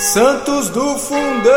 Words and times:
Santos 0.00 0.70
do 0.70 0.96
Fundão! 0.96 1.50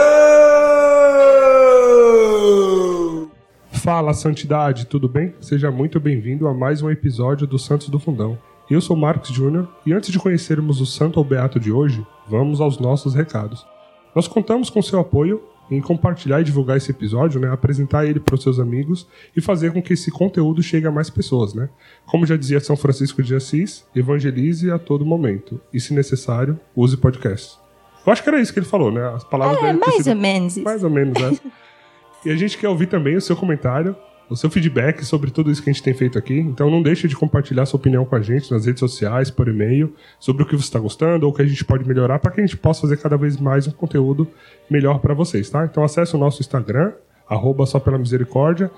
Fala, 3.71 4.13
Santidade, 4.13 4.86
tudo 4.86 5.07
bem? 5.07 5.34
Seja 5.39 5.71
muito 5.71 5.97
bem-vindo 5.97 6.45
a 6.50 6.54
mais 6.54 6.82
um 6.82 6.91
episódio 6.91 7.48
do 7.48 7.57
Santos 7.57 7.88
do 7.88 7.98
Fundão. 7.98 8.38
Eu 8.70 8.82
sou 8.82 8.98
Marcos 8.98 9.29
Júnior 9.29 9.70
e 9.86 9.93
antes 9.93 10.11
de 10.11 10.20
conhecermos 10.20 10.82
o 10.82 10.86
Santo 10.86 11.20
ou 11.20 11.23
Beato 11.23 11.57
de 11.57 11.71
hoje, 11.71 12.05
vamos 12.27 12.59
aos 12.59 12.77
nossos 12.77 13.16
recados. 13.16 13.66
Nós 14.14 14.27
contamos 14.27 14.70
com 14.70 14.82
seu 14.82 15.00
apoio 15.00 15.41
em 15.71 15.80
compartilhar 15.80 16.41
e 16.41 16.44
divulgar 16.44 16.75
esse 16.75 16.91
episódio, 16.91 17.39
né, 17.39 17.50
apresentar 17.50 18.05
ele 18.05 18.20
para 18.20 18.36
os 18.36 18.44
seus 18.44 18.60
amigos 18.60 19.07
e 19.34 19.39
fazer 19.39 19.71
com 19.71 19.82
que 19.82 19.94
esse 19.94 20.12
conteúdo 20.12 20.62
chegue 20.62 20.86
a 20.86 20.91
mais 20.91 21.10
pessoas, 21.10 21.54
né? 21.54 21.70
Como 22.05 22.25
já 22.25 22.36
dizia 22.36 22.60
São 22.60 22.75
Francisco 22.75 23.23
de 23.23 23.34
Assis, 23.34 23.86
evangelize 23.96 24.70
a 24.70 24.78
todo 24.78 25.05
momento 25.05 25.62
e, 25.73 25.80
se 25.80 25.94
necessário, 25.94 26.60
use 26.75 26.98
podcast. 26.98 27.62
Eu 28.05 28.12
acho 28.13 28.21
que 28.23 28.30
era 28.30 28.39
isso 28.41 28.52
que 28.53 28.59
ele 28.59 28.66
falou, 28.66 28.91
né? 28.91 29.02
As 29.16 29.23
palavras 29.23 29.57
É, 29.59 29.67
dele 29.67 29.80
mais 29.80 29.95
sido- 29.95 30.09
ou 30.09 30.16
menos 30.16 30.57
isso. 30.57 30.63
Mais 30.66 30.84
ou 30.84 30.89
menos, 30.89 31.21
né? 31.21 31.38
e 32.25 32.30
a 32.31 32.35
gente 32.35 32.57
quer 32.57 32.67
ouvir 32.70 32.88
também 32.88 33.16
o 33.16 33.21
seu 33.21 33.35
comentário, 33.35 33.95
o 34.30 34.35
seu 34.35 34.49
feedback 34.49 35.05
sobre 35.05 35.30
tudo 35.31 35.52
isso 35.52 35.61
que 35.63 35.70
a 35.70 35.73
gente 35.73 35.84
tem 35.84 35.94
feito 35.94 36.17
aqui. 36.17 36.38
Então 36.38 36.70
não 36.70 36.81
deixe 36.81 37.08
de 37.08 37.16
compartilhar 37.16 37.66
sua 37.66 37.77
opinião 37.77 38.03
com 38.05 38.16
a 38.16 38.21
gente 38.21 38.52
nas 38.52 38.66
redes 38.66 38.80
sociais, 38.80 39.30
por 39.30 39.47
e-mail, 39.47 39.94
sobre 40.20 40.44
o 40.44 40.45
que 40.45 40.55
você 40.55 40.63
está 40.63 40.80
gostando 40.80 41.25
ou 41.25 41.31
o 41.31 41.35
que 41.35 41.41
a 41.41 41.45
gente 41.45 41.63
pode 41.63 41.88
melhorar 41.88 42.20
para 42.20 42.31
que 42.31 42.41
a 42.41 42.45
gente 42.45 42.58
possa 42.58 42.81
fazer 42.81 42.97
cada 42.97 43.16
vez 43.17 43.38
mais 43.38 43.67
um 43.67 43.71
conteúdo 43.71 44.27
melhor 44.70 44.99
para 44.99 45.13
vocês, 45.13 45.49
tá? 45.49 45.63
Então 45.66 45.83
acesse 45.83 46.16
o 46.16 46.20
nosso 46.20 46.41
Instagram, 46.41 46.91
arroba 47.30 47.66
só 47.66 47.80
pela 47.80 47.97
misericórdia, 47.97 48.70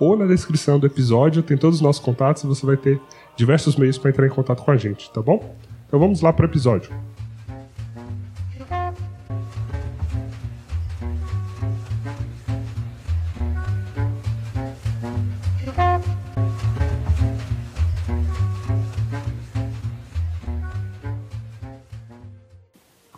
ou 0.00 0.16
na 0.16 0.26
descrição 0.26 0.78
do 0.80 0.86
episódio 0.86 1.42
tem 1.42 1.56
todos 1.56 1.76
os 1.76 1.82
nossos 1.82 2.02
contatos 2.02 2.42
e 2.42 2.46
você 2.48 2.66
vai 2.66 2.76
ter 2.76 3.00
diversos 3.36 3.76
meios 3.76 3.96
para 3.98 4.10
entrar 4.10 4.26
em 4.26 4.30
contato 4.30 4.62
com 4.64 4.70
a 4.72 4.76
gente, 4.76 5.12
tá 5.12 5.22
bom? 5.22 5.54
Então 5.86 6.00
vamos 6.00 6.20
lá 6.20 6.32
para 6.32 6.46
o 6.46 6.48
episódio. 6.48 6.90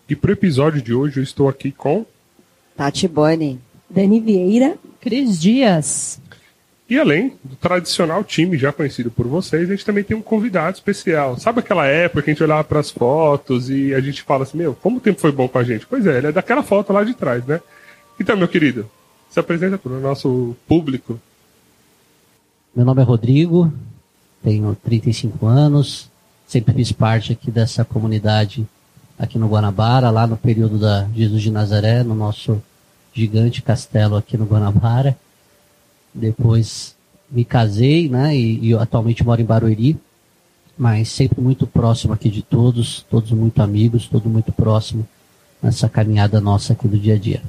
E 0.09 0.15
para 0.15 0.31
o 0.31 0.33
episódio 0.33 0.81
de 0.81 0.95
hoje 0.95 1.19
eu 1.19 1.25
estou 1.25 1.49
aqui 1.49 1.73
com 1.73 2.07
Tati 2.77 3.09
Boni. 3.09 3.59
Dani 3.91 4.21
Vieira. 4.21 4.77
Cris 5.01 5.41
Dias. 5.41 6.21
E 6.89 6.97
além 6.97 7.37
do 7.43 7.57
tradicional 7.57 8.23
time 8.23 8.57
já 8.57 8.73
conhecido 8.73 9.11
por 9.11 9.27
vocês, 9.27 9.69
a 9.69 9.73
gente 9.73 9.85
também 9.85 10.05
tem 10.05 10.17
um 10.17 10.23
convidado 10.23 10.77
especial. 10.77 11.37
Sabe 11.39 11.59
aquela 11.59 11.87
época 11.87 12.23
que 12.23 12.31
a 12.31 12.33
gente 12.33 12.43
olhava 12.43 12.63
para 12.63 12.79
as 12.79 12.91
fotos 12.91 13.69
e 13.69 13.93
a 13.93 14.01
gente 14.01 14.23
fala 14.23 14.45
assim: 14.45 14.59
Meu, 14.59 14.75
como 14.75 14.99
o 14.99 15.01
tempo 15.01 15.21
foi 15.21 15.33
bom 15.33 15.49
com 15.49 15.59
a 15.59 15.65
gente? 15.65 15.85
Pois 15.87 16.07
é, 16.07 16.19
ele 16.19 16.29
é 16.29 16.33
daquela 16.33 16.63
foto 16.63 16.93
lá 16.93 17.03
de 17.03 17.15
trás, 17.15 17.45
né? 17.45 17.61
Então, 18.19 18.37
meu 18.37 18.47
querido, 18.47 18.89
se 19.29 19.41
apresenta 19.41 19.77
para 19.77 19.93
o 19.93 20.01
nosso 20.01 20.55
público. 20.69 21.21
Meu 22.75 22.85
nome 22.85 23.03
é 23.03 23.05
Rodrigo, 23.05 23.73
tenho 24.43 24.77
35 24.85 25.47
anos, 25.47 26.09
sempre 26.47 26.73
fiz 26.75 26.93
parte 26.93 27.33
aqui 27.33 27.51
dessa 27.51 27.85
comunidade 27.85 28.67
aqui 29.19 29.39
no 29.39 29.49
Guanabara, 29.49 30.11
lá 30.11 30.27
no 30.27 30.37
período 30.37 30.79
da 30.79 31.09
Jesus 31.15 31.43
de 31.43 31.51
Nazaré, 31.51 32.03
no 32.03 32.15
nosso 32.15 32.63
gigante 33.15 33.63
castelo 33.63 34.17
aqui 34.17 34.37
no 34.37 34.45
Guanabara. 34.45 35.17
Depois 36.13 36.95
me 37.31 37.45
casei, 37.45 38.09
né, 38.09 38.37
e, 38.37 38.71
e 38.71 38.75
atualmente 38.75 39.25
moro 39.25 39.41
em 39.41 39.45
Barueri, 39.45 39.99
mas 40.79 41.09
sempre 41.09 41.41
muito 41.41 41.67
próximo 41.67 42.13
aqui 42.13 42.29
de 42.29 42.43
todos, 42.43 43.05
todos 43.11 43.31
muito 43.33 43.63
amigos, 43.63 44.07
todo 44.07 44.29
muito 44.29 44.53
próximo 44.53 45.07
nessa 45.63 45.89
caminhada 45.89 46.41
nossa 46.41 46.75
aqui 46.75 46.87
do 46.87 46.99
dia 46.99 47.15
a 47.15 47.19
dia. 47.19 47.43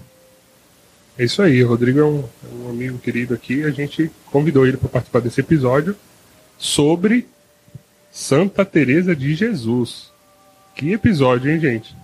É 1.18 1.26
isso 1.26 1.42
aí, 1.42 1.64
o 1.64 1.68
Rodrigo 1.68 2.00
é 2.00 2.06
um, 2.06 2.20
é 2.20 2.66
um 2.66 2.70
amigo 2.70 2.98
querido 3.00 3.34
aqui. 3.34 3.64
A 3.64 3.72
gente 3.72 4.12
convidou 4.32 4.68
ele 4.68 4.78
para 4.78 4.88
participar 4.88 5.20
desse 5.20 5.42
episódio 5.42 5.96
sobre 6.60 7.28
Santa 8.12 8.64
Teresa 8.64 9.16
de 9.16 9.34
Jesus. 9.34 10.12
Que 10.78 10.94
episódio, 10.94 11.52
hein, 11.52 11.60
gente? 11.60 11.96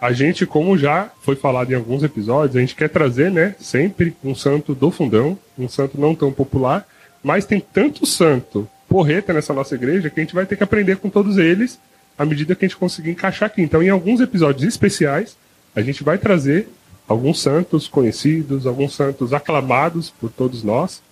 A 0.00 0.12
gente, 0.12 0.46
como 0.46 0.78
já 0.78 1.10
foi 1.22 1.34
falado 1.34 1.72
em 1.72 1.74
alguns 1.74 2.04
episódios, 2.04 2.54
a 2.54 2.60
gente 2.60 2.76
quer 2.76 2.88
trazer, 2.88 3.32
né, 3.32 3.56
sempre 3.58 4.14
um 4.22 4.32
santo 4.32 4.76
do 4.76 4.92
fundão, 4.92 5.36
um 5.58 5.68
santo 5.68 6.00
não 6.00 6.14
tão 6.14 6.30
popular, 6.30 6.86
mas 7.20 7.44
tem 7.44 7.58
tanto 7.58 8.06
santo 8.06 8.68
porreta 8.88 9.32
nessa 9.32 9.52
nossa 9.52 9.74
igreja 9.74 10.08
que 10.08 10.20
a 10.20 10.22
gente 10.22 10.36
vai 10.36 10.46
ter 10.46 10.54
que 10.54 10.62
aprender 10.62 10.98
com 10.98 11.10
todos 11.10 11.36
eles 11.36 11.80
à 12.16 12.24
medida 12.24 12.54
que 12.54 12.64
a 12.64 12.68
gente 12.68 12.76
conseguir 12.76 13.10
encaixar 13.10 13.48
aqui. 13.48 13.60
Então, 13.60 13.82
em 13.82 13.88
alguns 13.88 14.20
episódios 14.20 14.62
especiais, 14.62 15.36
a 15.74 15.82
gente 15.82 16.04
vai 16.04 16.16
trazer 16.16 16.68
alguns 17.08 17.42
santos 17.42 17.88
conhecidos, 17.88 18.68
alguns 18.68 18.94
santos 18.94 19.32
aclamados 19.32 20.10
por 20.10 20.30
todos 20.30 20.62
nós. 20.62 21.02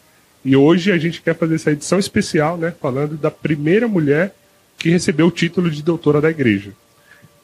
E 0.45 0.55
hoje 0.55 0.93
a 0.93 0.99
gente 0.99 1.21
quer 1.21 1.35
fazer 1.35 1.57
essa 1.57 1.73
edição 1.73 1.99
especial, 1.99 2.57
né, 2.57 2.73
falando 2.81 3.17
da 3.17 3.33
primeira 3.33 3.89
mulher 3.89 4.33
que 4.79 4.91
recebeu 4.91 5.27
o 5.27 5.33
título 5.33 5.69
de 5.69 5.83
doutora 5.83 6.21
da 6.21 6.31
igreja. 6.31 6.71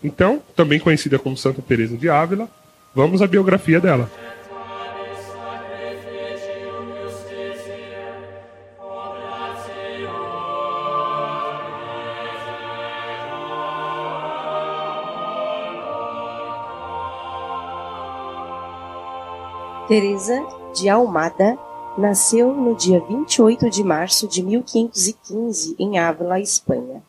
Então, 0.02 0.42
também 0.56 0.80
conhecida 0.80 1.18
como 1.18 1.36
Santa 1.36 1.60
Teresa 1.60 1.96
de 1.96 2.08
Ávila, 2.08 2.48
vamos 2.94 3.20
à 3.20 3.26
biografia 3.26 3.80
dela. 3.80 4.10
Teresa 19.86 20.40
de 20.72 20.88
Almada 20.88 21.58
nasceu 21.98 22.54
no 22.54 22.76
dia 22.76 23.00
28 23.00 23.68
de 23.68 23.82
março 23.82 24.28
de 24.28 24.40
1515 24.40 25.74
em 25.80 25.98
Ávila, 25.98 26.38
Espanha. 26.38 27.02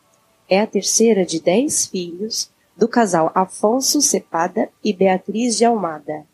É 0.48 0.60
a 0.60 0.66
terceira 0.66 1.24
de 1.24 1.40
dez 1.40 1.86
filhos 1.86 2.50
do 2.82 2.88
casal 2.88 3.30
Afonso 3.32 4.02
Cepada 4.02 4.68
e 4.82 4.92
Beatriz 4.92 5.56
de 5.56 5.64
Almada. 5.64 6.26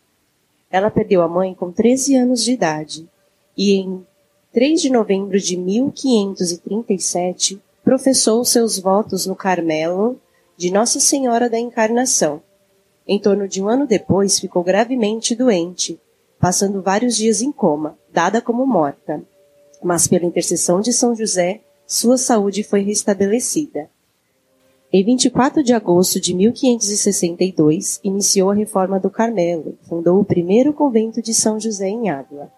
Ela 0.71 0.89
perdeu 0.89 1.21
a 1.21 1.27
mãe 1.27 1.53
com 1.53 1.71
13 1.71 2.15
anos 2.15 2.43
de 2.43 2.53
idade 2.53 3.07
e 3.55 3.75
em 3.75 4.03
3 4.51 4.81
de 4.81 4.89
novembro 4.89 5.39
de 5.39 5.55
1537 5.55 7.61
professou 7.83 8.43
seus 8.43 8.79
votos 8.79 9.27
no 9.27 9.35
Carmelo 9.35 10.19
de 10.57 10.71
Nossa 10.71 10.99
Senhora 10.99 11.47
da 11.47 11.59
Encarnação. 11.59 12.41
Em 13.07 13.19
torno 13.19 13.47
de 13.47 13.61
um 13.61 13.69
ano 13.69 13.85
depois 13.85 14.39
ficou 14.39 14.63
gravemente 14.63 15.35
doente 15.35 16.01
passando 16.39 16.81
vários 16.81 17.15
dias 17.15 17.43
em 17.43 17.51
coma, 17.51 17.95
dada 18.11 18.41
como 18.41 18.65
morta. 18.65 19.21
Mas 19.83 20.07
pela 20.07 20.25
intercessão 20.25 20.81
de 20.81 20.91
São 20.93 21.15
José, 21.15 21.61
sua 21.85 22.17
saúde 22.17 22.63
foi 22.63 22.81
restabelecida. 22.81 23.87
Em 24.91 25.03
24 25.03 25.63
de 25.63 25.71
agosto 25.71 26.19
de 26.19 26.33
1562, 26.33 27.99
iniciou 28.03 28.49
a 28.49 28.55
reforma 28.55 28.99
do 28.99 29.07
Carmelo, 29.07 29.77
fundou 29.83 30.19
o 30.19 30.25
primeiro 30.25 30.73
convento 30.73 31.21
de 31.21 31.31
São 31.31 31.59
José 31.59 31.87
em 31.87 32.09
Ávila, 32.09 32.51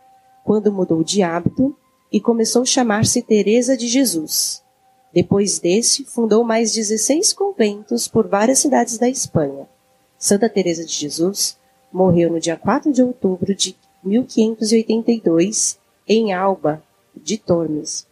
quando 0.46 0.72
mudou 0.72 1.04
de 1.04 1.22
hábito 1.22 1.76
e 2.10 2.22
começou 2.22 2.62
a 2.62 2.66
chamar-se 2.66 3.22
Teresa 3.22 3.76
de 3.76 3.86
Jesus. 3.86 4.64
Depois 5.14 5.60
desse, 5.60 6.06
fundou 6.06 6.42
mais 6.46 6.74
16 6.74 7.34
conventos 7.34 8.08
por 8.08 8.30
várias 8.30 8.60
cidades 8.60 8.98
da 8.98 9.10
Espanha. 9.10 9.68
Santa 10.18 10.48
Teresa 10.48 10.86
de 10.86 10.94
Jesus 10.94 11.58
morreu 11.92 12.32
no 12.32 12.40
dia 12.40 12.56
4 12.56 12.94
de 12.94 13.04
outubro 13.04 13.54
de 13.54 13.76
1582 14.02 15.78
em 16.08 16.32
Alba 16.32 16.82
de 17.14 17.38
Tormes. 17.38 18.08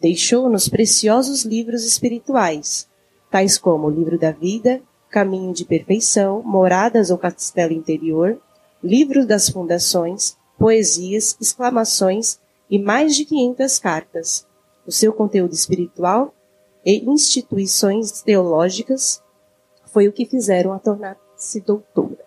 Deixou-nos 0.00 0.68
preciosos 0.68 1.44
livros 1.44 1.84
espirituais, 1.84 2.88
tais 3.36 3.58
como 3.58 3.90
Livro 3.90 4.18
da 4.18 4.30
Vida, 4.30 4.80
Caminho 5.10 5.52
de 5.52 5.66
Perfeição, 5.66 6.42
Moradas 6.42 7.10
ou 7.10 7.18
Castelo 7.18 7.74
Interior, 7.74 8.40
Livro 8.82 9.26
das 9.26 9.50
Fundações, 9.50 10.38
Poesias, 10.58 11.36
Exclamações 11.38 12.40
e 12.70 12.78
mais 12.78 13.14
de 13.14 13.26
500 13.26 13.78
cartas. 13.78 14.46
O 14.86 14.90
seu 14.90 15.12
conteúdo 15.12 15.52
espiritual 15.52 16.34
e 16.82 17.04
instituições 17.04 18.22
teológicas 18.22 19.22
foi 19.92 20.08
o 20.08 20.12
que 20.12 20.24
fizeram 20.24 20.72
a 20.72 20.78
tornar-se 20.78 21.60
doutora 21.60 22.24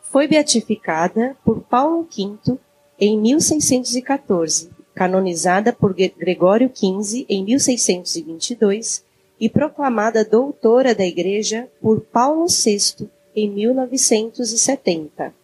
foi 0.00 0.26
beatificada 0.26 1.36
por 1.44 1.60
Paulo 1.60 2.08
V 2.10 2.58
em 2.98 3.20
1614, 3.20 4.70
canonizada 4.94 5.72
por 5.72 5.94
Gregório 5.94 6.70
XV 6.74 7.26
em 7.28 7.44
1622 7.44 9.05
e 9.38 9.48
proclamada 9.48 10.24
doutora 10.24 10.94
da 10.94 11.04
Igreja 11.04 11.68
por 11.80 12.00
Paulo 12.00 12.46
VI 12.46 13.08
em 13.34 13.50
1970. 13.50 15.34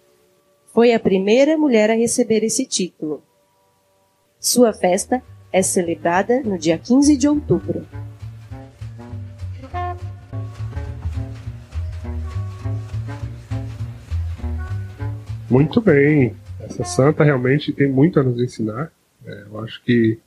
Foi 0.72 0.94
a 0.94 1.00
primeira 1.00 1.56
mulher 1.58 1.90
a 1.90 1.94
receber 1.94 2.42
esse 2.42 2.64
título. 2.64 3.22
Sua 4.40 4.72
festa 4.72 5.22
é 5.52 5.62
celebrada 5.62 6.40
no 6.42 6.58
dia 6.58 6.78
15 6.78 7.16
de 7.16 7.28
outubro. 7.28 7.86
Muito 15.50 15.82
bem. 15.82 16.34
Essa 16.58 16.82
santa 16.82 17.22
realmente 17.22 17.74
tem 17.74 17.86
muito 17.86 18.18
a 18.18 18.22
nos 18.22 18.40
ensinar. 18.40 18.90
É, 19.26 19.44
eu 19.50 19.60
acho 19.60 19.84
que 19.84 20.18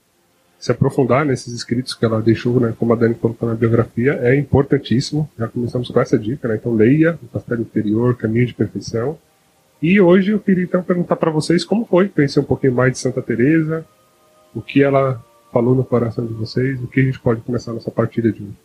se 0.60 0.72
aprofundar 0.72 1.26
nesses 1.26 1.54
escritos 1.54 1.94
que 1.94 2.04
ela 2.06 2.22
deixou, 2.22 2.60
né, 2.60 2.74
como 2.78 2.94
a 2.94 2.96
Dani 2.96 3.16
colocou 3.16 3.48
na 3.48 3.56
biografia, 3.56 4.14
é 4.22 4.36
importantíssimo. 4.36 5.30
Já 5.38 5.48
começamos 5.48 5.90
com 5.90 6.00
essa 6.00 6.18
dica, 6.18 6.48
né? 6.48 6.56
Então 6.56 6.74
leia 6.74 7.20
o 7.22 7.28
Castelo 7.28 7.62
Interior, 7.62 8.16
Caminho 8.16 8.46
de 8.46 8.54
Perfeição. 8.54 9.18
E 9.82 10.00
hoje 10.00 10.32
eu 10.32 10.40
queria 10.40 10.64
então 10.64 10.82
perguntar 10.82 11.18
para 11.18 11.30
vocês 11.30 11.64
como 11.64 11.86
foi 11.86 12.10
conhecer 12.10 12.40
um 12.40 12.44
pouquinho 12.44 12.74
mais 12.74 12.94
de 12.94 13.00
Santa 13.00 13.22
Teresa, 13.22 13.86
o 14.56 14.62
que 14.62 14.82
ela 14.82 15.24
falou 15.52 15.76
no 15.76 15.84
coração 15.84 16.26
de 16.26 16.34
vocês, 16.34 16.82
o 16.82 16.88
que 16.88 17.00
a 17.00 17.04
gente 17.04 17.20
pode 17.20 17.42
começar 17.42 17.74
nossa 17.74 17.92
partida 17.92 18.32
de 18.32 18.42
hoje. 18.42 18.58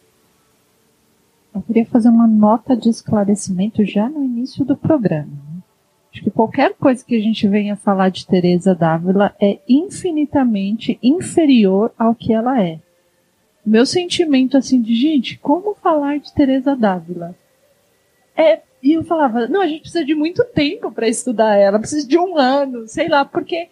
Eu 1.55 1.63
queria 1.63 1.85
fazer 1.87 2.09
uma 2.09 2.29
nota 2.29 2.77
de 2.77 2.89
esclarecimento 2.89 3.85
já 3.85 4.09
no 4.09 4.25
início 4.25 4.65
do 4.65 4.77
programa. 4.77 5.50
Acho 6.13 6.25
que 6.25 6.31
qualquer 6.31 6.75
coisa 6.75 7.05
que 7.05 7.15
a 7.15 7.21
gente 7.21 7.47
venha 7.47 7.77
falar 7.77 8.09
de 8.09 8.27
Teresa 8.27 8.75
d'Ávila 8.75 9.35
é 9.41 9.59
infinitamente 9.69 10.99
inferior 11.03 11.93
ao 11.99 12.15
que 12.15 12.33
ela 12.33 12.63
é. 12.63 12.81
Meu 13.65 13.87
sentimento 13.87 14.57
assim 14.57 14.81
de 14.81 14.95
gente, 14.95 15.39
como 15.39 15.75
falar 15.75 16.19
de 16.19 16.33
Teresa 16.35 16.75
d'Ávila? 16.75 17.35
É, 18.37 18.61
e 18.83 18.95
eu 18.95 19.05
falava, 19.05 19.47
não, 19.47 19.61
a 19.61 19.67
gente 19.67 19.83
precisa 19.83 20.05
de 20.05 20.15
muito 20.15 20.45
tempo 20.47 20.91
para 20.91 21.07
estudar 21.07 21.57
ela, 21.57 21.79
precisa 21.79 22.09
de 22.09 22.19
um 22.19 22.37
ano, 22.37 22.89
sei 22.89 23.09
lá, 23.09 23.25
porque 23.25 23.69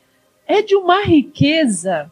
é 0.46 0.62
de 0.62 0.76
uma 0.76 1.02
riqueza 1.02 2.10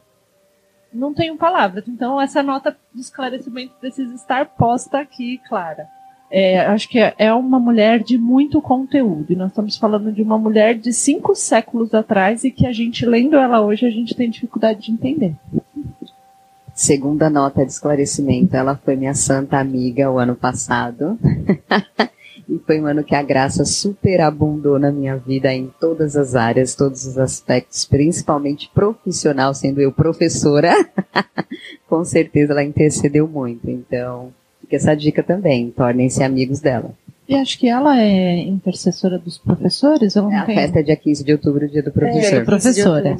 não 0.96 1.12
tenho 1.12 1.36
palavras. 1.36 1.86
Então, 1.86 2.20
essa 2.20 2.42
nota 2.42 2.76
de 2.92 3.00
esclarecimento 3.00 3.74
precisa 3.78 4.14
estar 4.14 4.46
posta 4.46 4.98
aqui, 4.98 5.38
clara. 5.48 5.86
É, 6.30 6.60
acho 6.60 6.88
que 6.88 6.98
é 6.98 7.32
uma 7.32 7.60
mulher 7.60 8.02
de 8.02 8.18
muito 8.18 8.60
conteúdo. 8.60 9.36
Nós 9.36 9.48
estamos 9.48 9.76
falando 9.76 10.12
de 10.12 10.22
uma 10.22 10.36
mulher 10.36 10.74
de 10.74 10.92
cinco 10.92 11.34
séculos 11.34 11.94
atrás 11.94 12.44
e 12.44 12.50
que 12.50 12.66
a 12.66 12.72
gente, 12.72 13.06
lendo 13.06 13.36
ela 13.36 13.60
hoje, 13.60 13.86
a 13.86 13.90
gente 13.90 14.14
tem 14.14 14.28
dificuldade 14.28 14.82
de 14.82 14.92
entender. 14.92 15.34
Segunda 16.74 17.30
nota 17.30 17.64
de 17.64 17.72
esclarecimento, 17.72 18.54
ela 18.54 18.76
foi 18.76 18.96
minha 18.96 19.14
santa 19.14 19.58
amiga 19.58 20.10
o 20.10 20.18
ano 20.18 20.34
passado. 20.34 21.18
E 22.48 22.60
foi 22.60 22.80
um 22.80 22.86
ano 22.86 23.02
que 23.02 23.14
a 23.14 23.22
graça 23.22 23.64
superabundou 23.64 24.78
na 24.78 24.92
minha 24.92 25.16
vida 25.16 25.52
em 25.52 25.68
todas 25.80 26.16
as 26.16 26.36
áreas, 26.36 26.76
todos 26.76 27.04
os 27.04 27.18
aspectos, 27.18 27.84
principalmente 27.84 28.70
profissional, 28.72 29.52
sendo 29.52 29.80
eu 29.80 29.90
professora. 29.90 30.72
Com 31.88 32.04
certeza 32.04 32.52
ela 32.52 32.62
intercedeu 32.62 33.26
muito. 33.26 33.68
Então, 33.68 34.32
fica 34.66 34.76
essa 34.76 34.94
dica 34.94 35.22
também, 35.22 35.70
tornem-se 35.70 36.22
amigos 36.22 36.60
dela. 36.60 36.90
E 37.28 37.34
acho 37.34 37.58
que 37.58 37.68
ela 37.68 37.98
é 37.98 38.38
intercessora 38.38 39.18
dos 39.18 39.38
professores? 39.38 40.14
Ela 40.14 40.32
é, 40.32 40.36
a 40.36 40.44
tem... 40.44 40.54
festa 40.54 40.80
é 40.80 40.82
dia 40.82 40.96
15 40.96 41.24
de 41.24 41.32
outubro, 41.32 41.68
dia 41.68 41.82
do 41.82 41.90
professor. 41.90 42.36
É, 42.36 42.44
professora. 42.44 43.16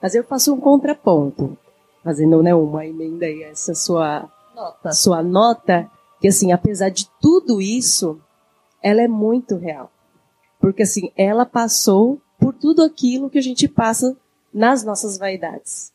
Mas 0.00 0.14
eu 0.14 0.24
faço 0.24 0.52
um 0.52 0.60
contraponto, 0.60 1.56
fazendo 2.04 2.42
né, 2.42 2.54
uma 2.54 2.84
emenda 2.86 3.24
aí 3.24 3.42
essa 3.44 3.74
sua 3.74 4.28
nota. 4.54 4.92
sua 4.92 5.22
nota 5.22 5.88
que 6.20 6.28
assim, 6.28 6.52
apesar 6.52 6.88
de 6.88 7.08
tudo 7.20 7.60
isso, 7.60 8.20
ela 8.82 9.00
é 9.00 9.08
muito 9.08 9.56
real. 9.56 9.90
Porque 10.60 10.82
assim, 10.82 11.10
ela 11.16 11.44
passou 11.44 12.20
por 12.38 12.52
tudo 12.52 12.82
aquilo 12.82 13.30
que 13.30 13.38
a 13.38 13.42
gente 13.42 13.66
passa 13.66 14.16
nas 14.54 14.84
nossas 14.84 15.18
vaidades. 15.18 15.91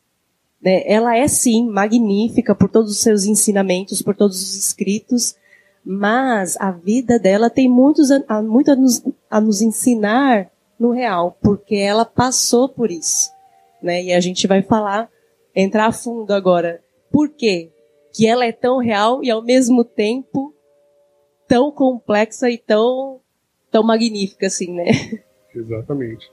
Né? 0.62 0.84
Ela 0.86 1.16
é 1.18 1.28
sim 1.28 1.68
magnífica 1.68 2.56
por 2.56 2.70
todos 2.70 2.92
os 2.92 3.00
seus 3.00 3.26
ensinamentos, 3.26 4.02
por 4.02 4.16
todos 4.16 4.42
os 4.42 4.56
escritos, 4.56 5.36
mas 5.84 6.58
a 6.58 6.72
vida 6.72 7.18
dela 7.18 7.50
tem 7.50 7.70
muitos, 7.70 8.10
muito 8.44 8.72
a 8.72 8.76
nos, 8.76 9.04
a 9.30 9.40
nos 9.40 9.62
ensinar 9.62 10.50
no 10.80 10.92
real, 10.92 11.38
porque 11.42 11.76
ela 11.76 12.06
passou 12.06 12.68
por 12.68 12.92
isso. 12.92 13.32
Né? 13.82 14.04
E 14.04 14.14
a 14.14 14.20
gente 14.20 14.48
vai 14.48 14.62
falar, 14.62 15.10
entrar 15.56 15.88
a 15.88 15.92
fundo 15.92 16.32
agora. 16.32 16.82
Por 17.12 17.30
quê? 17.30 17.72
que 18.18 18.26
ela 18.26 18.44
é 18.48 18.52
tão 18.52 18.80
real 18.80 19.24
e 19.24 19.30
ao 19.30 19.44
mesmo 19.44 19.86
tempo 19.86 20.52
tão 21.48 21.72
complexa 21.72 22.50
e 22.50 22.58
tão, 22.58 23.22
tão 23.70 23.84
magnífica, 23.84 24.48
assim, 24.48 24.74
né? 24.74 24.86
Exatamente. 25.56 26.28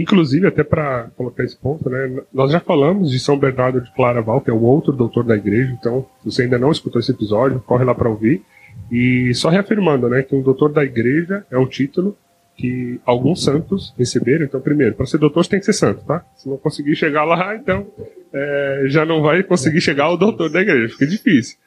Inclusive, 0.00 0.46
até 0.46 0.62
para 0.62 1.10
colocar 1.16 1.44
esse 1.44 1.56
ponto, 1.56 1.88
né, 1.88 2.22
nós 2.32 2.50
já 2.50 2.60
falamos 2.60 3.10
de 3.10 3.18
São 3.18 3.38
Bernardo 3.38 3.80
de 3.80 3.92
Claraval, 3.94 4.40
que 4.40 4.50
é 4.50 4.52
o 4.52 4.62
outro 4.62 4.92
doutor 4.92 5.24
da 5.24 5.36
igreja, 5.36 5.74
então, 5.78 6.06
se 6.22 6.30
você 6.30 6.42
ainda 6.42 6.58
não 6.58 6.70
escutou 6.70 7.00
esse 7.00 7.10
episódio, 7.10 7.60
corre 7.60 7.84
lá 7.84 7.94
para 7.94 8.08
ouvir. 8.08 8.42
E 8.90 9.32
só 9.34 9.48
reafirmando, 9.48 10.08
né, 10.08 10.22
que 10.22 10.34
um 10.34 10.42
doutor 10.42 10.72
da 10.72 10.84
igreja 10.84 11.44
é 11.50 11.58
um 11.58 11.66
título 11.66 12.16
que 12.56 13.00
alguns 13.04 13.44
santos 13.44 13.94
receberam. 13.98 14.44
Então, 14.44 14.60
primeiro, 14.60 14.94
para 14.94 15.06
ser 15.06 15.18
doutor 15.18 15.44
você 15.44 15.50
tem 15.50 15.60
que 15.60 15.66
ser 15.66 15.74
santo, 15.74 16.04
tá? 16.04 16.24
Se 16.36 16.48
não 16.48 16.56
conseguir 16.56 16.96
chegar 16.96 17.24
lá, 17.24 17.54
então 17.56 17.86
é, 18.32 18.84
já 18.86 19.04
não 19.04 19.22
vai 19.22 19.42
conseguir 19.42 19.80
chegar 19.80 20.04
ao 20.04 20.16
doutor 20.16 20.50
da 20.50 20.60
igreja, 20.62 20.88
fica 20.88 21.06
difícil. 21.06 21.58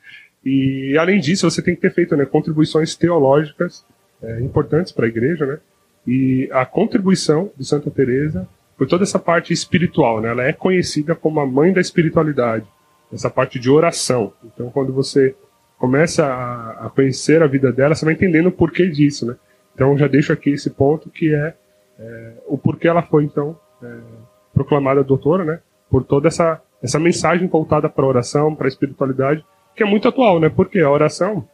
E 0.43 0.97
além 0.97 1.19
disso, 1.19 1.49
você 1.49 1.61
tem 1.61 1.75
que 1.75 1.81
ter 1.81 1.93
feito 1.93 2.15
né, 2.15 2.25
contribuições 2.25 2.95
teológicas 2.95 3.85
é, 4.21 4.39
importantes 4.41 4.91
para 4.91 5.05
a 5.05 5.09
igreja, 5.09 5.45
né? 5.45 5.59
E 6.09 6.49
a 6.51 6.65
contribuição 6.65 7.51
de 7.55 7.63
Santa 7.63 7.91
Teresa 7.91 8.47
foi 8.75 8.87
toda 8.87 9.03
essa 9.03 9.19
parte 9.19 9.53
espiritual, 9.53 10.19
né? 10.19 10.29
Ela 10.29 10.43
é 10.45 10.51
conhecida 10.51 11.13
como 11.13 11.39
a 11.39 11.45
mãe 11.45 11.71
da 11.71 11.79
espiritualidade, 11.79 12.65
essa 13.13 13.29
parte 13.29 13.59
de 13.59 13.69
oração. 13.69 14.33
Então, 14.43 14.71
quando 14.71 14.91
você 14.91 15.35
começa 15.77 16.25
a, 16.25 16.87
a 16.87 16.89
conhecer 16.89 17.43
a 17.43 17.47
vida 17.47 17.71
dela, 17.71 17.93
você 17.93 18.05
vai 18.05 18.15
entendendo 18.15 18.47
o 18.47 18.51
porquê 18.51 18.87
disso, 18.87 19.27
né? 19.27 19.35
Então 19.75 19.95
já 19.95 20.07
deixo 20.07 20.33
aqui 20.33 20.49
esse 20.49 20.71
ponto 20.71 21.11
que 21.11 21.31
é, 21.31 21.53
é 21.99 22.33
o 22.47 22.57
porquê 22.57 22.87
ela 22.87 23.03
foi 23.03 23.25
então 23.25 23.55
é, 23.83 23.97
proclamada 24.51 25.03
doutora, 25.03 25.45
né? 25.45 25.59
Por 25.91 26.03
toda 26.03 26.27
essa 26.27 26.59
essa 26.81 26.97
mensagem 26.97 27.47
voltada 27.47 27.87
para 27.87 28.03
a 28.03 28.07
oração, 28.07 28.55
para 28.55 28.65
a 28.65 28.69
espiritualidade, 28.69 29.45
que 29.75 29.83
é 29.83 29.85
muito 29.85 30.07
atual, 30.07 30.39
né? 30.39 30.49
Porque 30.49 30.79
a 30.79 30.89
oração, 30.89 31.47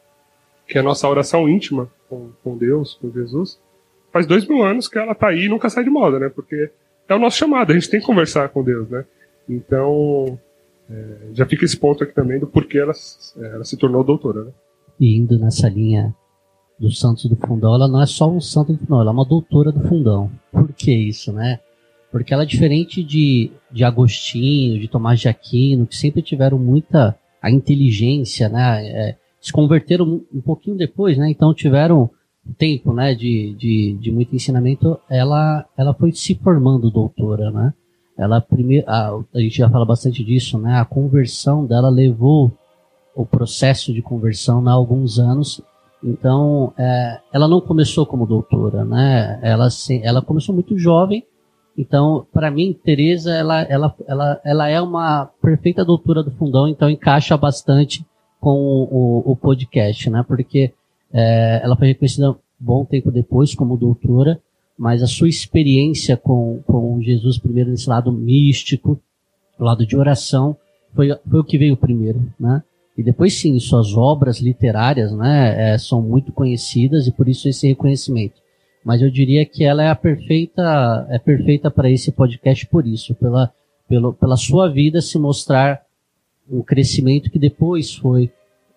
que 0.65 0.77
é 0.77 0.81
a 0.81 0.83
nossa 0.83 1.09
oração 1.09 1.49
íntima 1.49 1.89
com, 2.07 2.29
com 2.41 2.57
Deus, 2.57 2.97
com 3.01 3.11
Jesus, 3.11 3.59
faz 4.15 4.25
dois 4.25 4.47
mil 4.47 4.63
anos 4.63 4.87
que 4.87 4.97
ela 4.97 5.11
está 5.11 5.27
aí 5.27 5.43
e 5.43 5.49
nunca 5.49 5.69
sai 5.69 5.83
de 5.83 5.89
moda, 5.89 6.17
né? 6.17 6.29
Porque 6.29 6.71
é 7.05 7.13
o 7.13 7.19
nosso 7.19 7.35
chamado, 7.35 7.71
a 7.71 7.73
gente 7.73 7.89
tem 7.89 7.99
que 7.99 8.05
conversar 8.05 8.47
com 8.47 8.63
Deus, 8.63 8.89
né? 8.89 9.03
Então, 9.49 10.39
é, 10.89 11.33
já 11.33 11.45
fica 11.45 11.65
esse 11.65 11.75
ponto 11.75 12.01
aqui 12.01 12.15
também 12.15 12.39
do 12.39 12.47
porquê 12.47 12.77
ela, 12.77 12.93
ela 13.35 13.65
se 13.65 13.75
tornou 13.75 14.05
doutora, 14.05 14.45
né? 14.45 14.51
E 14.97 15.17
indo 15.17 15.37
nessa 15.37 15.67
linha 15.67 16.15
dos 16.79 16.97
santos 16.97 17.25
do 17.25 17.35
fundão, 17.35 17.75
ela 17.75 17.89
não 17.89 18.01
é 18.01 18.05
só 18.05 18.31
um 18.31 18.39
santo 18.39 18.71
do 18.71 18.79
fundão, 18.79 19.01
ela 19.01 19.11
é 19.11 19.13
uma 19.13 19.25
doutora 19.25 19.69
do 19.69 19.85
fundão. 19.85 20.31
Por 20.49 20.71
que 20.71 20.93
isso, 20.93 21.33
né? 21.33 21.59
Porque 22.09 22.33
ela 22.33 22.43
é 22.43 22.45
diferente 22.45 23.03
de, 23.03 23.51
de 23.69 23.83
Agostinho, 23.83 24.79
de 24.79 24.87
Tomás 24.87 25.19
de 25.19 25.27
Aquino, 25.27 25.85
que 25.85 25.97
sempre 25.97 26.21
tiveram 26.21 26.57
muita 26.57 27.19
a 27.41 27.51
inteligência, 27.51 28.47
né? 28.47 28.87
É, 28.87 29.17
se 29.41 29.51
converteram 29.51 30.23
um 30.33 30.39
pouquinho 30.39 30.77
depois, 30.77 31.17
né? 31.17 31.29
Então 31.29 31.53
tiveram 31.53 32.09
tempo, 32.53 32.93
né? 32.93 33.13
De, 33.13 33.55
de, 33.57 33.97
de 33.99 34.11
muito 34.11 34.35
ensinamento. 34.35 34.99
Ela, 35.09 35.65
ela 35.77 35.93
foi 35.93 36.11
se 36.11 36.35
formando 36.35 36.91
doutora, 36.91 37.51
né? 37.51 37.73
Ela 38.17 38.39
primeiro, 38.39 38.89
a, 38.89 39.19
a 39.33 39.39
gente 39.39 39.57
já 39.57 39.69
fala 39.69 39.85
bastante 39.85 40.23
disso, 40.23 40.57
né? 40.57 40.79
A 40.79 40.85
conversão 40.85 41.65
dela 41.65 41.89
levou 41.89 42.51
o 43.15 43.25
processo 43.25 43.93
de 43.93 44.01
conversão 44.01 44.67
há 44.67 44.71
alguns 44.71 45.19
anos 45.19 45.61
então, 46.05 46.71
é, 46.77 47.19
ela 47.33 47.47
não 47.47 47.59
começou 47.59 48.05
como 48.05 48.27
doutora, 48.27 48.85
né? 48.85 49.39
Ela, 49.41 49.67
ela 50.03 50.21
começou 50.21 50.53
muito 50.53 50.77
jovem. 50.77 51.25
Então, 51.75 52.27
para 52.31 52.51
mim, 52.51 52.77
Teresa, 52.83 53.33
ela, 53.33 53.61
ela, 53.63 53.95
ela, 54.07 54.41
ela 54.45 54.69
é 54.69 54.79
uma 54.79 55.25
perfeita 55.41 55.83
doutora 55.83 56.21
do 56.21 56.29
fundão, 56.31 56.67
então 56.67 56.89
encaixa 56.89 57.35
bastante 57.35 58.05
com 58.39 58.51
o, 58.51 59.31
o 59.31 59.35
podcast, 59.35 60.09
né? 60.11 60.23
Porque 60.27 60.73
é, 61.17 61.61
ela 61.63 61.77
foi 61.77 61.87
reconhecida 61.87 62.31
um 62.31 62.35
bom 62.59 62.83
tempo 62.83 63.09
depois 63.09 63.55
como 63.55 63.77
doutora, 63.77 64.37
mas 64.77 65.01
a 65.01 65.07
sua 65.07 65.29
experiência 65.29 66.17
com, 66.17 66.61
com 66.67 67.01
Jesus, 67.01 67.37
primeiro 67.37 67.71
nesse 67.71 67.87
lado 67.87 68.11
místico, 68.11 68.99
lado 69.57 69.87
de 69.87 69.95
oração, 69.95 70.57
foi, 70.93 71.17
foi 71.29 71.39
o 71.39 71.43
que 71.43 71.57
veio 71.57 71.77
primeiro, 71.77 72.21
né? 72.37 72.61
E 72.97 73.03
depois 73.03 73.33
sim, 73.33 73.57
suas 73.59 73.93
obras 73.95 74.39
literárias 74.39 75.13
né, 75.13 75.73
é, 75.73 75.77
são 75.77 76.01
muito 76.01 76.33
conhecidas 76.33 77.07
e 77.07 77.11
por 77.11 77.29
isso 77.29 77.47
esse 77.47 77.67
reconhecimento. 77.67 78.35
Mas 78.83 79.01
eu 79.01 79.09
diria 79.09 79.45
que 79.45 79.63
ela 79.63 79.83
é 79.83 79.89
a 79.89 79.95
perfeita, 79.95 81.07
é 81.09 81.17
perfeita 81.17 81.71
para 81.71 81.89
esse 81.89 82.11
podcast 82.11 82.65
por 82.67 82.85
isso, 82.85 83.15
pela, 83.15 83.51
pelo, 83.87 84.13
pela 84.13 84.37
sua 84.37 84.69
vida 84.69 85.01
se 85.01 85.17
mostrar 85.17 85.81
um 86.49 86.61
crescimento 86.61 87.29
que 87.29 87.39
depois 87.39 87.95
foi 87.95 88.31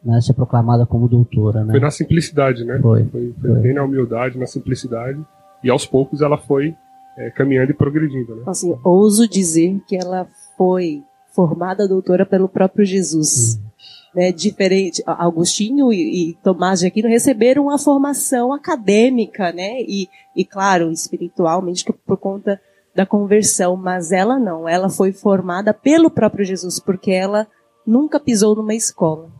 né, 0.05 0.21
ser 0.21 0.33
proclamada 0.33 0.87
como 0.87 1.09
doutora. 1.09 1.65
Né? 1.65 1.73
Foi 1.73 1.81
na 1.81 1.91
simplicidade, 1.91 2.65
né? 2.65 2.79
Foi. 2.81 3.05
Foi, 3.05 3.35
foi, 3.41 3.51
foi. 3.53 3.61
bem 3.61 3.75
na 3.75 3.83
humildade, 3.83 4.39
na 4.39 4.47
simplicidade. 4.47 5.21
E 5.63 5.71
aos 5.71 5.87
poucos 5.87 6.23
ela 6.23 6.39
foi 6.39 6.75
é, 7.17 7.31
caminhando 7.31 7.73
e 7.73 7.75
progredindo. 7.75 8.37
Né? 8.37 8.43
Assim, 8.47 8.77
ouso 8.85 9.29
dizer 9.29 9.81
que 9.87 9.97
ela 9.97 10.27
foi 10.57 11.03
formada 11.35 11.89
doutora 11.89 12.25
pelo 12.25 12.49
próprio 12.49 12.85
Jesus. 12.85 13.61
Hum 13.63 13.69
né, 14.15 14.33
diferente, 14.33 15.03
Agostinho 15.07 15.93
e, 15.93 16.31
e, 16.31 16.35
Tomás 16.43 16.81
de 16.81 16.87
Aquino 16.87 17.09
receberam 17.09 17.65
uma 17.65 17.79
formação 17.79 18.53
acadêmica, 18.53 19.53
né, 19.53 19.81
e, 19.83 20.09
e 20.35 20.45
claro, 20.45 20.91
espiritualmente 20.91 21.85
por 21.85 22.17
conta 22.17 22.61
da 22.95 23.07
conversão, 23.07 23.77
mas 23.77 24.11
ela 24.11 24.39
não, 24.39 24.69
ela 24.69 24.89
foi 24.89 25.13
formada 25.13 25.73
pelo 25.73 26.11
próprio 26.11 26.45
Jesus, 26.45 26.81
porque 26.81 27.13
ela 27.13 27.47
nunca 27.87 28.19
pisou 28.19 28.57
numa 28.57 28.75
escola. 28.75 29.31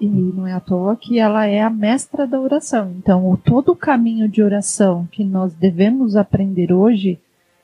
E 0.00 0.06
não 0.06 0.46
é 0.46 0.52
à 0.52 0.60
toa 0.60 0.96
que 0.96 1.18
ela 1.18 1.46
é 1.46 1.60
a 1.60 1.70
mestra 1.70 2.26
da 2.26 2.40
oração. 2.40 2.94
Então, 2.96 3.28
o, 3.30 3.36
todo 3.36 3.72
o 3.72 3.76
caminho 3.76 4.28
de 4.28 4.42
oração 4.42 5.08
que 5.10 5.24
nós 5.24 5.52
devemos 5.54 6.14
aprender 6.14 6.72
hoje, 6.72 7.20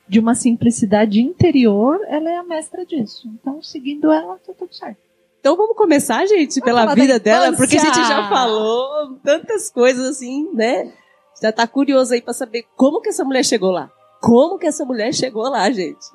de 0.07 0.19
uma 0.19 0.35
simplicidade 0.35 1.21
interior, 1.21 1.99
ela 2.07 2.29
é 2.29 2.37
a 2.37 2.43
mestra 2.43 2.85
disso. 2.85 3.29
Então, 3.33 3.61
seguindo 3.61 4.11
ela, 4.11 4.37
tá 4.45 4.53
tudo 4.53 4.73
certo. 4.73 5.05
Então 5.39 5.55
vamos 5.55 5.77
começar, 5.77 6.25
gente, 6.25 6.59
pela 6.59 6.91
vida 6.95 7.19
dela, 7.19 7.55
porque 7.55 7.77
a 7.77 7.79
gente 7.79 8.07
já 8.07 8.27
falou 8.27 9.15
tantas 9.23 9.69
coisas 9.69 10.03
assim, 10.07 10.49
né? 10.51 10.91
Já 11.39 11.51
tá 11.51 11.67
curioso 11.67 12.15
aí 12.15 12.21
para 12.21 12.33
saber 12.33 12.65
como 12.75 12.99
que 12.99 13.09
essa 13.09 13.23
mulher 13.23 13.45
chegou 13.45 13.69
lá. 13.69 13.91
Como 14.19 14.57
que 14.57 14.65
essa 14.65 14.83
mulher 14.83 15.13
chegou 15.13 15.43
lá, 15.43 15.69
gente? 15.69 16.07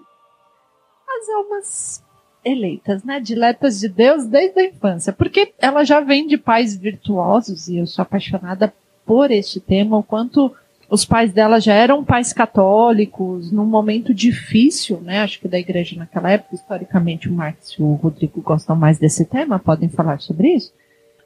As 1.09 1.29
almas 1.29 2.03
eleitas, 2.45 3.05
né? 3.05 3.21
Diletas 3.21 3.81
de 3.81 3.89
Deus 3.89 4.27
desde 4.27 4.61
a 4.61 4.65
infância. 4.65 5.13
Porque 5.13 5.53
ela 5.59 5.85
já 5.85 6.01
vem 6.01 6.27
de 6.27 6.37
pais 6.37 6.77
virtuosos, 6.77 7.69
e 7.69 7.79
eu 7.79 7.87
sou 7.87 8.03
apaixonada 8.03 8.73
por 9.05 9.31
este 9.31 9.61
tema, 9.61 9.99
o 9.99 10.03
quanto 10.03 10.55
os 10.89 11.05
pais 11.05 11.33
dela 11.33 11.61
já 11.61 11.73
eram 11.73 12.05
pais 12.05 12.33
católicos, 12.33 13.53
num 13.53 13.65
momento 13.65 14.13
difícil, 14.13 15.01
né? 15.01 15.21
Acho 15.21 15.41
que 15.41 15.49
da 15.49 15.59
igreja 15.59 15.97
naquela 15.97 16.33
época, 16.33 16.57
historicamente, 16.57 17.29
o 17.29 17.33
Marx 17.33 17.73
e 17.79 17.83
o 17.83 17.95
Rodrigo 17.95 18.41
gostam 18.41 18.75
mais 18.75 18.99
desse 18.99 19.25
tema, 19.25 19.59
podem 19.59 19.89
falar 19.89 20.21
sobre 20.21 20.55
isso. 20.55 20.73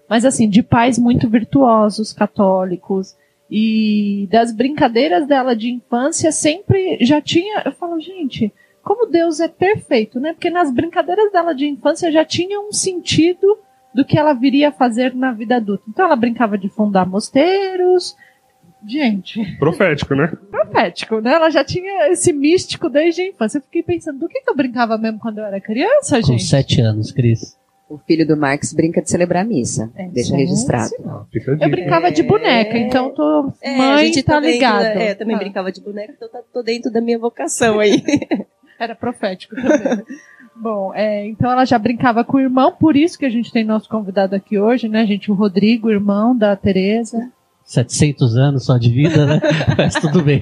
Mas 0.08 0.24
assim, 0.24 0.48
de 0.48 0.62
pais 0.62 0.98
muito 0.98 1.30
virtuosos, 1.30 2.12
católicos, 2.12 3.16
e 3.50 4.28
das 4.30 4.52
brincadeiras 4.52 5.26
dela 5.26 5.54
de 5.54 5.70
infância 5.70 6.30
sempre 6.32 6.98
já 7.00 7.20
tinha. 7.20 7.62
Eu 7.64 7.72
falo, 7.72 8.00
gente, 8.00 8.52
como 8.84 9.06
Deus 9.06 9.40
é 9.40 9.48
perfeito, 9.48 10.20
né? 10.20 10.34
Porque 10.34 10.50
nas 10.50 10.70
brincadeiras 10.70 11.32
dela 11.32 11.54
de 11.54 11.66
infância 11.66 12.12
já 12.12 12.24
tinha 12.24 12.60
um 12.60 12.70
sentido 12.70 13.58
do 13.94 14.04
que 14.04 14.18
ela 14.18 14.34
viria 14.34 14.68
a 14.68 14.72
fazer 14.72 15.14
na 15.14 15.32
vida 15.32 15.56
adulta. 15.56 15.84
Então 15.88 16.04
ela 16.04 16.16
brincava 16.16 16.58
de 16.58 16.68
fundar 16.68 17.06
mosteiros. 17.06 18.14
Gente. 18.86 19.56
Profético, 19.58 20.14
né? 20.14 20.30
Profético, 20.50 21.20
né? 21.20 21.32
Ela 21.32 21.48
já 21.48 21.64
tinha 21.64 22.08
esse 22.10 22.32
místico 22.32 22.90
desde 22.90 23.22
a 23.22 23.28
infância. 23.28 23.56
Eu 23.56 23.62
fiquei 23.62 23.82
pensando, 23.82 24.18
do 24.18 24.28
que, 24.28 24.42
que 24.42 24.50
eu 24.50 24.54
brincava 24.54 24.98
mesmo 24.98 25.18
quando 25.18 25.38
eu 25.38 25.44
era 25.44 25.58
criança, 25.60 26.16
gente? 26.16 26.32
Com 26.32 26.38
sete 26.38 26.82
anos, 26.82 27.10
Cris. 27.10 27.56
O 27.88 27.98
filho 27.98 28.26
do 28.26 28.36
Marx 28.36 28.72
brinca 28.72 29.00
de 29.00 29.10
celebrar 29.10 29.44
a 29.44 29.46
missa. 29.46 29.90
É, 29.94 30.08
Deixa 30.08 30.36
registrado. 30.36 30.90
Ah, 31.06 31.24
eu 31.60 31.70
brincava 31.70 32.10
de 32.10 32.22
boneca, 32.22 32.76
então 32.76 33.10
tô. 33.10 33.52
É, 33.62 33.76
mãe 33.76 33.92
a 33.92 34.04
gente 34.04 34.22
tá 34.22 34.40
ligada. 34.40 34.86
É, 34.86 35.14
também 35.14 35.36
ah. 35.36 35.38
brincava 35.38 35.70
de 35.70 35.80
boneca, 35.80 36.12
então 36.14 36.28
tá, 36.28 36.40
tô 36.52 36.62
dentro 36.62 36.90
da 36.90 37.00
minha 37.00 37.18
vocação 37.18 37.78
aí. 37.78 38.02
Era 38.78 38.94
profético 38.94 39.54
também. 39.56 40.04
Bom, 40.56 40.92
é, 40.94 41.26
então 41.26 41.50
ela 41.50 41.64
já 41.64 41.78
brincava 41.78 42.24
com 42.24 42.36
o 42.36 42.40
irmão, 42.40 42.72
por 42.72 42.96
isso 42.96 43.18
que 43.18 43.26
a 43.26 43.30
gente 43.30 43.50
tem 43.50 43.64
nosso 43.64 43.88
convidado 43.88 44.36
aqui 44.36 44.58
hoje, 44.58 44.88
né, 44.88 45.04
gente? 45.04 45.30
O 45.30 45.34
Rodrigo, 45.34 45.90
irmão 45.90 46.36
da 46.36 46.54
Tereza. 46.54 47.32
700 47.64 48.36
anos 48.36 48.64
só 48.64 48.78
de 48.78 48.90
vida, 48.90 49.26
né? 49.26 49.40
Mas 49.76 49.94
tudo 49.94 50.22
bem. 50.22 50.40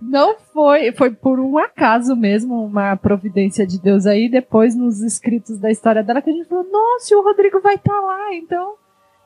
Não 0.00 0.36
foi, 0.52 0.92
foi 0.92 1.10
por 1.10 1.38
um 1.38 1.58
acaso 1.58 2.16
mesmo, 2.16 2.64
uma 2.64 2.96
providência 2.96 3.66
de 3.66 3.80
Deus 3.80 4.06
aí, 4.06 4.28
depois 4.28 4.74
nos 4.74 5.00
escritos 5.00 5.58
da 5.58 5.70
história 5.70 6.02
dela 6.02 6.22
que 6.22 6.30
a 6.30 6.32
gente 6.32 6.48
falou, 6.48 6.64
nossa, 6.64 7.14
o 7.16 7.22
Rodrigo 7.22 7.60
vai 7.60 7.74
estar 7.74 7.92
tá 7.92 8.00
lá, 8.00 8.34
então 8.34 8.74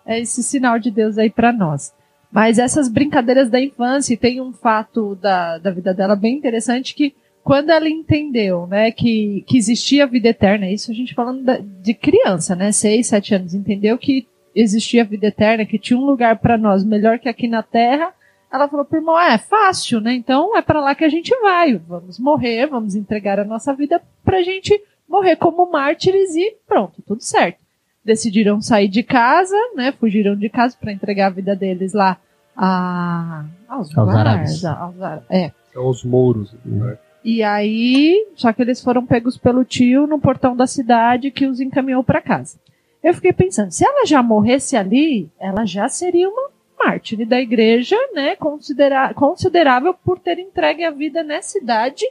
é 0.04 0.20
esse 0.20 0.42
sinal 0.42 0.78
de 0.78 0.90
Deus 0.90 1.16
aí 1.16 1.30
para 1.30 1.52
nós. 1.52 1.94
Mas 2.30 2.58
essas 2.58 2.88
brincadeiras 2.88 3.48
da 3.48 3.60
infância, 3.60 4.12
e 4.12 4.16
tem 4.16 4.40
um 4.40 4.52
fato 4.52 5.14
da, 5.14 5.58
da 5.58 5.70
vida 5.70 5.94
dela 5.94 6.16
bem 6.16 6.36
interessante 6.36 6.94
que 6.94 7.14
quando 7.44 7.68
ela 7.68 7.88
entendeu, 7.88 8.66
né, 8.66 8.90
que, 8.90 9.44
que 9.46 9.58
existia 9.58 10.06
vida 10.06 10.30
eterna, 10.30 10.70
isso 10.70 10.90
a 10.90 10.94
gente 10.94 11.14
falando 11.14 11.44
da, 11.44 11.58
de 11.58 11.92
criança, 11.92 12.56
né, 12.56 12.72
seis, 12.72 13.08
sete 13.08 13.34
anos, 13.34 13.52
entendeu 13.52 13.98
que 13.98 14.26
existia 14.54 15.04
vida 15.04 15.26
eterna, 15.26 15.66
que 15.66 15.78
tinha 15.78 15.98
um 15.98 16.06
lugar 16.06 16.38
para 16.38 16.56
nós 16.56 16.82
melhor 16.82 17.18
que 17.18 17.28
aqui 17.28 17.46
na 17.46 17.62
Terra, 17.62 18.14
ela 18.50 18.66
falou 18.66 18.86
pro 18.86 18.98
irmão, 18.98 19.20
é 19.20 19.36
fácil, 19.36 20.00
né, 20.00 20.14
então 20.14 20.56
é 20.56 20.62
para 20.62 20.80
lá 20.80 20.94
que 20.94 21.04
a 21.04 21.08
gente 21.10 21.38
vai, 21.42 21.76
vamos 21.76 22.18
morrer, 22.18 22.66
vamos 22.66 22.94
entregar 22.94 23.38
a 23.38 23.44
nossa 23.44 23.74
vida 23.74 24.00
pra 24.24 24.42
gente 24.42 24.82
morrer 25.06 25.36
como 25.36 25.70
mártires 25.70 26.34
e 26.34 26.56
pronto, 26.66 27.02
tudo 27.06 27.22
certo. 27.22 27.58
Decidiram 28.02 28.60
sair 28.62 28.88
de 28.88 29.02
casa, 29.02 29.56
né, 29.74 29.92
fugiram 29.92 30.34
de 30.34 30.48
casa 30.48 30.74
para 30.80 30.92
entregar 30.92 31.26
a 31.26 31.30
vida 31.30 31.54
deles 31.54 31.92
lá 31.92 32.16
a, 32.56 33.44
aos, 33.68 33.96
aos 33.96 34.08
árabes. 34.08 34.64
Aos, 34.64 34.94
é. 35.28 35.52
Aos 35.76 36.04
mouros, 36.04 36.54
né? 36.64 36.96
E 37.24 37.42
aí, 37.42 38.26
só 38.34 38.52
que 38.52 38.60
eles 38.60 38.82
foram 38.82 39.06
pegos 39.06 39.38
pelo 39.38 39.64
tio 39.64 40.06
no 40.06 40.20
portão 40.20 40.54
da 40.54 40.66
cidade 40.66 41.30
que 41.30 41.46
os 41.46 41.58
encaminhou 41.58 42.04
para 42.04 42.20
casa. 42.20 42.58
Eu 43.02 43.14
fiquei 43.14 43.32
pensando, 43.32 43.70
se 43.70 43.84
ela 43.84 44.04
já 44.04 44.22
morresse 44.22 44.76
ali, 44.76 45.30
ela 45.38 45.64
já 45.64 45.88
seria 45.88 46.28
uma 46.28 46.50
mártir 46.78 47.26
da 47.26 47.40
igreja, 47.40 47.96
né, 48.12 48.36
considera 48.36 49.14
considerável 49.14 49.94
por 49.94 50.18
ter 50.18 50.38
entregue 50.38 50.84
a 50.84 50.90
vida 50.90 51.22
nessa 51.22 51.58
idade 51.58 52.04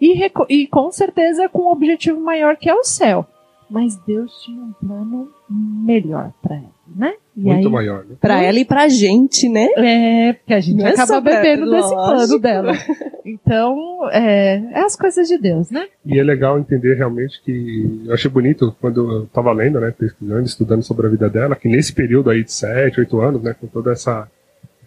e, 0.00 0.30
e 0.48 0.66
com 0.66 0.90
certeza 0.90 1.48
com 1.48 1.64
um 1.64 1.70
objetivo 1.70 2.20
maior 2.20 2.56
que 2.56 2.70
é 2.70 2.74
o 2.74 2.84
céu. 2.84 3.26
Mas 3.68 3.96
Deus 3.96 4.42
tinha 4.42 4.62
um 4.62 4.72
plano 4.72 5.32
melhor 5.48 6.32
para 6.42 6.56
ela, 6.56 6.72
né? 6.94 7.14
E 7.36 7.40
Muito 7.40 7.66
aí, 7.66 7.72
maior, 7.72 8.04
né? 8.04 8.14
Pra 8.20 8.40
ela 8.42 8.58
e 8.60 8.64
pra 8.64 8.88
gente, 8.88 9.48
né? 9.48 9.68
É, 9.76 10.32
porque 10.34 10.54
a 10.54 10.60
gente 10.60 10.78
Não 10.78 10.86
é 10.86 10.92
acaba 10.92 11.20
bebendo 11.20 11.68
desse 11.68 11.92
plano 11.92 12.38
dela. 12.38 12.72
Então, 13.26 14.08
é, 14.12 14.56
é 14.72 14.80
as 14.80 14.94
coisas 14.94 15.26
de 15.26 15.38
Deus, 15.38 15.70
né? 15.70 15.88
E 16.04 16.18
é 16.18 16.22
legal 16.22 16.58
entender 16.58 16.94
realmente 16.94 17.40
que. 17.42 18.02
Eu 18.06 18.14
achei 18.14 18.30
bonito 18.30 18.76
quando 18.80 19.10
eu 19.10 19.26
tava 19.26 19.50
lendo, 19.52 19.80
né? 19.80 19.92
Pesquisando, 19.98 20.44
estudando 20.44 20.82
sobre 20.82 21.06
a 21.06 21.10
vida 21.10 21.28
dela, 21.28 21.56
que 21.56 21.68
nesse 21.68 21.92
período 21.92 22.30
aí 22.30 22.44
de 22.44 22.52
7, 22.52 23.00
8 23.00 23.20
anos, 23.20 23.42
né? 23.42 23.54
Com 23.58 23.66
toda 23.66 23.92
essa, 23.92 24.28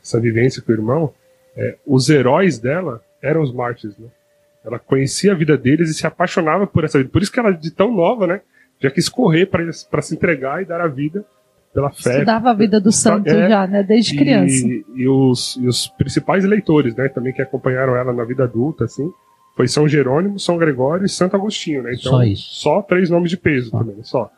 essa 0.01 0.19
vivência 0.19 0.61
com 0.61 0.71
o 0.71 0.75
irmão, 0.75 1.13
é, 1.55 1.75
os 1.85 2.09
heróis 2.09 2.59
dela 2.59 3.01
eram 3.21 3.41
os 3.41 3.51
mártires, 3.51 3.97
né? 3.97 4.07
Ela 4.63 4.79
conhecia 4.79 5.31
a 5.31 5.35
vida 5.35 5.57
deles 5.57 5.89
e 5.89 5.93
se 5.93 6.05
apaixonava 6.05 6.67
por 6.67 6.83
essa 6.83 6.97
vida. 6.97 7.09
Por 7.09 7.21
isso 7.21 7.31
que 7.31 7.39
ela, 7.39 7.51
de 7.51 7.71
tão 7.71 7.91
nova, 7.93 8.27
né? 8.27 8.41
Já 8.79 8.91
quis 8.91 9.09
correr 9.09 9.47
para 9.47 10.01
se 10.01 10.13
entregar 10.13 10.61
e 10.61 10.65
dar 10.65 10.79
a 10.79 10.87
vida 10.87 11.25
pela 11.77 11.91
fé. 11.91 12.13
Estudava 12.13 12.49
a 12.49 12.53
vida 12.55 12.81
do 12.81 12.91
santo 12.91 13.29
é, 13.29 13.47
já, 13.47 13.67
né? 13.67 13.83
Desde 13.83 14.15
e, 14.15 14.17
criança. 14.17 14.65
E 14.95 15.07
os, 15.07 15.55
e 15.61 15.67
os 15.67 15.87
principais 15.87 16.43
leitores, 16.43 16.95
né? 16.95 17.07
Também 17.07 17.31
que 17.31 17.39
acompanharam 17.39 17.95
ela 17.95 18.11
na 18.11 18.23
vida 18.23 18.45
adulta, 18.45 18.85
assim, 18.85 19.07
foi 19.55 19.67
São 19.67 19.87
Jerônimo, 19.87 20.39
São 20.39 20.57
Gregório 20.57 21.05
e 21.05 21.09
Santo 21.09 21.35
Agostinho, 21.35 21.83
né? 21.83 21.91
Então, 21.93 22.13
só 22.13 22.23
isso. 22.23 22.61
Só 22.61 22.81
três 22.81 23.11
nomes 23.11 23.29
de 23.29 23.37
peso 23.37 23.69
só. 23.69 23.77
também, 23.77 23.95
só. 24.01 24.31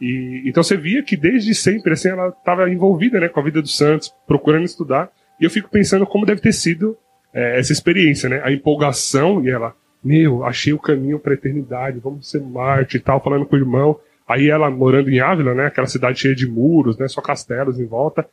E, 0.00 0.42
então 0.44 0.60
você 0.60 0.76
via 0.76 1.04
que 1.04 1.16
desde 1.16 1.54
sempre, 1.54 1.92
assim, 1.92 2.08
ela 2.08 2.30
estava 2.30 2.68
envolvida, 2.68 3.20
né? 3.20 3.28
Com 3.28 3.38
a 3.38 3.44
vida 3.44 3.62
dos 3.62 3.76
santos, 3.76 4.12
procurando 4.26 4.64
estudar. 4.64 5.08
E 5.40 5.44
eu 5.44 5.50
fico 5.50 5.70
pensando 5.70 6.04
como 6.04 6.26
deve 6.26 6.40
ter 6.40 6.52
sido 6.52 6.98
é, 7.32 7.60
essa 7.60 7.72
experiência, 7.72 8.28
né? 8.28 8.42
A 8.42 8.50
empolgação 8.50 9.40
e 9.44 9.50
ela, 9.50 9.72
meu, 10.02 10.44
achei 10.44 10.72
o 10.72 10.80
caminho 10.80 11.20
para 11.20 11.32
a 11.32 11.34
eternidade, 11.34 12.00
vamos 12.00 12.28
ser 12.28 12.40
Marte 12.42 12.96
e 12.96 13.00
tal, 13.00 13.22
falando 13.22 13.46
com 13.46 13.54
o 13.54 13.58
irmão. 13.60 14.00
Aí 14.32 14.48
ela 14.48 14.70
morando 14.70 15.10
em 15.10 15.20
Ávila, 15.20 15.52
né, 15.52 15.66
aquela 15.66 15.86
cidade 15.86 16.18
cheia 16.18 16.34
de 16.34 16.48
muros, 16.48 16.96
né, 16.96 17.06
só 17.06 17.20
castelos 17.20 17.78
em 17.78 17.84
volta, 17.84 18.26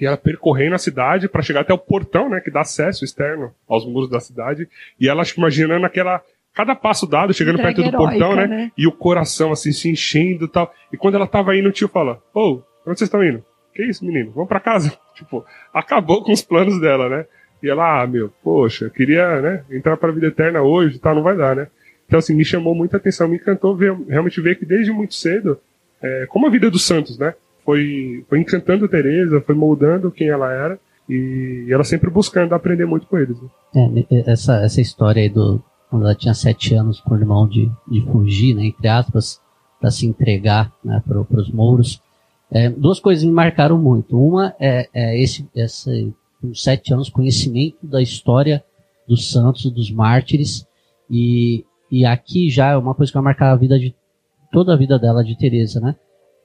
e 0.00 0.04
ela 0.04 0.16
percorrendo 0.16 0.74
a 0.74 0.78
cidade 0.78 1.28
para 1.28 1.42
chegar 1.42 1.60
até 1.60 1.72
o 1.72 1.78
portão, 1.78 2.28
né, 2.28 2.40
que 2.40 2.50
dá 2.50 2.62
acesso 2.62 3.04
externo 3.04 3.54
aos 3.68 3.86
muros 3.86 4.10
da 4.10 4.18
cidade, 4.18 4.68
e 4.98 5.08
ela 5.08 5.22
acho 5.22 5.34
que 5.34 5.40
imaginando 5.40 5.86
aquela 5.86 6.20
cada 6.52 6.74
passo 6.74 7.06
dado, 7.06 7.32
chegando 7.32 7.54
Entrega 7.54 7.76
perto 7.76 7.90
do 7.90 7.96
heróica, 7.96 8.18
portão, 8.18 8.34
né, 8.36 8.46
né, 8.48 8.72
e 8.76 8.84
o 8.84 8.90
coração 8.90 9.52
assim 9.52 9.70
se 9.70 9.88
enchendo 9.88 10.46
e 10.46 10.48
tal. 10.48 10.74
E 10.92 10.96
quando 10.96 11.14
ela 11.14 11.26
tava 11.26 11.56
indo, 11.56 11.68
o 11.68 11.72
tio 11.72 11.88
fala: 11.88 12.20
"Ô, 12.34 12.40
oh, 12.40 12.52
onde 12.84 12.98
vocês 12.98 13.02
estão 13.02 13.24
indo?" 13.24 13.44
"Que 13.72 13.84
isso, 13.84 14.04
menino? 14.04 14.32
Vamos 14.32 14.48
para 14.48 14.60
casa." 14.60 14.92
Tipo, 15.14 15.44
acabou 15.72 16.24
com 16.24 16.32
os 16.32 16.42
planos 16.42 16.80
dela, 16.80 17.08
né? 17.08 17.26
E 17.62 17.70
ela, 17.70 18.02
ah, 18.02 18.06
meu, 18.06 18.32
poxa, 18.42 18.90
queria, 18.90 19.40
né, 19.40 19.64
entrar 19.70 19.96
para 19.96 20.08
a 20.08 20.12
vida 20.12 20.26
eterna 20.26 20.62
hoje, 20.62 20.98
tá, 20.98 21.14
não 21.14 21.22
vai 21.22 21.36
dar, 21.36 21.54
né? 21.54 21.68
Então, 22.12 22.18
assim, 22.18 22.34
me 22.34 22.44
chamou 22.44 22.74
muita 22.74 22.98
atenção, 22.98 23.26
me 23.26 23.36
encantou 23.36 23.74
ver, 23.74 23.96
realmente 24.06 24.38
ver 24.38 24.58
que 24.58 24.66
desde 24.66 24.92
muito 24.92 25.14
cedo, 25.14 25.58
é, 26.02 26.26
como 26.28 26.46
a 26.46 26.50
vida 26.50 26.70
dos 26.70 26.82
Santos, 26.82 27.16
né? 27.16 27.32
Foi, 27.64 28.22
foi 28.28 28.38
encantando 28.38 28.86
Tereza, 28.86 29.40
foi 29.40 29.54
moldando 29.54 30.10
quem 30.10 30.28
ela 30.28 30.52
era 30.52 30.78
e 31.08 31.68
ela 31.70 31.82
sempre 31.84 32.10
buscando 32.10 32.54
aprender 32.54 32.84
muito 32.84 33.06
com 33.06 33.16
eles. 33.16 33.34
Né? 33.74 34.04
É, 34.10 34.30
essa, 34.30 34.62
essa 34.62 34.78
história 34.78 35.22
aí 35.22 35.30
do 35.30 35.64
quando 35.88 36.04
ela 36.04 36.14
tinha 36.14 36.34
sete 36.34 36.74
anos 36.74 37.00
com 37.00 37.14
o 37.14 37.18
irmão 37.18 37.48
de, 37.48 37.70
de 37.88 38.02
fugir, 38.02 38.54
né, 38.54 38.66
entre 38.66 38.88
aspas, 38.88 39.40
para 39.80 39.90
se 39.90 40.06
entregar 40.06 40.70
né, 40.84 41.02
para 41.08 41.40
os 41.40 41.50
mouros. 41.50 42.02
É, 42.50 42.68
duas 42.68 43.00
coisas 43.00 43.24
me 43.24 43.32
marcaram 43.32 43.78
muito. 43.78 44.22
Uma 44.22 44.54
é, 44.60 44.86
é 44.92 45.18
esse, 45.18 45.48
esse, 45.56 46.12
com 46.42 46.54
sete 46.54 46.92
anos, 46.92 47.08
conhecimento 47.08 47.78
da 47.82 48.02
história 48.02 48.62
dos 49.08 49.30
santos, 49.30 49.70
dos 49.70 49.90
mártires, 49.90 50.66
e 51.10 51.64
e 51.92 52.06
aqui 52.06 52.48
já 52.48 52.70
é 52.70 52.76
uma 52.76 52.94
coisa 52.94 53.12
que 53.12 53.18
vai 53.18 53.24
marcar 53.24 53.52
a 53.52 53.56
vida 53.56 53.78
de 53.78 53.94
toda 54.50 54.72
a 54.72 54.76
vida 54.76 54.98
dela, 54.98 55.22
de 55.22 55.36
Teresa, 55.36 55.78
né? 55.78 55.94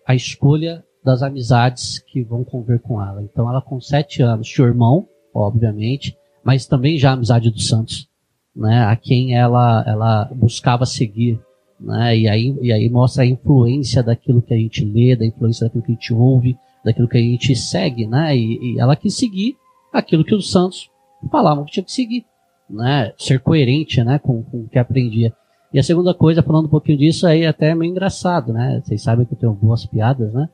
a 0.06 0.14
escolha 0.14 0.84
das 1.04 1.24
amizades 1.24 2.00
que 2.00 2.22
vão 2.22 2.44
conviver 2.44 2.80
com 2.80 3.02
ela. 3.02 3.22
Então, 3.24 3.50
ela 3.50 3.62
com 3.62 3.80
sete 3.80 4.22
anos 4.22 4.48
tinha 4.48 4.66
o 4.66 4.70
irmão, 4.70 5.08
obviamente, 5.34 6.18
mas 6.44 6.66
também 6.66 6.98
já 6.98 7.12
a 7.12 7.14
amizade 7.14 7.50
dos 7.50 7.68
santos, 7.68 8.10
né, 8.56 8.84
a 8.86 8.96
quem 8.96 9.36
ela, 9.36 9.84
ela 9.88 10.26
buscava 10.34 10.86
seguir. 10.86 11.40
Né, 11.80 12.18
e, 12.18 12.28
aí, 12.28 12.58
e 12.62 12.74
aí 12.74 12.90
mostra 12.90 13.24
a 13.24 13.26
influência 13.26 14.02
daquilo 14.04 14.42
que 14.42 14.54
a 14.54 14.58
gente 14.58 14.84
lê, 14.84 15.16
da 15.16 15.26
influência 15.26 15.66
daquilo 15.66 15.84
que 15.84 15.92
a 15.92 15.96
gente 15.96 16.14
ouve, 16.14 16.58
daquilo 16.84 17.08
que 17.08 17.18
a 17.18 17.22
gente 17.22 17.56
segue, 17.56 18.08
né? 18.08 18.36
E, 18.36 18.74
e 18.76 18.80
ela 18.80 18.96
quis 18.96 19.16
seguir 19.16 19.56
aquilo 19.94 20.24
que 20.24 20.34
os 20.34 20.50
santos 20.50 20.90
falavam 21.32 21.66
que 21.66 21.72
tinha 21.72 21.84
que 21.84 21.92
seguir, 21.92 22.26
né? 22.70 23.14
Ser 23.18 23.40
coerente, 23.40 24.04
né? 24.04 24.20
Com, 24.20 24.44
com 24.44 24.62
o 24.62 24.70
que 24.70 24.80
aprendia. 24.80 25.34
E 25.74 25.80
a 25.80 25.84
segunda 25.84 26.14
coisa, 26.14 26.42
falando 26.42 26.66
um 26.66 26.70
pouquinho 26.70 26.98
disso, 26.98 27.28
aí 27.28 27.46
até 27.46 27.70
é 27.70 27.76
meio 27.76 27.92
engraçado, 27.92 28.54
né? 28.54 28.82
Vocês 28.84 29.02
sabem 29.02 29.26
que 29.26 29.34
eu 29.34 29.38
tenho 29.38 29.54
boas 29.54 29.86
piadas, 29.86 30.34
né? 30.34 30.50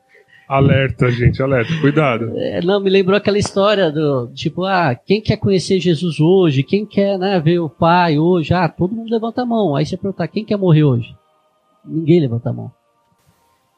Alerta, 0.48 1.10
gente, 1.10 1.42
alerta, 1.42 1.72
cuidado. 1.80 2.38
É, 2.38 2.62
não, 2.62 2.80
me 2.80 2.90
lembrou 2.90 3.16
aquela 3.16 3.38
história 3.38 3.92
do 3.92 4.28
tipo, 4.34 4.66
ah, 4.66 4.94
quem 4.94 5.22
quer 5.22 5.38
conhecer 5.38 5.80
Jesus 5.80 6.20
hoje? 6.20 6.64
Quem 6.64 6.86
quer 6.86 7.18
né, 7.18 7.40
ver 7.40 7.60
o 7.60 7.70
Pai 7.70 8.20
hoje? 8.20 8.54
Ah, 8.54 8.68
todo 8.68 8.94
mundo 8.94 9.10
levanta 9.10 9.42
a 9.42 9.46
mão. 9.46 9.76
Aí 9.76 9.86
você 9.86 9.96
perguntar, 9.96 10.28
quem 10.28 10.44
quer 10.44 10.58
morrer 10.58 10.84
hoje? 10.84 11.16
Ninguém 11.86 12.20
levanta 12.20 12.50
a 12.50 12.54
mão. 12.54 12.72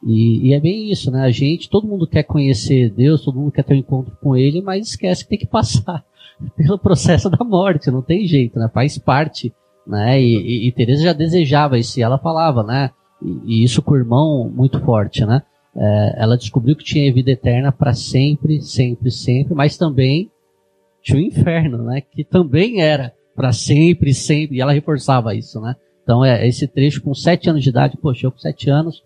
E, 0.04 0.48
e, 0.48 0.54
é 0.54 0.60
bem 0.60 0.90
isso, 0.90 1.10
né? 1.10 1.22
A 1.22 1.30
gente, 1.30 1.70
todo 1.70 1.86
mundo 1.86 2.06
quer 2.06 2.22
conhecer 2.22 2.90
Deus, 2.90 3.24
todo 3.24 3.38
mundo 3.38 3.52
quer 3.52 3.64
ter 3.64 3.74
um 3.74 3.78
encontro 3.78 4.16
com 4.20 4.36
Ele, 4.36 4.60
mas 4.60 4.88
esquece 4.88 5.24
que 5.24 5.30
tem 5.30 5.38
que 5.38 5.46
passar 5.48 6.04
pelo 6.56 6.78
processo 6.78 7.30
da 7.30 7.44
morte, 7.44 7.90
não 7.90 8.02
tem 8.02 8.26
jeito, 8.26 8.58
né? 8.58 8.68
Faz 8.72 8.98
parte, 8.98 9.52
né? 9.86 10.20
E, 10.20 10.36
e, 10.36 10.68
e 10.68 10.72
Teresa 10.72 11.04
já 11.04 11.12
desejava 11.12 11.78
isso, 11.78 11.98
e 11.98 12.02
ela 12.02 12.18
falava, 12.18 12.62
né? 12.62 12.90
E, 13.22 13.60
e 13.60 13.64
isso 13.64 13.82
com 13.82 13.94
o 13.94 13.96
irmão 13.96 14.50
muito 14.54 14.80
forte, 14.80 15.24
né? 15.24 15.42
É, 15.74 16.14
ela 16.18 16.36
descobriu 16.36 16.74
que 16.74 16.84
tinha 16.84 17.12
vida 17.12 17.30
eterna 17.30 17.70
para 17.70 17.92
sempre, 17.92 18.62
sempre, 18.62 19.10
sempre, 19.10 19.54
mas 19.54 19.76
também 19.76 20.30
tinha 21.02 21.18
o 21.18 21.22
inferno, 21.22 21.84
né? 21.84 22.00
Que 22.00 22.24
também 22.24 22.80
era 22.80 23.12
para 23.34 23.52
sempre, 23.52 24.14
sempre, 24.14 24.56
e 24.56 24.60
ela 24.60 24.72
reforçava 24.72 25.34
isso, 25.34 25.60
né? 25.60 25.76
Então 26.02 26.24
é 26.24 26.46
esse 26.46 26.66
trecho 26.66 27.02
com 27.02 27.12
sete 27.14 27.50
anos 27.50 27.62
de 27.62 27.68
idade, 27.68 27.96
poxa, 27.96 28.26
eu 28.26 28.32
com 28.32 28.38
sete 28.38 28.70
anos 28.70 29.02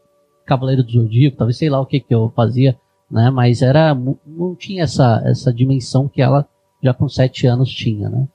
Cavaleiro 0.46 0.82
do 0.82 0.90
Zodíaco, 0.90 1.36
talvez 1.36 1.56
sei 1.56 1.70
lá 1.70 1.80
o 1.80 1.86
que 1.86 2.00
que 2.00 2.14
eu 2.14 2.32
fazia, 2.34 2.76
né? 3.10 3.30
Mas 3.30 3.62
era 3.62 3.94
não 3.94 4.54
tinha 4.54 4.84
essa 4.84 5.22
essa 5.24 5.52
dimensão 5.52 6.08
que 6.08 6.20
ela 6.20 6.46
já 6.82 6.94
com 6.94 7.08
sete 7.08 7.46
anos 7.46 7.70
tinha, 7.70 8.08
né? 8.08 8.26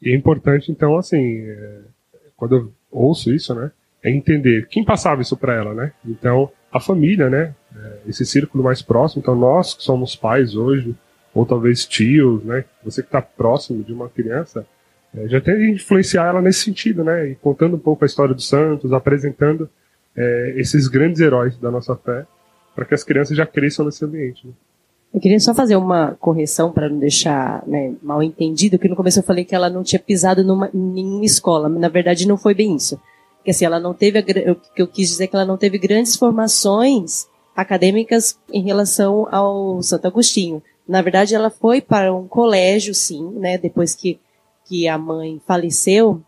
E 0.00 0.10
é 0.10 0.16
importante 0.16 0.70
então 0.70 0.96
assim, 0.96 1.38
é, 1.38 1.80
quando 2.36 2.56
eu 2.56 2.72
ouço 2.90 3.32
isso, 3.32 3.54
né? 3.54 3.70
É 4.02 4.10
entender 4.10 4.68
quem 4.68 4.84
passava 4.84 5.22
isso 5.22 5.36
para 5.36 5.54
ela, 5.54 5.74
né? 5.74 5.92
Então 6.06 6.50
a 6.70 6.80
família, 6.80 7.30
né? 7.30 7.54
É, 7.74 7.98
esse 8.08 8.24
círculo 8.26 8.62
mais 8.62 8.82
próximo. 8.82 9.20
Então 9.20 9.34
nós 9.34 9.74
que 9.74 9.82
somos 9.82 10.14
pais 10.14 10.54
hoje, 10.54 10.94
ou 11.32 11.44
talvez 11.44 11.86
tios, 11.86 12.44
né? 12.44 12.64
Você 12.84 13.02
que 13.02 13.08
está 13.08 13.22
próximo 13.22 13.82
de 13.82 13.92
uma 13.92 14.08
criança, 14.08 14.66
é, 15.14 15.28
já 15.28 15.40
tem 15.40 15.56
que 15.56 15.70
influenciar 15.70 16.26
ela 16.26 16.42
nesse 16.42 16.60
sentido, 16.60 17.02
né? 17.02 17.30
E 17.30 17.34
contando 17.36 17.76
um 17.76 17.78
pouco 17.78 18.04
a 18.04 18.06
história 18.06 18.34
dos 18.34 18.48
santos, 18.48 18.92
apresentando 18.92 19.68
é, 20.16 20.54
esses 20.56 20.88
grandes 20.88 21.20
heróis 21.20 21.56
da 21.58 21.70
nossa 21.70 21.96
fé, 21.96 22.26
para 22.74 22.84
que 22.84 22.94
as 22.94 23.04
crianças 23.04 23.36
já 23.36 23.46
cresçam 23.46 23.84
nesse 23.84 24.04
ambiente. 24.04 24.46
Né? 24.46 24.52
Eu 25.14 25.20
queria 25.20 25.38
só 25.38 25.54
fazer 25.54 25.76
uma 25.76 26.16
correção 26.18 26.72
para 26.72 26.88
não 26.88 26.98
deixar 26.98 27.64
né, 27.68 27.94
mal 28.02 28.20
entendido, 28.20 28.80
que 28.80 28.88
no 28.88 28.96
começo 28.96 29.20
eu 29.20 29.22
falei 29.22 29.44
que 29.44 29.54
ela 29.54 29.70
não 29.70 29.84
tinha 29.84 30.00
pisado 30.00 30.42
numa, 30.42 30.68
em 30.74 30.78
nenhuma 30.78 31.24
escola. 31.24 31.68
Na 31.68 31.88
verdade, 31.88 32.26
não 32.26 32.36
foi 32.36 32.52
bem 32.52 32.74
isso. 32.74 33.00
Que 33.44 33.52
assim, 33.52 33.64
ela 33.64 33.78
não 33.78 33.94
teve, 33.94 34.18
o 34.18 34.56
que 34.56 34.82
eu 34.82 34.88
quis 34.88 35.10
dizer 35.10 35.24
é 35.24 35.26
que 35.28 35.36
ela 35.36 35.44
não 35.44 35.56
teve 35.56 35.78
grandes 35.78 36.16
formações 36.16 37.28
acadêmicas 37.54 38.36
em 38.52 38.64
relação 38.64 39.28
ao 39.30 39.80
Santo 39.82 40.08
Agostinho. 40.08 40.60
Na 40.86 41.00
verdade, 41.00 41.32
ela 41.32 41.48
foi 41.48 41.80
para 41.80 42.12
um 42.12 42.26
colégio, 42.26 42.92
sim, 42.92 43.30
né, 43.34 43.56
depois 43.56 43.94
que, 43.94 44.18
que 44.64 44.88
a 44.88 44.98
mãe 44.98 45.40
faleceu, 45.46 46.20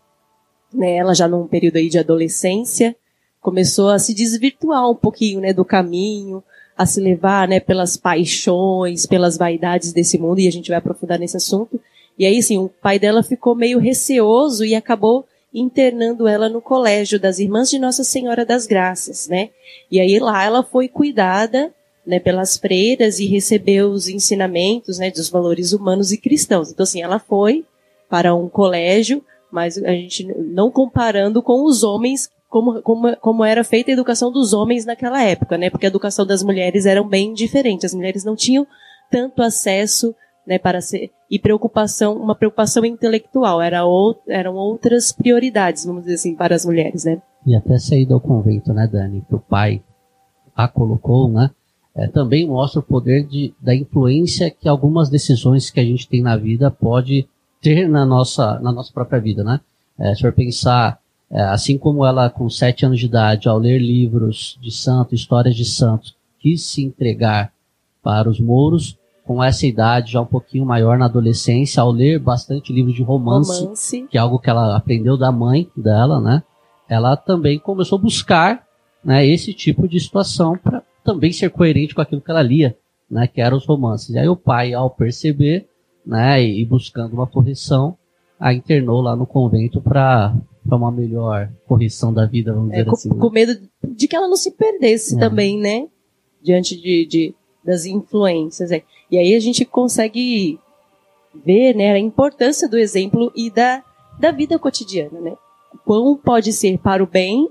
né, 0.73 0.95
ela 0.95 1.13
já 1.13 1.27
num 1.27 1.45
período 1.45 1.75
aí 1.75 1.89
de 1.89 1.99
adolescência, 1.99 2.95
começou 3.41 3.89
a 3.89 3.99
se 3.99 4.13
desvirtuar 4.13 4.89
um 4.89 4.95
pouquinho, 4.95 5.41
né, 5.41 5.51
do 5.51 5.65
caminho, 5.65 6.41
a 6.77 6.85
se 6.85 7.01
levar, 7.01 7.47
né, 7.47 7.59
pelas 7.59 7.97
paixões, 7.97 9.05
pelas 9.05 9.37
vaidades 9.37 9.91
desse 9.91 10.17
mundo, 10.17 10.39
e 10.39 10.47
a 10.47 10.51
gente 10.51 10.69
vai 10.69 10.77
aprofundar 10.77 11.17
nesse 11.17 11.35
assunto. 11.35 11.79
E 12.17 12.25
aí, 12.25 12.37
assim, 12.37 12.57
o 12.57 12.69
pai 12.69 12.99
dela 12.99 13.23
ficou 13.23 13.55
meio 13.55 13.79
receoso 13.79 14.63
e 14.63 14.75
acabou 14.75 15.25
internando 15.53 16.27
ela 16.27 16.49
no 16.49 16.61
colégio 16.61 17.19
das 17.19 17.39
Irmãs 17.39 17.69
de 17.69 17.79
Nossa 17.79 18.03
Senhora 18.03 18.45
das 18.45 18.67
Graças, 18.67 19.27
né? 19.27 19.49
E 19.89 19.99
aí 19.99 20.19
lá 20.19 20.43
ela 20.43 20.61
foi 20.61 20.87
cuidada, 20.87 21.73
né, 22.05 22.19
pelas 22.19 22.57
freiras 22.57 23.19
e 23.19 23.25
recebeu 23.25 23.89
os 23.89 24.07
ensinamentos, 24.07 24.99
né, 24.99 25.11
dos 25.11 25.29
valores 25.29 25.73
humanos 25.73 26.11
e 26.11 26.17
cristãos. 26.17 26.71
Então, 26.71 26.83
assim, 26.83 27.01
ela 27.01 27.19
foi 27.19 27.65
para 28.09 28.33
um 28.35 28.47
colégio, 28.47 29.23
mas 29.51 29.77
a 29.77 29.91
gente 29.91 30.25
não 30.25 30.71
comparando 30.71 31.41
com 31.41 31.63
os 31.63 31.83
homens 31.83 32.29
como, 32.57 32.81
como, 32.81 33.17
como 33.17 33.45
era 33.45 33.63
feita 33.63 33.91
a 33.91 33.93
educação 33.93 34.31
dos 34.31 34.51
homens 34.51 34.83
naquela 34.83 35.21
época, 35.21 35.57
né? 35.57 35.69
Porque 35.69 35.85
a 35.85 35.89
educação 35.89 36.25
das 36.25 36.41
mulheres 36.41 36.87
era 36.87 37.03
bem 37.03 37.33
diferente. 37.33 37.85
As 37.85 37.93
mulheres 37.93 38.23
não 38.23 38.35
tinham 38.35 38.65
tanto 39.11 39.43
acesso, 39.43 40.15
né, 40.45 40.57
para 40.57 40.81
ser 40.81 41.11
e 41.29 41.37
preocupação, 41.37 42.15
uma 42.15 42.33
preocupação 42.33 42.83
intelectual. 42.83 43.61
Era 43.61 43.81
eram 44.27 44.55
outras 44.55 45.11
prioridades, 45.11 45.85
vamos 45.85 46.03
dizer 46.03 46.15
assim, 46.15 46.35
para 46.35 46.55
as 46.55 46.65
mulheres, 46.65 47.03
né? 47.03 47.21
E 47.45 47.55
até 47.55 47.77
sair 47.77 48.05
do 48.05 48.19
convento, 48.19 48.73
né, 48.73 48.89
Dani, 48.91 49.23
que 49.27 49.35
o 49.35 49.39
pai 49.39 49.83
a 50.55 50.67
colocou, 50.67 51.29
né? 51.29 51.51
É, 51.95 52.07
também 52.07 52.47
mostra 52.47 52.79
o 52.79 52.83
poder 52.83 53.25
de, 53.25 53.53
da 53.61 53.75
influência 53.75 54.49
que 54.49 54.67
algumas 54.67 55.09
decisões 55.09 55.69
que 55.69 55.79
a 55.79 55.83
gente 55.83 56.07
tem 56.07 56.21
na 56.21 56.35
vida 56.37 56.71
pode 56.71 57.27
ter 57.61 57.87
na 57.87 58.05
nossa, 58.05 58.59
na 58.59 58.71
nossa 58.71 58.91
própria 58.91 59.19
vida, 59.19 59.43
né? 59.43 59.59
É, 59.99 60.15
se 60.15 60.21
for 60.21 60.31
pensar 60.31 60.99
é, 61.29 61.41
assim 61.41 61.77
como 61.77 62.05
ela, 62.05 62.29
com 62.29 62.49
sete 62.49 62.85
anos 62.85 62.99
de 62.99 63.05
idade, 63.05 63.49
ao 63.49 63.57
ler 63.57 63.79
livros 63.79 64.57
de 64.61 64.71
santo, 64.71 65.13
histórias 65.13 65.55
de 65.55 65.65
santos, 65.65 66.15
quis 66.39 66.63
se 66.63 66.83
entregar 66.83 67.51
para 68.01 68.29
os 68.29 68.39
mouros, 68.39 68.97
com 69.25 69.43
essa 69.43 69.67
idade 69.67 70.13
já 70.13 70.21
um 70.21 70.25
pouquinho 70.25 70.65
maior 70.65 70.97
na 70.97 71.05
adolescência, 71.05 71.81
ao 71.81 71.91
ler 71.91 72.17
bastante 72.17 72.71
livros 72.71 72.95
de 72.95 73.03
romance, 73.03 73.61
romance, 73.61 74.07
que 74.09 74.17
é 74.17 74.21
algo 74.21 74.39
que 74.39 74.49
ela 74.49 74.77
aprendeu 74.77 75.17
da 75.17 75.31
mãe 75.31 75.69
dela, 75.75 76.21
né? 76.21 76.41
Ela 76.87 77.17
também 77.17 77.59
começou 77.59 77.97
a 77.97 78.01
buscar 78.01 78.63
né, 79.03 79.27
esse 79.27 79.53
tipo 79.53 79.85
de 79.85 79.99
situação 79.99 80.57
para 80.57 80.81
também 81.03 81.33
ser 81.33 81.49
coerente 81.49 81.93
com 81.93 82.01
aquilo 82.01 82.21
que 82.21 82.31
ela 82.31 82.41
lia, 82.41 82.77
né? 83.11 83.27
Que 83.27 83.41
eram 83.41 83.57
os 83.57 83.65
romances. 83.65 84.09
E 84.11 84.17
aí 84.17 84.29
o 84.29 84.37
pai, 84.37 84.73
ao 84.73 84.89
perceber, 84.89 85.67
né, 86.05 86.41
e 86.41 86.63
buscando 86.63 87.13
uma 87.13 87.27
correção, 87.27 87.97
a 88.39 88.53
internou 88.53 89.01
lá 89.01 89.13
no 89.13 89.27
convento 89.27 89.81
para 89.81 90.33
para 90.67 90.77
uma 90.77 90.91
melhor 90.91 91.49
correção 91.65 92.13
da 92.13 92.25
vida, 92.25 92.53
vamos 92.53 92.71
é, 92.71 92.73
dizer 92.73 92.85
com, 92.85 92.91
assim. 92.91 93.09
Né? 93.09 93.15
Com 93.19 93.29
medo 93.29 93.59
de 93.83 94.07
que 94.07 94.15
ela 94.15 94.27
não 94.27 94.35
se 94.35 94.51
perdesse 94.51 95.15
é. 95.15 95.19
também, 95.19 95.57
né? 95.59 95.87
Diante 96.41 96.79
de, 96.79 97.05
de 97.05 97.35
das 97.63 97.85
influências. 97.85 98.71
É. 98.71 98.83
E 99.11 99.17
aí 99.17 99.35
a 99.35 99.39
gente 99.39 99.65
consegue 99.65 100.59
ver 101.33 101.75
né, 101.75 101.91
a 101.91 101.99
importância 101.99 102.67
do 102.67 102.77
exemplo 102.77 103.31
e 103.35 103.51
da, 103.51 103.83
da 104.19 104.31
vida 104.31 104.57
cotidiana, 104.57 105.19
né? 105.19 105.35
Quão 105.85 106.15
pode 106.15 106.51
ser 106.53 106.77
para 106.77 107.03
o 107.03 107.07
bem, 107.07 107.49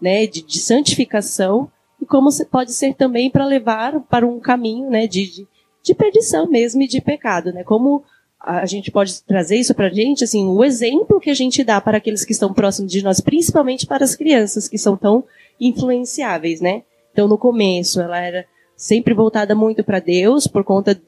né, 0.00 0.26
de, 0.26 0.42
de 0.42 0.58
santificação, 0.58 1.70
e 2.00 2.06
como 2.06 2.28
pode 2.50 2.72
ser 2.72 2.94
também 2.94 3.30
para 3.30 3.46
levar 3.46 4.00
para 4.00 4.26
um 4.26 4.40
caminho, 4.40 4.90
né, 4.90 5.06
de, 5.06 5.30
de, 5.30 5.48
de 5.82 5.94
perdição 5.94 6.48
mesmo 6.48 6.82
e 6.82 6.88
de 6.88 7.00
pecado, 7.00 7.52
né? 7.52 7.62
Como 7.62 8.02
a 8.44 8.66
gente 8.66 8.90
pode 8.90 9.22
trazer 9.22 9.56
isso 9.56 9.74
para 9.74 9.86
a 9.86 9.92
gente, 9.92 10.24
assim, 10.24 10.46
o 10.46 10.64
exemplo 10.64 11.20
que 11.20 11.30
a 11.30 11.34
gente 11.34 11.62
dá 11.62 11.80
para 11.80 11.98
aqueles 11.98 12.24
que 12.24 12.32
estão 12.32 12.52
próximos 12.52 12.90
de 12.90 13.02
nós, 13.02 13.20
principalmente 13.20 13.86
para 13.86 14.04
as 14.04 14.16
crianças 14.16 14.68
que 14.68 14.76
são 14.76 14.96
tão 14.96 15.24
influenciáveis, 15.60 16.60
né? 16.60 16.82
Então, 17.12 17.28
no 17.28 17.38
começo, 17.38 18.00
ela 18.00 18.18
era 18.18 18.44
sempre 18.76 19.14
voltada 19.14 19.54
muito 19.54 19.84
para 19.84 20.00
Deus 20.00 20.46
por 20.46 20.64
conta 20.64 21.00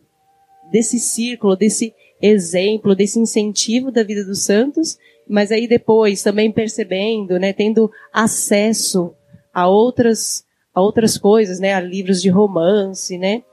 desse 0.70 0.98
círculo, 0.98 1.56
desse 1.56 1.92
exemplo, 2.22 2.94
desse 2.94 3.18
incentivo 3.18 3.90
da 3.90 4.02
vida 4.02 4.24
dos 4.24 4.42
santos, 4.42 4.96
mas 5.28 5.50
aí 5.50 5.66
depois 5.66 6.22
também 6.22 6.52
percebendo, 6.52 7.38
né, 7.38 7.52
tendo 7.52 7.90
acesso 8.12 9.14
a 9.52 9.66
outras 9.66 10.44
a 10.74 10.80
outras 10.80 11.16
coisas, 11.16 11.60
né, 11.60 11.72
a 11.72 11.80
livros 11.80 12.20
de 12.20 12.28
romance, 12.28 13.16
né? 13.16 13.44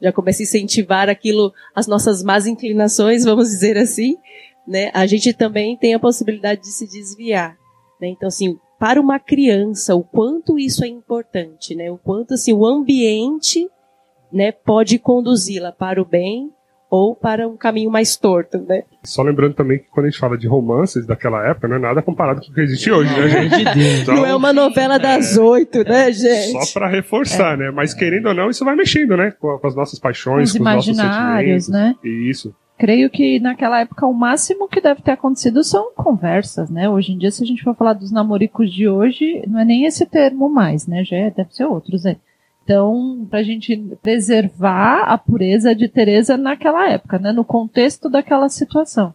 Já 0.00 0.12
começa 0.12 0.42
a 0.42 0.44
incentivar 0.44 1.08
aquilo, 1.08 1.52
as 1.74 1.86
nossas 1.86 2.22
más 2.22 2.46
inclinações, 2.46 3.24
vamos 3.24 3.48
dizer 3.48 3.76
assim, 3.78 4.16
né? 4.66 4.90
A 4.92 5.06
gente 5.06 5.32
também 5.32 5.76
tem 5.76 5.94
a 5.94 5.98
possibilidade 5.98 6.62
de 6.62 6.68
se 6.68 6.86
desviar, 6.86 7.56
né? 8.00 8.08
Então, 8.08 8.28
assim, 8.28 8.58
para 8.78 9.00
uma 9.00 9.18
criança, 9.18 9.94
o 9.94 10.04
quanto 10.04 10.58
isso 10.58 10.84
é 10.84 10.88
importante, 10.88 11.74
né? 11.74 11.90
O 11.90 11.96
quanto, 11.96 12.34
assim, 12.34 12.52
o 12.52 12.66
ambiente, 12.66 13.68
né, 14.32 14.52
pode 14.52 14.98
conduzi-la 14.98 15.72
para 15.72 16.00
o 16.00 16.04
bem 16.04 16.52
ou 16.90 17.14
para 17.14 17.48
um 17.48 17.56
caminho 17.56 17.90
mais 17.90 18.16
torto, 18.16 18.58
né? 18.58 18.84
Só 19.02 19.22
lembrando 19.22 19.54
também 19.54 19.78
que 19.78 19.86
quando 19.90 20.06
a 20.06 20.10
gente 20.10 20.18
fala 20.18 20.38
de 20.38 20.46
romances 20.46 21.06
daquela 21.06 21.44
época, 21.48 21.68
não 21.68 21.76
é 21.76 21.78
nada 21.78 22.02
comparado 22.02 22.40
com 22.40 22.50
o 22.50 22.54
que 22.54 22.60
existe 22.60 22.90
hoje, 22.90 23.10
né, 23.10 23.28
gente? 23.28 23.66
Então, 24.02 24.14
não 24.14 24.26
é 24.26 24.34
uma 24.34 24.52
novela 24.52 24.98
das 24.98 25.36
oito, 25.36 25.82
né, 25.84 26.12
gente? 26.12 26.64
Só 26.64 26.78
para 26.78 26.88
reforçar, 26.88 27.54
é. 27.54 27.56
né? 27.56 27.70
Mas 27.70 27.92
querendo 27.92 28.26
ou 28.26 28.34
não, 28.34 28.50
isso 28.50 28.64
vai 28.64 28.76
mexendo, 28.76 29.16
né? 29.16 29.32
Com, 29.32 29.58
com 29.58 29.66
as 29.66 29.74
nossas 29.74 29.98
paixões, 29.98 30.50
os 30.50 30.58
com 30.58 30.64
os 30.64 30.74
nossos 30.74 30.96
sentimentos. 30.96 31.68
né? 31.68 31.94
Isso. 32.04 32.54
Creio 32.78 33.08
que 33.08 33.40
naquela 33.40 33.80
época 33.80 34.06
o 34.06 34.12
máximo 34.12 34.68
que 34.68 34.82
deve 34.82 35.00
ter 35.00 35.12
acontecido 35.12 35.64
são 35.64 35.92
conversas, 35.94 36.68
né? 36.68 36.88
Hoje 36.88 37.12
em 37.12 37.18
dia, 37.18 37.30
se 37.30 37.42
a 37.42 37.46
gente 37.46 37.62
for 37.62 37.74
falar 37.74 37.94
dos 37.94 38.12
namoricos 38.12 38.70
de 38.70 38.86
hoje, 38.86 39.42
não 39.48 39.58
é 39.58 39.64
nem 39.64 39.86
esse 39.86 40.04
termo 40.04 40.48
mais, 40.50 40.86
né? 40.86 41.02
Já 41.02 41.16
é, 41.16 41.30
deve 41.30 41.54
ser 41.54 41.64
outros 41.64 42.04
aí. 42.04 42.18
Então, 42.66 43.24
para 43.30 43.38
a 43.38 43.42
gente 43.44 43.76
preservar 44.02 45.04
a 45.04 45.16
pureza 45.16 45.72
de 45.72 45.86
Teresa 45.86 46.36
naquela 46.36 46.90
época, 46.90 47.16
né? 47.16 47.30
No 47.30 47.44
contexto 47.44 48.10
daquela 48.10 48.48
situação. 48.48 49.14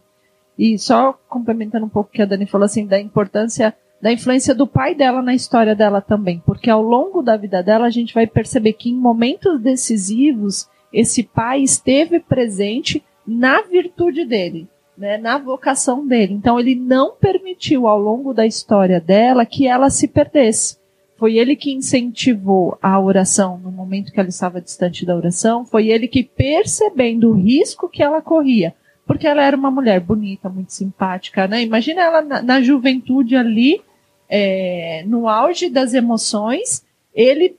E 0.58 0.78
só 0.78 1.12
complementando 1.28 1.84
um 1.84 1.88
pouco 1.90 2.08
o 2.08 2.12
que 2.12 2.22
a 2.22 2.24
Dani 2.24 2.46
falou 2.46 2.64
assim 2.64 2.86
da 2.86 2.98
importância 2.98 3.76
da 4.00 4.10
influência 4.10 4.54
do 4.54 4.66
pai 4.66 4.94
dela 4.94 5.22
na 5.22 5.34
história 5.34 5.76
dela 5.76 6.00
também, 6.00 6.42
porque 6.44 6.68
ao 6.68 6.82
longo 6.82 7.22
da 7.22 7.36
vida 7.36 7.62
dela 7.62 7.86
a 7.86 7.90
gente 7.90 8.12
vai 8.12 8.26
perceber 8.26 8.72
que 8.72 8.90
em 8.90 8.96
momentos 8.96 9.60
decisivos 9.60 10.66
esse 10.92 11.22
pai 11.22 11.62
esteve 11.62 12.18
presente 12.18 13.04
na 13.24 13.60
virtude 13.60 14.24
dele, 14.24 14.66
né, 14.98 15.18
na 15.18 15.38
vocação 15.38 16.04
dele. 16.04 16.34
Então 16.34 16.58
ele 16.58 16.74
não 16.74 17.12
permitiu 17.12 17.86
ao 17.86 18.00
longo 18.00 18.34
da 18.34 18.44
história 18.44 19.00
dela 19.00 19.46
que 19.46 19.68
ela 19.68 19.88
se 19.88 20.08
perdesse. 20.08 20.81
Foi 21.22 21.36
ele 21.36 21.54
que 21.54 21.72
incentivou 21.72 22.76
a 22.82 22.98
oração 22.98 23.56
no 23.56 23.70
momento 23.70 24.10
que 24.10 24.18
ela 24.18 24.28
estava 24.28 24.60
distante 24.60 25.06
da 25.06 25.14
oração. 25.14 25.64
Foi 25.64 25.86
ele 25.86 26.08
que, 26.08 26.24
percebendo 26.24 27.30
o 27.30 27.34
risco 27.34 27.88
que 27.88 28.02
ela 28.02 28.20
corria, 28.20 28.74
porque 29.06 29.28
ela 29.28 29.40
era 29.44 29.56
uma 29.56 29.70
mulher 29.70 30.00
bonita, 30.00 30.48
muito 30.48 30.72
simpática, 30.72 31.46
né? 31.46 31.62
Imagina 31.62 32.02
ela 32.02 32.22
na, 32.22 32.42
na 32.42 32.60
juventude 32.60 33.36
ali, 33.36 33.80
é, 34.28 35.04
no 35.06 35.28
auge 35.28 35.70
das 35.70 35.94
emoções, 35.94 36.84
ele 37.14 37.54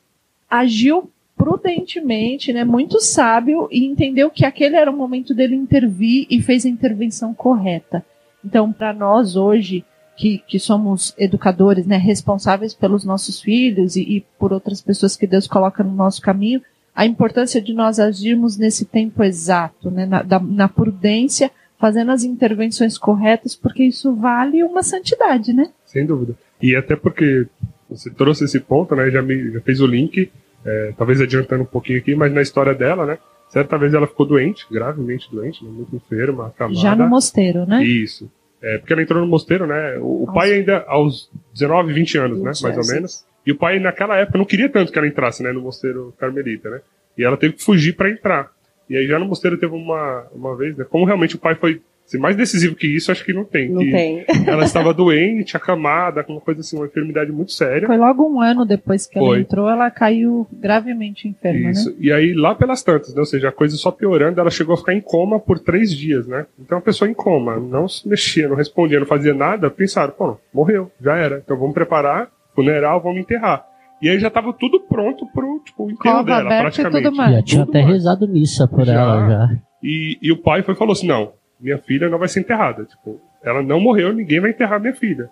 agiu 0.50 1.10
prudentemente, 1.38 2.52
né, 2.52 2.66
muito 2.66 3.00
sábio 3.00 3.70
e 3.72 3.86
entendeu 3.86 4.30
que 4.30 4.46
aquele 4.46 4.76
era 4.76 4.92
o 4.92 4.98
momento 4.98 5.34
dele 5.34 5.56
intervir 5.56 6.28
e 6.30 6.42
fez 6.42 6.66
a 6.66 6.70
intervenção 6.70 7.34
correta. 7.34 8.06
Então, 8.44 8.74
para 8.74 8.92
nós 8.92 9.38
hoje, 9.38 9.86
que, 10.16 10.44
que 10.48 10.60
somos 10.60 11.14
educadores, 11.18 11.86
né, 11.86 11.98
responsáveis 11.98 12.74
pelos 12.74 13.04
nossos 13.04 13.42
filhos 13.42 13.96
e, 13.96 14.02
e 14.02 14.26
por 14.38 14.54
outras 14.54 14.82
pessoas 14.82 15.16
que 15.16 15.28
Deus 15.28 15.48
coloca 15.48 15.84
no 15.84 15.94
nosso 15.94 16.22
caminho, 16.22 16.62
a 16.96 17.06
importância 17.06 17.62
de 17.62 17.74
nós 17.74 18.00
agirmos 18.00 18.58
nesse 18.58 18.86
tempo 18.86 19.24
exato, 19.24 19.90
né, 19.90 20.06
na, 20.06 20.22
da, 20.22 20.40
na 20.40 20.70
prudência, 20.70 21.50
fazendo 21.80 22.12
as 22.12 22.24
intervenções 22.24 22.98
corretas, 22.98 23.56
porque 23.56 23.84
isso 23.84 24.14
vale 24.16 24.64
uma 24.64 24.84
santidade, 24.84 25.52
né? 25.52 25.70
Sem 25.86 26.06
dúvida. 26.06 26.36
E 26.62 26.76
até 26.76 26.96
porque 26.96 27.48
você 27.90 28.10
trouxe 28.10 28.46
esse 28.46 28.60
ponto, 28.60 28.96
né, 28.96 29.10
já, 29.10 29.22
me, 29.22 29.52
já 29.52 29.62
fez 29.62 29.82
o 29.82 29.88
link 29.88 30.32
é, 30.66 30.94
talvez 30.98 31.20
adiantando 31.20 31.64
um 31.64 31.68
pouquinho 31.68 32.00
aqui, 32.00 32.16
mas 32.16 32.32
na 32.32 32.42
história 32.42 32.74
dela, 32.74 33.06
né? 33.06 33.18
Certa 33.50 33.78
vez 33.78 33.94
ela 33.94 34.08
ficou 34.08 34.26
doente, 34.26 34.66
gravemente 34.72 35.30
doente, 35.32 35.64
né, 35.64 35.70
muito 35.70 35.96
enferma, 35.96 36.48
acamada. 36.48 36.80
Já 36.80 36.96
no 36.96 37.08
mosteiro, 37.08 37.66
né? 37.66 37.84
Isso. 37.84 38.32
É, 38.64 38.78
porque 38.78 38.94
ela 38.94 39.02
entrou 39.02 39.20
no 39.20 39.28
mosteiro, 39.28 39.68
né? 39.68 39.98
O, 39.98 40.24
o 40.24 40.34
pai 40.34 40.54
ainda 40.54 40.86
aos 40.88 41.30
19, 41.54 41.92
20 41.92 42.18
anos, 42.18 42.38
20 42.38 42.46
né? 42.46 42.52
Mais 42.64 42.78
ou 42.78 42.96
menos. 42.96 43.26
E 43.46 43.52
o 43.52 43.58
pai, 43.58 43.78
naquela 43.78 44.18
época, 44.18 44.38
não 44.38 44.46
queria 44.46 44.70
tanto 44.70 44.90
que 44.90 44.98
ela 44.98 45.08
entrasse, 45.08 45.44
né? 45.44 45.52
No 45.52 45.62
mosteiro 45.62 46.14
carmelita, 46.18 46.70
né? 46.70 46.82
E 47.18 47.26
ela 47.26 47.36
teve 47.36 47.56
que 47.56 47.64
fugir 47.64 47.94
para 47.94 48.10
entrar. 48.10 48.50
E 48.90 48.96
aí 48.96 49.06
já 49.06 49.20
no 49.20 49.26
mosteiro 49.26 49.58
teve 49.58 49.74
uma, 49.74 50.28
uma 50.34 50.56
vez, 50.56 50.78
né? 50.78 50.86
Como 50.90 51.04
realmente 51.04 51.36
o 51.36 51.40
pai 51.40 51.56
foi 51.56 51.82
Assim, 52.14 52.18
mais 52.20 52.36
decisivo 52.36 52.76
que 52.76 52.88
isso, 52.88 53.12
acho 53.12 53.26
que 53.26 53.34
não 53.34 53.44
tem. 53.44 53.70
Não 53.70 53.82
tem. 53.82 54.24
Ela 54.46 54.64
estava 54.64 54.94
doente, 54.94 55.58
acamada, 55.58 56.24
com 56.24 56.34
uma 56.34 56.42
coisa 56.42 56.62
assim, 56.62 56.78
uma 56.78 56.86
enfermidade 56.86 57.32
muito 57.32 57.52
séria. 57.52 57.88
Foi 57.88 57.98
logo 57.98 58.28
um 58.30 58.40
ano 58.40 58.66
depois 58.66 59.08
que 59.08 59.18
Foi. 59.18 59.28
ela 59.28 59.40
entrou, 59.40 59.70
ela 59.70 59.90
caiu 59.90 60.48
gravemente 60.52 61.28
enferma, 61.28 61.72
isso. 61.72 61.90
né? 61.90 61.96
E 62.00 62.12
aí, 62.12 62.34
lá 62.34 62.54
pelas 62.54 62.84
tantas, 62.84 63.14
né? 63.16 63.20
ou 63.20 63.26
seja, 63.26 63.50
a 63.50 63.52
coisa 63.52 63.76
só 63.78 63.92
piorando, 63.92 64.40
ela 64.40 64.52
chegou 64.52 64.76
a 64.76 64.78
ficar 64.78 64.94
em 64.94 65.02
coma 65.02 65.40
por 65.40 65.60
três 65.60 65.92
dias, 65.92 66.28
né? 66.28 66.46
Então 66.60 66.78
a 66.78 66.82
pessoa 66.82 67.10
em 67.10 67.14
coma, 67.14 67.60
não 67.60 67.88
se 67.88 68.08
mexia, 68.08 68.48
não 68.48 68.56
respondia, 68.56 69.00
não 69.00 69.08
fazia 69.08 69.34
nada, 69.34 69.70
pensaram, 69.70 70.14
pô, 70.14 70.38
morreu, 70.54 70.92
já 71.02 71.16
era. 71.16 71.42
Então 71.44 71.58
vamos 71.58 71.74
preparar, 71.74 72.30
funeral, 72.54 73.02
vamos 73.02 73.20
enterrar. 73.20 73.66
E 74.02 74.10
aí 74.10 74.20
já 74.20 74.28
estava 74.28 74.52
tudo 74.54 74.82
pronto 74.82 75.26
pro 75.34 75.62
tipo, 75.66 75.90
enterro 75.90 76.24
dela, 76.24 76.50
praticamente. 76.50 77.00
E 77.00 77.04
tudo 77.04 77.16
mais. 77.16 77.36
Já 77.36 77.42
tinha 77.42 77.66
tudo 77.66 77.70
até 77.70 77.84
mais. 77.84 77.94
rezado 77.94 78.28
missa 78.28 78.68
por 78.68 78.86
já. 78.86 78.94
ela 78.94 79.30
já. 79.30 79.58
E, 79.82 80.18
e 80.22 80.32
o 80.32 80.38
pai 80.38 80.62
foi 80.62 80.76
falou 80.76 80.92
assim: 80.92 81.08
não, 81.08 81.32
minha 81.64 81.78
filha 81.78 82.10
não 82.10 82.20
vai 82.20 82.28
ser 82.28 82.42
enterrada. 82.42 82.84
Tipo, 82.84 83.20
ela 83.42 83.64
não 83.64 83.80
morreu, 83.80 84.12
ninguém 84.12 84.42
vai 84.42 84.52
enterrar 84.52 84.82
minha 84.82 84.94
filha. 84.94 85.30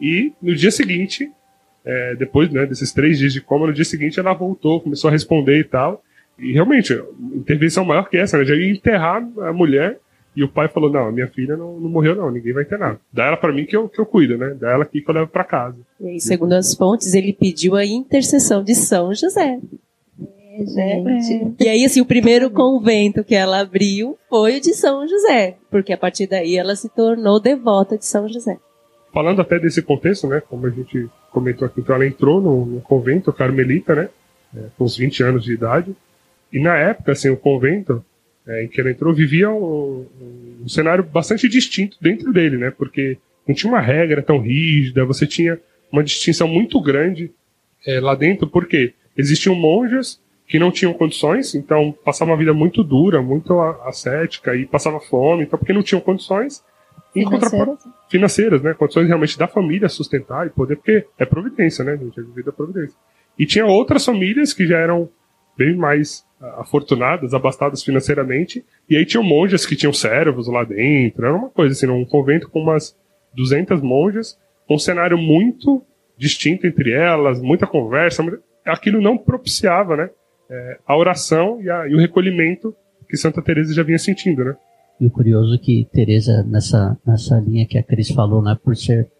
E 0.00 0.32
no 0.40 0.54
dia 0.54 0.70
seguinte, 0.70 1.30
é, 1.84 2.14
depois 2.14 2.50
né, 2.50 2.64
desses 2.64 2.92
três 2.92 3.18
dias 3.18 3.32
de 3.32 3.40
coma, 3.40 3.66
no 3.66 3.72
dia 3.72 3.84
seguinte 3.84 4.20
ela 4.20 4.32
voltou, 4.32 4.80
começou 4.80 5.08
a 5.08 5.12
responder 5.12 5.58
e 5.58 5.64
tal. 5.64 6.02
E 6.38 6.52
realmente, 6.52 6.98
intervenção 7.34 7.84
maior 7.84 8.08
que 8.08 8.16
essa, 8.16 8.38
né? 8.38 8.44
Já 8.44 8.54
ia 8.54 8.70
enterrar 8.70 9.22
a 9.40 9.52
mulher 9.52 9.98
e 10.34 10.42
o 10.42 10.48
pai 10.48 10.68
falou: 10.68 10.90
Não, 10.90 11.12
minha 11.12 11.28
filha 11.28 11.56
não, 11.56 11.78
não 11.78 11.90
morreu, 11.90 12.16
não, 12.16 12.30
ninguém 12.30 12.52
vai 12.52 12.62
enterrar. 12.62 12.98
Dá 13.12 13.26
ela 13.26 13.36
para 13.36 13.52
mim 13.52 13.66
que 13.66 13.76
eu, 13.76 13.88
que 13.88 14.00
eu 14.00 14.06
cuido, 14.06 14.38
né? 14.38 14.56
Dá 14.58 14.70
ela 14.70 14.84
aqui 14.84 15.02
que 15.02 15.10
eu 15.10 15.14
levo 15.14 15.28
para 15.28 15.44
casa. 15.44 15.76
E 16.00 16.08
aí, 16.08 16.20
segundo 16.20 16.54
as 16.54 16.74
fontes, 16.74 17.14
ele 17.14 17.32
pediu 17.32 17.76
a 17.76 17.84
intercessão 17.84 18.64
de 18.64 18.74
São 18.74 19.14
José. 19.14 19.58
É, 20.52 20.64
gente. 20.66 21.62
É. 21.62 21.64
E 21.64 21.68
aí, 21.68 21.84
assim, 21.84 22.00
o 22.00 22.06
primeiro 22.06 22.50
convento 22.50 23.24
que 23.24 23.34
ela 23.34 23.60
abriu 23.60 24.18
foi 24.28 24.58
o 24.58 24.60
de 24.60 24.74
São 24.74 25.06
José, 25.08 25.56
porque 25.70 25.92
a 25.92 25.98
partir 25.98 26.26
daí 26.26 26.56
ela 26.56 26.76
se 26.76 26.88
tornou 26.90 27.40
devota 27.40 27.96
de 27.96 28.04
São 28.04 28.28
José. 28.28 28.58
Falando 29.12 29.40
até 29.40 29.58
desse 29.58 29.82
contexto, 29.82 30.26
né, 30.26 30.40
como 30.40 30.66
a 30.66 30.70
gente 30.70 31.08
comentou 31.30 31.66
aqui, 31.66 31.80
então 31.80 31.94
ela 31.94 32.06
entrou 32.06 32.40
no, 32.40 32.66
no 32.66 32.80
convento 32.80 33.32
carmelita, 33.32 33.94
né, 33.94 34.08
é, 34.54 34.66
com 34.76 34.84
uns 34.84 34.96
20 34.96 35.22
anos 35.22 35.44
de 35.44 35.52
idade, 35.52 35.94
e 36.52 36.60
na 36.60 36.76
época, 36.76 37.12
assim, 37.12 37.30
o 37.30 37.36
convento 37.36 38.04
é, 38.46 38.64
em 38.64 38.68
que 38.68 38.80
ela 38.80 38.90
entrou 38.90 39.14
vivia 39.14 39.50
um, 39.50 40.06
um, 40.62 40.68
cenário 40.68 41.04
bastante 41.04 41.48
distinto 41.48 41.96
dentro 42.00 42.32
dele, 42.32 42.56
né, 42.56 42.70
porque 42.70 43.18
não 43.46 43.54
tinha 43.54 43.72
uma 43.72 43.80
regra 43.80 44.22
tão 44.22 44.38
rígida, 44.38 45.04
você 45.04 45.26
tinha 45.26 45.58
uma 45.90 46.02
distinção 46.02 46.48
muito 46.48 46.80
grande 46.80 47.30
é, 47.86 48.00
lá 48.00 48.14
dentro, 48.14 48.46
porque 48.46 48.94
existiam 49.16 49.54
monjas 49.54 50.21
que 50.52 50.58
não 50.58 50.70
tinham 50.70 50.92
condições, 50.92 51.54
então 51.54 51.96
passavam 52.04 52.34
uma 52.34 52.38
vida 52.38 52.52
muito 52.52 52.84
dura, 52.84 53.22
muito 53.22 53.58
ascética 53.86 54.54
e 54.54 54.66
passava 54.66 55.00
fome, 55.00 55.44
então 55.44 55.58
porque 55.58 55.72
não 55.72 55.82
tinham 55.82 55.98
condições 55.98 56.62
financeiras, 57.10 57.78
financeiras 58.10 58.62
né? 58.62 58.74
Condições 58.74 59.06
realmente 59.06 59.38
da 59.38 59.48
família 59.48 59.88
sustentar 59.88 60.46
e 60.46 60.50
poder, 60.50 60.76
porque 60.76 61.06
é 61.18 61.24
providência, 61.24 61.82
né, 61.82 61.96
gente? 61.96 62.20
É 62.20 62.22
vida 62.22 62.52
providência. 62.52 62.94
E 63.38 63.46
tinha 63.46 63.64
outras 63.64 64.04
famílias 64.04 64.52
que 64.52 64.66
já 64.66 64.76
eram 64.76 65.08
bem 65.56 65.74
mais 65.74 66.22
afortunadas, 66.58 67.32
abastadas 67.32 67.82
financeiramente, 67.82 68.62
e 68.90 68.94
aí 68.94 69.06
tinham 69.06 69.24
monjas 69.24 69.64
que 69.64 69.74
tinham 69.74 69.92
servos 69.94 70.48
lá 70.48 70.64
dentro, 70.64 71.24
era 71.24 71.34
uma 71.34 71.48
coisa 71.48 71.72
assim, 71.72 71.88
um 71.88 72.04
convento 72.04 72.50
com 72.50 72.60
umas 72.60 72.94
200 73.34 73.80
monjas, 73.80 74.38
um 74.68 74.76
cenário 74.76 75.16
muito 75.16 75.82
distinto 76.18 76.66
entre 76.66 76.92
elas, 76.92 77.40
muita 77.40 77.66
conversa, 77.66 78.22
aquilo 78.66 79.00
não 79.00 79.16
propiciava, 79.16 79.96
né, 79.96 80.10
é, 80.52 80.78
a 80.86 80.96
oração 80.96 81.62
e, 81.62 81.70
a, 81.70 81.88
e, 81.88 81.94
o 81.94 81.98
recolhimento 81.98 82.74
que 83.08 83.16
Santa 83.16 83.40
Teresa 83.42 83.72
já 83.72 83.82
vinha 83.82 83.98
sentindo, 83.98 84.44
né? 84.44 84.54
E 85.00 85.06
o 85.06 85.10
curioso 85.10 85.54
é 85.54 85.58
que 85.58 85.88
Teresa 85.90 86.42
nessa 86.42 86.96
nessa 87.06 87.40
linha 87.40 87.66
que 87.66 87.78
a 87.78 87.82
Cris 87.82 88.10
falou, 88.10 88.42
né, 88.42 88.56
por 88.62 88.76
ser 88.76 89.10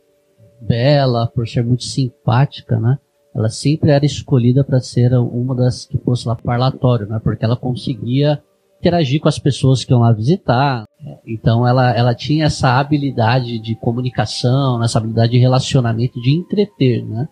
bela, 0.60 1.26
por 1.26 1.48
ser 1.48 1.64
muito 1.64 1.84
simpática, 1.84 2.78
né? 2.78 2.98
Ela 3.34 3.48
sempre 3.48 3.90
era 3.90 4.04
escolhida 4.04 4.62
para 4.62 4.78
ser 4.78 5.14
uma 5.14 5.54
das 5.54 5.86
que 5.86 5.96
fosse 5.98 6.28
lá 6.28 6.36
parlatório, 6.36 7.06
né? 7.06 7.18
Porque 7.24 7.44
ela 7.44 7.56
conseguia 7.56 8.42
interagir 8.78 9.20
com 9.20 9.28
as 9.28 9.38
pessoas 9.38 9.84
que 9.84 9.92
iam 9.92 10.00
lá 10.00 10.12
visitar. 10.12 10.84
Então 11.26 11.66
ela, 11.66 11.96
ela 11.96 12.14
tinha 12.14 12.44
essa 12.44 12.78
habilidade 12.78 13.58
de 13.58 13.74
comunicação, 13.76 14.82
essa 14.82 14.98
habilidade 14.98 15.32
de 15.32 15.38
relacionamento, 15.38 16.20
de 16.20 16.30
entreter, 16.30 17.02
né? 17.02 17.26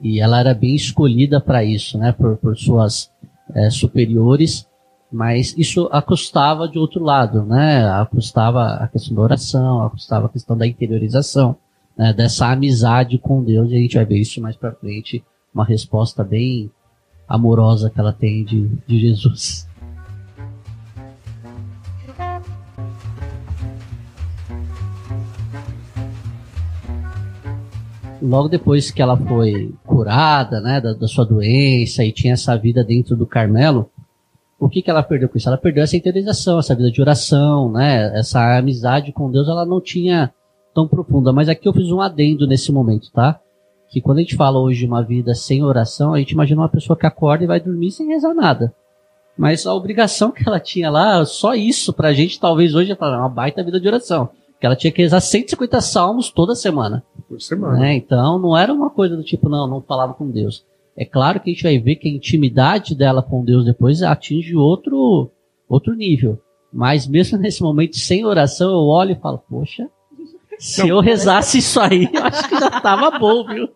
E 0.00 0.20
ela 0.20 0.40
era 0.40 0.54
bem 0.54 0.74
escolhida 0.74 1.40
para 1.40 1.64
isso, 1.64 1.98
né? 1.98 2.12
Por, 2.12 2.36
por 2.36 2.56
suas 2.56 3.10
é, 3.52 3.70
superiores, 3.70 4.66
mas 5.12 5.54
isso 5.56 5.88
acostava 5.92 6.68
de 6.68 6.78
outro 6.78 7.02
lado, 7.02 7.44
né? 7.44 7.88
Acostava 7.90 8.74
a 8.74 8.88
questão 8.88 9.14
da 9.14 9.22
oração, 9.22 9.82
acostava 9.82 10.26
a 10.26 10.28
questão 10.28 10.56
da 10.56 10.66
interiorização, 10.66 11.56
né? 11.96 12.12
dessa 12.12 12.48
amizade 12.50 13.18
com 13.18 13.42
Deus, 13.42 13.70
e 13.70 13.76
a 13.76 13.78
gente 13.78 13.96
vai 13.96 14.04
ver 14.04 14.18
isso 14.18 14.40
mais 14.40 14.56
para 14.56 14.72
frente, 14.72 15.24
uma 15.54 15.64
resposta 15.64 16.24
bem 16.24 16.70
amorosa 17.28 17.90
que 17.90 18.00
ela 18.00 18.12
tem 18.12 18.44
de, 18.44 18.68
de 18.86 18.98
Jesus. 18.98 19.68
Logo 28.24 28.48
depois 28.48 28.90
que 28.90 29.02
ela 29.02 29.16
foi 29.16 29.74
curada, 29.86 30.60
né, 30.60 30.80
da, 30.80 30.94
da, 30.94 31.06
sua 31.06 31.26
doença 31.26 32.02
e 32.02 32.10
tinha 32.10 32.32
essa 32.32 32.56
vida 32.56 32.82
dentro 32.82 33.14
do 33.14 33.26
Carmelo, 33.26 33.90
o 34.58 34.68
que, 34.68 34.80
que 34.80 34.90
ela 34.90 35.02
perdeu 35.02 35.28
com 35.28 35.36
isso? 35.36 35.48
Ela 35.48 35.58
perdeu 35.58 35.84
essa 35.84 35.96
interiorização, 35.96 36.58
essa 36.58 36.74
vida 36.74 36.90
de 36.90 37.00
oração, 37.00 37.70
né? 37.70 38.18
Essa 38.18 38.56
amizade 38.56 39.12
com 39.12 39.30
Deus, 39.30 39.46
ela 39.46 39.66
não 39.66 39.80
tinha 39.80 40.32
tão 40.72 40.88
profunda. 40.88 41.32
Mas 41.32 41.48
aqui 41.48 41.68
eu 41.68 41.72
fiz 41.72 41.90
um 41.90 42.00
adendo 42.00 42.46
nesse 42.46 42.72
momento, 42.72 43.10
tá? 43.12 43.38
Que 43.90 44.00
quando 44.00 44.18
a 44.18 44.20
gente 44.22 44.36
fala 44.36 44.58
hoje 44.58 44.80
de 44.80 44.86
uma 44.86 45.02
vida 45.02 45.34
sem 45.34 45.62
oração, 45.62 46.14
a 46.14 46.18
gente 46.18 46.30
imagina 46.30 46.62
uma 46.62 46.68
pessoa 46.68 46.96
que 46.96 47.06
acorda 47.06 47.44
e 47.44 47.48
vai 47.48 47.60
dormir 47.60 47.90
sem 47.90 48.08
rezar 48.08 48.32
nada. 48.32 48.72
Mas 49.36 49.66
a 49.66 49.74
obrigação 49.74 50.30
que 50.32 50.48
ela 50.48 50.60
tinha 50.60 50.88
lá, 50.88 51.24
só 51.26 51.54
isso 51.54 51.92
pra 51.92 52.14
gente, 52.14 52.40
talvez 52.40 52.74
hoje, 52.74 52.92
é 52.92 53.04
uma 53.04 53.28
baita 53.28 53.62
vida 53.62 53.78
de 53.78 53.88
oração. 53.88 54.30
Que 54.64 54.66
ela 54.66 54.76
tinha 54.76 54.90
que 54.90 55.02
rezar 55.02 55.20
150 55.20 55.78
salmos 55.82 56.30
toda 56.30 56.54
semana. 56.54 57.04
Por 57.28 57.38
semana. 57.38 57.80
Né? 57.80 57.96
Então 57.96 58.38
não 58.38 58.56
era 58.56 58.72
uma 58.72 58.88
coisa 58.88 59.14
do 59.14 59.22
tipo, 59.22 59.46
não, 59.46 59.68
não 59.68 59.82
falava 59.82 60.14
com 60.14 60.30
Deus. 60.30 60.64
É 60.96 61.04
claro 61.04 61.38
que 61.38 61.50
a 61.50 61.52
gente 61.52 61.64
vai 61.64 61.78
ver 61.78 61.96
que 61.96 62.08
a 62.08 62.10
intimidade 62.10 62.94
dela 62.94 63.22
com 63.22 63.44
Deus 63.44 63.66
depois 63.66 64.02
atinge 64.02 64.56
outro, 64.56 65.30
outro 65.68 65.92
nível. 65.92 66.40
Mas 66.72 67.06
mesmo 67.06 67.36
nesse 67.36 67.62
momento 67.62 67.98
sem 67.98 68.24
oração, 68.24 68.70
eu 68.70 68.86
olho 68.86 69.12
e 69.12 69.20
falo, 69.20 69.36
poxa, 69.36 69.86
se 70.58 70.80
não, 70.80 70.88
eu 70.88 71.00
rezasse 71.00 71.58
isso 71.58 71.78
aí, 71.78 72.08
eu 72.10 72.24
acho 72.24 72.48
que 72.48 72.58
já 72.58 72.80
tava 72.80 73.18
bom, 73.18 73.46
viu? 73.46 73.68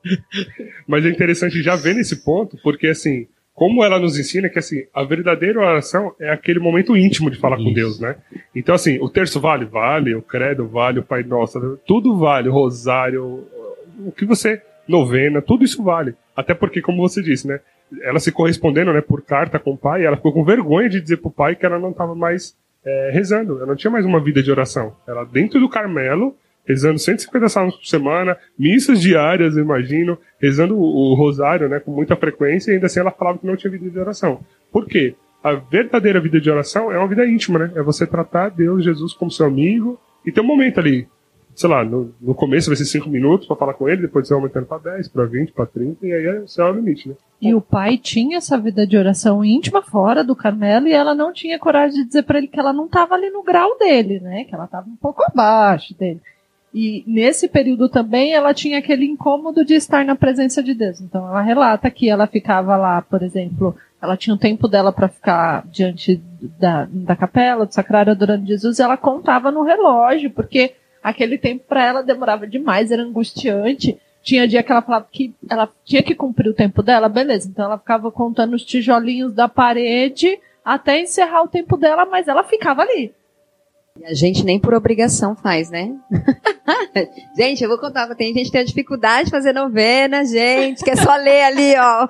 Mas 0.87 1.05
é 1.05 1.11
interessante 1.11 1.63
já 1.63 1.77
ver 1.77 1.97
nesse 1.97 2.25
ponto, 2.25 2.57
porque 2.63 2.87
assim, 2.87 3.27
como 3.59 3.85
ela 3.85 3.99
nos 3.99 4.17
ensina 4.17 4.49
que 4.49 4.61
assim, 4.61 4.85
a 4.95 5.03
verdadeira 5.03 5.59
oração 5.59 6.15
é 6.21 6.31
aquele 6.31 6.61
momento 6.61 6.97
íntimo 6.97 7.29
de 7.29 7.37
falar 7.37 7.57
Isso. 7.57 7.65
com 7.65 7.73
Deus, 7.73 7.99
né? 7.99 8.15
Então 8.55 8.73
assim, 8.73 9.01
o 9.01 9.09
terço 9.11 9.41
vale, 9.41 9.65
vale, 9.65 10.15
o 10.15 10.23
credo 10.23 10.69
vale, 10.69 11.01
o 11.01 11.03
Pai 11.03 11.25
Nosso, 11.25 11.77
tudo 11.85 12.17
vale, 12.17 12.49
o 12.49 12.53
rosário, 12.53 13.45
o 14.07 14.13
que 14.13 14.25
você 14.25 14.63
novena, 14.87 15.43
tudo 15.43 15.65
isso 15.65 15.83
vale. 15.83 16.15
Até 16.37 16.55
porque, 16.55 16.81
como 16.81 17.03
você 17.03 17.21
disse, 17.21 17.49
né? 17.49 17.59
Ela 18.03 18.21
se 18.21 18.31
correspondendo, 18.31 18.93
né, 18.93 19.01
por 19.01 19.23
carta 19.23 19.59
com 19.59 19.73
o 19.73 19.77
pai, 19.77 20.07
ela 20.07 20.17
ficou 20.17 20.33
com 20.33 20.45
vergonha 20.45 20.89
de 20.89 21.01
dizer 21.01 21.17
pro 21.17 21.31
pai 21.31 21.57
que 21.57 21.67
ela 21.67 21.81
não 21.81 21.91
estava 21.91 22.15
mais 22.15 22.57
é, 22.85 23.11
rezando, 23.13 23.57
ela 23.57 23.67
não 23.67 23.75
tinha 23.75 23.91
mais 23.91 24.07
uma 24.07 24.23
vida 24.23 24.41
de 24.41 24.53
oração. 24.53 24.95
Ela 25.07 25.25
dentro 25.25 25.59
do 25.59 25.69
Carmelo, 25.69 26.37
rezando 26.69 26.99
150 26.99 27.49
salmos 27.49 27.77
por 27.77 27.87
semana, 27.87 28.37
missas 28.59 29.01
diárias, 29.01 29.57
imagino, 29.57 30.19
rezando 30.39 30.79
o, 30.79 31.15
rosário, 31.15 31.69
né, 31.69 31.81
com 31.81 31.91
muita 31.91 32.15
frequência, 32.15 32.71
e 32.71 32.75
ainda 32.75 32.87
assim 32.87 33.01
ela 33.01 33.11
falava 33.11 33.39
que 33.39 33.47
não 33.47 33.57
tinha 33.57 33.71
vida 33.71 33.89
de 33.89 33.99
oração. 33.99 34.41
Por 34.71 34.87
quê? 34.87 35.15
A 35.43 35.55
verdadeira 35.55 36.21
vida 36.21 36.39
de 36.39 36.51
oração 36.51 36.93
é 36.93 36.99
uma 36.99 37.09
vida 37.09 37.27
íntima, 37.27 37.61
né? 37.61 37.73
É 37.75 37.83
você 37.83 38.07
tratar 38.07 38.51
Deus, 38.51 38.85
Jesus 38.85 39.15
como 39.15 39.31
seu 39.31 39.47
amigo 39.47 39.99
e 40.27 40.33
ter 40.33 40.41
um 40.41 40.45
momento 40.45 40.81
ali. 40.81 41.09
Sei 41.55 41.69
lá, 41.69 41.85
no, 41.85 42.15
no 42.21 42.35
começo 42.35 42.69
vai 42.69 42.77
ser 42.77 42.85
5 42.85 43.09
minutos 43.09 43.47
para 43.47 43.57
falar 43.57 43.75
com 43.75 43.89
ele, 43.89 44.03
depois 44.03 44.27
você 44.27 44.35
vai 44.35 44.43
aumentando 44.43 44.67
para 44.67 44.97
10, 44.97 45.09
para 45.09 45.25
20, 45.25 45.53
para 45.53 45.67
30, 45.67 46.07
e 46.07 46.13
aí 46.13 46.27
é, 46.27 46.45
é 46.59 46.65
o 46.65 46.73
limite, 46.73 47.09
né? 47.09 47.15
E 47.41 47.55
o 47.55 47.61
pai 47.61 47.97
tinha 47.97 48.39
essa 48.39 48.59
vida 48.59 48.87
de 48.87 48.97
oração 48.97 49.45
íntima 49.45 49.81
fora 49.81 50.23
do 50.23 50.37
Carmelo 50.37 50.87
e 50.87 50.93
ela 50.93 51.15
não 51.15 51.33
tinha 51.33 51.59
coragem 51.59 52.03
de 52.03 52.09
dizer 52.09 52.25
para 52.25 52.39
ele 52.39 52.49
que 52.49 52.59
ela 52.59 52.73
não 52.73 52.87
estava 52.87 53.15
ali 53.15 53.31
no 53.31 53.43
grau 53.43 53.79
dele, 53.79 54.21
né? 54.21 54.45
Que 54.45 54.55
ela 54.55 54.67
estava 54.67 54.89
um 54.89 54.97
pouco 54.97 55.25
abaixo 55.25 55.97
dele. 55.97 56.21
E 56.73 57.03
nesse 57.07 57.49
período 57.49 57.89
também 57.89 58.35
ela 58.35 58.53
tinha 58.53 58.79
aquele 58.79 59.07
incômodo 59.07 59.65
de 59.65 59.75
estar 59.75 60.05
na 60.05 60.15
presença 60.15 60.63
de 60.63 60.75
Deus. 60.75 61.01
Então 61.01 61.27
ela 61.27 61.41
relata 61.41 61.91
que 61.91 62.09
ela 62.09 62.27
ficava 62.27 62.77
lá, 62.77 63.01
por 63.01 63.23
exemplo, 63.23 63.75
ela 64.01 64.17
tinha 64.17 64.35
um 64.35 64.39
tempo 64.39 64.69
dela 64.69 64.93
para 64.93 65.09
ficar 65.09 65.67
diante 65.67 66.23
da, 66.59 66.87
da 66.91 67.17
capela, 67.17 67.67
do 67.67 67.75
sacrário 67.75 68.13
adorando 68.13 68.47
Jesus, 68.47 68.79
e 68.79 68.83
ela 68.83 68.97
contava 68.97 69.51
no 69.51 69.65
relógio, 69.65 70.31
porque 70.31 70.75
aquele 71.03 71.37
tempo 71.39 71.65
para 71.69 71.85
ela 71.85 72.03
demorava 72.03 72.47
demais, 72.47 72.91
era 72.91 73.03
angustiante. 73.03 73.99
Tinha 74.23 74.47
dia 74.47 74.63
que 74.63 74.71
ela 74.71 74.83
falava 74.83 75.07
que 75.11 75.35
ela 75.49 75.69
tinha 75.85 76.03
que 76.03 76.15
cumprir 76.15 76.51
o 76.51 76.55
tempo 76.55 76.83
dela, 76.83 77.09
beleza. 77.09 77.49
Então 77.49 77.65
ela 77.65 77.79
ficava 77.79 78.11
contando 78.13 78.55
os 78.55 78.65
tijolinhos 78.65 79.33
da 79.33 79.49
parede 79.49 80.39
até 80.65 81.01
encerrar 81.01 81.43
o 81.43 81.49
tempo 81.49 81.77
dela, 81.77 82.05
mas 82.05 82.29
ela 82.29 82.45
ficava 82.45 82.83
ali. 82.83 83.13
E 83.99 84.05
a 84.05 84.15
gente 84.15 84.45
nem 84.45 84.61
por 84.61 84.75
obrigação 84.75 85.35
faz, 85.35 85.71
né? 85.71 85.93
gente, 87.37 87.63
eu 87.63 87.69
vou 87.69 87.79
contar, 87.79 88.15
tem 88.15 88.33
gente 88.33 88.47
que 88.47 88.53
tem 88.53 88.65
dificuldade 88.65 89.27
de 89.27 89.31
fazer 89.31 89.53
novena, 89.53 90.25
gente, 90.25 90.85
que 90.85 90.91
é 90.91 90.97
só 90.97 91.17
ler 91.17 91.43
ali, 91.43 91.75
ó. 91.77 92.09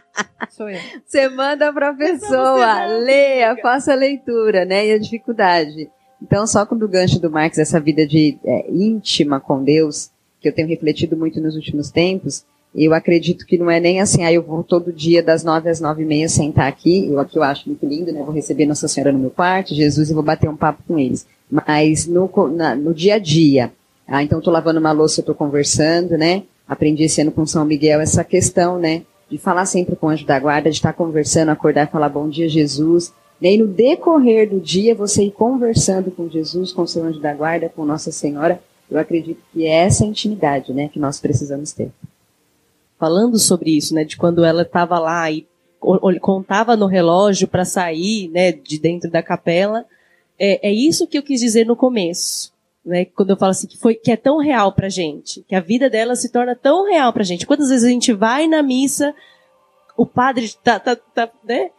Sou 0.50 0.68
eu. 0.68 0.78
Você 1.06 1.28
manda 1.28 1.72
pra 1.72 1.94
pessoa, 1.94 2.86
leia, 2.86 3.56
faça 3.62 3.92
a 3.92 3.96
leitura, 3.96 4.64
né? 4.64 4.86
E 4.86 4.92
a 4.92 4.98
dificuldade. 4.98 5.90
Então, 6.22 6.46
só 6.46 6.66
com 6.66 6.74
o 6.74 6.88
gancho 6.88 7.18
do 7.18 7.30
Marx, 7.30 7.58
essa 7.58 7.80
vida 7.80 8.06
de 8.06 8.38
é, 8.44 8.70
íntima 8.70 9.40
com 9.40 9.64
Deus, 9.64 10.10
que 10.40 10.48
eu 10.48 10.52
tenho 10.52 10.68
refletido 10.68 11.16
muito 11.16 11.40
nos 11.40 11.56
últimos 11.56 11.90
tempos, 11.90 12.44
eu 12.74 12.94
acredito 12.94 13.44
que 13.44 13.58
não 13.58 13.70
é 13.70 13.80
nem 13.80 14.00
assim, 14.00 14.22
ah, 14.22 14.32
eu 14.32 14.42
vou 14.42 14.62
todo 14.62 14.92
dia 14.92 15.22
das 15.22 15.42
nove 15.42 15.68
às 15.68 15.80
nove 15.80 16.02
e 16.02 16.06
meia 16.06 16.28
sentar 16.28 16.68
aqui, 16.68 17.08
eu 17.08 17.18
aqui 17.18 17.36
eu 17.36 17.42
acho 17.42 17.68
muito 17.68 17.84
lindo, 17.84 18.12
né? 18.12 18.22
Vou 18.22 18.32
receber 18.32 18.64
Nossa 18.64 18.86
Senhora 18.86 19.12
no 19.12 19.18
meu 19.18 19.30
quarto, 19.30 19.74
Jesus, 19.74 20.10
e 20.10 20.14
vou 20.14 20.22
bater 20.22 20.48
um 20.48 20.56
papo 20.56 20.82
com 20.86 20.98
eles. 20.98 21.26
Mas 21.50 22.06
no, 22.06 22.30
na, 22.48 22.76
no 22.76 22.94
dia 22.94 23.14
a 23.14 23.18
dia, 23.18 23.72
ah, 24.06 24.22
então 24.22 24.38
estou 24.38 24.52
lavando 24.52 24.78
uma 24.78 24.92
louça, 24.92 25.20
eu 25.20 25.22
estou 25.22 25.34
conversando, 25.34 26.16
né? 26.16 26.44
Aprendi 26.68 27.04
esse 27.04 27.20
ano 27.20 27.32
com 27.32 27.44
São 27.44 27.64
Miguel 27.64 28.00
essa 28.00 28.22
questão, 28.22 28.78
né? 28.78 29.02
De 29.28 29.36
falar 29.36 29.66
sempre 29.66 29.96
com 29.96 30.06
o 30.06 30.10
anjo 30.10 30.24
da 30.24 30.38
guarda, 30.38 30.70
de 30.70 30.76
estar 30.76 30.92
conversando, 30.92 31.50
acordar 31.50 31.88
e 31.88 31.90
falar 31.90 32.08
bom 32.08 32.28
dia, 32.28 32.48
Jesus. 32.48 33.12
E 33.42 33.56
no 33.58 33.66
decorrer 33.66 34.48
do 34.48 34.60
dia, 34.60 34.94
você 34.94 35.24
ir 35.24 35.32
conversando 35.32 36.10
com 36.12 36.28
Jesus, 36.28 36.72
com 36.72 36.82
o 36.82 36.88
seu 36.88 37.04
anjo 37.04 37.20
da 37.20 37.34
guarda, 37.34 37.68
com 37.68 37.84
Nossa 37.84 38.12
Senhora, 38.12 38.60
eu 38.88 38.98
acredito 38.98 39.40
que 39.52 39.66
é 39.66 39.86
essa 39.86 40.04
intimidade, 40.04 40.72
né, 40.72 40.88
que 40.88 40.98
nós 40.98 41.20
precisamos 41.20 41.72
ter 41.72 41.90
falando 43.00 43.38
sobre 43.38 43.74
isso, 43.74 43.94
né, 43.94 44.04
de 44.04 44.18
quando 44.18 44.44
ela 44.44 44.62
estava 44.62 44.98
lá 44.98 45.30
e 45.30 45.48
contava 46.20 46.76
no 46.76 46.86
relógio 46.86 47.48
para 47.48 47.64
sair, 47.64 48.28
né, 48.28 48.52
de 48.52 48.78
dentro 48.78 49.10
da 49.10 49.22
capela. 49.22 49.86
É, 50.38 50.68
é, 50.68 50.72
isso 50.72 51.06
que 51.06 51.16
eu 51.16 51.22
quis 51.22 51.40
dizer 51.40 51.64
no 51.64 51.74
começo, 51.74 52.52
né, 52.84 53.06
quando 53.06 53.30
eu 53.30 53.36
falo 53.38 53.52
assim 53.52 53.66
que 53.66 53.78
foi 53.78 53.94
que 53.94 54.12
é 54.12 54.16
tão 54.16 54.38
real 54.38 54.72
para 54.72 54.90
gente, 54.90 55.42
que 55.48 55.54
a 55.54 55.60
vida 55.60 55.88
dela 55.88 56.14
se 56.14 56.30
torna 56.30 56.54
tão 56.54 56.86
real 56.86 57.10
para 57.10 57.24
gente. 57.24 57.46
Quantas 57.46 57.70
vezes 57.70 57.84
a 57.84 57.90
gente 57.90 58.12
vai 58.12 58.46
na 58.46 58.62
missa, 58.62 59.14
o 59.96 60.04
padre 60.04 60.52
tá, 60.62 60.78
tá, 60.78 60.94
tá, 60.94 61.30
né, 61.42 61.70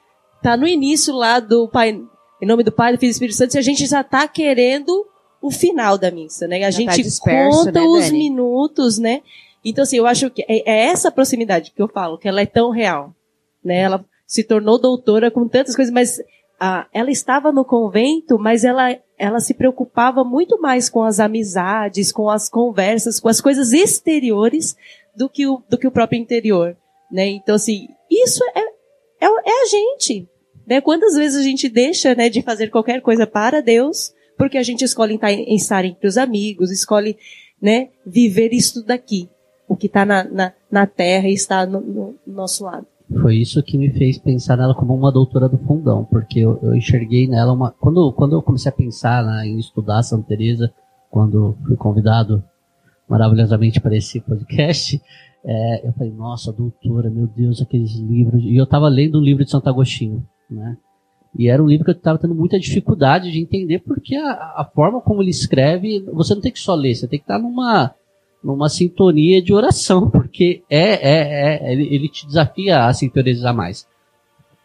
tá 0.41 0.57
no 0.57 0.67
início 0.67 1.13
lá 1.13 1.39
do 1.39 1.67
pai, 1.67 2.01
em 2.41 2.45
nome 2.47 2.63
do 2.63 2.71
Pai, 2.71 2.93
do 2.93 2.99
Filho 2.99 3.09
e 3.09 3.11
do 3.11 3.13
Espírito 3.13 3.37
Santo, 3.37 3.53
e 3.53 3.59
a 3.59 3.61
gente 3.61 3.85
já 3.85 4.03
tá 4.03 4.27
querendo 4.27 5.05
o 5.39 5.51
final 5.51 5.97
da 5.97 6.09
missa, 6.09 6.47
né? 6.47 6.57
A 6.63 6.71
já 6.71 6.77
gente 6.77 6.89
tá 6.89 6.95
disperso, 6.95 7.65
conta 7.65 7.71
né, 7.71 7.81
os 7.81 8.11
minutos, 8.11 8.97
né? 8.97 9.21
Então, 9.63 9.83
assim, 9.83 9.97
eu 9.97 10.07
acho 10.07 10.29
que 10.29 10.43
é, 10.47 10.69
é, 10.69 10.85
essa 10.87 11.11
proximidade 11.11 11.71
que 11.71 11.81
eu 11.81 11.87
falo, 11.87 12.17
que 12.17 12.27
ela 12.27 12.41
é 12.41 12.45
tão 12.45 12.71
real. 12.71 13.15
Né? 13.63 13.79
Ela 13.79 14.03
se 14.25 14.43
tornou 14.43 14.79
doutora 14.79 15.29
com 15.29 15.47
tantas 15.47 15.75
coisas, 15.75 15.93
mas 15.93 16.19
ah, 16.59 16.87
ela 16.91 17.11
estava 17.11 17.51
no 17.51 17.63
convento, 17.63 18.39
mas 18.39 18.63
ela, 18.63 18.97
ela 19.17 19.39
se 19.39 19.53
preocupava 19.53 20.23
muito 20.23 20.59
mais 20.59 20.89
com 20.89 21.03
as 21.03 21.19
amizades, 21.19 22.11
com 22.11 22.29
as 22.29 22.49
conversas, 22.49 23.19
com 23.19 23.29
as 23.29 23.39
coisas 23.39 23.71
exteriores 23.71 24.75
do 25.15 25.29
que 25.29 25.45
o, 25.45 25.61
do 25.69 25.77
que 25.77 25.87
o 25.87 25.91
próprio 25.91 26.19
interior. 26.19 26.75
Né? 27.11 27.27
Então, 27.27 27.55
assim, 27.55 27.87
isso 28.09 28.43
é, 28.55 28.59
é, 28.59 29.25
é 29.25 29.63
a 29.63 29.65
gente. 29.65 30.27
Né? 30.65 30.81
Quantas 30.81 31.15
vezes 31.15 31.39
a 31.39 31.43
gente 31.43 31.69
deixa 31.69 32.15
né, 32.15 32.29
de 32.29 32.41
fazer 32.41 32.69
qualquer 32.69 33.01
coisa 33.01 33.27
para 33.27 33.61
Deus, 33.61 34.11
porque 34.37 34.57
a 34.57 34.63
gente 34.63 34.83
escolhe 34.83 35.15
estar, 35.15 35.31
estar 35.31 35.85
entre 35.85 36.07
os 36.07 36.17
amigos, 36.17 36.71
escolhe 36.71 37.15
né, 37.61 37.89
viver 38.05 38.53
isso 38.53 38.83
daqui 38.83 39.29
o 39.71 39.77
que 39.77 39.87
está 39.87 40.03
na, 40.03 40.25
na, 40.25 40.51
na, 40.69 40.85
terra 40.85 41.29
e 41.29 41.33
está 41.33 41.65
no, 41.65 41.79
no, 41.79 42.15
nosso 42.27 42.65
lado. 42.65 42.85
Foi 43.21 43.37
isso 43.37 43.63
que 43.63 43.77
me 43.77 43.89
fez 43.89 44.17
pensar 44.17 44.57
nela 44.57 44.75
como 44.75 44.93
uma 44.93 45.13
doutora 45.13 45.47
do 45.47 45.57
fundão, 45.59 46.03
porque 46.03 46.39
eu, 46.39 46.59
eu 46.61 46.75
enxerguei 46.75 47.25
nela 47.25 47.53
uma. 47.53 47.71
Quando, 47.71 48.11
quando 48.11 48.35
eu 48.35 48.41
comecei 48.41 48.69
a 48.69 48.75
pensar 48.75 49.25
né, 49.25 49.47
em 49.47 49.57
estudar 49.57 50.03
Santa 50.03 50.27
Teresa, 50.27 50.73
quando 51.09 51.55
fui 51.65 51.77
convidado 51.77 52.43
maravilhosamente 53.07 53.79
para 53.79 53.95
esse 53.95 54.19
podcast, 54.19 55.01
é, 55.45 55.87
eu 55.87 55.93
falei, 55.93 56.11
nossa, 56.11 56.51
doutora, 56.51 57.09
meu 57.09 57.27
Deus, 57.27 57.61
aqueles 57.61 57.95
livros. 57.95 58.43
E 58.43 58.57
eu 58.57 58.65
estava 58.65 58.89
lendo 58.89 59.19
o 59.19 59.23
livro 59.23 59.45
de 59.45 59.51
Santo 59.51 59.69
Agostinho, 59.69 60.21
né? 60.49 60.75
E 61.39 61.47
era 61.47 61.63
um 61.63 61.67
livro 61.67 61.85
que 61.85 61.91
eu 61.91 61.95
estava 61.95 62.19
tendo 62.19 62.35
muita 62.35 62.59
dificuldade 62.59 63.31
de 63.31 63.39
entender, 63.39 63.79
porque 63.79 64.17
a, 64.17 64.33
a, 64.57 64.69
forma 64.75 64.99
como 64.99 65.21
ele 65.21 65.29
escreve, 65.29 66.01
você 66.11 66.35
não 66.35 66.41
tem 66.41 66.51
que 66.51 66.59
só 66.59 66.75
ler, 66.75 66.93
você 66.93 67.07
tem 67.07 67.19
que 67.19 67.23
estar 67.23 67.39
numa 67.39 67.95
numa 68.43 68.69
sintonia 68.69 69.41
de 69.41 69.53
oração, 69.53 70.09
porque 70.09 70.63
é, 70.69 70.79
é, 70.79 71.67
é 71.67 71.73
ele, 71.73 71.93
ele 71.93 72.09
te 72.09 72.25
desafia 72.25 72.85
a 72.85 72.93
sintonizar 72.93 73.55
mais. 73.55 73.87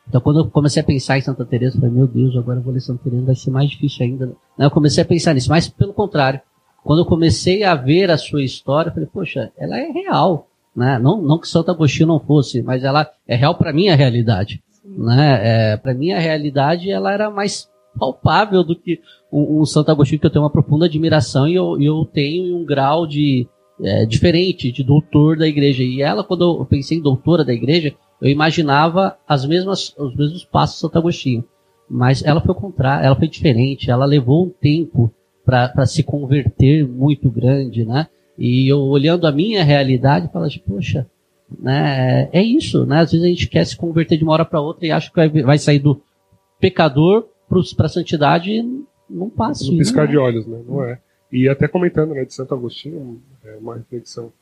Então, 0.08 0.20
quando 0.20 0.40
eu 0.40 0.50
comecei 0.50 0.80
a 0.80 0.84
pensar 0.84 1.18
em 1.18 1.22
Santa 1.22 1.44
Teresa, 1.44 1.76
eu 1.76 1.80
falei, 1.80 1.96
meu 1.96 2.06
Deus, 2.06 2.36
agora 2.36 2.58
eu 2.58 2.62
vou 2.62 2.72
ler 2.72 2.80
Santa 2.80 3.02
Teresa, 3.02 3.26
vai 3.26 3.34
ser 3.34 3.50
mais 3.50 3.70
difícil 3.70 4.06
ainda. 4.06 4.32
Eu 4.58 4.70
comecei 4.70 5.02
a 5.02 5.06
pensar 5.06 5.34
nisso, 5.34 5.50
mas 5.50 5.68
pelo 5.68 5.92
contrário, 5.92 6.40
quando 6.84 7.00
eu 7.00 7.04
comecei 7.04 7.64
a 7.64 7.74
ver 7.74 8.10
a 8.10 8.16
sua 8.16 8.42
história, 8.42 8.90
eu 8.90 8.94
falei, 8.94 9.08
poxa, 9.12 9.50
ela 9.58 9.76
é 9.76 9.90
real, 9.90 10.48
né? 10.74 10.98
Não, 11.00 11.20
não 11.20 11.38
que 11.38 11.48
Santo 11.48 11.70
Agostinho 11.70 12.06
não 12.06 12.20
fosse, 12.20 12.62
mas 12.62 12.84
ela 12.84 13.10
é 13.26 13.34
real 13.34 13.56
para 13.56 13.72
mim 13.72 13.88
a 13.88 13.96
realidade, 13.96 14.62
né? 14.84 15.72
É, 15.72 15.76
para 15.76 15.92
mim 15.92 16.12
a 16.12 16.20
realidade 16.20 16.88
ela 16.88 17.12
era 17.12 17.28
mais 17.28 17.68
palpável 17.98 18.62
do 18.62 18.76
que 18.76 19.00
um, 19.32 19.60
um 19.60 19.66
Santo 19.66 19.90
Agostinho 19.90 20.20
que 20.20 20.26
eu 20.26 20.30
tenho 20.30 20.44
uma 20.44 20.50
profunda 20.50 20.86
admiração 20.86 21.48
e 21.48 21.56
eu, 21.56 21.80
eu 21.80 22.04
tenho 22.04 22.56
um 22.56 22.64
grau 22.64 23.04
de 23.04 23.48
é, 23.82 24.06
diferente 24.06 24.72
de 24.72 24.82
doutor 24.82 25.36
da 25.36 25.46
igreja. 25.46 25.82
E 25.82 26.02
ela, 26.02 26.24
quando 26.24 26.60
eu 26.60 26.64
pensei 26.64 26.98
em 26.98 27.02
doutora 27.02 27.44
da 27.44 27.52
igreja, 27.52 27.94
eu 28.20 28.28
imaginava 28.28 29.16
as 29.26 29.44
mesmas, 29.44 29.94
os 29.98 30.14
mesmos 30.14 30.44
passos 30.44 30.76
de 30.76 30.80
Santo 30.80 30.98
Agostinho. 30.98 31.44
Mas 31.88 32.24
ela 32.24 32.40
foi 32.40 32.52
o 32.52 32.58
contrário, 32.58 33.06
ela 33.06 33.16
foi 33.16 33.28
diferente, 33.28 33.90
ela 33.90 34.04
levou 34.04 34.46
um 34.46 34.50
tempo 34.50 35.12
para 35.44 35.86
se 35.86 36.02
converter 36.02 36.86
muito 36.86 37.30
grande, 37.30 37.84
né? 37.84 38.08
E 38.36 38.70
eu 38.70 38.80
olhando 38.80 39.26
a 39.26 39.32
minha 39.32 39.62
realidade, 39.62 40.28
falo 40.32 40.46
assim, 40.46 40.58
poxa, 40.58 41.06
né, 41.60 42.28
é 42.32 42.42
isso, 42.42 42.84
né? 42.84 42.98
Às 42.98 43.12
vezes 43.12 43.24
a 43.24 43.28
gente 43.28 43.48
quer 43.48 43.64
se 43.64 43.76
converter 43.76 44.18
de 44.18 44.24
uma 44.24 44.32
hora 44.32 44.44
para 44.44 44.60
outra 44.60 44.84
e 44.84 44.90
acha 44.90 45.08
que 45.08 45.14
vai, 45.14 45.28
vai 45.28 45.58
sair 45.58 45.78
do 45.78 46.02
pecador 46.58 47.28
para 47.48 47.86
a 47.86 47.88
santidade 47.88 48.64
não 49.08 49.30
passa. 49.30 49.64
No 49.70 49.78
piscar 49.78 50.06
de 50.06 50.18
olhos, 50.18 50.46
né? 50.46 50.60
Não 50.66 50.82
é. 50.82 50.98
E 51.32 51.48
até 51.48 51.66
comentando 51.68 52.14
né, 52.14 52.24
de 52.24 52.34
Santo 52.34 52.54
Agostinho, 52.54 53.20
é 53.46 53.56
uma 53.56 53.76
reflexão 53.76 54.32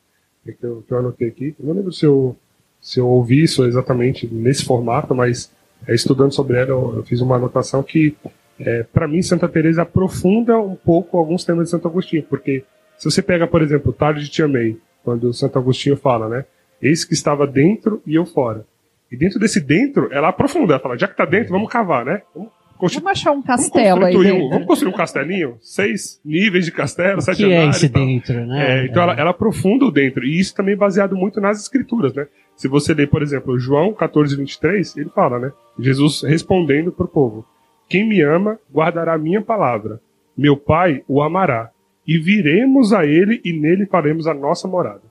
que 0.43 0.55
eu, 0.61 0.83
que 0.87 0.93
eu 0.93 0.97
anotei 0.97 1.27
aqui. 1.27 1.55
Eu 1.59 1.65
não 1.67 1.73
lembro 1.73 1.91
se 1.91 2.05
eu, 2.05 2.35
se 2.81 2.99
eu 2.99 3.07
ouvi 3.07 3.43
isso 3.43 3.65
exatamente 3.65 4.27
nesse 4.27 4.63
formato, 4.63 5.15
mas 5.15 5.51
é, 5.87 5.93
estudando 5.93 6.33
sobre 6.33 6.57
ela, 6.57 6.69
eu, 6.69 6.93
eu, 6.97 7.03
fiz 7.03 7.21
uma 7.21 7.35
anotação 7.35 7.81
que, 7.81 8.15
é, 8.59 8.83
para 8.83 9.07
mim, 9.07 9.21
Santa 9.21 9.47
Teresa 9.47 9.81
aprofunda 9.81 10.57
um 10.57 10.75
pouco 10.75 11.17
alguns 11.17 11.43
temas 11.43 11.65
de 11.65 11.71
Santo 11.71 11.87
Agostinho, 11.87 12.23
porque 12.23 12.63
se 12.97 13.09
você 13.09 13.21
pega, 13.21 13.47
por 13.47 13.61
exemplo, 13.61 13.91
Tarde 13.91 14.29
Te 14.29 14.41
Amei, 14.43 14.77
quando 15.03 15.33
Santo 15.33 15.59
Agostinho 15.59 15.97
fala, 15.97 16.29
né? 16.29 16.45
Eis 16.81 17.03
que 17.03 17.13
estava 17.13 17.45
dentro 17.47 18.01
e 18.05 18.15
eu 18.15 18.25
fora. 18.25 18.65
E 19.11 19.15
dentro 19.17 19.39
desse 19.39 19.59
dentro, 19.59 20.11
ela 20.11 20.29
aprofunda, 20.29 20.73
ela 20.73 20.81
fala, 20.81 20.97
já 20.97 21.07
que 21.07 21.13
está 21.13 21.25
dentro, 21.25 21.51
vamos 21.51 21.69
cavar, 21.69 22.05
né? 22.05 22.21
Vamos 22.33 22.51
Vamos 22.79 23.05
achar 23.07 23.31
um 23.31 23.41
castelo 23.41 24.01
vamos 24.01 24.25
aí. 24.25 24.31
Um, 24.31 24.49
vamos 24.49 24.67
construir 24.67 24.89
um 24.89 24.95
castelinho? 24.95 25.57
Seis 25.61 26.19
níveis 26.25 26.65
de 26.65 26.71
castelo, 26.71 27.19
o 27.19 27.21
sete 27.21 27.37
que 27.37 27.51
é 27.51 27.67
esse 27.67 27.87
dentro, 27.87 28.45
né? 28.45 28.81
É, 28.81 28.85
então 28.85 29.01
é. 29.01 29.05
Ela, 29.05 29.19
ela 29.21 29.29
aprofunda 29.31 29.85
o 29.85 29.91
dentro. 29.91 30.25
E 30.25 30.39
isso 30.39 30.53
também 30.53 30.73
é 30.73 30.77
baseado 30.77 31.15
muito 31.15 31.39
nas 31.39 31.61
escrituras, 31.61 32.13
né? 32.13 32.27
Se 32.55 32.67
você 32.67 32.93
ler, 32.93 33.09
por 33.09 33.21
exemplo, 33.21 33.57
João 33.57 33.93
14, 33.93 34.35
23, 34.35 34.97
ele 34.97 35.09
fala, 35.09 35.39
né? 35.39 35.51
Jesus 35.79 36.21
respondendo 36.23 36.91
para 36.91 37.05
o 37.05 37.09
povo: 37.09 37.45
Quem 37.89 38.07
me 38.07 38.21
ama, 38.21 38.59
guardará 38.73 39.13
a 39.13 39.17
minha 39.17 39.41
palavra. 39.41 40.01
Meu 40.37 40.57
Pai 40.57 41.03
o 41.07 41.21
amará. 41.21 41.71
E 42.05 42.19
viremos 42.19 42.93
a 42.93 43.05
ele 43.05 43.41
e 43.43 43.51
nele 43.51 43.85
faremos 43.85 44.27
a 44.27 44.33
nossa 44.33 44.67
morada. 44.67 45.01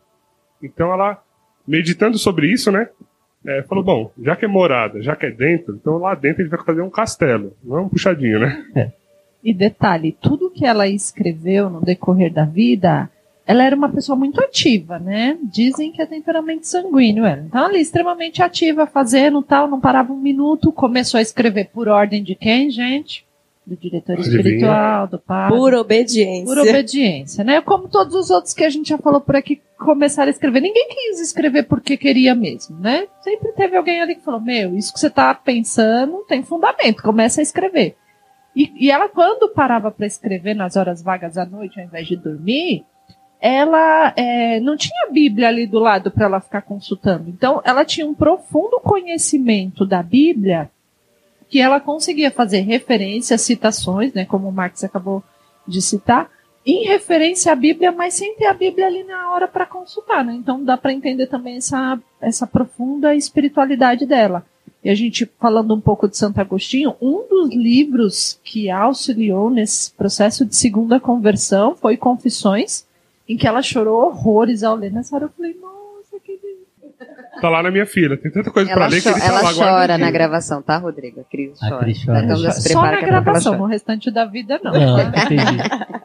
Então 0.62 0.92
ela, 0.92 1.22
meditando 1.66 2.18
sobre 2.18 2.46
isso, 2.52 2.70
né? 2.70 2.88
É, 3.46 3.62
falou, 3.62 3.84
bom, 3.84 4.10
já 4.22 4.34
que 4.34 4.44
é 4.44 4.48
morada, 4.48 5.02
já 5.02 5.14
que 5.14 5.26
é 5.26 5.30
dentro, 5.30 5.74
então 5.74 5.98
lá 5.98 6.14
dentro 6.14 6.42
gente 6.42 6.50
vai 6.50 6.64
fazer 6.64 6.82
um 6.82 6.90
castelo, 6.90 7.52
não 7.62 7.78
é 7.78 7.80
um 7.80 7.88
puxadinho, 7.88 8.40
né? 8.40 8.64
É. 8.74 8.90
E 9.44 9.52
detalhe, 9.52 10.16
tudo 10.22 10.50
que 10.50 10.64
ela 10.64 10.88
escreveu 10.88 11.68
no 11.68 11.82
decorrer 11.82 12.32
da 12.32 12.46
vida, 12.46 13.10
ela 13.46 13.62
era 13.62 13.76
uma 13.76 13.90
pessoa 13.90 14.16
muito 14.16 14.40
ativa, 14.40 14.98
né? 14.98 15.36
Dizem 15.42 15.92
que 15.92 16.00
é 16.00 16.06
temperamento 16.06 16.66
sanguíneo, 16.66 17.26
ela. 17.26 17.42
Então, 17.42 17.66
ali, 17.66 17.78
extremamente 17.78 18.42
ativa, 18.42 18.86
fazendo 18.86 19.42
tal, 19.42 19.68
não 19.68 19.80
parava 19.80 20.14
um 20.14 20.18
minuto, 20.18 20.72
começou 20.72 21.18
a 21.18 21.22
escrever 21.22 21.68
por 21.74 21.88
ordem 21.88 22.22
de 22.22 22.34
quem, 22.34 22.70
gente? 22.70 23.23
Do 23.66 23.76
diretor 23.76 24.12
Adivinha. 24.12 24.36
espiritual, 24.36 25.06
do 25.06 25.18
padre. 25.18 25.56
Por 25.56 25.74
obediência. 25.74 26.44
Por 26.44 26.58
obediência, 26.58 27.44
né? 27.44 27.60
Como 27.62 27.88
todos 27.88 28.14
os 28.14 28.30
outros 28.30 28.52
que 28.52 28.62
a 28.62 28.68
gente 28.68 28.90
já 28.90 28.98
falou 28.98 29.22
por 29.22 29.36
aqui, 29.36 29.62
começaram 29.78 30.28
a 30.28 30.30
escrever. 30.30 30.60
Ninguém 30.60 30.88
quis 30.88 31.20
escrever 31.20 31.62
porque 31.62 31.96
queria 31.96 32.34
mesmo, 32.34 32.78
né? 32.78 33.06
Sempre 33.22 33.52
teve 33.52 33.76
alguém 33.76 34.02
ali 34.02 34.16
que 34.16 34.24
falou, 34.24 34.40
meu, 34.40 34.76
isso 34.76 34.92
que 34.92 35.00
você 35.00 35.08
tá 35.08 35.34
pensando 35.34 36.24
tem 36.28 36.42
fundamento, 36.42 37.02
começa 37.02 37.40
a 37.40 37.42
escrever. 37.42 37.96
E, 38.54 38.70
e 38.76 38.90
ela, 38.90 39.08
quando 39.08 39.48
parava 39.48 39.90
para 39.90 40.06
escrever 40.06 40.54
nas 40.54 40.76
horas 40.76 41.02
vagas 41.02 41.36
à 41.36 41.44
noite, 41.44 41.80
ao 41.80 41.86
invés 41.86 42.06
de 42.06 42.16
dormir, 42.16 42.84
ela 43.40 44.12
é, 44.16 44.60
não 44.60 44.76
tinha 44.76 45.10
Bíblia 45.10 45.48
ali 45.48 45.66
do 45.66 45.78
lado 45.78 46.10
para 46.10 46.26
ela 46.26 46.40
ficar 46.40 46.62
consultando. 46.62 47.28
Então, 47.28 47.60
ela 47.64 47.84
tinha 47.84 48.06
um 48.06 48.14
profundo 48.14 48.80
conhecimento 48.80 49.84
da 49.84 50.02
Bíblia 50.02 50.70
que 51.48 51.60
ela 51.60 51.80
conseguia 51.80 52.30
fazer 52.30 52.60
referências, 52.60 53.42
citações, 53.42 54.12
né, 54.12 54.24
como 54.24 54.48
o 54.48 54.52
Marx 54.52 54.82
acabou 54.84 55.22
de 55.66 55.80
citar, 55.80 56.30
em 56.66 56.84
referência 56.84 57.52
à 57.52 57.54
Bíblia, 57.54 57.92
mas 57.92 58.14
sem 58.14 58.34
ter 58.36 58.46
a 58.46 58.54
Bíblia 58.54 58.86
ali 58.86 59.04
na 59.04 59.30
hora 59.30 59.46
para 59.46 59.66
consultar, 59.66 60.24
né? 60.24 60.34
Então 60.34 60.64
dá 60.64 60.78
para 60.78 60.94
entender 60.94 61.26
também 61.26 61.56
essa, 61.56 62.00
essa 62.20 62.46
profunda 62.46 63.14
espiritualidade 63.14 64.06
dela. 64.06 64.46
E 64.82 64.88
a 64.88 64.94
gente, 64.94 65.30
falando 65.38 65.74
um 65.74 65.80
pouco 65.80 66.08
de 66.08 66.16
Santo 66.16 66.40
Agostinho, 66.40 66.94
um 67.00 67.26
dos 67.28 67.54
livros 67.54 68.38
que 68.42 68.70
auxiliou 68.70 69.50
nesse 69.50 69.92
processo 69.92 70.44
de 70.44 70.56
segunda 70.56 70.98
conversão 70.98 71.74
foi 71.74 71.96
Confissões, 71.96 72.86
em 73.28 73.36
que 73.36 73.46
ela 73.46 73.62
chorou 73.62 74.06
horrores 74.06 74.62
ao 74.62 74.76
ler 74.76 74.92
nessa 74.92 75.16
hora. 75.16 75.26
Eu 75.26 75.30
falei, 75.30 75.54
que 75.54 75.73
Tá 77.40 77.48
lá 77.48 77.62
na 77.62 77.70
minha 77.70 77.86
filha, 77.86 78.16
tem 78.16 78.30
tanta 78.30 78.50
coisa 78.50 78.72
para 78.72 78.86
ler 78.86 79.02
que 79.02 79.08
ele 79.08 79.20
tá 79.20 79.26
Ela 79.26 79.42
lá, 79.42 79.52
chora 79.52 79.98
na 79.98 80.10
gravação, 80.10 80.62
tá, 80.62 80.76
Rodrigo? 80.78 81.20
A 81.20 81.24
Cris 81.24 81.58
chora. 81.58 81.76
A 81.76 81.78
Cris 81.80 82.04
chora. 82.04 82.24
Então, 82.24 82.36
Só 82.52 82.82
na 82.82 83.00
gravação, 83.00 83.58
no 83.58 83.66
restante 83.66 84.10
da 84.10 84.24
vida 84.24 84.60
não. 84.62 84.72
Não, 84.72 85.00
entendi. 85.00 85.34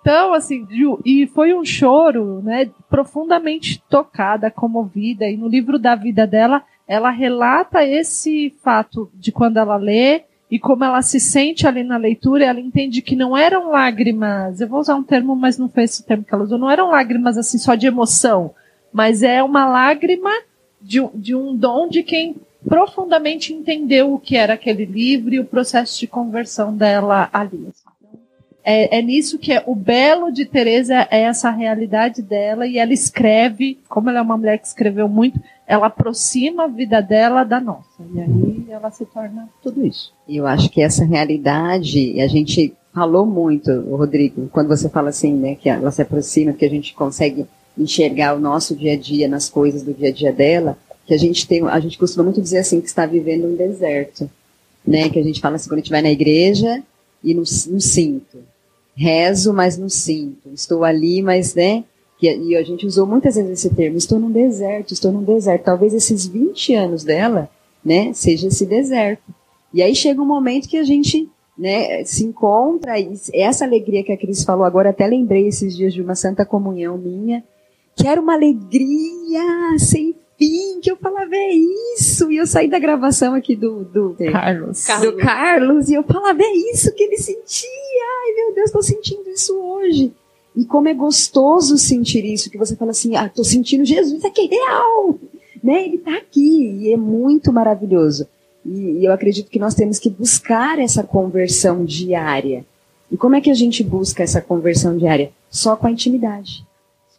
Então, 0.00 0.32
assim, 0.32 0.66
e 1.04 1.26
foi 1.26 1.52
um 1.52 1.64
choro, 1.64 2.40
né, 2.42 2.70
profundamente 2.88 3.82
tocada, 3.90 4.50
comovida, 4.50 5.26
e 5.26 5.36
no 5.36 5.48
livro 5.48 5.78
da 5.78 5.94
vida 5.94 6.26
dela, 6.26 6.62
ela 6.86 7.10
relata 7.10 7.84
esse 7.84 8.54
fato 8.62 9.10
de 9.14 9.30
quando 9.30 9.58
ela 9.58 9.76
lê 9.76 10.22
e 10.50 10.58
como 10.58 10.82
ela 10.82 11.02
se 11.02 11.20
sente 11.20 11.66
ali 11.66 11.84
na 11.84 11.98
leitura, 11.98 12.44
ela 12.44 12.60
entende 12.60 13.02
que 13.02 13.14
não 13.14 13.36
eram 13.36 13.70
lágrimas, 13.70 14.60
eu 14.60 14.68
vou 14.68 14.80
usar 14.80 14.94
um 14.94 15.02
termo, 15.02 15.36
mas 15.36 15.58
não 15.58 15.68
foi 15.68 15.82
esse 15.84 16.04
termo 16.06 16.24
que 16.24 16.32
ela 16.32 16.44
usou, 16.44 16.58
não 16.58 16.70
eram 16.70 16.90
lágrimas 16.90 17.36
assim 17.36 17.58
só 17.58 17.74
de 17.74 17.86
emoção, 17.86 18.54
mas 18.92 19.22
é 19.22 19.42
uma 19.42 19.66
lágrima 19.66 20.30
de, 20.80 21.00
de 21.14 21.34
um 21.34 21.54
dom 21.54 21.88
de 21.88 22.02
quem 22.02 22.36
profundamente 22.66 23.52
entendeu 23.52 24.12
o 24.12 24.18
que 24.18 24.36
era 24.36 24.54
aquele 24.54 24.84
livro 24.84 25.34
e 25.34 25.40
o 25.40 25.44
processo 25.44 25.98
de 25.98 26.06
conversão 26.06 26.76
dela 26.76 27.28
ali. 27.32 27.68
É, 28.64 28.98
é, 28.98 29.02
nisso 29.02 29.38
que 29.38 29.52
é, 29.52 29.62
o 29.66 29.74
belo 29.74 30.30
de 30.30 30.44
Teresa 30.44 31.08
é 31.10 31.22
essa 31.22 31.50
realidade 31.50 32.20
dela 32.20 32.66
e 32.66 32.76
ela 32.76 32.92
escreve, 32.92 33.78
como 33.88 34.10
ela 34.10 34.18
é 34.18 34.22
uma 34.22 34.36
mulher 34.36 34.58
que 34.58 34.66
escreveu 34.66 35.08
muito, 35.08 35.40
ela 35.66 35.86
aproxima 35.86 36.64
a 36.64 36.66
vida 36.66 37.00
dela 37.00 37.44
da 37.44 37.60
nossa. 37.60 38.02
E 38.12 38.20
aí 38.20 38.66
ela 38.68 38.90
se 38.90 39.06
torna 39.06 39.48
tudo 39.62 39.86
isso. 39.86 40.12
Eu 40.28 40.46
acho 40.46 40.68
que 40.68 40.82
essa 40.82 41.04
realidade, 41.04 42.20
a 42.20 42.26
gente 42.26 42.74
falou 42.92 43.24
muito, 43.24 43.70
Rodrigo, 43.88 44.48
quando 44.48 44.68
você 44.68 44.88
fala 44.88 45.10
assim, 45.10 45.32
né, 45.32 45.54
que 45.54 45.70
ela 45.70 45.90
se 45.90 46.02
aproxima, 46.02 46.52
que 46.52 46.64
a 46.64 46.70
gente 46.70 46.94
consegue 46.94 47.46
enxergar 47.78 48.36
o 48.36 48.40
nosso 48.40 48.74
dia 48.74 48.94
a 48.94 48.96
dia 48.96 49.28
nas 49.28 49.48
coisas 49.48 49.82
do 49.82 49.94
dia 49.94 50.08
a 50.08 50.12
dia 50.12 50.32
dela, 50.32 50.76
que 51.06 51.14
a 51.14 51.18
gente 51.18 51.46
tem, 51.46 51.66
a 51.66 51.80
gente 51.80 51.96
costuma 51.96 52.24
muito 52.24 52.40
dizer 52.40 52.58
assim 52.58 52.80
que 52.80 52.88
está 52.88 53.06
vivendo 53.06 53.46
um 53.46 53.54
deserto, 53.54 54.28
né? 54.86 55.08
Que 55.08 55.18
a 55.18 55.22
gente 55.22 55.40
fala 55.40 55.56
assim 55.56 55.68
quando 55.68 55.78
a 55.78 55.82
gente 55.82 55.90
vai 55.90 56.02
na 56.02 56.10
igreja 56.10 56.82
e 57.22 57.34
não, 57.34 57.42
não 57.68 57.80
sinto, 57.80 58.38
rezo, 58.94 59.52
mas 59.52 59.78
não 59.78 59.88
sinto. 59.88 60.50
Estou 60.52 60.84
ali, 60.84 61.22
mas, 61.22 61.54
né? 61.54 61.84
e 62.20 62.56
a 62.56 62.62
gente 62.64 62.84
usou 62.84 63.06
muitas 63.06 63.36
vezes 63.36 63.64
esse 63.64 63.74
termo, 63.74 63.96
estou 63.96 64.18
num 64.18 64.30
deserto, 64.30 64.92
estou 64.92 65.12
num 65.12 65.22
deserto. 65.22 65.64
Talvez 65.64 65.94
esses 65.94 66.26
20 66.26 66.74
anos 66.74 67.04
dela, 67.04 67.48
né, 67.84 68.12
seja 68.12 68.48
esse 68.48 68.66
deserto. 68.66 69.22
E 69.72 69.82
aí 69.82 69.94
chega 69.94 70.20
um 70.20 70.26
momento 70.26 70.68
que 70.68 70.76
a 70.76 70.82
gente, 70.82 71.28
né, 71.56 72.04
se 72.04 72.24
encontra, 72.24 72.98
e 72.98 73.12
essa 73.32 73.64
alegria 73.64 74.02
que 74.02 74.12
a 74.12 74.16
Cris 74.16 74.42
falou 74.42 74.64
agora, 74.64 74.90
até 74.90 75.06
lembrei 75.06 75.46
esses 75.46 75.76
dias 75.76 75.94
de 75.94 76.02
uma 76.02 76.16
santa 76.16 76.44
comunhão 76.44 76.98
minha, 76.98 77.44
que 77.98 78.06
era 78.06 78.20
uma 78.20 78.34
alegria 78.34 79.42
sem 79.78 80.14
fim, 80.38 80.80
que 80.80 80.90
eu 80.90 80.96
falava, 80.96 81.34
é 81.34 81.52
isso. 81.96 82.30
E 82.30 82.36
eu 82.36 82.46
saí 82.46 82.70
da 82.70 82.78
gravação 82.78 83.34
aqui 83.34 83.56
do, 83.56 83.84
do 83.84 84.16
Carlos. 84.30 84.86
Do 85.00 85.16
Carlos, 85.16 85.88
e 85.88 85.94
eu 85.94 86.04
falava, 86.04 86.40
é 86.40 86.52
isso 86.72 86.94
que 86.94 87.02
ele 87.02 87.18
sentia. 87.18 87.68
Ai, 87.68 88.34
meu 88.36 88.54
Deus, 88.54 88.66
estou 88.66 88.82
sentindo 88.82 89.28
isso 89.28 89.58
hoje. 89.58 90.12
E 90.54 90.64
como 90.64 90.88
é 90.88 90.94
gostoso 90.94 91.76
sentir 91.76 92.24
isso, 92.24 92.50
que 92.50 92.56
você 92.58 92.76
fala 92.76 92.92
assim, 92.92 93.16
ah, 93.16 93.28
tô 93.28 93.42
sentindo 93.42 93.84
Jesus 93.84 94.24
aqui 94.24 94.42
é 94.42 94.54
real. 94.54 95.18
Né? 95.62 95.84
Ele 95.86 95.96
está 95.96 96.16
aqui 96.16 96.78
e 96.80 96.92
é 96.92 96.96
muito 96.96 97.52
maravilhoso. 97.52 98.28
E, 98.64 99.00
e 99.00 99.04
eu 99.04 99.12
acredito 99.12 99.50
que 99.50 99.58
nós 99.58 99.74
temos 99.74 99.98
que 99.98 100.08
buscar 100.08 100.78
essa 100.78 101.02
conversão 101.02 101.84
diária. 101.84 102.64
E 103.10 103.16
como 103.16 103.34
é 103.34 103.40
que 103.40 103.50
a 103.50 103.54
gente 103.54 103.82
busca 103.82 104.22
essa 104.22 104.40
conversão 104.40 104.96
diária? 104.96 105.32
Só 105.50 105.74
com 105.74 105.86
a 105.86 105.90
intimidade. 105.90 106.67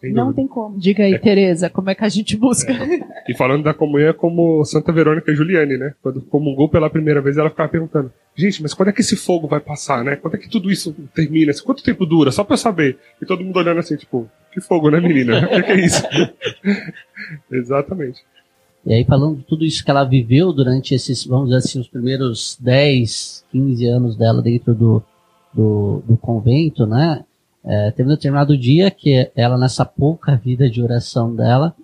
Não 0.02 0.32
tem 0.32 0.48
como. 0.48 0.78
Diga 0.78 1.04
aí, 1.04 1.14
é. 1.14 1.18
Tereza, 1.18 1.70
como 1.70 1.90
é 1.90 1.96
que 1.96 2.06
a 2.06 2.10
gente 2.10 2.38
busca? 2.38 2.72
É. 2.72 3.32
E 3.32 3.36
falando 3.36 3.64
da 3.64 3.74
comunhão, 3.74 4.10
é 4.10 4.14
como 4.14 4.64
Santa 4.64 4.93
Verônica 4.93 5.34
Juliane, 5.36 5.78
né? 5.78 5.93
Quando 6.02 6.22
comungou 6.22 6.70
pela 6.70 6.89
primeira 6.89 7.22
vez, 7.22 7.38
ela 7.38 7.50
ficava 7.50 7.68
perguntando: 7.68 8.12
gente, 8.34 8.62
mas 8.62 8.74
quando 8.74 8.89
é 8.89 8.93
que 8.93 9.02
esse 9.02 9.18
fogo 9.18 9.47
vai 9.47 9.60
passar, 9.60 10.04
né? 10.04 10.16
Quando 10.16 10.36
é 10.36 10.38
que 10.38 10.50
tudo 10.50 10.72
isso 10.72 10.95
termina? 11.14 11.52
Quanto 11.66 11.84
tempo 11.84 12.06
dura? 12.06 12.32
Só 12.32 12.45
pra 12.45 12.54
eu 12.54 12.58
saber. 12.58 12.97
E 13.22 13.26
todo 13.26 13.43
mundo 13.43 13.58
olhando 13.58 13.80
assim, 13.80 13.97
tipo, 13.97 14.30
que 14.54 14.62
fogo, 14.62 14.89
né, 14.89 15.02
menina? 15.02 15.45
O 15.45 15.50
que, 15.50 15.64
que 15.64 15.72
é 15.72 15.86
isso? 15.86 16.04
Exatamente. 17.52 18.24
E 18.86 18.93
aí, 18.93 19.04
falando 19.04 19.38
de 19.38 19.43
tudo 19.43 19.66
isso 19.66 19.84
que 19.84 19.91
ela 19.91 20.06
viveu 20.06 20.54
durante 20.54 20.95
esses, 20.95 21.26
vamos 21.26 21.50
dizer 21.50 21.58
assim, 21.58 21.80
os 21.80 21.88
primeiros 21.89 22.58
10, 22.62 23.45
15 23.52 23.86
anos 23.86 24.18
dela 24.18 24.41
dentro 24.41 24.74
do, 24.74 25.04
do, 25.54 26.02
do 26.08 26.18
convento, 26.18 26.86
né? 26.86 27.24
É, 27.64 27.91
teve 27.91 28.07
um 28.07 28.14
determinado 28.14 28.57
dia 28.57 28.89
que 28.89 29.30
ela, 29.36 29.57
nessa 29.57 29.86
pouca 29.86 30.36
vida 30.36 30.70
de 30.70 30.82
oração 30.82 31.36
dela, 31.36 31.76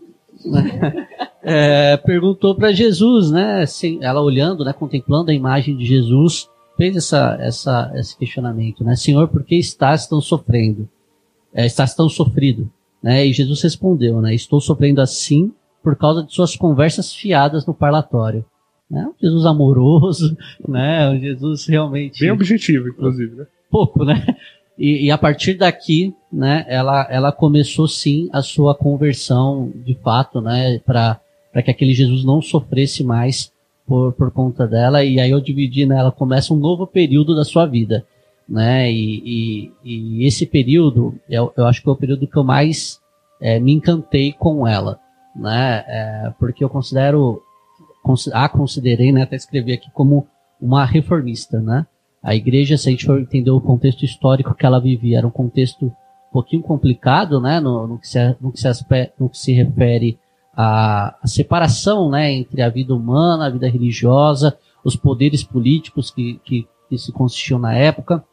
é, 1.44 1.98
perguntou 1.98 2.56
para 2.56 2.72
Jesus, 2.72 3.32
né? 3.32 3.64
Assim, 3.64 4.00
ela 4.02 4.22
olhando, 4.22 4.64
né, 4.64 4.74
contemplando 4.74 5.32
a 5.32 5.34
imagem 5.34 5.76
de 5.76 5.86
Jesus, 5.86 6.50
fez 6.78 6.96
essa, 6.96 7.38
essa, 7.40 7.92
esse 7.96 8.18
questionamento, 8.18 8.84
né? 8.84 8.96
Senhor, 8.96 9.28
por 9.28 9.44
que 9.44 9.56
estás 9.56 10.08
tão 10.08 10.22
sofrendo? 10.22 10.88
É, 11.54 11.66
estás 11.66 11.96
tão 11.96 12.10
sofrido? 12.10 12.70
Né? 13.02 13.28
E 13.28 13.34
Jesus 13.34 13.62
respondeu, 13.62 14.22
né? 14.22 14.34
Estou 14.34 14.60
sofrendo 14.60 15.00
assim 15.00 15.54
por 15.84 15.96
causa 15.96 16.24
de 16.24 16.34
suas 16.34 16.56
conversas 16.56 17.14
fiadas 17.14 17.66
no 17.66 17.74
parlatório. 17.74 18.44
Né? 18.90 19.08
Um 19.08 19.14
Jesus 19.22 19.46
amoroso, 19.46 20.36
né? 20.68 21.10
Um 21.10 21.20
Jesus 21.20 21.68
realmente... 21.68 22.20
Bem 22.20 22.32
objetivo, 22.32 22.90
inclusive, 22.90 23.36
né? 23.36 23.46
Pouco, 23.70 24.04
né? 24.04 24.26
E, 24.78 25.06
e, 25.06 25.12
a 25.12 25.18
partir 25.18 25.54
daqui, 25.54 26.14
né, 26.32 26.66
ela, 26.68 27.08
ela 27.10 27.32
começou 27.32 27.88
sim 27.88 28.30
a 28.34 28.42
sua 28.42 28.76
conversão 28.76 29.72
de 29.74 29.96
fato, 29.96 30.42
né, 30.42 30.80
para 30.80 31.20
que 31.64 31.72
aquele 31.72 31.94
Jesus 31.94 32.26
não 32.26 32.42
sofresse 32.42 33.04
mais 33.04 33.52
por, 33.88 34.12
por 34.14 34.32
conta 34.32 34.68
dela. 34.68 35.04
E 35.04 35.20
aí 35.20 35.32
eu 35.32 35.40
dividi, 35.40 35.86
né, 35.86 35.98
ela 35.98 36.12
começa 36.12 36.54
um 36.54 36.58
novo 36.58 36.86
período 36.86 37.34
da 37.34 37.46
sua 37.46 37.66
vida, 37.66 38.06
né, 38.48 38.92
e, 38.92 39.72
e, 39.84 40.20
e 40.20 40.28
esse 40.28 40.46
período, 40.46 41.18
eu, 41.30 41.54
eu 41.56 41.66
acho 41.66 41.82
que 41.82 41.88
é 41.88 41.92
o 41.92 41.96
período 41.96 42.28
que 42.28 42.38
eu 42.38 42.44
mais 42.44 43.00
é, 43.42 43.60
me 43.60 43.72
encantei 43.72 44.34
com 44.34 44.68
ela, 44.68 45.00
né, 45.34 45.86
é, 45.88 46.34
porque 46.38 46.64
eu 46.64 46.70
considero, 46.70 47.42
a 48.34 48.50
considerei, 48.50 49.14
né, 49.14 49.24
até 49.24 49.38
escrevi 49.38 49.72
aqui 49.72 49.90
como 49.94 50.28
uma 50.62 50.86
reformista, 50.86 51.62
né, 51.62 51.88
a 52.26 52.34
igreja, 52.34 52.76
se 52.76 52.90
a 52.90 52.92
gente 52.92 53.06
for 53.06 53.22
entender 53.22 53.52
o 53.52 53.62
contexto 53.62 54.04
histórico 54.04 54.56
que 54.56 54.66
ela 54.66 54.82
vivia, 54.82 55.20
era 55.20 55.28
um 55.28 55.32
contexto 55.32 55.86
um 55.86 56.34
pouquinho 56.34 56.64
complicado, 56.64 57.40
né, 57.40 57.60
no, 57.60 57.86
no, 57.86 58.00
que, 58.00 58.08
se, 58.08 58.36
no, 58.42 58.52
que, 58.52 58.60
se, 58.60 58.68
no 59.20 59.30
que 59.30 59.38
se 59.38 59.54
refere 59.54 60.18
à, 60.58 61.16
à, 61.22 61.28
separação, 61.28 62.10
né, 62.10 62.34
entre 62.34 62.64
a 62.64 62.70
vida 62.70 62.96
humana, 62.96 63.46
a 63.46 63.50
vida 63.52 63.70
religiosa, 63.70 64.58
os 64.84 64.96
poderes 64.96 65.44
políticos 65.44 66.10
que, 66.10 66.42
que, 66.44 66.68
que 66.90 66.98
se 66.98 67.12
consistiam 67.12 67.60
na 67.60 67.76
época. 67.76 68.26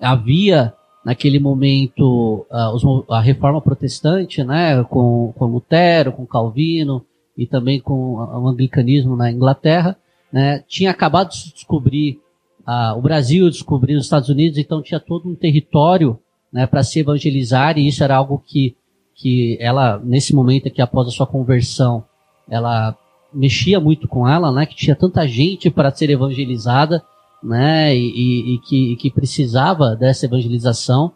Havia, 0.00 0.74
naquele 1.04 1.38
momento, 1.38 2.44
a, 2.50 2.72
os, 2.74 2.82
a 3.08 3.20
reforma 3.20 3.60
protestante, 3.60 4.42
né, 4.42 4.82
com, 4.82 5.32
com 5.38 5.46
Lutero, 5.46 6.10
com 6.10 6.26
Calvino, 6.26 7.06
e 7.38 7.46
também 7.46 7.80
com 7.80 8.14
o 8.14 8.48
anglicanismo 8.48 9.14
na 9.14 9.30
Inglaterra, 9.30 9.96
né, 10.32 10.64
tinha 10.66 10.90
acabado 10.90 11.28
de 11.28 11.36
se 11.36 11.54
descobrir 11.54 12.18
ah, 12.66 12.94
o 12.96 13.00
Brasil 13.00 13.48
descobriu 13.48 13.96
os 13.96 14.04
Estados 14.04 14.28
Unidos, 14.28 14.58
então 14.58 14.82
tinha 14.82 14.98
todo 14.98 15.28
um 15.28 15.36
território 15.36 16.18
né, 16.52 16.66
para 16.66 16.82
se 16.82 16.98
evangelizar, 16.98 17.78
e 17.78 17.86
isso 17.86 18.02
era 18.02 18.16
algo 18.16 18.42
que, 18.44 18.76
que 19.14 19.56
ela, 19.60 20.00
nesse 20.02 20.34
momento 20.34 20.66
aqui, 20.66 20.82
após 20.82 21.06
a 21.06 21.10
sua 21.12 21.26
conversão, 21.26 22.04
ela 22.50 22.96
mexia 23.32 23.78
muito 23.78 24.08
com 24.08 24.28
ela, 24.28 24.50
né, 24.50 24.66
que 24.66 24.74
tinha 24.74 24.96
tanta 24.96 25.28
gente 25.28 25.70
para 25.70 25.94
ser 25.94 26.10
evangelizada, 26.10 27.04
né, 27.42 27.94
e, 27.94 28.54
e, 28.54 28.58
que, 28.58 28.92
e 28.92 28.96
que 28.96 29.10
precisava 29.10 29.94
dessa 29.94 30.26
evangelização. 30.26 31.12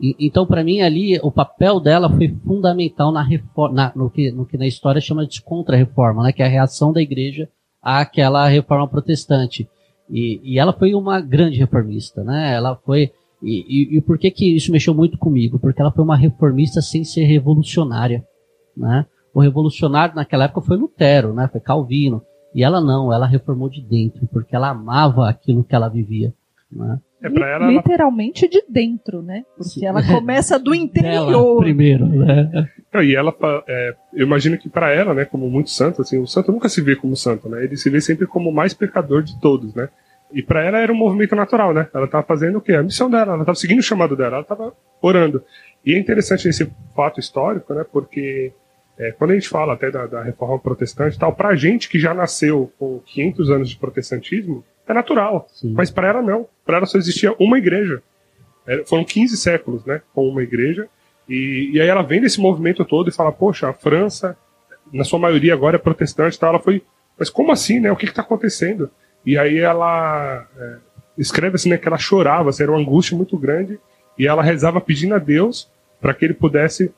E, 0.00 0.16
então, 0.18 0.44
para 0.44 0.64
mim, 0.64 0.80
ali, 0.80 1.20
o 1.22 1.30
papel 1.30 1.78
dela 1.78 2.10
foi 2.10 2.34
fundamental 2.44 3.12
na 3.12 3.22
reforma, 3.22 3.74
na, 3.74 3.92
no, 3.94 4.10
que, 4.10 4.32
no 4.32 4.44
que 4.44 4.56
na 4.58 4.66
história 4.66 5.00
chama 5.00 5.24
de 5.24 5.40
contra-reforma, 5.40 6.24
né, 6.24 6.32
que 6.32 6.42
é 6.42 6.46
a 6.46 6.48
reação 6.48 6.92
da 6.92 7.00
igreja 7.00 7.48
àquela 7.80 8.48
reforma 8.48 8.88
protestante. 8.88 9.68
E, 10.10 10.40
e 10.42 10.58
ela 10.58 10.72
foi 10.72 10.94
uma 10.94 11.20
grande 11.20 11.58
reformista, 11.58 12.24
né? 12.24 12.54
Ela 12.54 12.76
foi. 12.76 13.12
E, 13.42 13.94
e, 13.94 13.96
e, 13.96 14.00
por 14.00 14.18
que, 14.18 14.30
que 14.30 14.56
isso 14.56 14.72
mexeu 14.72 14.92
muito 14.92 15.16
comigo? 15.16 15.58
Porque 15.58 15.80
ela 15.80 15.92
foi 15.92 16.04
uma 16.04 16.16
reformista 16.16 16.82
sem 16.82 17.04
ser 17.04 17.24
revolucionária, 17.24 18.24
né? 18.76 19.06
O 19.32 19.40
revolucionário 19.40 20.14
naquela 20.14 20.44
época 20.44 20.62
foi 20.62 20.76
Lutero, 20.76 21.32
né? 21.32 21.48
Foi 21.50 21.60
Calvino. 21.60 22.22
E 22.52 22.64
ela 22.64 22.80
não, 22.80 23.12
ela 23.12 23.26
reformou 23.26 23.68
de 23.68 23.80
dentro, 23.80 24.26
porque 24.26 24.56
ela 24.56 24.70
amava 24.70 25.28
aquilo 25.28 25.62
que 25.62 25.74
ela 25.74 25.88
vivia, 25.88 26.34
né? 26.70 26.98
É 27.22 27.26
ela, 27.26 27.70
Literalmente 27.70 28.48
de 28.48 28.62
dentro, 28.68 29.20
né? 29.22 29.44
Porque 29.56 29.80
Sim. 29.80 29.86
ela 29.86 30.02
começa 30.06 30.58
do 30.58 30.72
interior. 30.74 31.58
primeiro, 31.58 32.06
né? 32.06 32.68
E 33.02 33.14
ela, 33.14 33.34
é, 33.68 33.94
eu 34.14 34.26
imagino 34.26 34.56
que 34.56 34.68
para 34.68 34.90
ela, 34.90 35.12
né, 35.12 35.24
como 35.24 35.48
muito 35.48 35.70
santo, 35.70 36.02
assim, 36.02 36.18
o 36.18 36.26
santo 36.26 36.50
nunca 36.50 36.68
se 36.68 36.80
vê 36.80 36.96
como 36.96 37.14
santo, 37.14 37.48
né? 37.48 37.62
Ele 37.62 37.76
se 37.76 37.90
vê 37.90 38.00
sempre 38.00 38.26
como 38.26 38.50
o 38.50 38.54
mais 38.54 38.72
pecador 38.72 39.22
de 39.22 39.38
todos, 39.38 39.74
né? 39.74 39.88
E 40.32 40.42
para 40.42 40.64
ela 40.64 40.78
era 40.78 40.92
um 40.92 40.96
movimento 40.96 41.36
natural, 41.36 41.74
né? 41.74 41.88
Ela 41.92 42.06
estava 42.06 42.24
fazendo 42.24 42.58
o 42.58 42.60
quê? 42.60 42.72
A 42.72 42.82
missão 42.82 43.10
dela, 43.10 43.32
ela 43.32 43.42
estava 43.42 43.56
seguindo 43.56 43.80
o 43.80 43.82
chamado 43.82 44.16
dela, 44.16 44.36
ela 44.36 44.42
estava 44.42 44.72
orando. 45.02 45.42
E 45.84 45.94
é 45.94 45.98
interessante 45.98 46.48
esse 46.48 46.70
fato 46.94 47.20
histórico, 47.20 47.74
né? 47.74 47.84
Porque 47.92 48.52
é, 48.98 49.12
quando 49.12 49.32
a 49.32 49.34
gente 49.34 49.48
fala 49.48 49.74
até 49.74 49.90
da, 49.90 50.06
da 50.06 50.22
reforma 50.22 50.58
protestante 50.58 51.18
tal, 51.18 51.34
pra 51.34 51.54
gente 51.54 51.88
que 51.88 51.98
já 51.98 52.14
nasceu 52.14 52.72
com 52.78 53.00
500 53.06 53.50
anos 53.50 53.70
de 53.70 53.76
protestantismo, 53.76 54.64
é 54.90 54.94
natural. 54.94 55.48
Sim. 55.52 55.72
Mas 55.72 55.90
para 55.90 56.08
ela 56.08 56.22
não. 56.22 56.46
Para 56.64 56.78
ela 56.78 56.86
só 56.86 56.98
existia 56.98 57.34
uma 57.38 57.58
igreja. 57.58 58.02
É, 58.66 58.84
foram 58.84 59.04
15 59.04 59.36
séculos, 59.36 59.84
né? 59.84 60.02
Com 60.14 60.28
uma 60.28 60.42
igreja. 60.42 60.88
E, 61.28 61.70
e 61.72 61.80
aí 61.80 61.88
ela 61.88 62.02
vem 62.02 62.20
desse 62.20 62.40
movimento 62.40 62.84
todo 62.84 63.08
e 63.08 63.12
fala: 63.12 63.32
Poxa, 63.32 63.68
a 63.68 63.72
França, 63.72 64.36
na 64.92 65.04
sua 65.04 65.18
maioria 65.18 65.54
agora 65.54 65.76
é 65.76 65.78
protestante. 65.78 66.38
Tá? 66.38 66.48
Ela 66.48 66.58
foi. 66.58 66.82
Mas 67.18 67.30
como 67.30 67.52
assim, 67.52 67.80
né? 67.80 67.90
O 67.90 67.96
que 67.96 68.06
está 68.06 68.22
acontecendo? 68.22 68.90
E 69.24 69.36
aí 69.36 69.58
ela 69.58 70.46
é, 70.56 70.76
escreve 71.18 71.56
assim, 71.56 71.68
né? 71.68 71.78
Que 71.78 71.88
ela 71.88 71.98
chorava, 71.98 72.50
assim, 72.50 72.62
era 72.62 72.72
uma 72.72 72.80
angústia 72.80 73.16
muito 73.16 73.36
grande. 73.36 73.78
E 74.18 74.26
ela 74.26 74.42
rezava 74.42 74.80
pedindo 74.80 75.14
a 75.14 75.18
Deus 75.18 75.70
para 76.00 76.14
que 76.14 76.24
ele 76.24 76.34
pudesse 76.34 76.92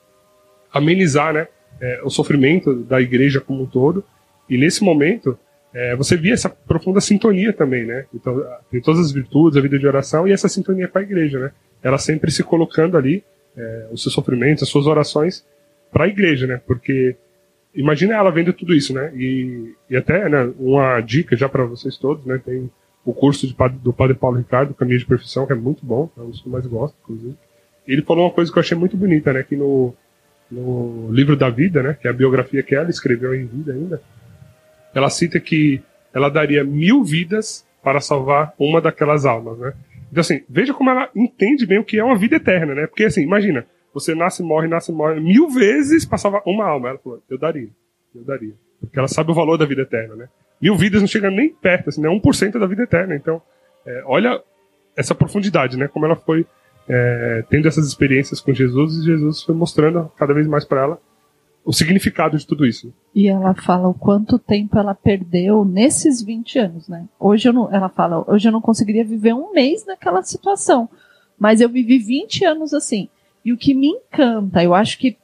amenizar, 0.73 1.33
né? 1.33 1.49
É, 1.81 2.01
o 2.05 2.11
sofrimento 2.11 2.75
da 2.75 3.01
igreja 3.01 3.41
como 3.41 3.63
um 3.63 3.67
todo. 3.67 4.05
E 4.49 4.57
nesse 4.57 4.85
momento, 4.85 5.39
é, 5.75 5.97
você 5.97 6.17
via 6.17 6.35
essa 6.35 6.51
profunda 6.51 7.01
sintonia 7.01 7.53
também, 7.53 7.85
né? 7.85 8.05
Então, 8.15 8.45
tem 8.71 8.81
todas 8.81 9.01
as 9.01 9.13
virtudes, 9.13 9.57
a 9.57 9.61
vida 9.61 9.79
de 9.79 9.87
oração 9.87 10.29
e 10.29 10.33
essa 10.33 10.49
sintonia 10.49 10.87
com 10.87 10.99
a 10.99 11.03
igreja, 11.03 11.39
né? 11.39 11.51
Ela 11.83 11.99
sempre 11.99 12.31
se 12.31 12.43
colocando 12.43 12.97
ali, 12.97 13.25
é, 13.57 13.89
os 13.91 14.03
seus 14.03 14.15
sofrimentos, 14.15 14.63
as 14.63 14.69
suas 14.69 14.87
orações 14.87 15.45
para 15.91 16.05
a 16.05 16.09
igreja, 16.09 16.47
né? 16.47 16.61
Porque 16.67 17.17
imagina 17.75 18.15
ela 18.15 18.31
vendo 18.31 18.53
tudo 18.53 18.75
isso, 18.75 18.93
né? 18.93 19.13
E, 19.15 19.75
e 19.89 19.97
até, 19.97 20.29
né, 20.29 20.53
uma 20.59 21.01
dica 21.01 21.37
já 21.37 21.49
para 21.49 21.65
vocês 21.65 21.97
todos, 21.97 22.25
né? 22.27 22.41
Tem 22.45 22.71
o 23.05 23.15
curso 23.15 23.47
de, 23.47 23.57
do 23.83 23.93
Padre 23.93 24.15
Paulo 24.15 24.39
Ricardo, 24.39 24.75
Caminho 24.75 24.99
de 24.99 25.07
Perfeição, 25.07 25.47
que 25.47 25.53
é 25.53 25.57
muito 25.57 25.85
bom, 25.85 26.11
é 26.17 26.21
um 26.21 26.31
dos 26.31 26.41
que 26.41 26.47
eu 26.49 26.53
mais 26.53 26.67
gosto, 26.67 26.97
inclusive. 27.03 27.35
Ele 27.87 28.03
falou 28.03 28.27
uma 28.27 28.31
coisa 28.31 28.53
que 28.53 28.59
eu 28.59 28.61
achei 28.61 28.77
muito 28.77 28.97
bonita, 28.97 29.33
né? 29.33 29.43
Que 29.43 29.57
no, 29.57 29.95
no 30.51 31.11
livro 31.11 31.35
da 31.35 31.49
vida, 31.49 31.83
né? 31.83 31.97
Que 32.01 32.07
é 32.07 32.11
a 32.11 32.15
biografia 32.15 32.63
que 32.63 32.75
ela 32.75 32.91
escreveu 32.91 33.35
em 33.35 33.47
vida 33.47 33.73
ainda, 33.73 34.03
ela 34.95 35.11
cita 35.11 35.41
que 35.41 35.83
ela 36.13 36.29
daria 36.29 36.63
mil 36.65 37.03
vidas 37.03 37.67
para 37.83 38.01
salvar 38.01 38.55
uma 38.59 38.81
daquelas 38.81 39.25
almas, 39.25 39.59
né? 39.59 39.73
Então, 40.11 40.21
assim, 40.21 40.43
veja 40.49 40.75
como 40.75 40.91
ela 40.91 41.09
entende 41.17 41.67
bem 41.67 41.79
o 41.79 41.85
que 41.85 41.99
é 41.99 42.05
uma 42.05 42.17
vida 42.17 42.37
eterna, 42.37 42.75
né? 42.75 42.87
Porque, 42.87 43.05
assim, 43.05 43.23
imagina, 43.23 43.67
você 43.95 44.15
nasce, 44.15 44.43
morre, 44.43 44.69
nasce, 44.69 44.93
morre, 44.93 45.21
mil 45.21 45.49
vezes 45.49 46.05
para 46.05 46.19
salvar 46.19 46.43
uma 46.47 46.67
alma. 46.67 46.91
Ela 46.91 46.99
falou, 46.99 47.23
eu 47.29 47.39
daria, 47.39 47.69
eu 48.15 48.23
daria. 48.23 48.55
Porque 48.81 48.99
ela 48.99 49.09
sabe 49.09 49.31
o 49.31 49.35
valor 49.35 49.57
da 49.57 49.65
vida 49.65 49.83
eterna, 49.83 50.15
né? 50.15 50.29
Mil 50.61 50.77
vidas 50.77 51.01
não 51.01 51.09
chega 51.09 51.31
nem 51.31 51.49
perto, 51.49 51.89
assim, 51.89 52.03
né? 52.03 52.09
1% 52.09 52.59
da 52.59 52.67
vida 52.67 52.83
eterna. 52.83 53.17
Então, 53.17 53.41
é, 53.87 54.03
olha 54.05 54.41
essa 54.97 55.15
profundidade, 55.15 55.79
né? 55.79 55.89
Como 55.89 56.05
ela 56.05 56.17
foi 56.17 56.47
é, 56.89 57.45
tendo 57.49 57.67
essas 57.67 57.87
experiências 57.87 58.41
com 58.41 58.53
Jesus 58.53 58.99
e 58.99 59.05
Jesus 59.05 59.43
foi 59.43 59.55
mostrando 59.55 60.13
cada 60.17 60.35
vez 60.35 60.47
mais 60.47 60.65
para 60.65 60.83
ela 60.83 61.01
o 61.65 61.73
significado 61.73 62.37
de 62.37 62.47
tudo 62.47 62.67
isso. 62.67 62.93
E 63.15 63.29
ela 63.29 63.55
fala 63.55 63.89
o 63.89 63.95
quanto 63.95 64.39
tempo 64.39 64.79
ela 64.79 64.95
perdeu 64.95 65.65
nesses 65.65 66.21
20 66.21 66.59
anos, 66.59 66.89
né? 66.89 67.07
Hoje 67.19 67.49
eu 67.49 67.53
não, 67.53 67.73
ela 67.73 67.89
fala, 67.89 68.25
hoje 68.31 68.49
eu 68.49 68.53
não 68.53 68.61
conseguiria 68.61 69.05
viver 69.05 69.33
um 69.33 69.53
mês 69.53 69.87
naquela 69.87 70.23
situação, 70.23 70.89
mas 71.39 71.61
eu 71.61 71.69
vivi 71.69 71.99
20 71.99 72.45
anos 72.45 72.75
assim. 72.75 73.09
E 73.45 73.53
o 73.53 73.57
que 73.57 73.75
me 73.75 73.89
encanta, 73.89 74.63
eu 74.63 74.75
acho 74.75 74.99
que 74.99 75.17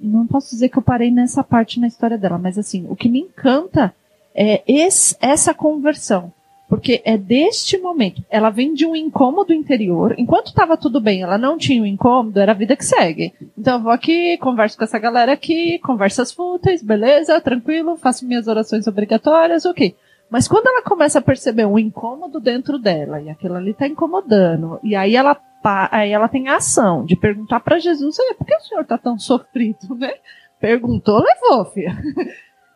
não 0.00 0.26
posso 0.26 0.50
dizer 0.50 0.68
que 0.68 0.78
eu 0.78 0.82
parei 0.82 1.10
nessa 1.10 1.42
parte 1.42 1.80
na 1.80 1.86
história 1.86 2.18
dela, 2.18 2.38
mas 2.38 2.58
assim, 2.58 2.86
o 2.88 2.94
que 2.94 3.08
me 3.08 3.20
encanta 3.20 3.94
é 4.34 4.62
esse, 4.66 5.16
essa 5.20 5.52
conversão. 5.52 6.32
Porque 6.68 7.00
é 7.04 7.16
deste 7.16 7.78
momento. 7.78 8.22
Ela 8.28 8.50
vem 8.50 8.74
de 8.74 8.84
um 8.84 8.94
incômodo 8.94 9.54
interior. 9.54 10.14
Enquanto 10.18 10.48
estava 10.48 10.76
tudo 10.76 11.00
bem, 11.00 11.22
ela 11.22 11.38
não 11.38 11.56
tinha 11.56 11.82
um 11.82 11.86
incômodo, 11.86 12.38
era 12.38 12.52
a 12.52 12.54
vida 12.54 12.76
que 12.76 12.84
segue. 12.84 13.32
Então 13.56 13.78
eu 13.78 13.82
vou 13.82 13.92
aqui, 13.92 14.36
converso 14.36 14.76
com 14.76 14.84
essa 14.84 14.98
galera 14.98 15.32
aqui, 15.32 15.78
conversas 15.78 16.30
fúteis, 16.30 16.82
beleza, 16.82 17.40
tranquilo, 17.40 17.96
faço 17.96 18.26
minhas 18.26 18.46
orações 18.46 18.86
obrigatórias, 18.86 19.64
ok. 19.64 19.96
Mas 20.30 20.46
quando 20.46 20.66
ela 20.66 20.82
começa 20.82 21.18
a 21.18 21.22
perceber 21.22 21.64
um 21.64 21.78
incômodo 21.78 22.38
dentro 22.38 22.78
dela, 22.78 23.20
e 23.20 23.30
aquilo 23.30 23.54
ali 23.54 23.70
está 23.70 23.86
incomodando, 23.86 24.78
e 24.82 24.94
aí 24.94 25.16
ela, 25.16 25.36
aí 25.90 26.12
ela 26.12 26.28
tem 26.28 26.48
a 26.48 26.56
ação 26.56 27.04
de 27.04 27.16
perguntar 27.16 27.60
para 27.60 27.78
Jesus, 27.78 28.16
por 28.36 28.46
que 28.46 28.54
o 28.54 28.60
senhor 28.60 28.82
está 28.82 28.98
tão 28.98 29.18
sofrido, 29.18 29.94
né? 29.96 30.12
Perguntou, 30.60 31.22
levou, 31.22 31.64
filha. 31.66 31.96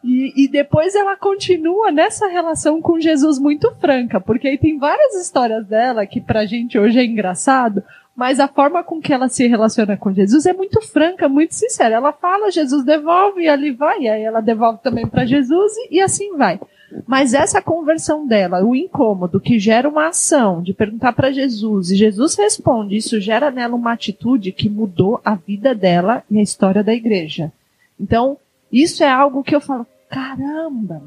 E, 0.04 0.44
e, 0.44 0.48
depois 0.48 0.96
ela 0.96 1.16
continua 1.16 1.92
nessa 1.92 2.26
relação 2.26 2.82
com 2.82 2.98
Jesus 2.98 3.38
muito 3.38 3.72
franca, 3.80 4.20
porque 4.20 4.48
aí 4.48 4.58
tem 4.58 4.76
várias 4.76 5.14
histórias 5.14 5.64
dela 5.64 6.04
que 6.06 6.20
pra 6.20 6.44
gente 6.44 6.76
hoje 6.76 6.98
é 6.98 7.04
engraçado, 7.04 7.84
Mas 8.14 8.38
a 8.38 8.46
forma 8.46 8.84
com 8.84 9.00
que 9.00 9.12
ela 9.12 9.28
se 9.28 9.46
relaciona 9.46 9.96
com 9.96 10.12
Jesus 10.12 10.44
é 10.44 10.52
muito 10.52 10.82
franca, 10.82 11.28
muito 11.28 11.54
sincera. 11.54 11.94
Ela 11.94 12.12
fala, 12.12 12.50
Jesus 12.50 12.84
devolve, 12.84 13.42
e 13.42 13.48
ali 13.48 13.70
vai, 13.70 14.00
e 14.00 14.08
aí 14.08 14.22
ela 14.22 14.42
devolve 14.42 14.80
também 14.82 15.06
para 15.06 15.24
Jesus 15.24 15.72
e, 15.76 15.96
e 15.96 16.00
assim 16.00 16.36
vai. 16.36 16.60
Mas 17.06 17.32
essa 17.32 17.62
conversão 17.62 18.26
dela, 18.26 18.62
o 18.64 18.76
incômodo 18.76 19.40
que 19.40 19.58
gera 19.58 19.88
uma 19.88 20.08
ação 20.08 20.62
de 20.62 20.74
perguntar 20.74 21.12
para 21.12 21.32
Jesus 21.32 21.90
e 21.90 21.96
Jesus 21.96 22.34
responde, 22.34 22.96
isso 22.96 23.18
gera 23.20 23.50
nela 23.50 23.74
uma 23.74 23.92
atitude 23.92 24.52
que 24.52 24.68
mudou 24.68 25.20
a 25.24 25.34
vida 25.34 25.74
dela 25.74 26.22
e 26.30 26.38
a 26.38 26.42
história 26.42 26.84
da 26.84 26.92
igreja. 26.92 27.50
Então, 27.98 28.36
isso 28.70 29.02
é 29.02 29.10
algo 29.10 29.42
que 29.42 29.54
eu 29.54 29.60
falo, 29.60 29.86
caramba, 30.12 31.02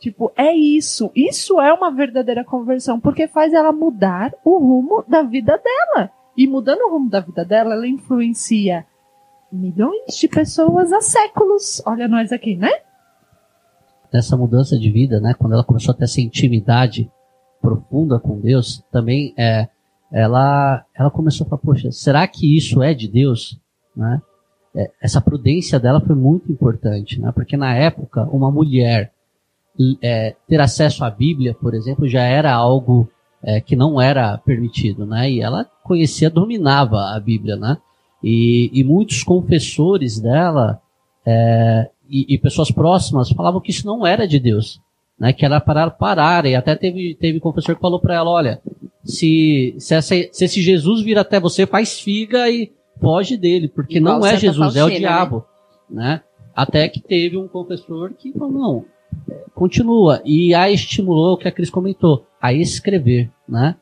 tipo, 0.00 0.32
é 0.34 0.54
isso. 0.54 1.10
Isso 1.14 1.60
é 1.60 1.72
uma 1.72 1.94
verdadeira 1.94 2.42
conversão, 2.42 2.98
porque 2.98 3.28
faz 3.28 3.52
ela 3.52 3.72
mudar 3.72 4.32
o 4.42 4.58
rumo 4.58 5.04
da 5.06 5.22
vida 5.22 5.60
dela. 5.62 6.10
E 6.34 6.46
mudando 6.46 6.80
o 6.80 6.90
rumo 6.90 7.10
da 7.10 7.20
vida 7.20 7.44
dela, 7.44 7.74
ela 7.74 7.86
influencia 7.86 8.86
milhões 9.52 10.16
de 10.16 10.28
pessoas 10.28 10.92
há 10.92 11.00
séculos. 11.00 11.82
Olha 11.84 12.08
nós 12.08 12.32
aqui, 12.32 12.56
né? 12.56 12.70
Nessa 14.12 14.36
mudança 14.36 14.78
de 14.78 14.90
vida, 14.90 15.20
né? 15.20 15.34
Quando 15.38 15.52
ela 15.52 15.64
começou 15.64 15.92
a 15.92 15.96
ter 15.96 16.04
essa 16.04 16.20
intimidade 16.20 17.10
profunda 17.60 18.18
com 18.18 18.40
Deus, 18.40 18.82
também 18.90 19.34
é, 19.36 19.68
ela, 20.10 20.84
ela 20.94 21.10
começou 21.10 21.46
a 21.46 21.50
falar, 21.50 21.62
poxa, 21.62 21.90
será 21.90 22.26
que 22.26 22.56
isso 22.56 22.82
é 22.82 22.94
de 22.94 23.08
Deus? 23.08 23.60
Né? 23.94 24.22
É, 24.74 24.90
essa 25.00 25.20
prudência 25.20 25.78
dela 25.78 26.00
foi 26.00 26.14
muito 26.14 26.50
importante, 26.52 27.20
né? 27.20 27.32
Porque 27.32 27.56
na 27.56 27.74
época, 27.74 28.24
uma 28.30 28.50
mulher 28.50 29.12
é, 30.02 30.34
ter 30.46 30.60
acesso 30.60 31.04
à 31.04 31.10
Bíblia, 31.10 31.54
por 31.54 31.74
exemplo, 31.74 32.08
já 32.08 32.22
era 32.22 32.52
algo 32.52 33.08
é, 33.42 33.60
que 33.60 33.76
não 33.76 34.00
era 34.00 34.36
permitido, 34.38 35.06
né? 35.06 35.30
E 35.30 35.40
ela 35.40 35.64
conhecia, 35.84 36.28
dominava 36.28 37.14
a 37.14 37.20
Bíblia, 37.20 37.56
né? 37.56 37.78
E, 38.22 38.70
e 38.72 38.82
muitos 38.82 39.22
confessores 39.22 40.18
dela 40.18 40.80
é, 41.24 41.88
e, 42.08 42.34
e, 42.34 42.38
pessoas 42.38 42.70
próximas 42.70 43.30
falavam 43.30 43.60
que 43.60 43.70
isso 43.70 43.86
não 43.86 44.04
era 44.06 44.26
de 44.26 44.40
Deus, 44.40 44.80
né? 45.18 45.32
Que 45.32 45.44
era 45.44 45.60
para 45.60 45.90
parar. 45.90 46.46
E 46.46 46.54
até 46.54 46.74
teve, 46.74 47.14
teve 47.14 47.38
confessor 47.38 47.76
que 47.76 47.80
falou 47.80 48.00
para 48.00 48.16
ela, 48.16 48.30
olha, 48.30 48.60
se, 49.04 49.74
se, 49.78 49.94
essa, 49.94 50.14
se 50.32 50.44
esse 50.44 50.60
Jesus 50.60 51.02
vir 51.02 51.18
até 51.18 51.38
você, 51.38 51.66
faz 51.66 52.00
figa 52.00 52.50
e 52.50 52.72
foge 53.00 53.36
dele, 53.36 53.68
porque 53.68 53.98
Igual 53.98 54.20
não 54.20 54.26
é 54.26 54.36
Jesus, 54.36 54.76
é 54.76 54.84
o 54.84 54.88
né? 54.88 54.98
diabo, 54.98 55.44
né? 55.88 56.04
né? 56.04 56.22
Até 56.54 56.88
que 56.88 57.00
teve 57.00 57.36
um 57.36 57.46
confessor 57.46 58.12
que 58.12 58.32
falou, 58.32 58.52
não, 58.52 58.84
continua. 59.54 60.20
E 60.24 60.54
a 60.54 60.70
estimulou 60.70 61.34
o 61.34 61.36
que 61.36 61.46
a 61.46 61.52
Cris 61.52 61.70
comentou, 61.70 62.26
a 62.40 62.52
escrever, 62.52 63.30
né? 63.48 63.76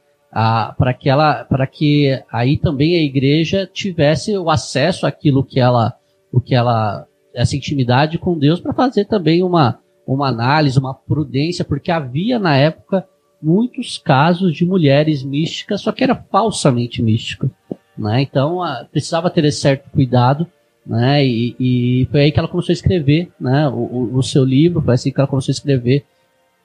para 0.76 0.92
que 0.92 1.08
ela, 1.08 1.44
para 1.44 1.66
que 1.66 2.22
aí 2.30 2.58
também 2.58 2.94
a 2.94 3.02
igreja 3.02 3.68
tivesse 3.72 4.36
o 4.36 4.50
acesso 4.50 5.06
àquilo 5.06 5.42
que 5.42 5.58
ela, 5.58 5.94
o 6.30 6.40
que 6.40 6.54
ela, 6.54 7.06
essa 7.34 7.56
intimidade 7.56 8.18
com 8.18 8.38
Deus 8.38 8.60
para 8.60 8.74
fazer 8.74 9.06
também 9.06 9.42
uma, 9.42 9.78
uma 10.06 10.28
análise, 10.28 10.78
uma 10.78 10.92
prudência, 10.92 11.64
porque 11.64 11.90
havia 11.90 12.38
na 12.38 12.54
época 12.54 13.08
muitos 13.40 13.96
casos 13.96 14.54
de 14.54 14.66
mulheres 14.66 15.22
místicas, 15.22 15.80
só 15.80 15.90
que 15.90 16.04
era 16.04 16.14
falsamente 16.14 17.02
mística, 17.02 17.50
né? 17.96 18.22
Então 18.22 18.62
a, 18.62 18.84
precisava 18.90 19.30
ter 19.30 19.44
esse 19.44 19.60
certo 19.60 19.90
cuidado 19.90 20.46
né? 20.86 21.26
E, 21.26 21.56
e, 21.58 22.08
foi 22.10 22.20
aí 22.20 22.32
que 22.32 22.38
ela 22.38 22.48
começou 22.48 22.72
a 22.72 22.74
escrever, 22.74 23.28
né? 23.40 23.68
O, 23.68 24.10
o, 24.14 24.22
seu 24.22 24.44
livro, 24.44 24.80
foi 24.80 24.94
assim 24.94 25.10
que 25.10 25.18
ela 25.18 25.26
começou 25.26 25.50
a 25.50 25.56
escrever, 25.56 26.04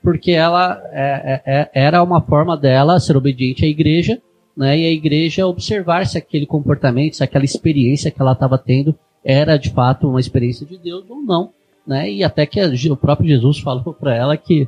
porque 0.04 0.32
ela 0.32 0.80
é, 0.92 1.42
é, 1.46 1.60
é, 1.60 1.70
era 1.74 2.04
uma 2.04 2.22
forma 2.22 2.56
dela 2.56 3.00
ser 3.00 3.18
obediente 3.18 3.66
à 3.66 3.68
igreja, 3.68 4.22
né? 4.56 4.78
E 4.78 4.86
a 4.86 4.92
igreja 4.92 5.48
observar 5.48 6.06
se 6.06 6.18
aquele 6.20 6.46
comportamento, 6.46 7.16
se 7.16 7.24
aquela 7.24 7.46
experiência 7.46 8.12
que 8.12 8.22
ela 8.22 8.34
estava 8.34 8.60
tendo 8.60 8.96
era 9.26 9.58
de 9.58 9.72
fato 9.72 10.08
uma 10.08 10.20
experiência 10.20 10.66
de 10.68 10.78
Deus 10.78 11.04
ou 11.10 11.22
não, 11.22 11.50
né? 11.86 12.12
E 12.12 12.24
até 12.24 12.46
que 12.46 12.62
o 12.90 12.98
próprio 12.98 13.28
Jesus 13.28 13.60
falou 13.60 13.94
para 13.94 14.16
ela 14.16 14.38
que 14.38 14.68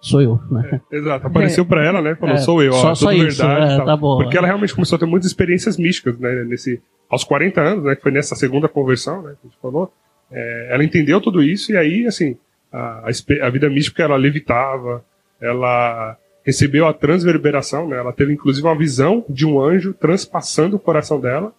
sou 0.00 0.22
eu, 0.22 0.40
né? 0.50 0.80
É, 0.90 0.96
exato, 0.96 1.26
apareceu 1.26 1.64
é. 1.64 1.66
para 1.66 1.84
ela, 1.84 2.00
né? 2.00 2.14
Falou, 2.14 2.34
é, 2.34 2.38
sou 2.38 2.62
eu, 2.62 2.72
ó, 2.72 2.76
só, 2.76 2.94
só 2.94 3.12
isso, 3.12 3.42
verdade. 3.42 3.82
É, 3.82 3.84
tá 3.84 3.96
bom, 3.96 4.18
porque 4.18 4.36
ela 4.36 4.46
realmente 4.46 4.74
começou 4.74 4.96
a 4.96 4.98
ter 4.98 5.06
muitas 5.06 5.28
experiências 5.28 5.76
místicas, 5.76 6.18
né? 6.18 6.44
Nesse, 6.44 6.80
aos 7.08 7.24
40 7.24 7.60
anos, 7.60 7.84
né? 7.84 7.94
Que 7.94 8.02
foi 8.02 8.12
nessa 8.12 8.34
segunda 8.34 8.68
conversão, 8.68 9.22
né? 9.22 9.34
Que 9.40 9.46
a 9.46 9.50
gente 9.50 9.60
falou. 9.60 9.92
É, 10.30 10.68
ela 10.72 10.82
entendeu 10.82 11.20
tudo 11.20 11.42
isso 11.42 11.72
e 11.72 11.76
aí, 11.76 12.06
assim, 12.06 12.36
a, 12.72 13.08
a, 13.08 13.46
a 13.46 13.50
vida 13.50 13.70
mística 13.70 14.02
ela 14.02 14.16
levitava, 14.16 15.04
ela 15.40 16.16
recebeu 16.44 16.86
a 16.86 16.92
transverberação, 16.92 17.88
né? 17.88 17.96
Ela 17.98 18.12
teve 18.12 18.32
inclusive 18.32 18.66
uma 18.66 18.76
visão 18.76 19.24
de 19.28 19.44
um 19.46 19.60
anjo 19.60 19.92
transpassando 19.92 20.76
o 20.76 20.80
coração 20.80 21.20
dela. 21.20 21.52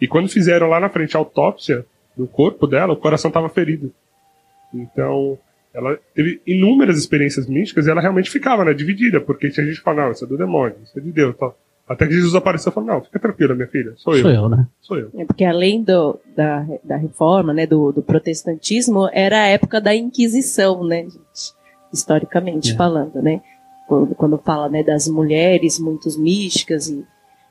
E 0.00 0.08
quando 0.08 0.28
fizeram 0.28 0.68
lá 0.68 0.80
na 0.80 0.88
frente 0.88 1.16
a 1.16 1.20
autópsia 1.20 1.84
do 2.16 2.26
corpo 2.26 2.66
dela, 2.66 2.92
o 2.92 2.96
coração 2.96 3.28
estava 3.28 3.48
ferido. 3.48 3.92
Então, 4.72 5.38
ela 5.74 5.98
teve 6.14 6.40
inúmeras 6.46 6.98
experiências 6.98 7.46
místicas 7.46 7.86
e 7.86 7.90
ela 7.90 8.00
realmente 8.00 8.30
ficava, 8.30 8.64
né, 8.64 8.74
dividida, 8.74 9.20
porque 9.20 9.50
tinha 9.50 9.66
gente 9.66 9.78
que 9.78 9.82
falava, 9.82 10.06
não, 10.06 10.12
isso 10.12 10.24
é 10.24 10.28
do 10.28 10.36
demônio, 10.36 10.76
isso 10.82 10.98
é 10.98 11.02
de 11.02 11.10
Deus, 11.10 11.34
tal. 11.36 11.56
Até 11.88 12.06
que 12.06 12.12
Jesus 12.14 12.34
apareceu 12.34 12.70
e 12.70 12.74
falou, 12.74 12.94
não, 12.94 13.02
fica 13.02 13.18
tranquila, 13.18 13.54
minha 13.54 13.66
filha, 13.68 13.92
sou 13.96 14.14
eu. 14.14 14.22
Sou 14.22 14.30
eu, 14.30 14.48
né? 14.48 14.66
Sou 14.80 14.98
eu. 14.98 15.10
É 15.16 15.24
porque 15.24 15.44
além 15.44 15.82
do, 15.82 16.18
da, 16.36 16.66
da 16.84 16.96
reforma, 16.96 17.52
né, 17.52 17.66
do, 17.66 17.90
do 17.92 18.02
protestantismo, 18.02 19.08
era 19.12 19.42
a 19.42 19.46
época 19.46 19.80
da 19.80 19.94
Inquisição, 19.94 20.84
né, 20.84 21.02
gente? 21.02 21.52
Historicamente 21.92 22.72
é. 22.72 22.76
falando, 22.76 23.20
né? 23.20 23.42
Quando, 23.88 24.14
quando 24.14 24.38
fala, 24.38 24.68
né, 24.68 24.82
das 24.82 25.08
mulheres 25.08 25.78
muito 25.78 26.08
místicas. 26.18 26.88
E, 26.88 27.04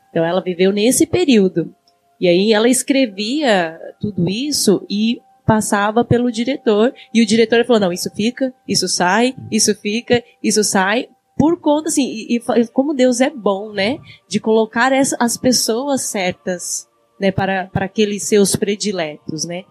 então 0.10 0.24
ela 0.24 0.42
viveu 0.42 0.72
nesse 0.72 1.06
período. 1.06 1.74
E 2.20 2.28
aí 2.28 2.54
ela 2.54 2.70
escrevia 2.70 3.80
tudo 4.00 4.30
isso 4.30 4.86
e 4.90 5.22
passava 5.52 6.06
pelo 6.06 6.32
diretor 6.32 6.94
e 7.14 7.22
o 7.22 7.26
diretor 7.26 7.66
falou: 7.66 7.82
não, 7.82 7.92
isso 7.92 8.10
fica, 8.16 8.54
isso 8.66 8.88
sai, 8.88 9.36
isso 9.52 9.76
fica, 9.76 10.24
isso 10.42 10.64
sai. 10.64 11.10
Por 11.38 11.60
conta, 11.60 11.90
assim, 11.90 12.04
e, 12.08 12.38
e 12.38 12.68
como 12.68 12.94
Deus 12.94 13.20
é 13.20 13.30
bom, 13.30 13.74
né? 13.74 13.98
De 14.30 14.40
colocar 14.40 14.94
essa, 14.94 15.18
as 15.20 15.36
pessoas 15.36 16.04
certas, 16.04 16.88
né? 17.20 17.34
Para, 17.34 17.68
para 17.68 17.84
aqueles 17.84 18.24
seus 18.24 18.56
prediletos, 18.56 19.44
né? 19.44 19.66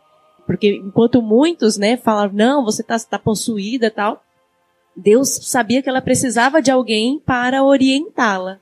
Porque 0.47 0.83
enquanto 0.85 1.23
muitos, 1.23 1.79
né, 1.79 1.97
falavam, 1.97 2.37
não, 2.37 2.65
você 2.65 2.83
está 2.83 2.99
tá 2.99 3.19
possuída 3.19 3.91
tal, 3.91 4.23
Deus 4.95 5.31
sabia 5.43 5.81
que 5.81 5.89
ela 5.89 6.03
precisava 6.03 6.61
de 6.61 6.71
alguém 6.71 7.19
para 7.21 7.65
orientá-la. 7.65 8.59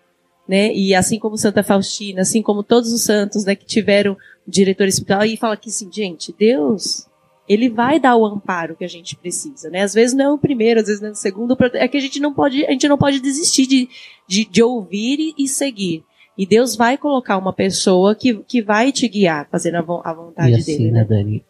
Né? 0.47 0.73
E 0.73 0.95
assim 0.95 1.19
como 1.19 1.37
Santa 1.37 1.63
Faustina, 1.63 2.23
assim 2.23 2.43
como 2.43 2.63
todos 2.63 2.93
os 2.93 3.03
santos, 3.03 3.45
né, 3.45 3.55
que 3.55 3.67
tiveram 3.67 4.17
diretor 4.47 4.87
espiritual, 4.87 5.25
e 5.25 5.37
fala 5.37 5.57
que 5.57 5.69
assim, 5.69 5.91
gente, 5.93 6.35
Deus, 6.39 7.08
ele 7.49 7.71
vai 7.71 7.99
dar 7.99 8.15
o 8.15 8.27
amparo 8.27 8.77
que 8.77 8.85
a 8.85 8.89
gente 8.89 9.17
precisa, 9.17 9.71
né? 9.71 9.81
Às 9.81 9.95
vezes 9.95 10.15
não 10.15 10.25
é 10.25 10.33
o 10.33 10.39
primeiro, 10.39 10.81
às 10.81 10.87
vezes 10.87 11.01
não 11.01 11.09
é 11.09 11.13
o 11.13 11.17
segundo, 11.17 11.57
é 11.75 11.89
que 11.89 11.97
a 11.97 12.01
gente 12.01 12.21
não 12.21 12.35
pode, 12.35 12.65
a 12.67 12.71
gente 12.71 12.87
não 12.87 12.99
pode 12.99 13.21
desistir 13.21 13.67
de, 13.67 13.89
de, 14.29 14.45
de 14.45 14.63
ouvir 14.63 15.35
e, 15.39 15.49
seguir. 15.49 16.05
E 16.37 16.47
Deus 16.47 16.77
vai 16.77 16.99
colocar 16.99 17.39
uma 17.39 17.53
pessoa 17.53 18.15
que, 18.15 18.35
que 18.47 18.63
vai 18.63 18.93
te 18.93 19.09
guiar, 19.09 19.49
fazendo 19.51 19.77
a, 19.77 20.11
a 20.11 20.15
vontade 20.15 20.51
e 20.51 20.55
assim, 20.57 20.77
dele. 20.77 20.91
Né, 20.91 21.01
né, 21.01 21.05
Dani? 21.07 21.45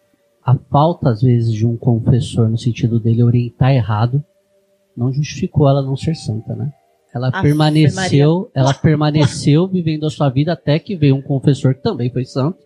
A 0.44 0.54
falta, 0.54 1.10
às 1.10 1.20
vezes, 1.20 1.52
de 1.52 1.66
um 1.66 1.76
confessor 1.76 2.48
no 2.48 2.56
sentido 2.56 3.00
dele 3.00 3.22
orientar 3.22 3.72
errado, 3.72 4.24
não 4.96 5.12
justificou 5.12 5.68
ela 5.68 5.82
não 5.82 5.96
ser 5.96 6.14
santa, 6.14 6.54
né? 6.54 6.72
Ela 7.12 7.28
a 7.28 7.42
permaneceu, 7.42 8.50
ela 8.54 8.72
permaneceu 8.72 9.66
vivendo 9.68 10.06
a 10.06 10.10
sua 10.10 10.28
vida 10.28 10.52
até 10.52 10.78
que 10.78 10.94
veio 10.94 11.16
um 11.16 11.22
confessor 11.22 11.74
que 11.74 11.82
também 11.82 12.10
foi 12.10 12.24
santo, 12.24 12.58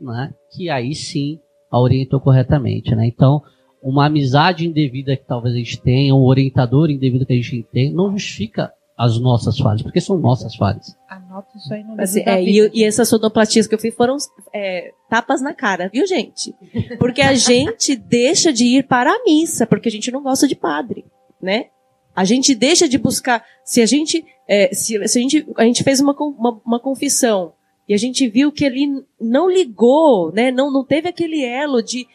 né? 0.00 0.34
Que 0.50 0.68
aí 0.68 0.94
sim 0.94 1.38
a 1.74 1.80
orientou 1.80 2.20
corretamente, 2.20 2.94
né? 2.94 3.06
Então, 3.06 3.42
uma 3.82 4.06
amizade 4.06 4.66
indevida 4.66 5.16
que 5.16 5.26
talvez 5.26 5.54
a 5.54 5.58
gente 5.58 5.80
tenha, 5.80 6.14
um 6.14 6.24
orientador 6.24 6.90
indevido 6.90 7.26
que 7.26 7.32
a 7.32 7.36
gente 7.36 7.66
tem, 7.72 7.92
não 7.92 8.12
justifica 8.12 8.72
as 8.96 9.18
nossas 9.18 9.58
falhas, 9.58 9.82
porque 9.82 10.00
são 10.00 10.16
nossas 10.16 10.54
falhas. 10.54 10.96
Anota 11.08 11.48
isso 11.56 11.74
aí 11.74 11.82
no 11.82 12.00
assim, 12.00 12.22
é, 12.24 12.40
e, 12.40 12.70
e, 12.72 12.84
essas 12.84 13.08
sonoplastias 13.08 13.66
que 13.66 13.74
eu 13.74 13.78
fiz 13.78 13.92
foram 13.92 14.16
é, 14.54 14.92
tapas 15.10 15.42
na 15.42 15.52
cara, 15.52 15.90
viu, 15.92 16.06
gente? 16.06 16.54
Porque 16.98 17.20
a 17.20 17.34
gente 17.34 17.96
deixa 17.96 18.52
de 18.52 18.64
ir 18.64 18.86
para 18.86 19.10
a 19.10 19.24
missa, 19.24 19.66
porque 19.66 19.88
a 19.88 19.92
gente 19.92 20.12
não 20.12 20.22
gosta 20.22 20.46
de 20.46 20.54
padre, 20.54 21.04
né? 21.42 21.66
A 22.14 22.24
gente 22.24 22.54
deixa 22.54 22.88
de 22.88 22.96
buscar. 22.96 23.44
Se 23.64 23.82
a 23.82 23.86
gente, 23.86 24.24
é, 24.48 24.72
se, 24.72 25.08
se, 25.08 25.18
a 25.18 25.22
gente, 25.22 25.46
a 25.56 25.64
gente 25.64 25.82
fez 25.82 26.00
uma, 26.00 26.14
uma, 26.14 26.60
uma 26.64 26.80
confissão 26.80 27.52
e 27.88 27.94
a 27.94 27.96
gente 27.96 28.28
viu 28.28 28.50
que 28.50 28.64
ele 28.64 29.04
não 29.20 29.48
ligou, 29.48 30.32
né? 30.32 30.50
Não, 30.50 30.70
não 30.72 30.84
teve 30.84 31.08
aquele 31.08 31.44
elo 31.44 31.82
de, 31.82 32.06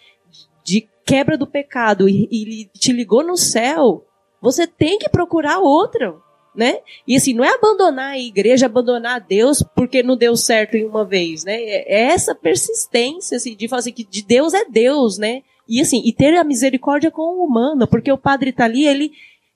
de 0.64 0.88
quebra 1.06 1.38
do 1.38 1.48
pecado 1.48 2.10
e, 2.10 2.28
e 2.32 2.66
te 2.78 2.92
ligou 2.92 3.24
no 3.24 3.38
céu. 3.38 4.06
Você 4.42 4.66
tem 4.66 4.98
que 4.98 5.10
procurar 5.10 5.60
outra, 5.60 6.16
né? 6.56 6.80
E 7.08 7.16
assim, 7.16 7.34
não 7.34 7.44
é 7.44 7.54
abandonar 7.54 8.12
a 8.12 8.20
igreja, 8.20 8.66
abandonar 8.66 9.22
Deus 9.22 9.64
porque 9.76 10.02
não 10.02 10.18
deu 10.18 10.36
certo 10.36 10.76
em 10.76 10.86
uma 10.86 11.06
vez, 11.06 11.44
né? 11.44 11.56
É, 11.56 11.94
é 11.94 12.02
essa 12.14 12.34
persistência, 12.34 13.38
assim, 13.38 13.56
de 13.56 13.68
falar 13.68 13.82
assim, 13.82 13.92
que 13.92 14.04
de 14.04 14.24
Deus 14.24 14.54
é 14.54 14.66
Deus, 14.66 15.18
né? 15.18 15.44
E 15.68 15.80
assim, 15.80 16.02
e 16.04 16.12
ter 16.12 16.36
a 16.36 16.44
misericórdia 16.44 17.12
com 17.12 17.22
o 17.22 17.46
humano, 17.46 17.88
porque 17.88 18.12
o 18.12 18.18
padre 18.18 18.52
tá 18.52 18.66
ali, 18.66 18.88
ele, 18.88 19.12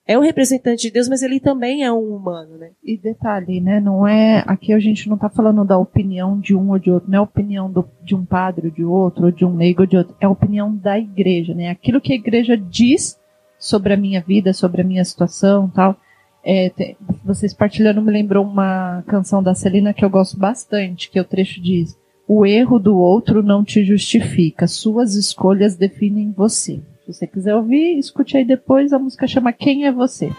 é 0.06 0.18
um 0.18 0.22
representante 0.22 0.82
de 0.82 0.90
Deus, 0.90 1.08
mas 1.08 1.22
ele 1.22 1.40
também 1.40 1.82
é 1.82 1.90
um 1.90 2.14
humano, 2.14 2.58
né? 2.58 2.72
E 2.84 2.98
detalhe, 2.98 3.58
né? 3.58 3.80
Não 3.80 4.06
é. 4.06 4.44
Aqui 4.46 4.74
a 4.74 4.78
gente 4.78 5.08
não 5.08 5.16
está 5.16 5.30
falando 5.30 5.64
da 5.64 5.78
opinião 5.78 6.38
de 6.38 6.54
um 6.54 6.70
ou 6.70 6.78
de 6.78 6.90
outro, 6.90 7.10
não 7.10 7.16
é 7.16 7.20
a 7.20 7.22
opinião 7.22 7.72
do, 7.72 7.88
de 8.02 8.14
um 8.14 8.22
padre 8.22 8.68
ou 8.68 8.72
de 8.72 8.84
outro, 8.84 9.24
ou 9.24 9.30
de 9.30 9.46
um 9.46 9.56
leigo 9.56 9.80
ou 9.80 9.86
de 9.86 9.96
outro. 9.96 10.14
É 10.20 10.26
a 10.26 10.30
opinião 10.30 10.76
da 10.76 10.98
igreja, 10.98 11.54
né? 11.54 11.70
Aquilo 11.70 12.02
que 12.02 12.12
a 12.12 12.16
igreja 12.16 12.54
diz 12.54 13.18
sobre 13.58 13.94
a 13.94 13.96
minha 13.96 14.20
vida, 14.20 14.52
sobre 14.52 14.82
a 14.82 14.84
minha 14.84 15.04
situação 15.04 15.70
tal. 15.70 15.96
É, 16.44 16.68
tem, 16.68 16.98
vocês 17.24 17.54
partilhando 17.54 18.02
me 18.02 18.12
lembrou 18.12 18.44
uma 18.44 19.02
canção 19.06 19.42
da 19.42 19.54
Celina 19.54 19.94
que 19.94 20.04
eu 20.04 20.10
gosto 20.10 20.38
bastante, 20.38 21.10
que 21.10 21.18
o 21.18 21.24
trecho 21.24 21.62
diz: 21.62 21.98
O 22.28 22.44
erro 22.44 22.78
do 22.78 22.98
outro 22.98 23.42
não 23.42 23.64
te 23.64 23.82
justifica, 23.82 24.66
suas 24.66 25.14
escolhas 25.14 25.76
definem 25.76 26.30
você. 26.30 26.82
Se 27.04 27.12
você 27.12 27.26
quiser 27.26 27.54
ouvir, 27.54 27.98
escute 27.98 28.34
aí 28.34 28.44
depois. 28.46 28.90
A 28.94 28.98
música 28.98 29.26
chama 29.26 29.52
Quem 29.52 29.84
é 29.84 29.92
Você. 29.92 30.32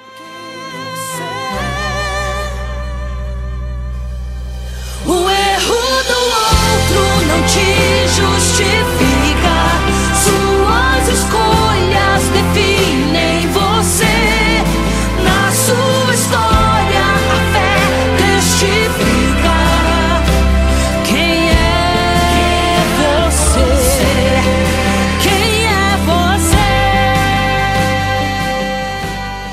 O 5.06 5.12
erro 5.12 5.84
do 6.08 6.20
outro 6.34 7.28
não 7.28 7.42
te 7.46 8.08
justifica. 8.08 9.15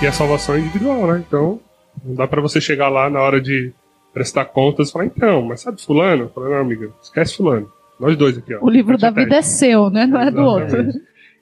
Você? 0.02 0.06
E 0.06 0.08
a 0.08 0.12
salvação 0.12 0.54
é 0.54 0.60
individual, 0.60 1.06
né? 1.12 1.24
Então, 1.26 1.60
não 2.04 2.14
dá 2.14 2.26
pra 2.26 2.40
você 2.40 2.60
chegar 2.60 2.88
lá 2.88 3.08
na 3.08 3.20
hora 3.20 3.40
de 3.40 3.72
prestar 4.12 4.44
contas 4.46 4.88
e 4.88 4.92
falar, 4.92 5.06
então, 5.06 5.42
mas 5.42 5.60
sabe 5.60 5.82
fulano? 5.82 6.28
Falar, 6.34 6.50
não, 6.50 6.56
amiga, 6.56 6.90
esquece 7.02 7.36
fulano. 7.36 7.70
Nós 7.98 8.16
dois 8.16 8.36
aqui, 8.36 8.54
ó. 8.54 8.58
O 8.62 8.68
livro 8.70 8.98
da 8.98 9.10
vida 9.10 9.36
é 9.36 9.42
seu, 9.42 9.88
né? 9.90 10.06
Não 10.06 10.20
é 10.20 10.30
do 10.30 10.42
outro. 10.42 10.90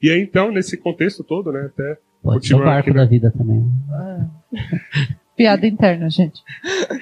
E 0.01 0.09
aí, 0.09 0.21
então, 0.21 0.51
nesse 0.51 0.77
contexto 0.77 1.23
todo, 1.23 1.51
né, 1.51 1.69
até 1.73 1.97
Pode 2.23 2.47
ser 2.47 2.55
o 2.55 2.59
barco 2.59 2.89
aqui, 2.89 2.91
né? 2.91 2.95
da 3.03 3.05
vida 3.09 3.33
também. 3.35 3.65
Piada 5.35 5.65
interna, 5.65 6.09
gente. 6.09 6.41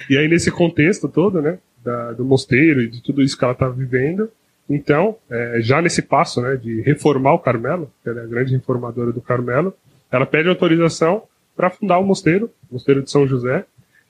E 0.09 0.17
aí, 0.17 0.27
nesse 0.27 0.49
contexto 0.51 1.07
todo, 1.09 1.41
né, 1.41 1.57
da- 1.83 2.13
do 2.13 2.23
mosteiro 2.23 2.81
e 2.81 2.89
de 2.89 3.01
tudo 3.03 3.21
isso 3.21 3.37
que 3.37 3.43
ela 3.43 3.53
está 3.53 3.67
vivendo, 3.67 4.29
então, 4.69 5.15
é, 5.29 5.59
já 5.61 5.81
nesse 5.81 6.01
passo, 6.01 6.41
né, 6.41 6.55
de 6.55 6.81
reformar 6.81 7.33
o 7.33 7.39
Carmelo, 7.39 7.91
que 8.03 8.09
ela 8.09 8.21
é 8.21 8.23
a 8.23 8.27
grande 8.27 8.53
reformadora 8.55 9.11
do 9.11 9.21
Carmelo, 9.21 9.73
ela 10.11 10.25
pede 10.25 10.47
autorização 10.47 11.23
para 11.59 11.69
fundar 11.69 11.99
o 11.99 12.05
mosteiro, 12.05 12.49
o 12.69 12.75
mosteiro 12.75 13.03
de 13.03 13.11
São 13.11 13.27
José, 13.27 13.65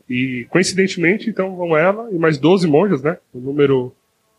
e 0.07 0.45
coincidentemente, 0.51 1.31
então, 1.31 1.55
vão 1.55 1.75
ela 1.75 2.07
e 2.11 2.15
mais 2.15 2.37
12 2.37 2.67
monjas, 2.67 3.01
né, 3.01 3.17
um 3.33 3.39
número 3.39 3.91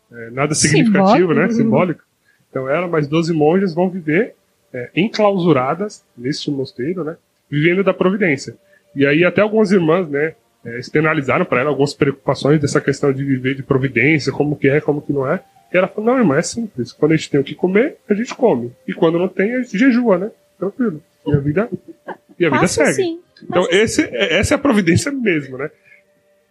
é, 0.09 0.29
nada 0.29 0.55
significativo, 0.55 1.27
Simbólico. 1.27 1.33
né, 1.33 1.49
simbólico. 1.49 2.03
Então, 2.49 2.69
ela 2.69 2.87
mais 2.87 3.09
12 3.09 3.33
monjas 3.33 3.73
vão 3.73 3.89
viver 3.89 4.33
é, 4.73 4.89
enclausuradas 4.95 6.05
neste 6.17 6.49
mosteiro, 6.49 7.03
né, 7.03 7.17
vivendo 7.49 7.83
da 7.83 7.93
providência. 7.93 8.55
E 8.95 9.05
aí 9.05 9.25
até 9.25 9.41
algumas 9.41 9.73
irmãs, 9.73 10.07
né, 10.07 10.33
é, 10.63 10.79
externalizaram 10.79 11.43
para 11.43 11.59
ela 11.59 11.69
algumas 11.69 11.93
preocupações 11.93 12.61
dessa 12.61 12.79
questão 12.79 13.11
de 13.11 13.25
viver 13.25 13.55
de 13.55 13.63
providência, 13.63 14.31
como 14.31 14.55
que 14.55 14.69
é, 14.69 14.79
como 14.79 15.01
que 15.01 15.11
não 15.11 15.29
é. 15.29 15.43
E 15.73 15.77
ela 15.77 15.89
falou, 15.89 16.11
não, 16.11 16.17
irmã, 16.17 16.37
é 16.37 16.41
simples. 16.41 16.93
Quando 16.93 17.11
a 17.11 17.17
gente 17.17 17.29
tem 17.29 17.41
o 17.41 17.43
que 17.43 17.55
comer, 17.55 17.97
a 18.09 18.13
gente 18.13 18.33
come. 18.33 18.71
E 18.87 18.93
quando 18.93 19.19
não 19.19 19.27
tem, 19.27 19.53
a 19.53 19.61
gente 19.61 19.77
jejua, 19.77 20.17
né? 20.17 20.31
Tranquilo. 20.57 21.03
E 21.25 21.33
a 21.33 21.39
vida, 21.39 21.69
e 22.41 22.45
a 22.45 22.49
vida 22.49 22.61
Faço 22.61 22.75
segue. 22.75 22.93
sim. 22.93 23.19
Então, 23.43 23.67
esse, 23.69 24.03
é- 24.03 24.39
essa 24.39 24.53
é 24.53 24.55
a 24.55 24.59
providência 24.59 25.11
mesmo, 25.11 25.57
né? 25.57 25.69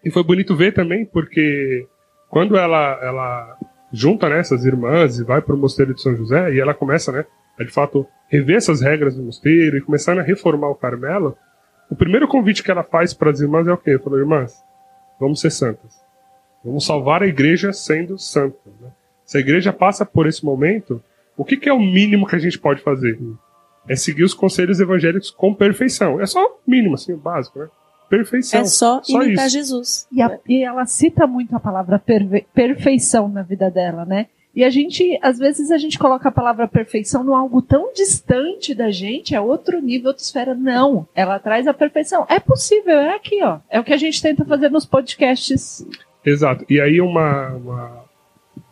E 0.04 0.10
foi 0.10 0.22
bonito 0.22 0.56
ver 0.56 0.72
também, 0.72 1.04
porque 1.04 1.86
quando 2.28 2.56
ela, 2.56 2.98
ela 3.02 3.56
junta 3.92 4.28
né, 4.28 4.38
essas 4.38 4.64
irmãs 4.64 5.18
e 5.18 5.24
vai 5.24 5.40
para 5.42 5.54
o 5.54 5.58
mosteiro 5.58 5.94
de 5.94 6.00
São 6.02 6.16
José, 6.16 6.54
e 6.54 6.60
ela 6.60 6.72
começa, 6.72 7.12
né, 7.12 7.24
a 7.58 7.64
de 7.64 7.70
fato 7.70 8.06
rever 8.28 8.56
essas 8.56 8.80
regras 8.80 9.16
do 9.16 9.22
mosteiro 9.22 9.76
e 9.76 9.80
começar 9.80 10.18
a 10.18 10.22
reformar 10.22 10.68
o 10.68 10.74
Carmelo, 10.74 11.36
o 11.90 11.96
primeiro 11.96 12.28
convite 12.28 12.62
que 12.62 12.70
ela 12.70 12.84
faz 12.84 13.12
para 13.12 13.30
as 13.30 13.40
irmãs 13.40 13.66
é 13.66 13.72
o 13.72 13.76
quê? 13.76 13.98
Falou, 13.98 14.18
irmãs, 14.18 14.54
vamos 15.18 15.40
ser 15.40 15.50
santas. 15.50 16.00
Vamos 16.64 16.86
salvar 16.86 17.22
a 17.22 17.26
igreja 17.26 17.72
sendo 17.72 18.16
santa. 18.16 18.70
Né? 18.80 18.88
Se 19.24 19.36
a 19.36 19.40
igreja 19.40 19.72
passa 19.72 20.06
por 20.06 20.26
esse 20.26 20.44
momento, 20.44 21.02
o 21.36 21.44
que, 21.44 21.56
que 21.56 21.68
é 21.68 21.72
o 21.72 21.80
mínimo 21.80 22.26
que 22.26 22.36
a 22.36 22.38
gente 22.38 22.58
pode 22.58 22.80
fazer? 22.82 23.18
É 23.88 23.96
seguir 23.96 24.24
os 24.24 24.34
conselhos 24.34 24.78
evangélicos 24.80 25.30
com 25.30 25.54
perfeição. 25.54 26.20
É 26.20 26.26
só 26.26 26.44
o 26.44 26.58
mínimo, 26.66 26.94
assim, 26.94 27.12
o 27.12 27.16
básico, 27.16 27.58
né? 27.58 27.68
Perfeição. 28.08 28.60
É 28.60 28.64
só, 28.64 29.00
Só 29.02 29.22
imitar 29.22 29.46
isso. 29.46 29.56
Jesus. 29.56 30.06
E, 30.12 30.20
a- 30.20 30.38
e 30.48 30.62
ela 30.64 30.84
cita 30.84 31.26
muito 31.26 31.54
a 31.56 31.60
palavra 31.60 31.98
perve- 31.98 32.44
perfeição 32.52 33.28
na 33.28 33.42
vida 33.42 33.70
dela, 33.70 34.04
né? 34.04 34.26
E 34.54 34.64
a 34.64 34.70
gente, 34.70 35.16
às 35.22 35.38
vezes, 35.38 35.70
a 35.70 35.78
gente 35.78 35.96
coloca 35.96 36.28
a 36.28 36.32
palavra 36.32 36.66
perfeição 36.66 37.22
no 37.22 37.34
algo 37.36 37.62
tão 37.62 37.92
distante 37.92 38.74
da 38.74 38.90
gente, 38.90 39.32
é 39.32 39.40
outro 39.40 39.80
nível, 39.80 40.08
outra 40.08 40.24
esfera. 40.24 40.56
Não, 40.56 41.06
ela 41.14 41.38
traz 41.38 41.68
a 41.68 41.72
perfeição. 41.72 42.26
É 42.28 42.40
possível, 42.40 42.94
é 42.98 43.14
aqui, 43.14 43.40
ó. 43.44 43.60
É 43.70 43.78
o 43.78 43.84
que 43.84 43.92
a 43.92 43.96
gente 43.96 44.20
tenta 44.20 44.44
fazer 44.44 44.68
nos 44.68 44.84
podcasts. 44.84 45.86
Exato. 46.26 46.64
E 46.68 46.80
aí 46.80 47.00
uma, 47.00 47.50
uma 47.50 48.04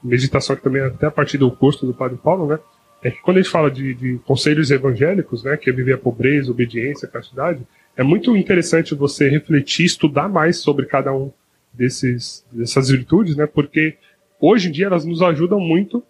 meditação 0.03 0.57
que 0.57 0.63
também 0.63 0.83
é 0.83 0.87
até 0.87 1.07
a 1.07 1.11
partir 1.13 1.39
do 1.39 1.49
curso 1.51 1.87
do 1.87 1.95
Padre 1.95 2.19
Paulo, 2.19 2.47
né? 2.49 2.59
É 3.03 3.11
que 3.11 3.23
quando 3.23 3.39
a 3.39 3.41
gente 3.41 3.51
fala 3.51 3.71
de, 3.71 3.95
de 3.95 4.19
conselhos 4.27 4.71
evangélicos, 4.71 5.45
né? 5.45 5.57
Que 5.57 5.71
é 5.71 5.73
viver 5.73 5.95
a 5.95 5.99
pobreza, 5.99 6.51
obediência, 6.51 7.07
castidade, 7.07 7.67
é 7.97 8.03
muito 8.03 8.37
interessante 8.37 8.95
você 8.95 9.29
refletir, 9.29 9.85
estudar 9.85 10.29
mais 10.29 10.59
sobre 10.59 10.87
cada 10.87 11.13
um 11.13 11.33
desses, 11.73 12.45
dessas 12.53 12.89
virtudes, 12.89 13.37
né? 13.37 13.47
Porque 13.47 13.97
hoje 14.41 14.69
em 14.69 14.73
dia 14.73 14.87
elas 14.87 15.05
nos 15.05 15.23
ajudam 15.23 15.61
muito 15.61 16.03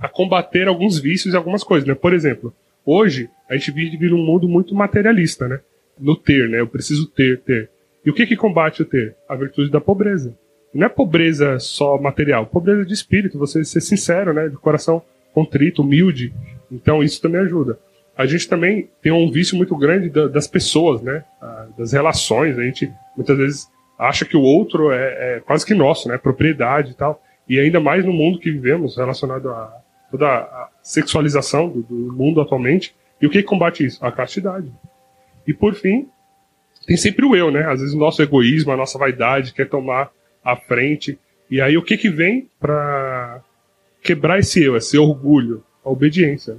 a 0.00 0.08
combater 0.08 0.66
alguns 0.66 0.98
vícios 0.98 1.34
e 1.34 1.36
algumas 1.36 1.62
coisas, 1.62 1.86
né? 1.86 1.94
Por 1.94 2.12
exemplo, 2.12 2.52
hoje 2.84 3.28
a 3.48 3.56
gente 3.56 3.70
vive 3.70 4.08
num 4.08 4.24
mundo 4.24 4.48
muito 4.48 4.74
materialista, 4.74 5.46
né? 5.46 5.60
No 5.98 6.16
ter, 6.16 6.48
né? 6.48 6.60
Eu 6.60 6.66
preciso 6.66 7.06
ter, 7.06 7.40
ter. 7.40 7.70
E 8.04 8.10
o 8.10 8.14
que 8.14 8.26
que 8.26 8.36
combate 8.36 8.82
o 8.82 8.84
ter? 8.84 9.14
A 9.28 9.36
virtude 9.36 9.70
da 9.70 9.80
pobreza. 9.80 10.36
Não 10.72 10.86
é 10.86 10.88
pobreza 10.88 11.58
só 11.58 12.00
material, 12.00 12.46
pobreza 12.46 12.84
de 12.84 12.94
espírito, 12.94 13.38
você 13.38 13.64
ser 13.64 13.80
sincero, 13.80 14.32
né? 14.32 14.48
De 14.48 14.56
coração 14.56 15.02
contrito, 15.32 15.82
humilde. 15.82 16.32
Então 16.70 17.02
isso 17.02 17.20
também 17.20 17.40
ajuda. 17.40 17.78
A 18.16 18.26
gente 18.26 18.48
também 18.48 18.88
tem 19.02 19.10
um 19.12 19.30
vício 19.30 19.56
muito 19.56 19.74
grande 19.76 20.10
da- 20.10 20.28
das 20.28 20.46
pessoas, 20.46 21.00
né? 21.02 21.24
Das 21.78 21.92
relações. 21.92 22.58
A 22.58 22.62
gente 22.62 22.90
muitas 23.16 23.36
vezes 23.36 23.68
acha 23.98 24.24
que 24.24 24.36
o 24.36 24.42
outro 24.42 24.90
é, 24.90 25.36
é 25.36 25.40
quase 25.40 25.64
que 25.64 25.74
nosso, 25.74 26.08
né? 26.08 26.18
Propriedade 26.18 26.92
e 26.92 26.94
tal. 26.94 27.22
E 27.48 27.58
ainda 27.58 27.80
mais 27.80 28.04
no 28.04 28.12
mundo 28.12 28.38
que 28.38 28.50
vivemos, 28.50 28.96
relacionado 28.96 29.48
a 29.50 29.74
toda 30.10 30.26
a 30.28 30.68
sexualização 30.82 31.68
do, 31.68 31.82
do 31.82 32.12
mundo 32.12 32.40
atualmente. 32.40 32.94
E 33.20 33.26
o 33.26 33.30
que 33.30 33.42
combate 33.42 33.84
isso? 33.84 34.04
A 34.04 34.10
castidade. 34.12 34.70
E 35.46 35.54
por 35.54 35.74
fim, 35.74 36.08
tem 36.86 36.96
sempre 36.96 37.24
o 37.24 37.34
eu, 37.36 37.50
né? 37.50 37.64
Às 37.66 37.80
vezes 37.80 37.94
o 37.94 37.98
nosso 37.98 38.20
egoísmo, 38.22 38.72
a 38.72 38.76
nossa 38.76 38.98
vaidade 38.98 39.52
quer 39.54 39.68
tomar 39.68 40.10
a 40.44 40.56
frente. 40.56 41.18
E 41.50 41.60
aí 41.60 41.76
o 41.76 41.82
que 41.82 41.96
que 41.96 42.08
vem 42.08 42.48
para 42.58 43.40
quebrar 44.02 44.38
esse 44.38 44.62
eu, 44.62 44.76
esse 44.76 44.98
orgulho? 44.98 45.62
A 45.84 45.90
obediência. 45.90 46.56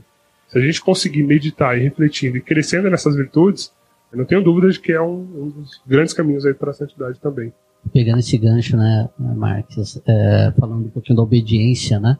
Se 0.47 0.57
a 0.57 0.61
gente 0.61 0.81
conseguir 0.81 1.23
meditar 1.23 1.77
e 1.77 1.81
refletindo 1.81 2.37
e 2.37 2.41
crescendo 2.41 2.89
nessas 2.89 3.15
virtudes, 3.15 3.71
eu 4.11 4.17
não 4.17 4.25
tenho 4.25 4.43
dúvida 4.43 4.69
de 4.69 4.79
que 4.79 4.91
é 4.91 5.01
um, 5.01 5.21
um 5.21 5.49
dos 5.49 5.81
grandes 5.87 6.13
caminhos 6.13 6.45
aí 6.45 6.53
para 6.53 6.71
a 6.71 6.73
santidade 6.73 7.19
também. 7.19 7.53
Pegando 7.93 8.19
esse 8.19 8.37
gancho, 8.37 8.75
né, 8.77 9.09
Marques, 9.17 10.01
é, 10.05 10.53
falando 10.59 10.85
um 10.85 10.89
pouquinho 10.89 11.15
da 11.15 11.23
obediência, 11.23 11.99
né? 11.99 12.17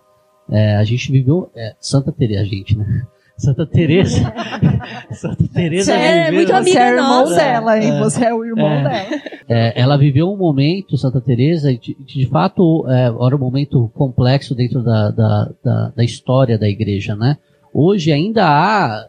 É, 0.49 0.75
a 0.75 0.83
gente 0.83 1.11
viveu 1.11 1.51
é, 1.55 1.75
Santa 1.79 2.11
Teresa, 2.11 2.41
a 2.41 2.45
gente, 2.45 2.77
né? 2.77 3.05
Santa 3.41 3.65
Teresa. 3.65 4.33
Santa 5.11 5.43
Teresa 5.51 5.91
Você 5.93 5.97
é 5.97 6.31
muito 6.31 6.47
Você 6.47 6.53
amiga 6.53 6.79
é 6.79 6.89
irmão 6.95 7.19
nossa. 7.21 7.35
dela, 7.35 7.79
hein? 7.79 7.91
É. 7.91 7.99
Você 7.99 8.25
é 8.25 8.33
o 8.33 8.45
irmão 8.45 8.69
É. 8.69 8.83
dela. 8.83 9.21
É, 9.49 9.81
ela 9.81 9.97
viveu 9.97 10.31
um 10.31 10.37
momento, 10.37 10.95
Santa 10.97 11.19
Teresa, 11.19 11.73
de, 11.73 11.95
de 12.05 12.25
fato, 12.27 12.85
é, 12.87 13.05
era 13.05 13.35
um 13.35 13.39
momento 13.39 13.89
complexo 13.95 14.53
dentro 14.53 14.83
da, 14.83 15.09
da, 15.09 15.49
da, 15.63 15.89
da 15.95 16.03
história 16.03 16.57
da 16.57 16.69
igreja, 16.69 17.15
né? 17.15 17.37
Hoje 17.73 18.11
ainda 18.11 18.45
há 18.45 19.07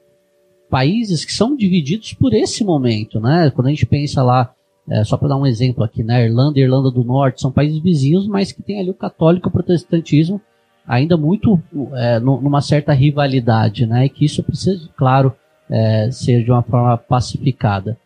países 0.70 1.24
que 1.24 1.32
são 1.32 1.54
divididos 1.54 2.14
por 2.14 2.32
esse 2.32 2.64
momento, 2.64 3.20
né? 3.20 3.52
Quando 3.54 3.66
a 3.66 3.70
gente 3.70 3.84
pensa 3.84 4.22
lá, 4.22 4.50
é, 4.88 5.04
só 5.04 5.16
para 5.18 5.28
dar 5.28 5.36
um 5.36 5.46
exemplo 5.46 5.84
aqui, 5.84 6.02
né? 6.02 6.24
Irlanda 6.24 6.58
e 6.58 6.62
Irlanda 6.62 6.90
do 6.90 7.04
Norte 7.04 7.40
são 7.40 7.52
países 7.52 7.78
vizinhos, 7.80 8.26
mas 8.26 8.50
que 8.50 8.62
tem 8.62 8.80
ali 8.80 8.88
o 8.90 8.94
católico 8.94 9.48
e 9.48 9.50
o 9.50 9.52
protestantismo 9.52 10.40
ainda 10.86 11.16
muito 11.16 11.60
é, 11.94 12.18
nu- 12.20 12.40
numa 12.40 12.60
certa 12.60 12.92
rivalidade, 12.92 13.86
né? 13.86 14.06
E 14.06 14.08
que 14.08 14.24
isso 14.24 14.42
precisa, 14.42 14.88
claro, 14.96 15.34
é, 15.70 16.10
ser 16.10 16.44
de 16.44 16.50
uma 16.50 16.62
forma 16.62 16.96
pacificada. 16.98 17.96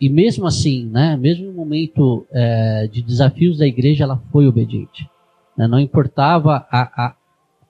E 0.00 0.08
mesmo 0.08 0.46
assim, 0.46 0.86
né, 0.86 1.16
mesmo 1.16 1.46
no 1.46 1.52
momento 1.52 2.26
é, 2.32 2.88
de 2.88 3.00
desafios 3.02 3.58
da 3.58 3.66
igreja, 3.66 4.04
ela 4.04 4.20
foi 4.30 4.46
obediente. 4.46 5.08
né? 5.56 5.66
Não 5.68 5.78
importava 5.78 6.66
a, 6.70 7.06
a- 7.06 7.14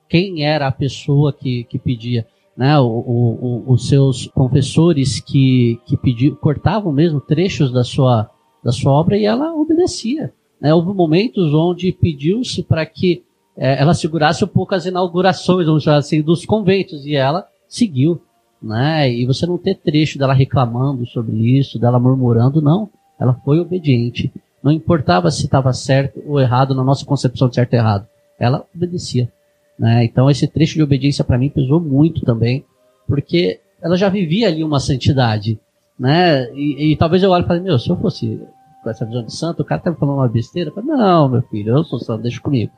quem 0.09 0.43
era 0.43 0.67
a 0.67 0.71
pessoa 0.71 1.31
que, 1.33 1.63
que 1.65 1.77
pedia. 1.79 2.25
né, 2.57 2.79
o- 2.79 2.85
o- 2.85 3.63
o- 3.67 3.73
os 3.73 3.87
seus 3.89 4.27
confessores 4.27 5.19
que, 5.19 5.77
que 5.85 5.97
pediam, 5.97 6.35
cortavam 6.35 6.91
mesmo 6.91 7.19
trechos 7.19 7.69
da 7.71 7.83
sua, 7.83 8.29
da 8.63 8.71
sua 8.71 8.93
obra 8.93 9.17
e 9.17 9.25
ela 9.25 9.53
obedecia. 9.53 10.33
né? 10.61 10.73
houve 10.73 10.93
momentos 10.93 11.53
onde 11.53 11.91
pediu-se 11.91 12.63
para 12.63 12.85
que 12.85 13.23
eh, 13.57 13.81
ela 13.81 13.93
segurasse 13.93 14.43
um 14.43 14.47
pouco 14.47 14.75
as 14.75 14.85
inaugurações, 14.85 15.67
vamos 15.67 15.83
chamar 15.83 15.97
assim, 15.97 16.21
dos 16.21 16.45
conventos, 16.45 17.05
e 17.05 17.15
ela 17.15 17.47
seguiu. 17.67 18.21
Né? 18.61 19.11
E 19.11 19.25
você 19.25 19.45
não 19.45 19.57
ter 19.57 19.75
trecho 19.75 20.17
dela 20.17 20.33
reclamando 20.33 21.05
sobre 21.05 21.35
isso, 21.57 21.79
dela 21.79 21.99
murmurando, 21.99 22.61
não. 22.61 22.89
Ela 23.19 23.33
foi 23.45 23.59
obediente. 23.59 24.31
Não 24.63 24.71
importava 24.71 25.29
se 25.29 25.45
estava 25.45 25.71
certo 25.73 26.21
ou 26.25 26.39
errado 26.39 26.73
na 26.73 26.83
nossa 26.83 27.05
concepção 27.05 27.47
de 27.47 27.55
certo 27.55 27.73
e 27.73 27.77
errado. 27.77 28.07
Ela 28.39 28.65
obedecia. 28.75 29.31
Né? 29.77 30.05
Então 30.05 30.29
esse 30.29 30.47
trecho 30.47 30.75
de 30.75 30.83
obediência 30.83 31.23
para 31.23 31.37
mim 31.37 31.49
pesou 31.49 31.79
muito 31.79 32.21
também, 32.21 32.65
porque 33.07 33.59
ela 33.81 33.95
já 33.95 34.09
vivia 34.09 34.47
ali 34.47 34.63
uma 34.63 34.79
santidade. 34.79 35.59
Né? 35.99 36.51
E, 36.53 36.91
e 36.91 36.95
talvez 36.95 37.21
eu 37.21 37.29
olhe 37.29 37.45
e 37.45 37.47
fale, 37.47 37.59
meu, 37.59 37.77
se 37.77 37.89
eu 37.89 37.97
fosse 37.97 38.41
com 38.85 38.89
essa 38.91 39.05
visão 39.05 39.23
de 39.25 39.35
santo, 39.35 39.61
o 39.63 39.65
cara 39.65 39.81
tá 39.81 39.93
falando 39.93 40.15
uma 40.19 40.27
besteira. 40.29 40.69
Eu 40.69 40.73
falo, 40.75 40.87
não, 40.87 41.27
meu 41.27 41.41
filho, 41.41 41.75
eu 41.75 41.83
sou 41.83 41.99
santo, 41.99 42.21
deixa 42.21 42.39
comigo. 42.39 42.71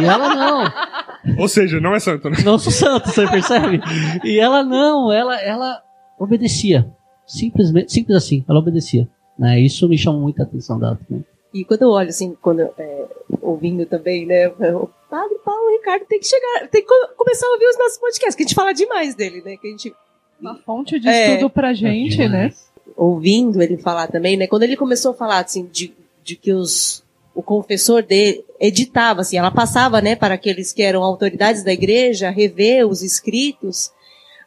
E 0.00 0.04
ela 0.04 0.34
não. 0.34 1.38
Ou 1.38 1.48
seja, 1.48 1.80
não 1.80 1.94
é 1.94 1.98
santo, 2.00 2.30
né? 2.30 2.36
Não 2.44 2.58
sou 2.58 2.72
santo, 2.72 3.08
você 3.10 3.26
percebe? 3.28 3.80
E 4.24 4.38
ela 4.38 4.62
não, 4.62 5.12
ela, 5.12 5.38
ela 5.42 5.82
obedecia. 6.18 6.88
Simplesmente, 7.26 7.92
simples 7.92 8.16
assim, 8.16 8.44
ela 8.48 8.58
obedecia. 8.60 9.06
Né? 9.38 9.60
Isso 9.60 9.88
me 9.88 9.98
chamou 9.98 10.20
muita 10.22 10.44
atenção 10.44 10.78
dela 10.78 10.98
também. 11.06 11.24
E 11.52 11.64
quando 11.64 11.82
eu 11.82 11.90
olho 11.90 12.08
assim, 12.08 12.36
quando 12.40 12.60
é, 12.60 13.06
ouvindo 13.42 13.84
também, 13.86 14.26
né? 14.26 14.48
O 14.48 14.88
Padre 15.10 15.38
Paulo 15.44 15.70
Ricardo 15.78 16.04
tem 16.06 16.20
que 16.20 16.26
chegar, 16.26 16.68
tem 16.68 16.82
que 16.82 16.86
co- 16.88 17.14
começar 17.16 17.46
a 17.46 17.50
ouvir 17.50 17.66
os 17.66 17.78
nossos 17.78 17.98
podcasts, 17.98 18.34
que 18.34 18.42
a 18.42 18.46
gente 18.46 18.54
fala 18.54 18.72
demais 18.72 19.14
dele, 19.14 19.42
né? 19.44 19.56
Que 19.56 19.66
a 19.66 19.70
gente 19.70 19.94
Uma 20.40 20.54
fonte 20.54 21.00
de 21.00 21.08
É. 21.08 21.32
estudo 21.34 21.50
pra 21.50 21.72
gente, 21.72 22.28
né? 22.28 22.52
Ouvindo 22.98 23.62
ele 23.62 23.76
falar 23.78 24.08
também, 24.08 24.36
né? 24.36 24.46
Quando 24.48 24.64
ele 24.64 24.76
começou 24.76 25.12
a 25.12 25.14
falar 25.14 25.38
assim 25.44 25.66
de, 25.72 25.94
de 26.24 26.34
que 26.36 26.52
os 26.52 27.02
o 27.34 27.42
confessor 27.42 28.02
dele 28.02 28.44
editava 28.58 29.20
assim, 29.20 29.38
ela 29.38 29.52
passava, 29.52 30.00
né, 30.00 30.16
para 30.16 30.34
aqueles 30.34 30.72
que 30.72 30.82
eram 30.82 31.04
autoridades 31.04 31.62
da 31.62 31.72
igreja, 31.72 32.30
rever 32.30 32.84
os 32.84 33.00
escritos, 33.00 33.92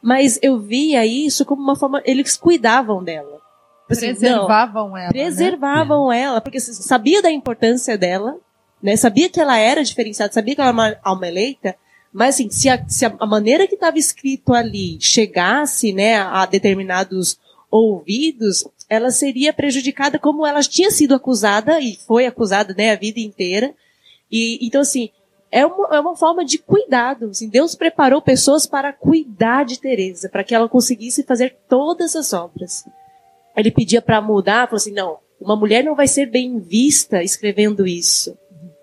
mas 0.02 0.38
eu 0.42 0.60
via 0.60 1.06
isso 1.06 1.46
como 1.46 1.62
uma 1.64 1.78
forma, 1.78 2.02
eles 2.04 2.36
cuidavam 2.36 3.02
dela. 3.02 3.40
Assim, 3.90 4.08
não, 4.08 4.14
Preservavam 4.16 4.98
ela. 4.98 5.06
né? 5.06 5.12
preservavam 5.14 6.12
ela, 6.12 6.42
porque 6.42 6.58
s- 6.58 6.74
sabia 6.84 7.22
da 7.22 7.32
importância 7.32 7.98
dela, 7.98 8.36
né? 8.84 8.98
Sabia 8.98 9.30
que 9.30 9.40
ela 9.40 9.58
era 9.58 9.86
diferenciada, 9.86 10.34
sabia 10.34 10.54
que 10.56 10.60
ela 10.60 10.70
era 10.72 10.78
uma 10.78 10.96
alma 11.02 11.28
eleita, 11.30 11.76
mas 12.12 12.36
assim, 12.36 12.50
se 12.50 12.68
a, 12.68 12.84
se 12.90 13.06
a 13.06 13.26
maneira 13.26 13.68
que 13.68 13.76
estava 13.76 13.98
escrito 13.98 14.54
ali 14.54 14.98
chegasse, 15.00 15.94
né, 15.94 16.18
a 16.18 16.46
determinados 16.46 17.40
ouvidos, 17.72 18.68
ela 18.90 19.10
seria 19.10 19.54
prejudicada 19.54 20.20
como 20.20 20.46
ela 20.46 20.62
tinha 20.62 20.92
sido 20.92 21.16
acusada 21.16 21.80
e 21.80 21.96
foi 22.06 22.26
acusada, 22.26 22.74
né, 22.78 22.92
a 22.92 22.96
vida 22.96 23.20
inteira. 23.20 23.74
E 24.30 24.60
então 24.62 24.82
assim, 24.82 25.10
é 25.50 25.66
uma, 25.66 25.96
é 25.96 26.00
uma 26.00 26.16
forma 26.16 26.44
de 26.44 26.58
cuidado. 26.58 27.30
Assim, 27.30 27.50
Deus 27.50 27.74
preparou 27.74 28.22
pessoas 28.22 28.68
para 28.68 28.92
cuidar 28.92 29.64
de 29.64 29.80
Teresa, 29.80 30.30
para 30.30 30.44
que 30.44 30.54
ela 30.54 30.68
conseguisse 30.68 31.24
fazer 31.24 31.58
todas 31.68 32.16
as 32.16 32.34
obras 32.34 32.84
ele 33.56 33.72
pedia 33.72 34.02
para 34.02 34.22
mudar, 34.22 34.68
falou 34.68 34.78
assim, 34.78 34.94
não, 34.94 35.20
uma 35.40 35.56
mulher 35.56 35.84
não 35.84 35.96
vai 35.96 36.08
ser 36.08 36.28
bem 36.28 36.60
vista 36.60 37.24
escrevendo 37.24 37.86
isso, 37.88 38.38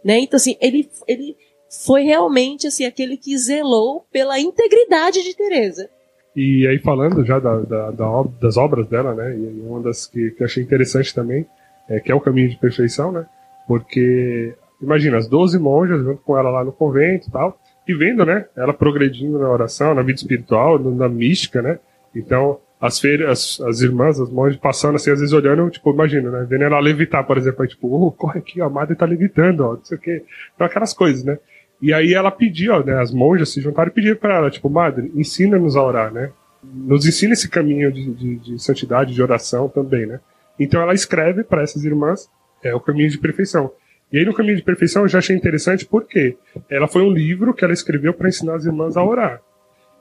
né? 0.04 0.18
Então 0.20 0.36
assim, 0.36 0.56
ele 0.60 0.88
ele 1.06 1.36
foi 1.84 2.02
realmente 2.02 2.66
assim 2.66 2.84
aquele 2.84 3.16
que 3.16 3.36
zelou 3.36 4.06
pela 4.10 4.40
integridade 4.40 5.22
de 5.22 5.34
Teresa. 5.34 5.90
E 6.38 6.66
aí 6.68 6.78
falando 6.78 7.24
já 7.24 7.38
da, 7.40 7.58
da- 7.60 7.90
da 7.90 8.22
das 8.40 8.56
obras 8.56 8.86
dela, 8.88 9.12
né? 9.14 9.34
E 9.36 9.60
uma 9.66 9.80
das 9.82 10.06
que, 10.06 10.30
que 10.32 10.42
eu 10.42 10.46
achei 10.46 10.62
interessante 10.62 11.14
também, 11.14 11.44
é 11.88 11.98
que 11.98 12.12
é 12.12 12.14
o 12.14 12.20
caminho 12.20 12.48
de 12.48 12.56
perfeição, 12.56 13.10
né? 13.10 13.26
Porque, 13.66 14.54
imagina, 14.80 15.16
as 15.16 15.28
12 15.28 15.58
monjas 15.58 16.02
junto 16.02 16.22
com 16.22 16.38
ela 16.38 16.50
lá 16.50 16.64
no 16.64 16.72
convento 16.72 17.28
e 17.28 17.32
tal, 17.32 17.58
e 17.86 17.94
vendo, 17.94 18.24
né? 18.24 18.46
Ela 18.56 18.72
progredindo 18.72 19.38
na 19.38 19.48
oração, 19.50 19.94
na 19.94 20.02
vida 20.02 20.18
espiritual, 20.18 20.78
na 20.78 21.08
mística, 21.08 21.60
né? 21.60 21.78
Então, 22.14 22.58
as 22.80 23.00
feiras, 23.00 23.58
as, 23.60 23.68
as 23.68 23.80
irmãs, 23.80 24.20
as 24.20 24.30
monjas 24.30 24.56
passando 24.58 24.94
assim, 24.96 25.10
às 25.10 25.18
vezes 25.18 25.32
olhando, 25.34 25.68
tipo, 25.70 25.90
imagina, 25.90 26.30
né? 26.30 26.46
Vendo 26.48 26.64
ela 26.64 26.78
levitar, 26.78 27.24
por 27.26 27.36
exemplo, 27.36 27.62
aí, 27.62 27.68
tipo, 27.68 27.88
oh, 27.92 28.12
corre 28.12 28.38
aqui, 28.38 28.60
a 28.60 28.68
madre 28.68 28.94
tá 28.94 29.04
levitando, 29.04 29.60
ó, 29.64 29.72
não 29.74 29.84
sei 29.84 29.98
o 29.98 30.00
quê. 30.00 30.22
Então, 30.54 30.66
aquelas 30.66 30.92
coisas, 30.94 31.24
né? 31.24 31.38
E 31.80 31.92
aí 31.92 32.12
ela 32.12 32.30
pediu, 32.30 32.84
né? 32.84 33.00
As 33.00 33.12
monjas 33.12 33.50
se 33.50 33.60
juntaram 33.60 33.90
e 33.90 33.94
pediram 33.94 34.16
para 34.16 34.36
ela, 34.36 34.50
tipo, 34.50 34.68
madre, 34.68 35.12
ensina-nos 35.14 35.76
a 35.76 35.82
orar, 35.82 36.12
né? 36.12 36.30
Nos 36.62 37.06
ensina 37.06 37.34
esse 37.34 37.48
caminho 37.48 37.92
de, 37.92 38.12
de, 38.12 38.36
de 38.36 38.62
santidade, 38.62 39.14
de 39.14 39.22
oração 39.22 39.68
também, 39.68 40.06
né? 40.06 40.20
Então 40.58 40.82
ela 40.82 40.92
escreve 40.92 41.44
para 41.44 41.62
essas 41.62 41.84
irmãs 41.84 42.28
é, 42.62 42.74
o 42.74 42.80
caminho 42.80 43.08
de 43.08 43.18
perfeição. 43.18 43.70
E 44.12 44.18
aí 44.18 44.24
no 44.24 44.34
caminho 44.34 44.56
de 44.56 44.62
perfeição 44.62 45.02
eu 45.02 45.08
já 45.08 45.18
achei 45.18 45.36
interessante 45.36 45.86
porque 45.86 46.36
ela 46.68 46.88
foi 46.88 47.02
um 47.02 47.12
livro 47.12 47.54
que 47.54 47.64
ela 47.64 47.74
escreveu 47.74 48.12
para 48.12 48.28
ensinar 48.28 48.56
as 48.56 48.64
irmãs 48.64 48.96
a 48.96 49.04
orar. 49.04 49.40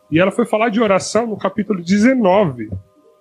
E 0.10 0.20
ela 0.20 0.32
foi 0.32 0.46
falar 0.46 0.70
de 0.70 0.82
oração 0.82 1.28
no 1.28 1.38
capítulo 1.38 1.84
19. 1.84 2.70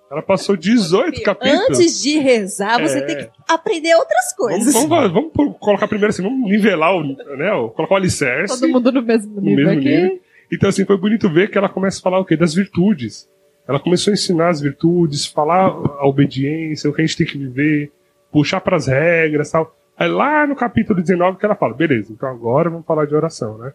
Ela 0.09 0.21
passou 0.21 0.55
18 0.55 1.21
capítulos. 1.21 1.69
Antes 1.79 2.01
de 2.01 2.17
rezar, 2.19 2.81
você 2.81 2.99
É. 2.99 3.01
tem 3.01 3.15
que 3.17 3.29
aprender 3.47 3.93
outras 3.95 4.33
Vamos, 4.37 4.63
coisas. 4.63 4.73
vamos, 4.73 5.11
vamos 5.11 5.31
por- 5.33 5.53
colocar 5.55 5.87
primeiro 5.87 6.09
assim, 6.11 6.23
vamos 6.23 6.49
nivelar 6.49 6.95
o, 6.95 7.03
né, 7.35 7.51
o- 7.53 7.69
colocar 7.69 7.95
o 7.95 7.97
alicerce. 7.97 8.59
Todo 8.59 8.71
mundo 8.71 8.91
no 8.91 9.01
mesmo 9.01 9.35
no 9.35 9.41
nível 9.41 9.65
mesmo 9.65 9.79
aqui. 9.81 9.89
nível. 9.89 10.19
Então, 10.51 10.69
assim, 10.69 10.85
foi 10.85 10.97
bonito 10.97 11.29
ver 11.29 11.49
que 11.51 11.57
ela 11.57 11.67
começa 11.67 11.99
a 11.99 12.01
falar 12.01 12.19
o 12.19 12.25
quê? 12.25 12.37
Das 12.37 12.53
virtudes. 12.53 13.27
Ela 13.67 13.81
começou 13.81 14.11
a 14.11 14.13
ensinar 14.13 14.47
as 14.47 14.61
virtudes, 14.61 15.25
falar 15.25 15.65
a 15.65 16.07
obediência, 16.07 16.89
o 16.89 16.93
que 16.93 17.01
a 17.01 17.05
gente 17.05 17.17
tem 17.17 17.27
que 17.27 17.37
viver, 17.37 17.91
puxar 18.31 18.61
para 18.61 18.77
as 18.77 18.87
regras 18.87 19.51
tal. 19.51 19.75
Aí 19.97 20.07
lá 20.07 20.47
no 20.47 20.55
capítulo 20.55 21.01
19 21.01 21.37
que 21.37 21.45
ela 21.45 21.55
fala, 21.55 21.73
beleza, 21.73 22.13
então 22.13 22.29
agora 22.29 22.69
vamos 22.69 22.85
falar 22.85 23.05
de 23.05 23.13
oração, 23.15 23.57
né? 23.57 23.73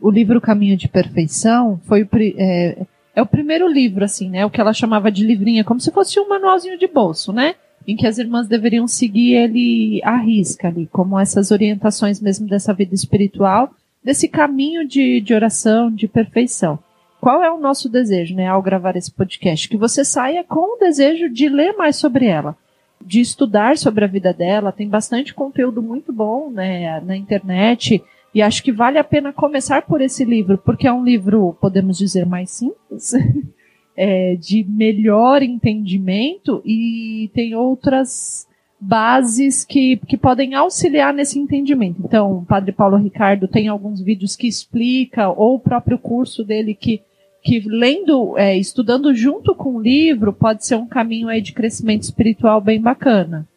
o 0.00 0.10
livro 0.12 0.40
Caminho 0.40 0.76
de 0.76 0.86
Perfeição 0.88 1.80
foi 1.86 2.02
o, 2.04 2.08
é, 2.36 2.78
é 3.18 3.22
o 3.22 3.26
primeiro 3.26 3.66
livro, 3.66 4.04
assim, 4.04 4.30
né? 4.30 4.46
O 4.46 4.50
que 4.50 4.60
ela 4.60 4.72
chamava 4.72 5.10
de 5.10 5.26
livrinha, 5.26 5.64
como 5.64 5.80
se 5.80 5.90
fosse 5.90 6.20
um 6.20 6.28
manualzinho 6.28 6.78
de 6.78 6.86
bolso, 6.86 7.32
né? 7.32 7.56
Em 7.84 7.96
que 7.96 8.06
as 8.06 8.16
irmãs 8.16 8.46
deveriam 8.46 8.86
seguir 8.86 9.34
ele 9.34 10.00
à 10.04 10.16
risca 10.16 10.68
ali, 10.68 10.88
como 10.92 11.18
essas 11.18 11.50
orientações 11.50 12.20
mesmo 12.20 12.46
dessa 12.46 12.72
vida 12.72 12.94
espiritual, 12.94 13.70
desse 14.04 14.28
caminho 14.28 14.86
de, 14.86 15.20
de 15.20 15.34
oração, 15.34 15.90
de 15.90 16.06
perfeição. 16.06 16.78
Qual 17.20 17.42
é 17.42 17.50
o 17.50 17.58
nosso 17.58 17.88
desejo, 17.88 18.36
né, 18.36 18.46
ao 18.46 18.62
gravar 18.62 18.94
esse 18.94 19.10
podcast? 19.10 19.68
Que 19.68 19.76
você 19.76 20.04
saia 20.04 20.44
com 20.44 20.76
o 20.76 20.78
desejo 20.78 21.28
de 21.28 21.48
ler 21.48 21.72
mais 21.72 21.96
sobre 21.96 22.26
ela, 22.26 22.56
de 23.04 23.20
estudar 23.20 23.76
sobre 23.76 24.04
a 24.04 24.08
vida 24.08 24.32
dela. 24.32 24.70
Tem 24.70 24.88
bastante 24.88 25.34
conteúdo 25.34 25.82
muito 25.82 26.12
bom, 26.12 26.50
né, 26.50 27.00
na 27.00 27.16
internet. 27.16 28.00
E 28.38 28.42
acho 28.42 28.62
que 28.62 28.70
vale 28.70 28.98
a 28.98 29.02
pena 29.02 29.32
começar 29.32 29.82
por 29.82 30.00
esse 30.00 30.24
livro, 30.24 30.56
porque 30.58 30.86
é 30.86 30.92
um 30.92 31.02
livro, 31.02 31.56
podemos 31.60 31.98
dizer, 31.98 32.24
mais 32.24 32.52
simples, 32.52 33.12
é, 33.96 34.36
de 34.36 34.62
melhor 34.62 35.42
entendimento 35.42 36.62
e 36.64 37.32
tem 37.34 37.56
outras 37.56 38.46
bases 38.78 39.64
que, 39.64 39.96
que 40.06 40.16
podem 40.16 40.54
auxiliar 40.54 41.12
nesse 41.12 41.36
entendimento. 41.36 42.00
Então, 42.04 42.38
o 42.38 42.44
Padre 42.44 42.70
Paulo 42.70 42.96
Ricardo 42.96 43.48
tem 43.48 43.66
alguns 43.66 44.00
vídeos 44.00 44.36
que 44.36 44.46
explica, 44.46 45.28
ou 45.28 45.56
o 45.56 45.60
próprio 45.60 45.98
curso 45.98 46.44
dele 46.44 46.76
que, 46.76 47.02
que 47.42 47.58
lendo, 47.66 48.38
é, 48.38 48.56
estudando 48.56 49.12
junto 49.16 49.52
com 49.52 49.74
o 49.74 49.82
livro, 49.82 50.32
pode 50.32 50.64
ser 50.64 50.76
um 50.76 50.86
caminho 50.86 51.26
aí 51.26 51.40
de 51.40 51.52
crescimento 51.52 52.04
espiritual 52.04 52.60
bem 52.60 52.80
bacana. 52.80 53.48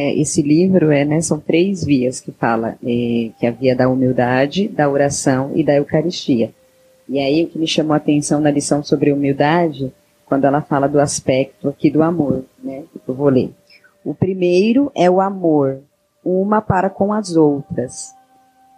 É, 0.00 0.14
esse 0.14 0.42
livro 0.42 0.92
é, 0.92 1.04
né, 1.04 1.20
são 1.20 1.40
três 1.40 1.84
vias 1.84 2.20
que 2.20 2.30
fala, 2.30 2.78
é, 2.84 3.30
que 3.36 3.44
é 3.44 3.48
a 3.48 3.50
via 3.50 3.74
da 3.74 3.88
humildade, 3.88 4.68
da 4.68 4.88
oração 4.88 5.50
e 5.56 5.64
da 5.64 5.74
Eucaristia. 5.74 6.52
E 7.08 7.18
aí 7.18 7.42
o 7.42 7.48
que 7.48 7.58
me 7.58 7.66
chamou 7.66 7.94
a 7.94 7.96
atenção 7.96 8.38
na 8.38 8.48
lição 8.48 8.80
sobre 8.80 9.10
humildade, 9.10 9.92
quando 10.24 10.44
ela 10.44 10.62
fala 10.62 10.86
do 10.86 11.00
aspecto 11.00 11.68
aqui 11.68 11.90
do 11.90 12.00
amor, 12.00 12.44
né? 12.62 12.84
Eu 13.08 13.12
vou 13.12 13.28
ler. 13.28 13.50
O 14.04 14.14
primeiro 14.14 14.92
é 14.94 15.10
o 15.10 15.20
amor, 15.20 15.80
uma 16.24 16.62
para 16.62 16.88
com 16.88 17.12
as 17.12 17.34
outras. 17.34 18.14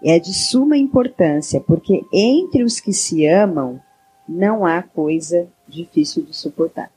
É 0.03 0.19
de 0.19 0.33
suma 0.33 0.79
importância, 0.79 1.61
porque 1.61 2.01
entre 2.11 2.63
os 2.63 2.81
que 2.81 2.95
se 2.95 3.27
amam 3.27 3.79
não 4.27 4.65
há 4.65 4.83
coisa 4.83 5.47
difícil 5.69 6.23
de 6.23 6.35
suportar. 6.35 6.91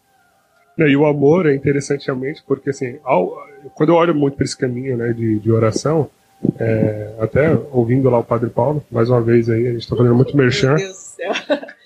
E 0.77 0.95
o 0.95 1.05
amor 1.05 1.45
é 1.45 1.53
interessante 1.53 2.05
realmente, 2.05 2.41
porque 2.47 2.69
assim, 2.69 2.99
ao- 3.03 3.51
quando 3.75 3.89
eu 3.89 3.95
olho 3.95 4.13
muito 4.15 4.35
para 4.35 4.45
esse 4.45 4.57
caminho 4.57 4.97
né, 4.97 5.13
de, 5.13 5.39
de 5.39 5.51
oração, 5.51 6.09
é, 6.59 7.09
até 7.19 7.57
ouvindo 7.71 8.09
lá 8.09 8.19
o 8.19 8.23
Padre 8.23 8.49
Paulo, 8.49 8.83
mais 8.91 9.09
uma 9.09 9.21
vez 9.21 9.49
aí, 9.49 9.67
a 9.67 9.71
gente 9.71 9.81
está 9.83 9.95
fazendo 9.95 10.15
muito 10.15 10.35
merchan. 10.35 10.75
Meu 10.75 10.77
Deus 10.77 10.91
do 10.91 10.95
céu. 11.15 11.31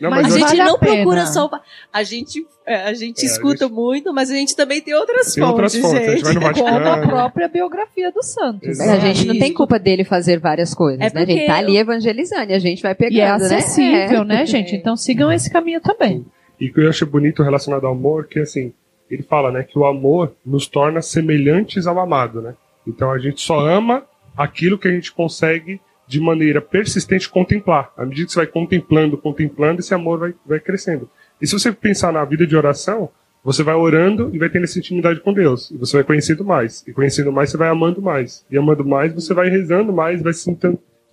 Não, 0.02 0.10
Mas 0.10 0.24
mas 0.24 0.34
a 0.36 0.38
gente 0.40 0.48
vale 0.48 0.62
a 0.62 0.66
não 0.66 0.80
pena. 0.80 0.96
procura 0.96 1.26
só. 1.28 1.46
o 1.46 1.50
pa- 1.50 1.62
A 1.94 2.02
gente, 2.04 2.46
é, 2.66 2.76
a 2.84 2.94
gente 2.94 3.20
É, 3.24 3.28
a 3.28 3.32
escuta 3.32 3.68
muito, 3.70 4.12
mas 4.14 4.32
a 4.32 4.34
gente 4.34 4.56
também 4.56 4.82
tem 4.82 4.96
outras 4.96 5.34
Tem 5.34 5.44
fontes, 5.44 5.76
outras 5.76 5.76
fontes, 5.78 6.08
a 6.08 6.12
gente 6.16 6.26
gente. 6.26 6.40
vai 6.40 6.54
no 6.54 6.60
Como 6.64 6.88
a 6.88 6.98
própria 7.08 7.48
biografia 7.48 8.12
dos 8.12 8.26
santos. 8.28 8.68
Exato. 8.68 8.90
A 8.92 9.00
gente 9.00 9.26
não 9.28 9.38
tem 9.38 9.54
culpa 9.54 9.78
dele 9.78 10.04
fazer 10.04 10.40
várias 10.40 10.74
coisas, 10.74 11.02
É 11.02 11.14
né? 11.14 11.22
A 11.22 11.26
gente 11.26 11.46
tá 11.46 11.56
ali 11.58 11.78
evangelizando 11.78 12.52
e 12.52 12.56
a 12.56 12.60
gente 12.60 12.82
vai 12.82 12.96
pegando, 12.96 13.16
E 13.18 13.22
é 13.22 13.26
né? 13.28 13.32
acessível, 13.34 14.22
É. 14.22 14.26
né, 14.26 14.46
gente? 14.46 14.76
Então 14.76 14.96
sigam 14.96 15.32
esse 15.34 15.52
caminho 15.52 15.82
também. 15.82 16.26
E 16.60 16.70
o 16.70 16.74
que 16.74 16.82
eu 16.82 16.90
acho 16.90 17.06
bonito 17.06 17.44
relacionado 17.44 17.86
ao 17.86 17.92
amor, 17.94 18.26
que 18.28 18.40
assim, 18.40 18.74
ele 19.10 19.24
fala, 19.24 19.52
né, 19.52 19.64
que 19.64 19.78
o 19.78 19.86
amor 19.86 20.34
nos 20.46 20.68
torna 20.68 21.02
semelhantes 21.02 21.88
ao 21.88 22.00
amado, 22.00 22.42
né? 22.42 22.56
Então 22.86 23.12
a 23.12 23.18
gente 23.18 23.42
só 23.42 23.60
ama 23.60 24.04
aquilo 24.36 24.78
que 24.78 24.88
a 24.88 24.92
gente 24.92 25.12
consegue 25.12 25.82
de 26.08 26.22
maneira 26.22 26.62
persistente 26.62 27.30
contemplar. 27.30 27.92
À 27.98 28.06
medida 28.06 28.26
que 28.26 28.32
você 28.32 28.40
vai 28.40 28.48
contemplando, 28.48 29.18
contemplando, 29.18 29.82
esse 29.82 29.94
amor 29.94 30.20
vai, 30.20 30.34
vai 30.46 30.60
crescendo. 30.60 31.10
E 31.42 31.46
se 31.46 31.54
você 31.54 31.72
pensar 31.72 32.14
na 32.14 32.24
vida 32.24 32.48
de 32.48 32.56
oração, 32.56 33.10
você 33.44 33.64
vai 33.64 33.76
orando 33.76 34.30
e 34.34 34.40
vai 34.40 34.50
tendo 34.50 34.64
essa 34.64 34.80
intimidade 34.80 35.20
com 35.20 35.34
Deus. 35.34 35.70
E 35.72 35.78
você 35.78 35.98
vai 35.98 36.04
conhecendo 36.04 36.44
mais. 36.46 36.84
E 36.88 36.94
conhecendo 36.94 37.32
mais, 37.32 37.50
você 37.50 37.58
vai 37.58 37.70
amando 37.70 38.02
mais. 38.02 38.46
E 38.50 38.58
amando 38.58 38.86
mais, 38.86 39.14
você 39.14 39.34
vai 39.34 39.50
rezando 39.50 39.92
mais, 39.92 40.22
vai 40.22 40.34
se 40.34 40.54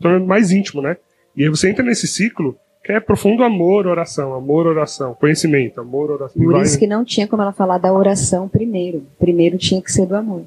tornando 0.01 0.27
mais 0.27 0.51
íntimo, 0.51 0.81
né? 0.81 0.97
E 1.37 1.43
aí 1.43 1.49
você 1.49 1.69
entra 1.69 1.85
nesse 1.85 2.07
ciclo 2.07 2.57
que 2.85 2.93
é 2.93 3.01
profundo 3.01 3.43
amor, 3.43 3.87
oração, 3.87 4.35
amor, 4.35 4.67
oração, 4.67 5.15
conhecimento, 5.15 5.81
amor, 5.81 6.11
oração. 6.11 6.43
Por 6.43 6.61
isso 6.61 6.79
que 6.79 6.87
não 6.87 7.03
tinha 7.03 7.27
como 7.27 7.41
ela 7.41 7.53
falar 7.53 7.79
da 7.79 7.91
oração 7.91 8.47
primeiro. 8.47 9.07
Primeiro 9.19 9.57
tinha 9.57 9.81
que 9.81 9.91
ser 9.91 10.05
do 10.05 10.15
amor. 10.15 10.43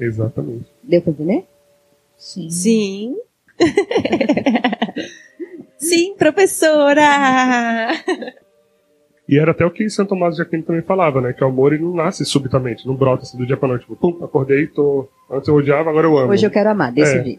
Exatamente. 0.00 0.64
Deu 0.82 1.02
pra 1.02 1.12
entender? 1.12 1.44
Sim. 2.16 2.48
Sim. 2.48 3.16
Sim, 5.76 6.14
professora! 6.16 7.92
E 9.28 9.38
era 9.38 9.50
até 9.50 9.64
o 9.64 9.70
que 9.70 9.88
Santo 9.90 10.10
Tomás 10.10 10.36
de 10.36 10.42
Aquino 10.42 10.62
também 10.62 10.82
falava, 10.82 11.20
né? 11.20 11.34
Que 11.34 11.44
o 11.44 11.46
amor 11.46 11.78
não 11.78 11.94
nasce 11.94 12.24
subitamente, 12.24 12.86
não 12.86 12.94
brota 12.94 13.24
assim 13.24 13.36
do 13.36 13.46
dia 13.46 13.56
pra 13.56 13.68
noite. 13.68 13.82
Tipo, 13.82 13.96
pum, 13.96 14.24
acordei, 14.24 14.66
tô. 14.66 15.08
Antes 15.30 15.48
eu 15.48 15.54
odiava, 15.54 15.90
agora 15.90 16.06
eu 16.06 16.16
amo. 16.16 16.32
Hoje 16.32 16.46
eu 16.46 16.50
quero 16.50 16.70
amar, 16.70 16.92
decidi. 16.92 17.38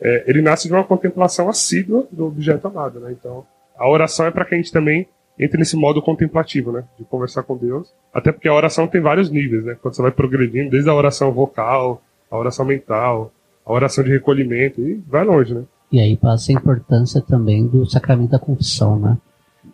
É, 0.00 0.24
ele 0.28 0.42
nasce 0.42 0.68
de 0.68 0.74
uma 0.74 0.84
contemplação 0.84 1.48
assídua 1.48 2.06
do 2.10 2.26
objeto 2.26 2.66
amado, 2.66 3.00
né? 3.00 3.12
Então, 3.12 3.44
a 3.76 3.88
oração 3.88 4.26
é 4.26 4.30
para 4.30 4.44
que 4.44 4.54
a 4.54 4.58
gente 4.58 4.72
também 4.72 5.06
entre 5.38 5.58
nesse 5.58 5.76
modo 5.76 6.00
contemplativo, 6.00 6.72
né? 6.72 6.84
De 6.98 7.04
conversar 7.04 7.42
com 7.42 7.56
Deus. 7.56 7.92
Até 8.12 8.30
porque 8.30 8.48
a 8.48 8.54
oração 8.54 8.86
tem 8.86 9.00
vários 9.00 9.30
níveis, 9.30 9.64
né? 9.64 9.76
Quando 9.80 9.94
você 9.94 10.02
vai 10.02 10.12
progredindo, 10.12 10.70
desde 10.70 10.88
a 10.88 10.94
oração 10.94 11.32
vocal, 11.32 12.00
a 12.30 12.38
oração 12.38 12.64
mental, 12.64 13.32
a 13.66 13.72
oração 13.72 14.04
de 14.04 14.10
recolhimento, 14.10 14.80
e 14.80 14.94
vai 15.08 15.24
longe, 15.24 15.54
né? 15.54 15.64
E 15.90 16.00
aí 16.00 16.16
passa 16.16 16.52
a 16.52 16.54
importância 16.54 17.20
também 17.20 17.66
do 17.66 17.84
sacramento 17.86 18.30
da 18.30 18.38
confissão, 18.38 18.98
né? 18.98 19.18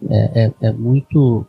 É, 0.09 0.45
é, 0.45 0.53
é 0.69 0.73
muito 0.73 1.47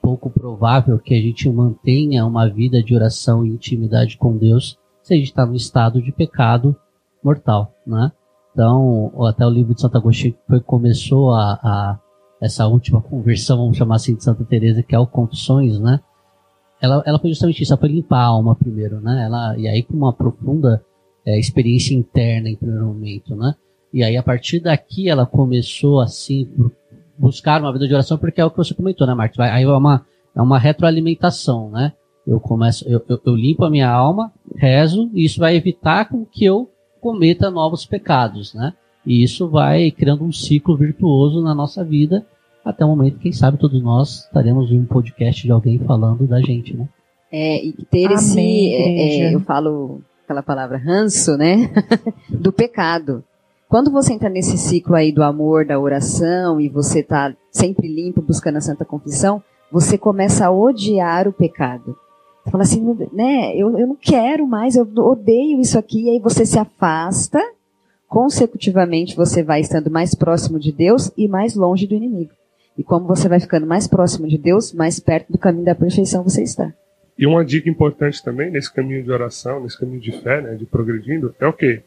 pouco 0.00 0.30
provável 0.30 0.98
que 0.98 1.14
a 1.14 1.20
gente 1.20 1.50
mantenha 1.50 2.24
uma 2.24 2.48
vida 2.48 2.82
de 2.82 2.94
oração 2.94 3.44
e 3.44 3.50
intimidade 3.50 4.16
com 4.16 4.36
Deus 4.36 4.78
se 5.02 5.12
a 5.12 5.16
gente 5.16 5.26
está 5.26 5.44
no 5.44 5.54
estado 5.54 6.00
de 6.00 6.12
pecado 6.12 6.76
mortal, 7.22 7.74
né? 7.86 8.12
Então, 8.58 9.12
até 9.24 9.46
o 9.46 9.50
livro 9.50 9.72
de 9.72 9.80
Santo 9.80 9.96
Agostinho 9.98 10.34
foi 10.48 10.58
começou 10.58 11.30
a, 11.30 11.52
a 11.62 11.98
essa 12.42 12.66
última 12.66 13.00
conversão, 13.00 13.56
vamos 13.56 13.76
chamar 13.76 13.94
assim, 13.94 14.16
de 14.16 14.24
Santa 14.24 14.44
Teresa, 14.44 14.82
que 14.82 14.96
é 14.96 14.98
o 14.98 15.06
Confissões, 15.06 15.78
né? 15.78 16.00
Ela, 16.80 17.00
ela 17.06 17.20
foi 17.20 17.30
justamente 17.30 17.62
isso, 17.62 17.72
ela 17.72 17.78
foi 17.78 17.88
limpar 17.88 18.18
a 18.18 18.26
alma 18.26 18.56
primeiro, 18.56 19.00
né? 19.00 19.26
Ela, 19.26 19.56
e 19.56 19.68
aí 19.68 19.84
com 19.84 19.94
uma 19.94 20.12
profunda 20.12 20.84
é, 21.24 21.38
experiência 21.38 21.94
interna 21.94 22.48
em 22.48 22.56
primeiro 22.56 22.86
momento, 22.86 23.36
né? 23.36 23.54
E 23.94 24.02
aí 24.02 24.16
a 24.16 24.24
partir 24.24 24.58
daqui 24.58 25.08
ela 25.08 25.24
começou 25.24 26.00
assim 26.00 26.48
buscar 27.16 27.60
uma 27.60 27.72
vida 27.72 27.86
de 27.86 27.94
oração, 27.94 28.18
porque 28.18 28.40
é 28.40 28.44
o 28.44 28.50
que 28.50 28.56
você 28.56 28.74
comentou, 28.74 29.06
né, 29.06 29.14
Marcos? 29.14 29.38
Aí 29.38 29.62
é 29.62 29.68
uma, 29.68 30.04
é 30.34 30.42
uma 30.42 30.58
retroalimentação, 30.58 31.70
né? 31.70 31.92
Eu 32.26 32.40
começo, 32.40 32.84
eu, 32.88 33.00
eu, 33.08 33.20
eu 33.24 33.36
limpo 33.36 33.64
a 33.64 33.70
minha 33.70 33.88
alma, 33.88 34.32
rezo, 34.56 35.08
e 35.14 35.24
isso 35.24 35.38
vai 35.38 35.54
evitar 35.54 36.08
com 36.08 36.24
que 36.24 36.44
eu 36.44 36.68
cometa 37.00 37.50
novos 37.50 37.86
pecados, 37.86 38.54
né? 38.54 38.72
E 39.06 39.22
isso 39.22 39.48
vai 39.48 39.90
criando 39.90 40.24
um 40.24 40.32
ciclo 40.32 40.76
virtuoso 40.76 41.42
na 41.42 41.54
nossa 41.54 41.84
vida, 41.84 42.26
até 42.64 42.84
o 42.84 42.88
momento, 42.88 43.18
quem 43.18 43.32
sabe 43.32 43.56
todos 43.56 43.82
nós 43.82 44.24
estaremos 44.24 44.70
em 44.70 44.78
um 44.78 44.84
podcast 44.84 45.42
de 45.42 45.50
alguém 45.50 45.78
falando 45.78 46.26
da 46.26 46.40
gente, 46.40 46.76
né? 46.76 46.86
É, 47.32 47.64
e 47.64 47.72
ter 47.90 48.06
Amém, 48.06 48.16
esse, 48.16 48.40
é, 48.40 49.30
é, 49.30 49.34
eu 49.34 49.40
falo 49.40 50.02
aquela 50.24 50.42
palavra 50.42 50.76
ranço, 50.76 51.36
né? 51.36 51.70
do 52.28 52.52
pecado. 52.52 53.24
Quando 53.68 53.90
você 53.90 54.14
entra 54.14 54.28
nesse 54.28 54.56
ciclo 54.56 54.94
aí 54.94 55.12
do 55.12 55.22
amor, 55.22 55.64
da 55.64 55.78
oração, 55.78 56.60
e 56.60 56.68
você 56.68 57.02
tá 57.02 57.34
sempre 57.50 57.86
limpo, 57.86 58.22
buscando 58.22 58.56
a 58.56 58.62
Santa 58.62 58.84
Confissão, 58.84 59.42
você 59.70 59.98
começa 59.98 60.46
a 60.46 60.50
odiar 60.50 61.28
o 61.28 61.32
pecado. 61.32 61.96
Fala 62.50 62.62
assim, 62.62 62.82
né, 63.12 63.54
eu, 63.56 63.78
eu 63.78 63.86
não 63.86 63.96
quero 63.96 64.46
mais, 64.46 64.76
eu 64.76 64.88
odeio 64.96 65.60
isso 65.60 65.78
aqui, 65.78 66.04
e 66.04 66.10
aí 66.10 66.18
você 66.18 66.46
se 66.46 66.58
afasta, 66.58 67.40
consecutivamente 68.06 69.14
você 69.14 69.42
vai 69.42 69.60
estando 69.60 69.90
mais 69.90 70.14
próximo 70.14 70.58
de 70.58 70.72
Deus 70.72 71.10
e 71.16 71.28
mais 71.28 71.54
longe 71.54 71.86
do 71.86 71.94
inimigo. 71.94 72.30
E 72.76 72.82
como 72.82 73.06
você 73.06 73.28
vai 73.28 73.40
ficando 73.40 73.66
mais 73.66 73.86
próximo 73.86 74.28
de 74.28 74.38
Deus, 74.38 74.72
mais 74.72 75.00
perto 75.00 75.32
do 75.32 75.38
caminho 75.38 75.64
da 75.64 75.74
perfeição 75.74 76.22
você 76.22 76.42
está. 76.42 76.72
E 77.18 77.26
uma 77.26 77.44
dica 77.44 77.68
importante 77.68 78.22
também 78.22 78.50
nesse 78.50 78.72
caminho 78.72 79.02
de 79.02 79.10
oração, 79.10 79.60
nesse 79.60 79.78
caminho 79.78 80.00
de 80.00 80.12
fé, 80.12 80.40
né, 80.40 80.54
de 80.54 80.64
progredindo, 80.64 81.34
é 81.40 81.46
o 81.46 81.52
quê? 81.52 81.82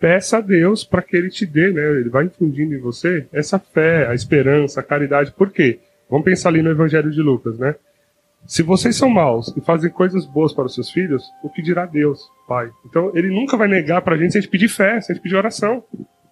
Peça 0.00 0.38
a 0.38 0.40
Deus 0.40 0.82
para 0.82 1.00
que 1.00 1.16
Ele 1.16 1.30
te 1.30 1.46
dê, 1.46 1.70
né? 1.70 1.80
Ele 2.00 2.08
vai 2.08 2.24
infundindo 2.24 2.74
em 2.74 2.80
você 2.80 3.24
essa 3.32 3.56
fé, 3.60 4.08
a 4.08 4.14
esperança, 4.14 4.80
a 4.80 4.82
caridade. 4.82 5.30
Por 5.30 5.52
quê? 5.52 5.78
Vamos 6.10 6.24
pensar 6.24 6.48
ali 6.48 6.60
no 6.60 6.70
Evangelho 6.70 7.12
de 7.12 7.22
Lucas, 7.22 7.56
né? 7.56 7.76
Se 8.46 8.62
vocês 8.62 8.96
são 8.96 9.08
maus 9.08 9.54
e 9.56 9.60
fazem 9.60 9.90
coisas 9.90 10.26
boas 10.26 10.52
para 10.52 10.66
os 10.66 10.74
seus 10.74 10.90
filhos, 10.90 11.30
o 11.42 11.48
que 11.48 11.62
dirá 11.62 11.86
Deus, 11.86 12.28
Pai? 12.46 12.70
Então, 12.84 13.12
Ele 13.14 13.28
nunca 13.28 13.56
vai 13.56 13.68
negar 13.68 14.02
para 14.02 14.14
a 14.14 14.18
gente 14.18 14.32
se 14.32 14.38
a 14.38 14.40
gente 14.40 14.50
pedir 14.50 14.68
fé, 14.68 15.00
se 15.00 15.12
a 15.12 15.14
gente 15.14 15.22
pedir 15.22 15.36
oração. 15.36 15.84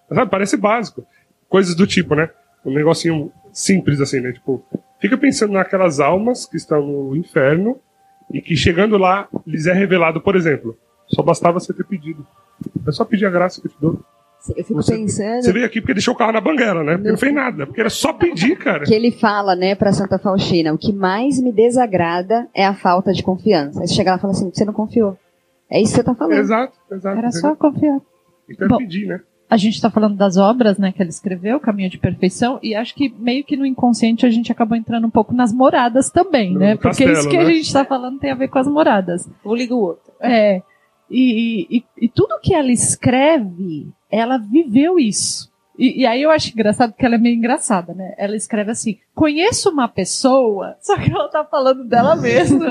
Sabe? 0.08 0.30
Parece 0.30 0.56
básico. 0.56 1.06
Coisas 1.48 1.74
do 1.74 1.86
tipo, 1.86 2.14
né? 2.14 2.28
Um 2.64 2.74
negocinho 2.74 3.32
simples 3.52 4.00
assim, 4.00 4.20
né? 4.20 4.32
Tipo, 4.32 4.64
fica 5.00 5.16
pensando 5.16 5.52
naquelas 5.52 6.00
almas 6.00 6.46
que 6.46 6.56
estão 6.56 6.84
no 6.84 7.16
inferno 7.16 7.80
e 8.32 8.40
que 8.40 8.56
chegando 8.56 8.96
lá 8.98 9.28
lhes 9.46 9.66
é 9.66 9.72
revelado, 9.72 10.20
por 10.20 10.36
exemplo, 10.36 10.76
só 11.06 11.22
bastava 11.22 11.58
você 11.58 11.72
ter 11.72 11.84
pedido. 11.84 12.26
É 12.86 12.92
só 12.92 13.04
pedir 13.04 13.26
a 13.26 13.30
graça 13.30 13.60
que 13.60 13.66
eu 13.66 13.72
te 13.72 13.80
dou. 13.80 14.04
Eu 14.56 14.64
fico 14.64 14.82
Você- 14.82 14.96
pensando 14.96 15.42
Você 15.42 15.52
veio 15.52 15.66
aqui 15.66 15.80
porque 15.80 15.92
deixou 15.94 16.14
o 16.14 16.16
carro 16.16 16.32
na 16.32 16.40
banguela, 16.40 16.82
né? 16.82 16.94
Porque 16.94 17.10
não 17.10 17.18
fez 17.18 17.34
nada. 17.34 17.66
Porque 17.66 17.80
era 17.80 17.90
só 17.90 18.12
pedir, 18.12 18.56
cara. 18.58 18.84
que 18.84 18.94
ele 18.94 19.10
fala, 19.10 19.54
né, 19.54 19.74
para 19.74 19.92
Santa 19.92 20.18
Faustina, 20.18 20.72
o 20.72 20.78
que 20.78 20.92
mais 20.92 21.40
me 21.40 21.52
desagrada 21.52 22.48
é 22.54 22.64
a 22.64 22.74
falta 22.74 23.12
de 23.12 23.22
confiança. 23.22 23.80
Aí 23.82 23.86
você 23.88 23.94
chega 23.94 24.12
lá 24.12 24.16
e 24.16 24.20
fala 24.20 24.32
assim, 24.32 24.50
você 24.52 24.64
não 24.64 24.72
confiou. 24.72 25.16
É 25.70 25.80
isso 25.80 25.92
que 25.92 25.98
você 25.98 26.04
tá 26.04 26.14
falando. 26.14 26.38
Exato, 26.38 26.72
exato. 26.90 27.18
Era 27.18 27.30
só 27.30 27.54
confiar. 27.54 28.00
Então 28.48 28.66
é 28.66 28.68
Bom. 28.70 28.78
pedir, 28.78 29.06
né? 29.06 29.20
A 29.48 29.56
gente 29.56 29.74
está 29.74 29.90
falando 29.90 30.16
das 30.16 30.36
obras, 30.36 30.78
né, 30.78 30.92
que 30.92 31.02
ele 31.02 31.10
escreveu, 31.10 31.58
Caminho 31.60 31.90
de 31.90 31.98
Perfeição, 31.98 32.58
e 32.62 32.72
acho 32.74 32.94
que 32.94 33.12
meio 33.18 33.42
que 33.44 33.56
no 33.56 33.66
inconsciente 33.66 34.24
a 34.24 34.30
gente 34.30 34.50
acabou 34.52 34.76
entrando 34.78 35.06
um 35.06 35.10
pouco 35.10 35.34
nas 35.34 35.52
moradas 35.52 36.08
também, 36.08 36.52
No 36.54 36.60
né? 36.60 36.74
Porque 36.76 36.88
castelo, 37.04 37.12
isso 37.12 37.28
que 37.28 37.36
né? 37.36 37.42
a 37.42 37.46
gente 37.46 37.66
está 37.66 37.84
falando 37.84 38.18
tem 38.20 38.30
a 38.30 38.34
ver 38.36 38.46
com 38.48 38.58
as 38.60 38.68
moradas. 38.68 39.28
Um 39.44 39.54
liga 39.54 39.74
o 39.74 39.80
outro. 39.80 40.12
É. 40.20 40.62
E, 41.10 41.78
e, 41.78 41.84
e 42.02 42.08
tudo 42.08 42.38
que 42.40 42.54
ela 42.54 42.70
escreve, 42.70 43.88
ela 44.10 44.38
viveu 44.38 44.98
isso. 44.98 45.50
E, 45.80 46.02
e 46.02 46.06
aí 46.06 46.20
eu 46.20 46.30
acho 46.30 46.52
engraçado 46.52 46.92
porque 46.92 47.06
ela 47.06 47.14
é 47.14 47.18
meio 47.18 47.34
engraçada, 47.34 47.94
né? 47.94 48.12
Ela 48.18 48.36
escreve 48.36 48.70
assim: 48.70 48.98
conheço 49.14 49.70
uma 49.70 49.88
pessoa, 49.88 50.76
só 50.82 50.94
que 50.98 51.10
ela 51.10 51.26
tá 51.30 51.42
falando 51.42 51.84
dela 51.84 52.14
mesma. 52.14 52.70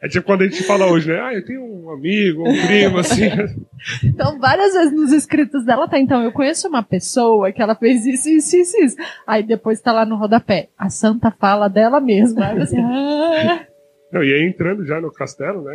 É 0.00 0.06
tipo 0.06 0.26
quando 0.26 0.42
a 0.42 0.44
gente 0.44 0.62
fala 0.62 0.86
hoje, 0.86 1.08
né? 1.08 1.20
Ah, 1.20 1.34
eu 1.34 1.44
tenho 1.44 1.60
um 1.60 1.90
amigo, 1.90 2.48
um 2.48 2.66
primo, 2.66 2.98
assim. 2.98 3.24
Então, 4.04 4.38
várias 4.38 4.72
vezes 4.72 4.92
nos 4.92 5.10
escritos 5.10 5.64
dela 5.64 5.88
tá, 5.88 5.98
então, 5.98 6.22
eu 6.22 6.30
conheço 6.30 6.68
uma 6.68 6.84
pessoa 6.84 7.50
que 7.50 7.60
ela 7.60 7.74
fez 7.74 8.06
isso, 8.06 8.28
isso, 8.28 8.56
isso, 8.56 8.76
isso. 8.76 8.96
Aí 9.26 9.42
depois 9.42 9.80
tá 9.80 9.90
lá 9.90 10.04
no 10.04 10.16
rodapé. 10.16 10.68
A 10.78 10.88
santa 10.88 11.32
fala 11.32 11.68
dela 11.68 12.00
mesma. 12.00 12.46
Aí 12.46 12.58
você, 12.58 12.76
ah, 12.78 13.66
Não, 14.12 14.22
e 14.22 14.32
aí 14.32 14.48
entrando 14.48 14.86
já 14.86 15.00
no 15.00 15.12
castelo, 15.12 15.62
né? 15.62 15.74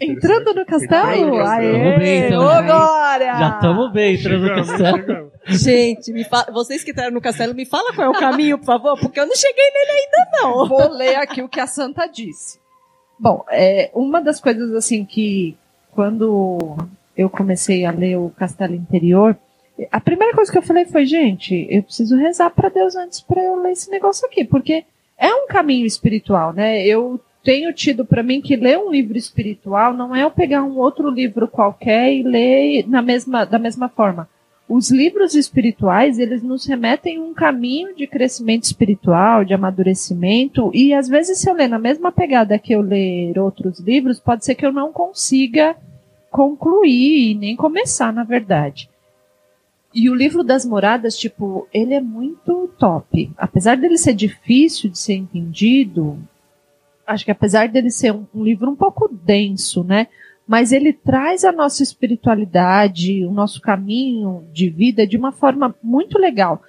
Entrando 0.00 0.54
no 0.54 0.64
castelo? 0.66 1.40
Aê, 1.46 2.36
ô 2.36 2.40
já. 2.40 2.62
glória! 2.62 3.38
Já 3.38 3.54
estamos 3.54 3.92
bem, 3.92 4.14
entrando 4.14 4.42
no 4.42 4.54
castelo. 4.54 4.96
chegamos. 4.98 5.32
Gente, 5.46 6.12
me 6.12 6.24
fa- 6.24 6.46
vocês 6.52 6.84
que 6.84 6.90
entraram 6.90 7.12
no 7.12 7.20
castelo, 7.20 7.54
me 7.54 7.64
fala 7.64 7.92
qual 7.94 8.06
é 8.06 8.10
o 8.10 8.20
caminho, 8.20 8.58
por 8.58 8.66
favor, 8.66 8.98
porque 9.00 9.18
eu 9.18 9.26
não 9.26 9.34
cheguei 9.34 9.70
nele 9.70 9.90
ainda, 9.90 10.30
não. 10.42 10.68
Vou 10.68 10.90
ler 10.92 11.16
aqui 11.16 11.42
o 11.42 11.48
que 11.48 11.58
a 11.60 11.66
santa 11.66 12.06
disse. 12.06 12.58
Bom, 13.18 13.44
é, 13.50 13.90
uma 13.94 14.20
das 14.20 14.40
coisas 14.40 14.72
assim 14.74 15.04
que 15.04 15.56
quando 15.92 16.76
eu 17.16 17.28
comecei 17.28 17.84
a 17.84 17.90
ler 17.90 18.16
o 18.16 18.30
Castelo 18.36 18.74
Interior, 18.74 19.36
a 19.90 20.00
primeira 20.00 20.34
coisa 20.34 20.52
que 20.52 20.58
eu 20.58 20.62
falei 20.62 20.84
foi, 20.84 21.04
gente, 21.06 21.66
eu 21.70 21.82
preciso 21.82 22.16
rezar 22.16 22.50
para 22.50 22.68
Deus 22.68 22.94
antes 22.94 23.20
para 23.20 23.42
eu 23.42 23.56
ler 23.60 23.72
esse 23.72 23.90
negócio 23.90 24.26
aqui, 24.26 24.44
porque 24.44 24.84
é 25.16 25.32
um 25.34 25.46
caminho 25.48 25.86
espiritual, 25.86 26.52
né? 26.52 26.84
Eu 26.86 27.18
tenho 27.48 27.72
tido 27.72 28.04
para 28.04 28.22
mim 28.22 28.42
que 28.42 28.56
ler 28.56 28.76
um 28.76 28.90
livro 28.90 29.16
espiritual 29.16 29.94
não 29.94 30.14
é 30.14 30.22
eu 30.22 30.30
pegar 30.30 30.62
um 30.62 30.76
outro 30.76 31.08
livro 31.08 31.48
qualquer 31.48 32.12
e 32.12 32.22
ler 32.22 32.86
na 32.86 33.00
mesma, 33.00 33.46
da 33.46 33.58
mesma 33.58 33.88
forma. 33.88 34.28
Os 34.68 34.90
livros 34.90 35.34
espirituais, 35.34 36.18
eles 36.18 36.42
nos 36.42 36.66
remetem 36.66 37.16
a 37.16 37.22
um 37.22 37.32
caminho 37.32 37.96
de 37.96 38.06
crescimento 38.06 38.64
espiritual, 38.64 39.46
de 39.46 39.54
amadurecimento, 39.54 40.70
e 40.74 40.92
às 40.92 41.08
vezes 41.08 41.38
se 41.38 41.48
eu 41.48 41.54
ler 41.54 41.68
na 41.68 41.78
mesma 41.78 42.12
pegada 42.12 42.58
que 42.58 42.74
eu 42.74 42.82
ler 42.82 43.38
outros 43.38 43.80
livros, 43.80 44.20
pode 44.20 44.44
ser 44.44 44.54
que 44.54 44.66
eu 44.66 44.72
não 44.72 44.92
consiga 44.92 45.74
concluir 46.30 47.30
e 47.30 47.34
nem 47.34 47.56
começar, 47.56 48.12
na 48.12 48.24
verdade. 48.24 48.90
E 49.94 50.10
o 50.10 50.14
livro 50.14 50.44
das 50.44 50.66
moradas, 50.66 51.16
tipo, 51.16 51.66
ele 51.72 51.94
é 51.94 52.00
muito 52.02 52.68
top. 52.78 53.32
Apesar 53.38 53.74
dele 53.78 53.96
ser 53.96 54.12
difícil 54.12 54.90
de 54.90 54.98
ser 54.98 55.14
entendido, 55.14 56.18
acho 57.08 57.24
que 57.24 57.30
apesar 57.30 57.68
dele 57.68 57.90
ser 57.90 58.12
um, 58.12 58.26
um 58.34 58.44
livro 58.44 58.70
um 58.70 58.76
pouco 58.76 59.08
denso, 59.08 59.82
né? 59.82 60.06
Mas 60.46 60.72
ele 60.72 60.92
traz 60.92 61.44
a 61.44 61.52
nossa 61.52 61.82
espiritualidade, 61.82 63.24
o 63.24 63.32
nosso 63.32 63.60
caminho 63.60 64.46
de 64.52 64.68
vida 64.68 65.06
de 65.06 65.16
uma 65.16 65.32
forma 65.32 65.74
muito 65.82 66.18
legal. 66.18 66.62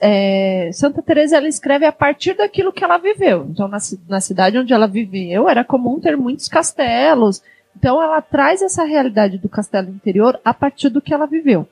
É, 0.00 0.70
Santa 0.72 1.02
Teresa 1.02 1.36
ela 1.36 1.48
escreve 1.48 1.86
a 1.86 1.92
partir 1.92 2.34
daquilo 2.34 2.72
que 2.72 2.84
ela 2.84 2.98
viveu. 2.98 3.46
Então, 3.50 3.68
na, 3.68 3.78
na 4.08 4.20
cidade 4.20 4.58
onde 4.58 4.72
ela 4.72 4.86
viveu, 4.86 5.48
era 5.48 5.64
comum 5.64 6.00
ter 6.00 6.16
muitos 6.16 6.48
castelos. 6.48 7.42
Então, 7.76 8.02
ela 8.02 8.20
traz 8.20 8.60
essa 8.62 8.84
realidade 8.84 9.38
do 9.38 9.48
castelo 9.48 9.88
interior 9.88 10.40
a 10.44 10.52
partir 10.52 10.88
do 10.88 11.00
que 11.00 11.14
ela 11.14 11.26
viveu. 11.26 11.68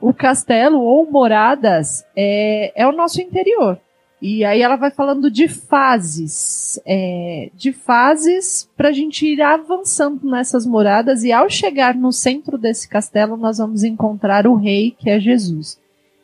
O 0.00 0.14
castelo 0.14 0.80
ou 0.80 1.10
moradas 1.10 2.06
é, 2.16 2.72
é 2.74 2.86
o 2.86 2.92
nosso 2.92 3.20
interior. 3.20 3.78
E 4.22 4.44
aí 4.44 4.60
ela 4.60 4.76
vai 4.76 4.90
falando 4.90 5.30
de 5.30 5.48
fases, 5.48 6.78
é, 6.84 7.50
de 7.54 7.72
fases 7.72 8.68
para 8.76 8.90
a 8.90 8.92
gente 8.92 9.26
ir 9.26 9.40
avançando 9.40 10.28
nessas 10.28 10.66
moradas 10.66 11.24
e 11.24 11.32
ao 11.32 11.48
chegar 11.48 11.94
no 11.94 12.12
centro 12.12 12.58
desse 12.58 12.86
castelo 12.86 13.36
nós 13.36 13.56
vamos 13.56 13.82
encontrar 13.82 14.46
o 14.46 14.56
rei 14.56 14.90
que 14.90 15.08
é 15.08 15.18
Jesus. 15.18 15.80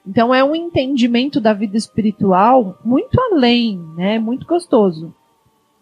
Então 0.06 0.34
é 0.34 0.44
um 0.44 0.54
entendimento 0.54 1.40
da 1.40 1.54
vida 1.54 1.76
espiritual 1.76 2.78
muito 2.84 3.18
além, 3.32 3.80
né? 3.96 4.18
Muito 4.18 4.46
gostoso. 4.46 5.14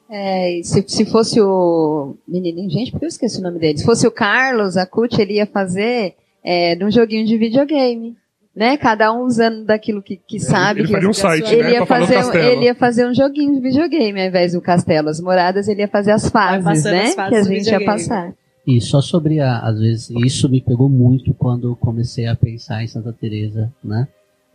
É, 0.09 0.61
se, 0.63 0.85
se 0.87 1.05
fosse 1.05 1.41
o 1.41 2.15
menininho, 2.27 2.71
gente, 2.71 2.93
porque 2.93 3.05
eu 3.05 3.09
esqueci 3.09 3.41
o 3.41 3.43
nome 3.43 3.59
dele. 3.59 3.79
Se 3.79 3.85
fosse 3.85 4.07
o 4.07 4.13
Carlos, 4.13 4.77
a 4.77 4.87
CUT, 4.87 5.21
ele 5.21 5.35
ia 5.35 5.47
fazer 5.47 6.15
é, 6.43 6.77
num 6.77 6.91
joguinho 6.91 7.27
de 7.27 7.37
videogame. 7.37 8.17
Né? 8.55 8.77
Cada 8.77 9.13
um 9.13 9.25
usando 9.25 9.65
daquilo 9.65 10.01
que, 10.01 10.17
que 10.17 10.39
sabe. 10.39 10.81
ele 10.81 10.87
que 10.87 10.93
faria 10.93 11.09
um 11.09 11.13
site, 11.13 11.53
ele, 11.53 11.63
né, 11.65 11.73
ia 11.73 11.87
fazer, 11.87 12.19
um- 12.19 12.33
ele 12.35 12.65
ia 12.67 12.75
fazer 12.75 13.07
um 13.09 13.13
joguinho 13.15 13.55
de 13.55 13.61
videogame 13.61 14.21
ao 14.21 14.29
invés 14.29 14.53
do 14.53 14.61
castelo. 14.61 15.09
As 15.09 15.21
moradas, 15.21 15.67
ele 15.67 15.81
ia 15.81 15.89
fazer 15.89 16.13
as 16.13 16.29
fases, 16.29 16.85
né? 16.85 17.03
as 17.03 17.15
fases 17.17 17.31
que 17.31 17.35
a 17.35 17.43
gente 17.59 17.69
ia 17.71 17.85
passar. 17.85 18.33
E 18.67 18.81
só 18.81 19.01
sobre 19.01 19.41
a, 19.41 19.59
às 19.59 19.79
vezes, 19.81 20.09
isso 20.25 20.49
me 20.49 20.61
pegou 20.61 20.89
muito 20.89 21.35
quando 21.35 21.75
comecei 21.77 22.27
a 22.27 22.37
pensar 22.37 22.83
em 22.83 22.87
Santa 22.87 23.13
Teresa, 23.13 23.73
né? 23.83 24.07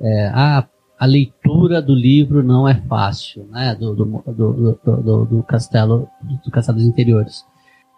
É, 0.01 0.27
a, 0.33 0.65
a 0.97 1.05
leitura 1.05 1.81
do 1.81 1.93
livro 1.93 2.41
não 2.41 2.67
é 2.67 2.75
fácil, 2.87 3.45
né? 3.51 3.75
Do, 3.77 3.93
do, 3.93 4.05
do, 4.05 4.79
do, 4.83 4.97
do- 5.03 5.25
do 5.25 5.43
castelo, 5.43 6.07
do 6.45 6.49
castelo 6.51 6.77
dos 6.77 6.87
interiores. 6.87 7.43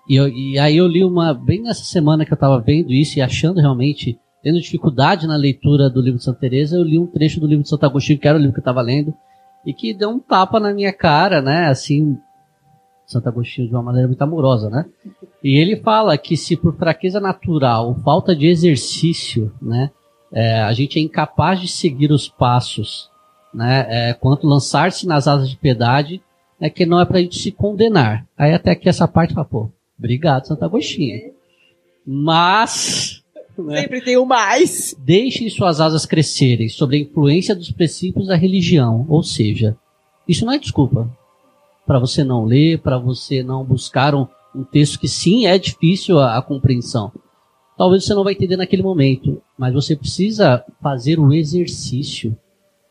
E, 0.09 0.15
eu- 0.15 0.27
e 0.27 0.57
aí 0.57 0.75
eu 0.77 0.87
li 0.87 1.03
uma, 1.03 1.31
bem 1.33 1.61
nessa 1.61 1.83
semana 1.83 2.25
que 2.25 2.33
eu 2.33 2.35
estava 2.35 2.59
vendo 2.59 2.91
isso 2.91 3.19
e 3.19 3.21
achando 3.21 3.61
realmente, 3.61 4.19
tendo 4.43 4.59
dificuldade 4.59 5.27
na 5.27 5.35
leitura 5.35 5.89
do 5.89 6.01
livro 6.01 6.17
de 6.17 6.23
Santa 6.23 6.39
Teresa, 6.39 6.75
eu 6.75 6.83
li 6.83 6.97
um 6.97 7.07
trecho 7.07 7.39
do 7.39 7.47
livro 7.47 7.63
de 7.63 7.69
Santo 7.69 7.85
Agostinho, 7.85 8.19
que 8.19 8.27
era 8.27 8.37
o 8.37 8.41
livro 8.41 8.53
que 8.53 8.59
eu 8.59 8.63
estava 8.63 8.81
lendo, 8.81 9.13
e 9.65 9.73
que 9.73 9.93
deu 9.93 10.09
um 10.09 10.19
tapa 10.19 10.59
na 10.59 10.73
minha 10.73 10.91
cara, 10.91 11.41
né? 11.41 11.67
Assim, 11.67 12.17
Santo 13.05 13.27
Agostinho 13.27 13.67
de 13.67 13.73
uma 13.73 13.83
maneira 13.83 14.07
muito 14.07 14.21
amorosa, 14.21 14.69
né? 14.69 14.85
E 15.43 15.57
ele 15.57 15.75
fala 15.77 16.17
que 16.17 16.37
se 16.37 16.55
por 16.55 16.75
fraqueza 16.77 17.19
natural 17.19 17.95
falta 18.03 18.35
de 18.35 18.47
exercício, 18.47 19.53
né, 19.61 19.91
é, 20.31 20.61
a 20.61 20.71
gente 20.73 20.97
é 20.97 21.01
incapaz 21.01 21.59
de 21.59 21.67
seguir 21.67 22.11
os 22.11 22.29
passos, 22.29 23.09
né, 23.53 23.85
é, 23.89 24.13
quanto 24.13 24.47
lançar-se 24.47 25.05
nas 25.05 25.27
asas 25.27 25.49
de 25.49 25.57
piedade, 25.57 26.21
é 26.59 26.69
que 26.69 26.85
não 26.85 26.99
é 26.99 27.05
para 27.05 27.17
a 27.17 27.21
gente 27.21 27.37
se 27.37 27.51
condenar. 27.51 28.25
Aí 28.37 28.53
até 28.53 28.71
aqui 28.71 28.87
essa 28.87 29.07
parte 29.07 29.33
fala, 29.33 29.45
pô, 29.45 29.69
obrigado 29.97 30.47
Santo 30.47 30.63
Agostinho. 30.63 31.33
Mas 32.05 33.20
né, 33.57 33.81
Sempre 33.81 34.01
tem 34.01 34.17
o 34.17 34.25
mais. 34.25 34.95
deixem 34.99 35.49
suas 35.49 35.79
asas 35.81 36.05
crescerem 36.05 36.69
sob 36.69 36.95
a 36.95 36.99
influência 36.99 37.55
dos 37.55 37.71
princípios 37.71 38.27
da 38.27 38.35
religião. 38.35 39.05
Ou 39.09 39.23
seja, 39.23 39.75
isso 40.27 40.45
não 40.45 40.53
é 40.53 40.57
desculpa 40.57 41.09
para 41.85 41.99
você 41.99 42.23
não 42.23 42.45
ler, 42.45 42.79
para 42.79 42.97
você 42.97 43.43
não 43.43 43.65
buscar 43.65 44.15
um, 44.15 44.27
um 44.55 44.63
texto 44.63 44.99
que 44.99 45.07
sim 45.07 45.45
é 45.45 45.57
difícil 45.57 46.19
a, 46.19 46.37
a 46.37 46.41
compreensão. 46.41 47.11
Talvez 47.77 48.05
você 48.05 48.13
não 48.13 48.23
vai 48.23 48.33
entender 48.33 48.57
naquele 48.57 48.83
momento, 48.83 49.41
mas 49.57 49.73
você 49.73 49.95
precisa 49.95 50.63
fazer 50.81 51.19
o 51.19 51.33
exercício, 51.33 52.37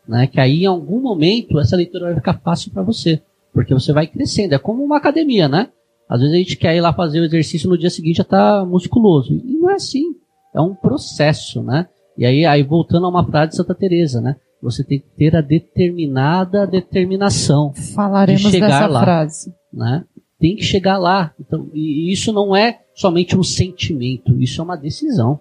né? 0.06 0.26
Que 0.26 0.40
aí 0.40 0.64
em 0.64 0.66
algum 0.66 1.00
momento 1.00 1.60
essa 1.60 1.76
leitura 1.76 2.06
vai 2.06 2.14
ficar 2.16 2.40
fácil 2.40 2.72
para 2.72 2.82
você, 2.82 3.22
porque 3.52 3.72
você 3.72 3.92
vai 3.92 4.06
crescendo. 4.06 4.54
É 4.54 4.58
como 4.58 4.82
uma 4.82 4.96
academia, 4.96 5.48
né? 5.48 5.68
Às 6.08 6.20
vezes 6.20 6.34
a 6.34 6.38
gente 6.38 6.56
quer 6.56 6.74
ir 6.74 6.80
lá 6.80 6.92
fazer 6.92 7.20
o 7.20 7.24
exercício 7.24 7.70
no 7.70 7.78
dia 7.78 7.88
seguinte 7.88 8.16
já 8.16 8.24
tá 8.24 8.64
musculoso 8.64 9.32
e 9.32 9.52
não 9.56 9.70
é 9.70 9.74
assim. 9.74 10.16
É 10.54 10.60
um 10.60 10.74
processo, 10.74 11.62
né? 11.62 11.86
E 12.18 12.26
aí, 12.26 12.44
aí 12.44 12.62
voltando 12.62 13.06
a 13.06 13.08
uma 13.08 13.24
frase 13.24 13.50
de 13.50 13.56
Santa 13.56 13.74
Teresa, 13.74 14.20
né? 14.20 14.36
Você 14.62 14.84
tem 14.84 14.98
que 15.00 15.06
ter 15.16 15.34
a 15.34 15.40
determinada 15.40 16.66
determinação, 16.66 17.72
Falaremos 17.94 18.42
De 18.42 18.50
chegar 18.50 18.66
dessa 18.68 18.86
lá. 18.86 19.00
frase. 19.02 19.54
né? 19.72 20.04
Tem 20.38 20.56
que 20.56 20.62
chegar 20.62 20.98
lá. 20.98 21.32
Então, 21.40 21.68
e 21.72 22.12
isso 22.12 22.32
não 22.32 22.54
é 22.54 22.80
somente 22.94 23.36
um 23.36 23.42
sentimento, 23.42 24.40
isso 24.40 24.60
é 24.60 24.64
uma 24.64 24.76
decisão. 24.76 25.40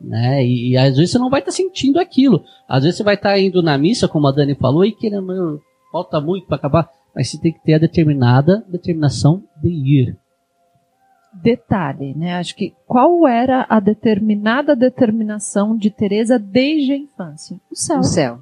Né? 0.00 0.44
E, 0.44 0.70
e 0.72 0.76
às 0.76 0.96
vezes 0.96 1.10
você 1.12 1.18
não 1.18 1.30
vai 1.30 1.40
estar 1.40 1.52
sentindo 1.52 1.98
aquilo. 1.98 2.42
Às 2.68 2.82
vezes 2.84 2.98
você 2.98 3.02
vai 3.02 3.14
estar 3.14 3.38
indo 3.38 3.62
na 3.62 3.76
missa, 3.78 4.06
como 4.06 4.26
a 4.26 4.32
Dani 4.32 4.54
falou, 4.54 4.84
e 4.84 4.92
querendo, 4.92 5.26
"Meu, 5.26 5.60
falta 5.90 6.20
muito 6.20 6.46
para 6.46 6.56
acabar. 6.56 6.88
Mas 7.14 7.30
você 7.30 7.40
tem 7.40 7.52
que 7.52 7.62
ter 7.64 7.74
a 7.74 7.78
determinada 7.78 8.64
determinação 8.68 9.42
de 9.62 9.70
ir. 9.70 10.16
Detalhe, 11.42 12.14
né? 12.14 12.34
Acho 12.34 12.56
que 12.56 12.74
qual 12.86 13.26
era 13.26 13.66
a 13.68 13.78
determinada 13.78 14.74
determinação 14.74 15.76
de 15.76 15.90
Teresa 15.90 16.38
desde 16.38 16.92
a 16.92 16.96
infância? 16.96 17.60
O 17.70 17.76
céu. 17.76 17.96
No 17.98 18.04
céu. 18.04 18.38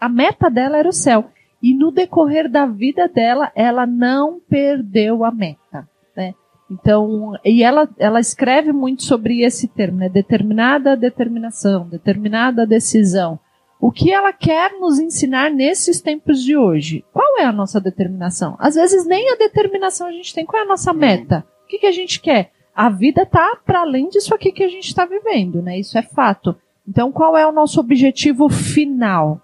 A 0.00 0.08
meta 0.08 0.48
dela 0.48 0.76
era 0.76 0.88
o 0.88 0.92
céu. 0.92 1.30
E 1.62 1.74
no 1.74 1.90
decorrer 1.90 2.48
da 2.48 2.66
vida 2.66 3.08
dela, 3.08 3.50
ela 3.54 3.86
não 3.86 4.40
perdeu 4.48 5.24
a 5.24 5.30
meta. 5.30 5.88
Né? 6.16 6.34
Então, 6.70 7.32
e 7.44 7.62
ela, 7.62 7.88
ela 7.98 8.20
escreve 8.20 8.72
muito 8.72 9.02
sobre 9.02 9.42
esse 9.42 9.66
termo, 9.66 9.98
né? 9.98 10.08
Determinada 10.08 10.96
determinação, 10.96 11.88
determinada 11.88 12.66
decisão. 12.66 13.38
O 13.80 13.92
que 13.92 14.12
ela 14.12 14.32
quer 14.32 14.72
nos 14.78 14.98
ensinar 14.98 15.50
nesses 15.50 16.00
tempos 16.00 16.42
de 16.42 16.56
hoje? 16.56 17.04
Qual 17.12 17.38
é 17.38 17.44
a 17.44 17.52
nossa 17.52 17.80
determinação? 17.80 18.56
Às 18.58 18.74
vezes 18.74 19.06
nem 19.06 19.32
a 19.32 19.36
determinação 19.36 20.08
a 20.08 20.12
gente 20.12 20.34
tem. 20.34 20.44
Qual 20.44 20.60
é 20.60 20.64
a 20.64 20.68
nossa 20.68 20.92
meta? 20.92 21.44
O 21.68 21.70
que, 21.70 21.80
que 21.80 21.86
a 21.86 21.92
gente 21.92 22.18
quer? 22.18 22.50
A 22.74 22.88
vida 22.88 23.26
tá 23.26 23.58
para 23.66 23.80
além 23.80 24.08
disso 24.08 24.34
aqui 24.34 24.52
que 24.52 24.64
a 24.64 24.68
gente 24.68 24.86
está 24.86 25.04
vivendo, 25.04 25.60
né? 25.60 25.78
Isso 25.78 25.98
é 25.98 26.02
fato. 26.02 26.56
Então, 26.88 27.12
qual 27.12 27.36
é 27.36 27.46
o 27.46 27.52
nosso 27.52 27.78
objetivo 27.78 28.48
final? 28.48 29.38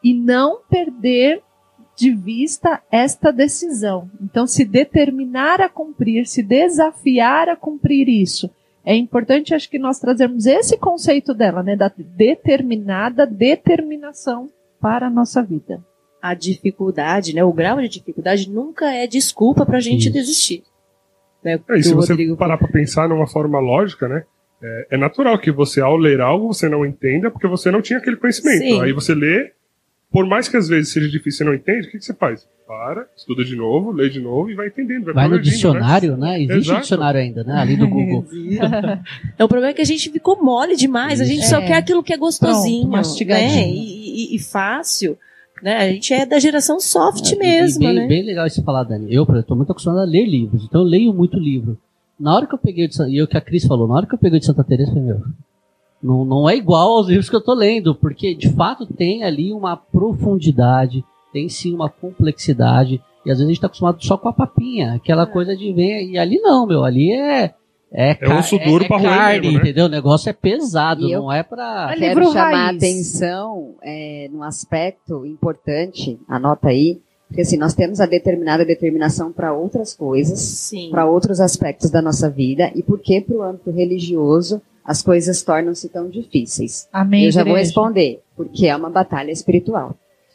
E 0.00 0.14
não 0.14 0.60
perder 0.70 1.42
de 1.96 2.12
vista 2.12 2.80
esta 2.92 3.32
decisão. 3.32 4.08
Então, 4.22 4.46
se 4.46 4.64
determinar 4.64 5.60
a 5.60 5.68
cumprir, 5.68 6.28
se 6.28 6.44
desafiar 6.44 7.48
a 7.48 7.56
cumprir 7.56 8.08
isso. 8.08 8.48
É 8.84 8.94
importante, 8.94 9.52
acho 9.52 9.68
que 9.68 9.78
nós 9.78 9.98
trazermos 9.98 10.46
esse 10.46 10.78
conceito 10.78 11.34
dela, 11.34 11.60
né, 11.60 11.74
da 11.74 11.90
determinada 11.96 13.26
determinação 13.26 14.48
para 14.80 15.08
a 15.08 15.10
nossa 15.10 15.42
vida. 15.42 15.84
A 16.22 16.34
dificuldade, 16.34 17.34
né, 17.34 17.42
o 17.42 17.52
grau 17.52 17.80
de 17.80 17.88
dificuldade 17.88 18.48
nunca 18.48 18.92
é 18.92 19.08
desculpa 19.08 19.66
pra 19.66 19.80
gente 19.80 20.02
Isso. 20.04 20.12
desistir. 20.12 20.62
Né, 21.44 21.60
É, 21.68 21.78
e 21.78 21.82
se 21.82 21.92
você 21.94 22.12
Rodrigo 22.12 22.36
parar 22.36 22.56
pra 22.56 22.68
pensar 22.68 23.08
numa 23.08 23.26
forma 23.26 23.58
lógica, 23.60 24.08
né? 24.08 24.22
É, 24.62 24.86
é 24.92 24.96
natural 24.96 25.38
que 25.38 25.50
você, 25.52 25.80
ao 25.80 25.96
ler 25.96 26.20
algo, 26.20 26.46
você 26.52 26.68
não 26.68 26.86
entenda 26.86 27.30
porque 27.30 27.46
você 27.46 27.70
não 27.70 27.82
tinha 27.82 27.98
aquele 27.98 28.16
conhecimento. 28.16 28.58
Sim. 28.62 28.80
Aí 28.80 28.92
você 28.92 29.14
lê, 29.14 29.52
por 30.10 30.26
mais 30.26 30.48
que 30.48 30.56
às 30.56 30.68
vezes 30.68 30.90
seja 30.92 31.06
difícil 31.08 31.28
e 31.30 31.36
você 31.38 31.44
não 31.44 31.54
entende, 31.54 31.88
o 31.88 31.90
que, 31.90 31.98
que 31.98 32.04
você 32.04 32.14
faz? 32.14 32.48
Para, 32.66 33.06
estuda 33.14 33.44
de 33.44 33.54
novo, 33.54 33.92
lê 33.92 34.08
de 34.08 34.18
novo 34.20 34.48
e 34.50 34.54
vai 34.54 34.68
entendendo. 34.68 35.04
Vai, 35.04 35.14
Vai 35.14 35.24
no 35.24 35.30
progredindo, 35.32 35.54
dicionário, 35.54 36.16
né? 36.16 36.36
Existe 36.40 36.54
o 36.56 36.60
Exato. 36.60 36.80
dicionário 36.80 37.20
ainda, 37.20 37.44
né? 37.44 37.58
Ali 37.58 37.76
do 37.76 37.86
Google. 37.86 38.24
É, 39.38 39.44
o 39.44 39.48
problema 39.48 39.70
é 39.72 39.74
que 39.74 39.82
a 39.82 39.84
gente 39.84 40.08
ficou 40.10 40.42
mole 40.42 40.74
demais. 40.76 41.20
A 41.20 41.24
gente 41.24 41.46
só 41.46 41.58
É. 41.58 41.66
quer 41.66 41.74
aquilo 41.76 42.02
que 42.02 42.12
é 42.14 42.16
gostosinho, 42.16 42.82
Pronto, 42.88 42.92
mastigadinho. 42.96 43.54
né? 43.54 43.68
E, 43.68 44.32
e- 44.32 44.36
e 44.36 44.38
fácil. 44.38 45.18
Né? 45.62 45.76
A 45.76 45.88
gente 45.92 46.12
é 46.12 46.26
da 46.26 46.38
geração 46.38 46.78
soft 46.80 47.32
É, 47.32 47.36
mesmo, 47.36 47.80
bem, 47.80 47.94
né? 47.94 48.06
bem 48.06 48.22
legal 48.22 48.46
isso 48.46 48.62
falar, 48.62 48.84
Dani. 48.84 49.12
Eu, 49.14 49.24
por 49.24 49.34
exemplo, 49.34 49.48
tô 49.48 49.56
muito 49.56 49.70
acostumado 49.72 50.00
a 50.00 50.04
ler 50.04 50.26
livros, 50.26 50.64
então 50.64 50.82
eu 50.82 50.86
leio 50.86 51.12
muito 51.14 51.38
livro. 51.38 51.78
Na 52.18 52.34
hora 52.34 52.46
que 52.46 52.54
eu 52.54 52.58
peguei, 52.58 52.86
de 52.86 53.02
e 53.08 53.18
é 53.18 53.22
o 53.22 53.26
que 53.26 53.36
a 53.36 53.40
Cris 53.40 53.64
falou, 53.66 53.88
na 53.88 53.94
hora 53.94 54.06
que 54.06 54.14
eu 54.14 54.18
peguei 54.18 54.38
de 54.38 54.46
Santa 54.46 54.62
Teresa, 54.62 54.90
eu 54.90 54.94
falei, 54.94 55.08
meu, 55.08 55.22
não, 56.02 56.24
não 56.24 56.48
é 56.48 56.56
igual 56.56 56.92
aos 56.98 57.08
livros 57.08 57.30
que 57.30 57.36
eu 57.36 57.40
tô 57.40 57.54
lendo, 57.54 57.94
porque 57.94 58.34
de 58.34 58.50
fato 58.50 58.84
tem 58.86 59.24
ali 59.24 59.52
uma 59.52 59.76
profundidade, 59.76 61.04
tem 61.32 61.48
sim 61.48 61.74
uma 61.74 61.88
complexidade, 61.88 63.00
e 63.24 63.30
às 63.30 63.38
vezes 63.38 63.46
a 63.46 63.48
gente 63.52 63.60
tá 63.60 63.66
acostumado 63.66 64.04
só 64.04 64.16
com 64.18 64.28
a 64.28 64.32
papinha, 64.32 64.92
É. 64.92 64.96
aquela 64.96 65.26
coisa 65.26 65.56
de 65.56 65.72
ver, 65.72 66.04
e 66.06 66.18
ali 66.18 66.38
não, 66.40 66.66
meu, 66.66 66.84
ali 66.84 67.10
é. 67.12 67.54
É, 67.92 68.14
ca- 68.14 68.38
osso 68.38 68.58
duro 68.58 68.84
é, 68.84 68.88
pra 68.88 68.96
é 68.96 69.00
roer 69.00 69.14
carne, 69.18 69.40
mesmo, 69.40 69.52
né? 69.58 69.62
entendeu? 69.64 69.84
O 69.86 69.88
negócio 69.88 70.28
é 70.28 70.32
pesado, 70.32 71.06
E 71.06 71.12
eu- 71.12 71.22
não 71.22 71.32
é 71.32 71.42
pra. 71.42 71.90
É 71.92 71.96
Quero 71.98 72.20
livro 72.20 72.32
chamar 72.32 72.50
raiz. 72.52 72.74
a 72.74 72.76
atenção 72.76 73.74
é, 73.82 74.28
num 74.32 74.42
aspecto 74.42 75.24
importante, 75.24 76.18
anota 76.28 76.68
aí, 76.68 77.00
porque 77.28 77.42
assim, 77.42 77.56
nós 77.56 77.74
temos 77.74 78.00
a 78.00 78.06
determinada 78.06 78.64
determinação 78.64 79.32
para 79.32 79.52
outras 79.52 79.94
coisas, 79.94 80.38
Sim. 80.40 80.90
para 80.90 81.06
outros 81.06 81.40
aspectos 81.40 81.90
da 81.90 82.02
nossa 82.02 82.28
vida, 82.28 82.70
e 82.74 82.82
porque 82.82 83.20
para 83.20 83.36
o 83.36 83.42
âmbito 83.42 83.70
religioso 83.70 84.60
as 84.84 85.00
coisas 85.00 85.42
tornam-se 85.42 85.88
tão 85.88 86.08
difíceis? 86.10 86.88
Amém. 86.92 87.24
Eu 87.26 87.30
já 87.32 87.42
vou 87.42 87.52
igreja. 87.52 87.66
responder, 87.68 88.20
porque 88.36 88.66
é 88.66 88.76
uma 88.76 88.90
batalha 88.90 89.30
espiritual. 89.30 89.94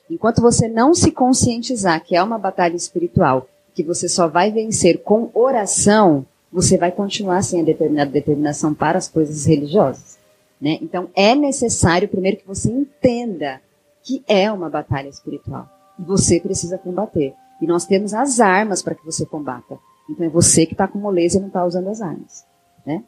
Enquanto 0.10 0.42
você 0.42 0.68
não 0.68 0.94
se 0.96 1.12
conscientizar 1.12 2.04
que 2.04 2.16
é 2.16 2.24
uma 2.24 2.40
batalha 2.40 2.76
espiritual, 2.76 3.48
que 3.76 3.84
você 3.84 4.10
só 4.10 4.28
vai 4.28 4.50
vencer 4.52 4.98
com 5.04 5.30
oração, 5.36 6.26
você 6.52 6.78
vai 6.78 6.92
continuar 6.92 7.42
sem 7.44 7.62
a 7.62 7.64
determinada 7.64 8.12
determinação 8.12 8.74
para 8.74 8.98
as 8.98 9.08
coisas 9.08 9.46
religiosas. 9.46 10.18
Né? 10.60 10.78
Então, 10.82 11.10
é 11.16 11.36
necessário, 11.36 12.08
primeiro, 12.08 12.38
que 12.38 12.48
você 12.48 12.72
entenda 12.72 13.62
que 14.04 14.24
é 14.28 14.52
uma 14.52 14.70
batalha 14.70 15.08
espiritual. 15.08 15.70
E 15.98 16.04
você 16.04 16.40
precisa 16.40 16.78
combater. 16.78 17.34
E 17.62 17.68
nós 17.68 17.86
temos 17.86 18.14
as 18.14 18.40
armas 18.40 18.82
para 18.82 18.96
que 18.96 19.06
você 19.06 19.26
combata. 19.26 19.78
Então, 20.10 20.26
é 20.26 20.30
você 20.30 20.66
que 20.66 20.74
está 20.74 20.88
com 20.88 20.98
moleza 20.98 21.38
e 21.38 21.42
não 21.42 21.48
está 21.48 21.66
usando 21.66 21.90
as 21.90 22.02
armas. 22.02 22.46
Né? 22.86 23.04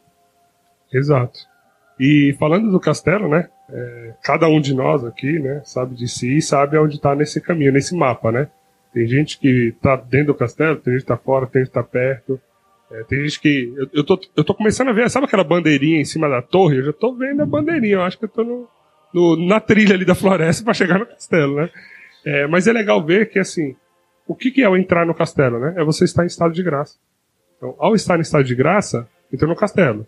Exato. 0.93 1.39
E 1.99 2.35
falando 2.39 2.71
do 2.71 2.79
castelo, 2.79 3.27
né? 3.27 3.49
é, 3.71 4.13
cada 4.21 4.47
um 4.47 4.59
de 4.59 4.73
nós 4.73 5.03
aqui, 5.03 5.39
né, 5.39 5.61
sabe 5.63 5.95
de 5.95 6.07
si 6.07 6.37
e 6.37 6.41
sabe 6.41 6.77
onde 6.77 6.95
está 6.95 7.15
nesse 7.15 7.39
caminho, 7.39 7.71
nesse 7.71 7.95
mapa, 7.95 8.31
né? 8.31 8.47
Tem 8.93 9.07
gente 9.07 9.39
que 9.39 9.69
está 9.69 9.95
dentro 9.95 10.27
do 10.27 10.35
castelo, 10.35 10.75
tem 10.75 10.93
gente 10.93 11.05
que 11.05 11.11
está 11.11 11.17
fora, 11.17 11.47
tem 11.47 11.61
gente 11.61 11.71
que 11.71 11.79
está 11.79 11.83
perto. 11.83 12.39
É, 12.91 13.03
tem 13.03 13.23
gente 13.23 13.39
que. 13.39 13.73
Eu, 13.77 13.87
eu, 13.93 14.03
tô, 14.03 14.19
eu 14.35 14.43
tô 14.43 14.53
começando 14.53 14.89
a 14.89 14.93
ver, 14.93 15.09
sabe 15.09 15.25
aquela 15.25 15.43
bandeirinha 15.43 15.99
em 15.99 16.05
cima 16.05 16.27
da 16.29 16.41
torre? 16.41 16.77
Eu 16.77 16.83
já 16.85 16.93
tô 16.93 17.13
vendo 17.13 17.41
a 17.41 17.45
bandeirinha, 17.45 17.95
eu 17.95 18.01
acho 18.03 18.17
que 18.17 18.25
eu 18.25 18.29
tô 18.29 18.43
no, 18.43 18.67
no- 19.13 19.47
na 19.47 19.59
trilha 19.59 19.95
ali 19.95 20.05
da 20.05 20.15
floresta 20.15 20.63
para 20.65 20.73
chegar 20.73 20.99
no 20.99 21.05
castelo, 21.05 21.55
né? 21.55 21.69
É, 22.25 22.47
mas 22.47 22.67
é 22.67 22.73
legal 22.73 23.03
ver 23.03 23.29
que, 23.29 23.39
assim, 23.39 23.75
o 24.27 24.35
que, 24.35 24.51
que 24.51 24.61
é 24.61 24.69
o 24.69 24.77
entrar 24.77 25.05
no 25.05 25.13
castelo, 25.15 25.59
né? 25.59 25.73
É 25.77 25.83
você 25.83 26.03
estar 26.05 26.23
em 26.23 26.27
estado 26.27 26.53
de 26.53 26.61
graça. 26.63 26.95
Então, 27.57 27.75
ao 27.79 27.95
estar 27.95 28.17
em 28.17 28.21
estado 28.21 28.43
de 28.43 28.55
graça, 28.55 29.07
entrou 29.33 29.49
no 29.49 29.55
castelo. 29.55 30.05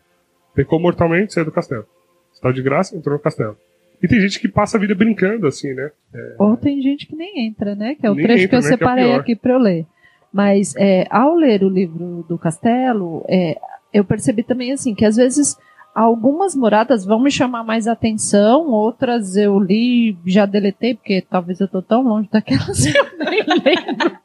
Pecou 0.55 0.79
mortalmente, 0.79 1.33
saiu 1.33 1.45
do 1.45 1.51
castelo. 1.51 1.85
Estado 2.33 2.53
de 2.53 2.61
graça, 2.61 2.95
entrou 2.95 3.15
no 3.15 3.21
castelo. 3.21 3.57
E 4.01 4.07
tem 4.07 4.19
gente 4.19 4.39
que 4.39 4.47
passa 4.47 4.77
a 4.77 4.79
vida 4.79 4.93
brincando, 4.93 5.47
assim, 5.47 5.73
né? 5.73 5.89
Ou 6.37 6.57
tem 6.57 6.81
gente 6.81 7.07
que 7.07 7.15
nem 7.15 7.47
entra, 7.47 7.73
né? 7.73 7.95
Que 7.95 8.05
é 8.05 8.11
o 8.11 8.15
Nem 8.15 8.23
trecho 8.25 8.43
entra, 8.45 8.49
que 8.59 8.65
eu 8.65 8.69
né? 8.69 8.75
É 8.75 8.77
separei 8.77 9.05
pior. 9.05 9.19
aqui 9.19 9.35
para 9.35 9.53
eu 9.53 9.59
ler. 9.59 9.85
Mas 10.33 10.73
é, 10.75 11.05
ao 11.09 11.35
ler 11.35 11.63
o 11.63 11.69
livro 11.69 12.25
do 12.27 12.37
Castelo, 12.37 13.23
é, 13.29 13.55
eu 13.93 14.03
percebi 14.03 14.41
também 14.41 14.71
assim 14.71 14.95
que 14.95 15.05
às 15.05 15.15
vezes 15.15 15.55
algumas 15.93 16.55
moradas 16.55 17.05
vão 17.05 17.19
me 17.19 17.29
chamar 17.29 17.63
mais 17.63 17.87
atenção, 17.87 18.71
outras 18.71 19.35
eu 19.35 19.59
li 19.59 20.17
já 20.25 20.45
deletei 20.45 20.95
porque 20.95 21.21
talvez 21.29 21.59
eu 21.59 21.67
tô 21.67 21.81
tão 21.81 22.01
longe 22.01 22.27
daquelas 22.31 22.83
que 22.83 22.97
eu 22.97 23.05
nem 23.19 23.43
lembro 23.63 24.17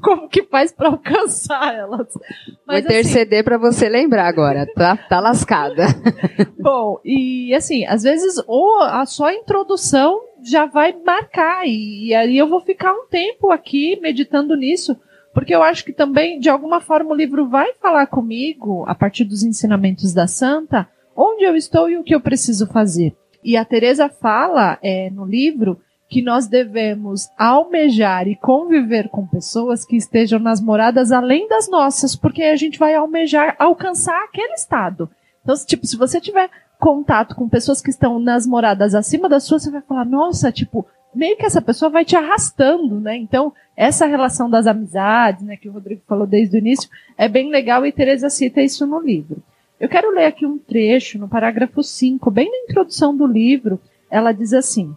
como 0.00 0.28
que 0.28 0.44
faz 0.44 0.72
para 0.72 0.88
alcançar 0.88 1.74
elas. 1.74 2.12
Vou 2.14 2.22
Mas, 2.66 2.86
assim, 2.86 2.94
interceder 2.94 3.44
para 3.44 3.58
você 3.58 3.88
lembrar 3.88 4.26
agora. 4.26 4.66
Tá, 4.74 4.96
tá 4.96 5.20
lascada. 5.20 5.86
Bom, 6.58 7.00
e 7.04 7.52
assim, 7.54 7.84
às 7.86 8.02
vezes 8.04 8.42
ou 8.46 8.80
a 8.82 9.04
só 9.04 9.32
introdução 9.32 10.20
já 10.42 10.66
vai 10.66 10.94
marcar 11.04 11.66
e, 11.66 12.08
e 12.08 12.14
aí 12.14 12.38
eu 12.38 12.48
vou 12.48 12.60
ficar 12.60 12.92
um 12.92 13.06
tempo 13.08 13.50
aqui 13.50 13.98
meditando 14.00 14.54
nisso, 14.54 14.96
porque 15.38 15.54
eu 15.54 15.62
acho 15.62 15.84
que 15.84 15.92
também 15.92 16.40
de 16.40 16.50
alguma 16.50 16.80
forma 16.80 17.12
o 17.12 17.14
livro 17.14 17.48
vai 17.48 17.72
falar 17.74 18.08
comigo 18.08 18.84
a 18.88 18.94
partir 18.94 19.22
dos 19.22 19.44
ensinamentos 19.44 20.12
da 20.12 20.26
santa, 20.26 20.88
onde 21.14 21.44
eu 21.44 21.54
estou 21.54 21.88
e 21.88 21.96
o 21.96 22.02
que 22.02 22.12
eu 22.12 22.20
preciso 22.20 22.66
fazer. 22.66 23.14
E 23.44 23.56
a 23.56 23.64
Teresa 23.64 24.08
fala 24.08 24.80
é, 24.82 25.08
no 25.10 25.24
livro 25.24 25.80
que 26.08 26.20
nós 26.20 26.48
devemos 26.48 27.28
almejar 27.38 28.26
e 28.26 28.34
conviver 28.34 29.08
com 29.10 29.28
pessoas 29.28 29.84
que 29.84 29.94
estejam 29.94 30.40
nas 30.40 30.60
moradas 30.60 31.12
além 31.12 31.46
das 31.46 31.68
nossas, 31.68 32.16
porque 32.16 32.42
a 32.42 32.56
gente 32.56 32.76
vai 32.76 32.96
almejar 32.96 33.54
alcançar 33.60 34.24
aquele 34.24 34.54
estado. 34.54 35.08
Então, 35.44 35.54
tipo, 35.64 35.86
se 35.86 35.96
você 35.96 36.20
tiver 36.20 36.50
contato 36.80 37.36
com 37.36 37.48
pessoas 37.48 37.80
que 37.80 37.90
estão 37.90 38.18
nas 38.18 38.44
moradas 38.44 38.92
acima 38.92 39.28
da 39.28 39.38
sua, 39.38 39.60
você 39.60 39.70
vai 39.70 39.82
falar, 39.82 40.04
nossa, 40.04 40.50
tipo, 40.50 40.84
meio 41.18 41.36
que 41.36 41.44
essa 41.44 41.60
pessoa 41.60 41.90
vai 41.90 42.04
te 42.04 42.14
arrastando, 42.14 43.00
né? 43.00 43.16
Então, 43.16 43.52
essa 43.76 44.06
relação 44.06 44.48
das 44.48 44.68
amizades, 44.68 45.42
né, 45.42 45.56
que 45.56 45.68
o 45.68 45.72
Rodrigo 45.72 46.00
falou 46.06 46.26
desde 46.26 46.56
o 46.56 46.60
início, 46.60 46.88
é 47.16 47.28
bem 47.28 47.50
legal 47.50 47.84
e 47.84 47.90
Teresa 47.90 48.30
cita 48.30 48.62
isso 48.62 48.86
no 48.86 49.00
livro. 49.00 49.42
Eu 49.80 49.88
quero 49.88 50.12
ler 50.12 50.26
aqui 50.26 50.46
um 50.46 50.58
trecho 50.58 51.18
no 51.18 51.28
parágrafo 51.28 51.82
5, 51.82 52.30
bem 52.30 52.48
na 52.48 52.58
introdução 52.58 53.16
do 53.16 53.26
livro, 53.26 53.80
ela 54.08 54.30
diz 54.30 54.52
assim: 54.52 54.94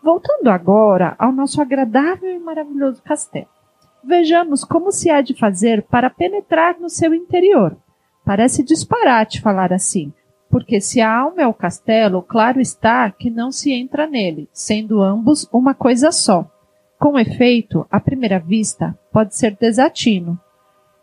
Voltando 0.00 0.48
agora 0.48 1.16
ao 1.18 1.32
nosso 1.32 1.60
agradável 1.60 2.30
e 2.30 2.38
maravilhoso 2.38 3.02
castelo. 3.02 3.48
Vejamos 4.02 4.62
como 4.62 4.92
se 4.92 5.10
há 5.10 5.20
de 5.20 5.34
fazer 5.34 5.82
para 5.82 6.08
penetrar 6.08 6.78
no 6.78 6.88
seu 6.88 7.12
interior. 7.12 7.76
Parece 8.24 8.62
disparate 8.62 9.40
falar 9.40 9.72
assim, 9.72 10.12
porque 10.54 10.80
se 10.80 11.00
a 11.00 11.12
alma 11.12 11.42
é 11.42 11.46
o 11.48 11.52
castelo, 11.52 12.22
claro 12.22 12.60
está 12.60 13.10
que 13.10 13.28
não 13.28 13.50
se 13.50 13.72
entra 13.72 14.06
nele, 14.06 14.48
sendo 14.52 15.02
ambos 15.02 15.48
uma 15.52 15.74
coisa 15.74 16.12
só. 16.12 16.48
Com 16.96 17.18
efeito, 17.18 17.84
à 17.90 17.98
primeira 17.98 18.38
vista, 18.38 18.96
pode 19.12 19.34
ser 19.34 19.56
desatino. 19.56 20.38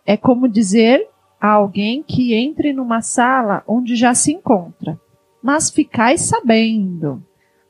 É 0.05 0.15
como 0.15 0.47
dizer 0.47 1.05
a 1.37 1.49
alguém 1.49 2.01
que 2.01 2.33
entre 2.33 2.71
numa 2.71 3.01
sala 3.01 3.61
onde 3.67 3.93
já 3.97 4.13
se 4.13 4.31
encontra. 4.31 4.97
Mas 5.43 5.69
ficais 5.69 6.21
sabendo, 6.21 7.21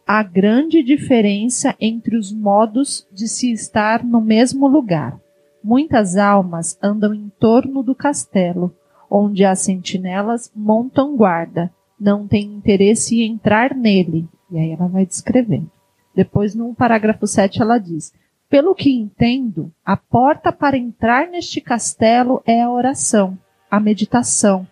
há 0.06 0.22
grande 0.22 0.84
diferença 0.84 1.76
entre 1.80 2.16
os 2.16 2.32
modos 2.32 3.08
de 3.12 3.28
se 3.28 3.52
estar 3.52 4.04
no 4.04 4.22
mesmo 4.22 4.68
lugar. 4.68 5.20
Muitas 5.64 6.16
almas 6.16 6.78
andam 6.80 7.12
em 7.12 7.32
torno 7.40 7.82
do 7.82 7.96
castelo, 7.96 8.72
onde 9.12 9.44
as 9.44 9.60
sentinelas 9.60 10.50
montam 10.56 11.18
guarda, 11.18 11.70
não 12.00 12.26
têm 12.26 12.46
interesse 12.46 13.22
em 13.22 13.34
entrar 13.34 13.76
nele. 13.76 14.26
E 14.50 14.58
aí 14.58 14.72
ela 14.72 14.88
vai 14.88 15.06
descrevendo. 15.06 15.70
Depois, 16.16 16.56
no 16.56 16.74
parágrafo 16.74 17.28
7, 17.28 17.62
ela 17.62 17.78
diz: 17.78 18.14
Pelo 18.50 18.74
que 18.74 18.90
entendo, 18.90 19.72
a 19.86 19.98
porta 19.98 20.52
para 20.52 20.78
entrar 20.78 21.28
neste 21.28 21.60
castelo 21.60 22.42
é 22.46 22.62
a 22.62 22.72
oração, 22.72 23.38
a 23.70 23.80
meditação. 23.80 24.66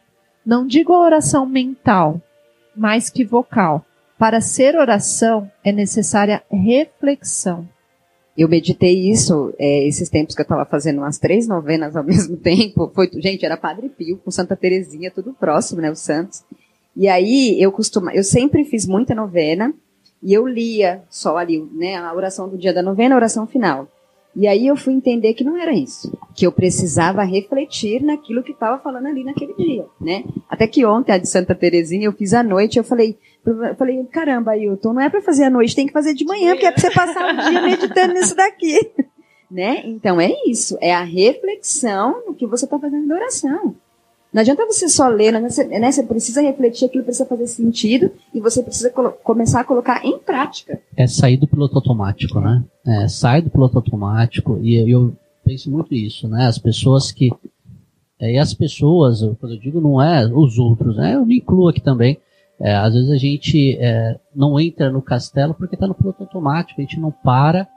Não 0.45 0.65
digo 0.65 0.93
a 0.93 0.99
oração 0.99 1.45
mental, 1.45 2.21
mais 2.75 3.09
que 3.09 3.25
vocal. 3.25 3.85
Para 4.17 4.41
ser 4.41 4.75
oração 4.75 5.49
é 5.63 5.71
necessária 5.71 6.43
reflexão. 6.51 7.67
Eu 8.39 8.47
meditei 8.47 9.11
isso 9.11 9.53
é, 9.59 9.85
esses 9.85 10.07
tempos 10.07 10.33
que 10.33 10.41
eu 10.41 10.43
estava 10.43 10.63
fazendo 10.63 10.99
umas 10.99 11.17
três 11.17 11.45
novenas 11.45 11.95
ao 11.95 12.03
mesmo 12.05 12.37
tempo. 12.37 12.89
Foi, 12.95 13.09
gente, 13.15 13.45
era 13.45 13.57
Padre 13.57 13.89
Pio 13.89 14.17
com 14.17 14.31
Santa 14.31 14.55
Terezinha, 14.55 15.11
tudo 15.11 15.33
próximo, 15.33 15.81
né, 15.81 15.91
os 15.91 15.99
santos. 15.99 16.43
E 16.95 17.07
aí 17.07 17.61
eu 17.61 17.71
costuma, 17.71 18.13
eu 18.13 18.23
sempre 18.23 18.63
fiz 18.63 18.85
muita 18.85 19.13
novena 19.13 19.73
e 20.23 20.33
eu 20.33 20.47
lia 20.47 21.03
só 21.09 21.37
ali, 21.37 21.59
né, 21.73 21.97
a 21.97 22.13
oração 22.13 22.47
do 22.47 22.57
dia 22.57 22.73
da 22.73 22.81
novena, 22.81 23.15
a 23.15 23.17
oração 23.17 23.45
final. 23.45 23.87
E 24.39 24.47
aí 24.47 24.67
eu 24.67 24.77
fui 24.77 24.93
entender 24.93 25.33
que 25.33 25.43
não 25.43 25.57
era 25.57 25.73
isso, 25.73 26.17
que 26.33 26.47
eu 26.47 26.51
precisava 26.53 27.25
refletir 27.25 28.01
naquilo 28.01 28.41
que 28.41 28.53
estava 28.53 28.79
falando 28.79 29.07
ali 29.07 29.21
naquele 29.21 29.53
dia, 29.53 29.85
né? 29.99 30.23
Até 30.49 30.65
que 30.65 30.85
ontem 30.85 31.11
a 31.11 31.17
de 31.17 31.27
Santa 31.27 31.53
Terezinha 31.53 32.05
eu 32.05 32.13
fiz 32.13 32.33
à 32.33 32.41
noite, 32.41 32.77
eu 32.77 32.83
falei, 32.85 33.17
eu 33.45 33.75
falei, 33.75 34.01
caramba, 34.05 34.51
Ailton, 34.51 34.93
não 34.93 35.01
é 35.01 35.09
para 35.09 35.21
fazer 35.21 35.43
à 35.43 35.49
noite, 35.49 35.75
tem 35.75 35.87
que 35.87 35.91
fazer 35.91 36.13
de 36.13 36.23
manhã, 36.23 36.53
porque 36.53 36.67
é 36.67 36.71
para 36.71 36.79
você 36.81 36.89
passar 36.89 37.33
o 37.33 37.49
dia 37.49 37.61
meditando 37.61 38.13
nisso 38.13 38.35
daqui. 38.35 38.79
Né? 39.51 39.81
Então 39.83 40.21
é 40.21 40.31
isso, 40.45 40.77
é 40.79 40.93
a 40.93 41.01
reflexão 41.01 42.23
no 42.27 42.35
que 42.35 42.45
você 42.45 42.65
está 42.65 42.77
fazendo 42.77 43.07
na 43.07 43.15
oração. 43.15 43.75
Não 44.39 44.41
adianta 44.41 44.65
você 44.65 44.87
só 44.87 45.09
ler, 45.09 45.37
você, 45.41 45.65
né? 45.65 45.91
você 45.91 46.01
precisa 46.01 46.41
refletir, 46.41 46.85
aquilo 46.85 47.03
precisa 47.03 47.25
fazer 47.25 47.45
sentido 47.45 48.09
e 48.33 48.39
você 48.39 48.63
precisa 48.63 48.89
começar 49.21 49.59
a 49.59 49.63
colocar 49.65 50.01
em 50.05 50.17
prática. 50.17 50.79
É 50.95 51.05
sair 51.07 51.35
do 51.35 51.45
piloto 51.45 51.75
automático, 51.75 52.39
né? 52.39 52.63
É, 52.87 53.09
sai 53.09 53.41
do 53.41 53.49
piloto 53.49 53.77
automático 53.77 54.57
e 54.61 54.77
eu 54.89 55.13
penso 55.43 55.69
muito 55.69 55.93
isso, 55.93 56.25
né? 56.29 56.45
As 56.47 56.57
pessoas 56.57 57.11
que. 57.11 57.29
é, 58.17 58.35
e 58.35 58.37
as 58.37 58.53
pessoas, 58.53 59.19
quando 59.41 59.55
eu 59.55 59.59
digo 59.59 59.81
não 59.81 60.01
é 60.01 60.25
os 60.25 60.57
outros, 60.57 60.95
né? 60.95 61.15
Eu 61.15 61.25
me 61.25 61.39
incluo 61.39 61.67
aqui 61.67 61.81
também. 61.81 62.17
É, 62.61 62.73
às 62.77 62.93
vezes 62.93 63.11
a 63.11 63.17
gente 63.17 63.75
é, 63.77 64.17
não 64.33 64.57
entra 64.57 64.89
no 64.89 65.01
castelo 65.01 65.53
porque 65.53 65.75
está 65.75 65.85
no 65.85 65.93
piloto 65.93 66.23
automático, 66.23 66.79
a 66.79 66.83
gente 66.83 66.97
não 66.97 67.11
para, 67.11 67.67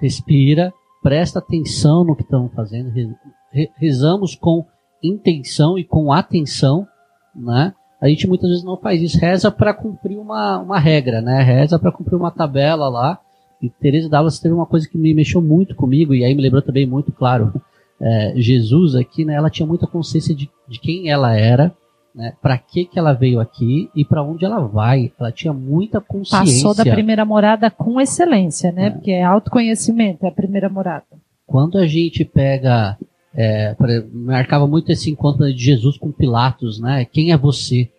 respira, 0.00 0.72
presta 1.02 1.40
atenção 1.40 2.04
no 2.04 2.14
que 2.14 2.22
estamos 2.22 2.52
fazendo, 2.54 2.90
re- 2.90 3.10
re- 3.50 3.70
rezamos 3.76 4.36
com 4.36 4.64
intenção 5.06 5.78
e 5.78 5.84
com 5.84 6.12
atenção, 6.12 6.86
né? 7.34 7.72
A 8.00 8.08
gente 8.08 8.26
muitas 8.26 8.50
vezes 8.50 8.64
não 8.64 8.76
faz 8.76 9.00
isso, 9.00 9.18
reza 9.18 9.50
para 9.50 9.72
cumprir 9.72 10.18
uma, 10.18 10.58
uma 10.58 10.78
regra, 10.78 11.20
né? 11.20 11.42
Reza 11.42 11.78
para 11.78 11.92
cumprir 11.92 12.16
uma 12.16 12.30
tabela 12.30 12.88
lá. 12.88 13.18
E 13.62 13.70
Teresa 13.70 14.08
Davos 14.08 14.38
teve 14.38 14.54
uma 14.54 14.66
coisa 14.66 14.88
que 14.88 14.98
me 14.98 15.14
mexeu 15.14 15.40
muito 15.40 15.74
comigo, 15.74 16.14
e 16.14 16.22
aí 16.22 16.34
me 16.34 16.42
lembrou 16.42 16.60
também 16.60 16.86
muito, 16.86 17.10
claro, 17.12 17.52
é, 18.00 18.34
Jesus 18.36 18.94
aqui, 18.94 19.24
né? 19.24 19.34
Ela 19.34 19.48
tinha 19.48 19.66
muita 19.66 19.86
consciência 19.86 20.34
de, 20.34 20.50
de 20.68 20.78
quem 20.78 21.08
ela 21.08 21.34
era, 21.34 21.74
né? 22.14 22.34
Para 22.42 22.58
que 22.58 22.84
que 22.84 22.98
ela 22.98 23.12
veio 23.12 23.40
aqui 23.40 23.90
e 23.94 24.04
para 24.04 24.22
onde 24.22 24.44
ela 24.44 24.60
vai. 24.60 25.10
Ela 25.18 25.32
tinha 25.32 25.52
muita 25.52 26.00
consciência. 26.00 26.62
Passou 26.62 26.74
da 26.74 26.84
primeira 26.92 27.24
morada 27.24 27.70
com 27.70 28.00
excelência, 28.00 28.70
né? 28.70 28.90
Porque 28.90 29.10
é 29.10 29.24
autoconhecimento, 29.24 30.26
é 30.26 30.28
a 30.28 30.32
primeira 30.32 30.68
morada. 30.68 31.06
Quando 31.46 31.78
a 31.78 31.86
gente 31.86 32.24
pega, 32.24 32.98
é, 33.34 33.74
marcava 34.12 34.66
muito 34.66 34.90
esse 34.90 35.10
encontro 35.10 35.52
de 35.52 35.62
Jesus 35.62 35.98
com 35.98 36.12
Pilatos, 36.12 36.78
né? 36.78 37.04
Quem 37.04 37.32
é 37.32 37.36
você? 37.36 37.90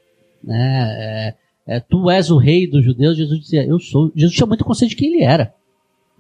Né? 0.44 0.95
É, 0.98 1.36
é, 1.68 1.80
tu 1.80 2.10
és 2.10 2.30
o 2.30 2.38
rei 2.38 2.68
dos 2.68 2.84
judeus, 2.84 3.18
Jesus 3.18 3.40
dizia, 3.40 3.66
eu 3.66 3.80
sou. 3.80 4.12
Jesus 4.16 4.36
tinha 4.36 4.48
muito 4.48 4.64
consciência 4.64 4.95
de 4.95 5.02
quem 5.02 5.14
ele 5.14 5.24
era. 5.24 5.53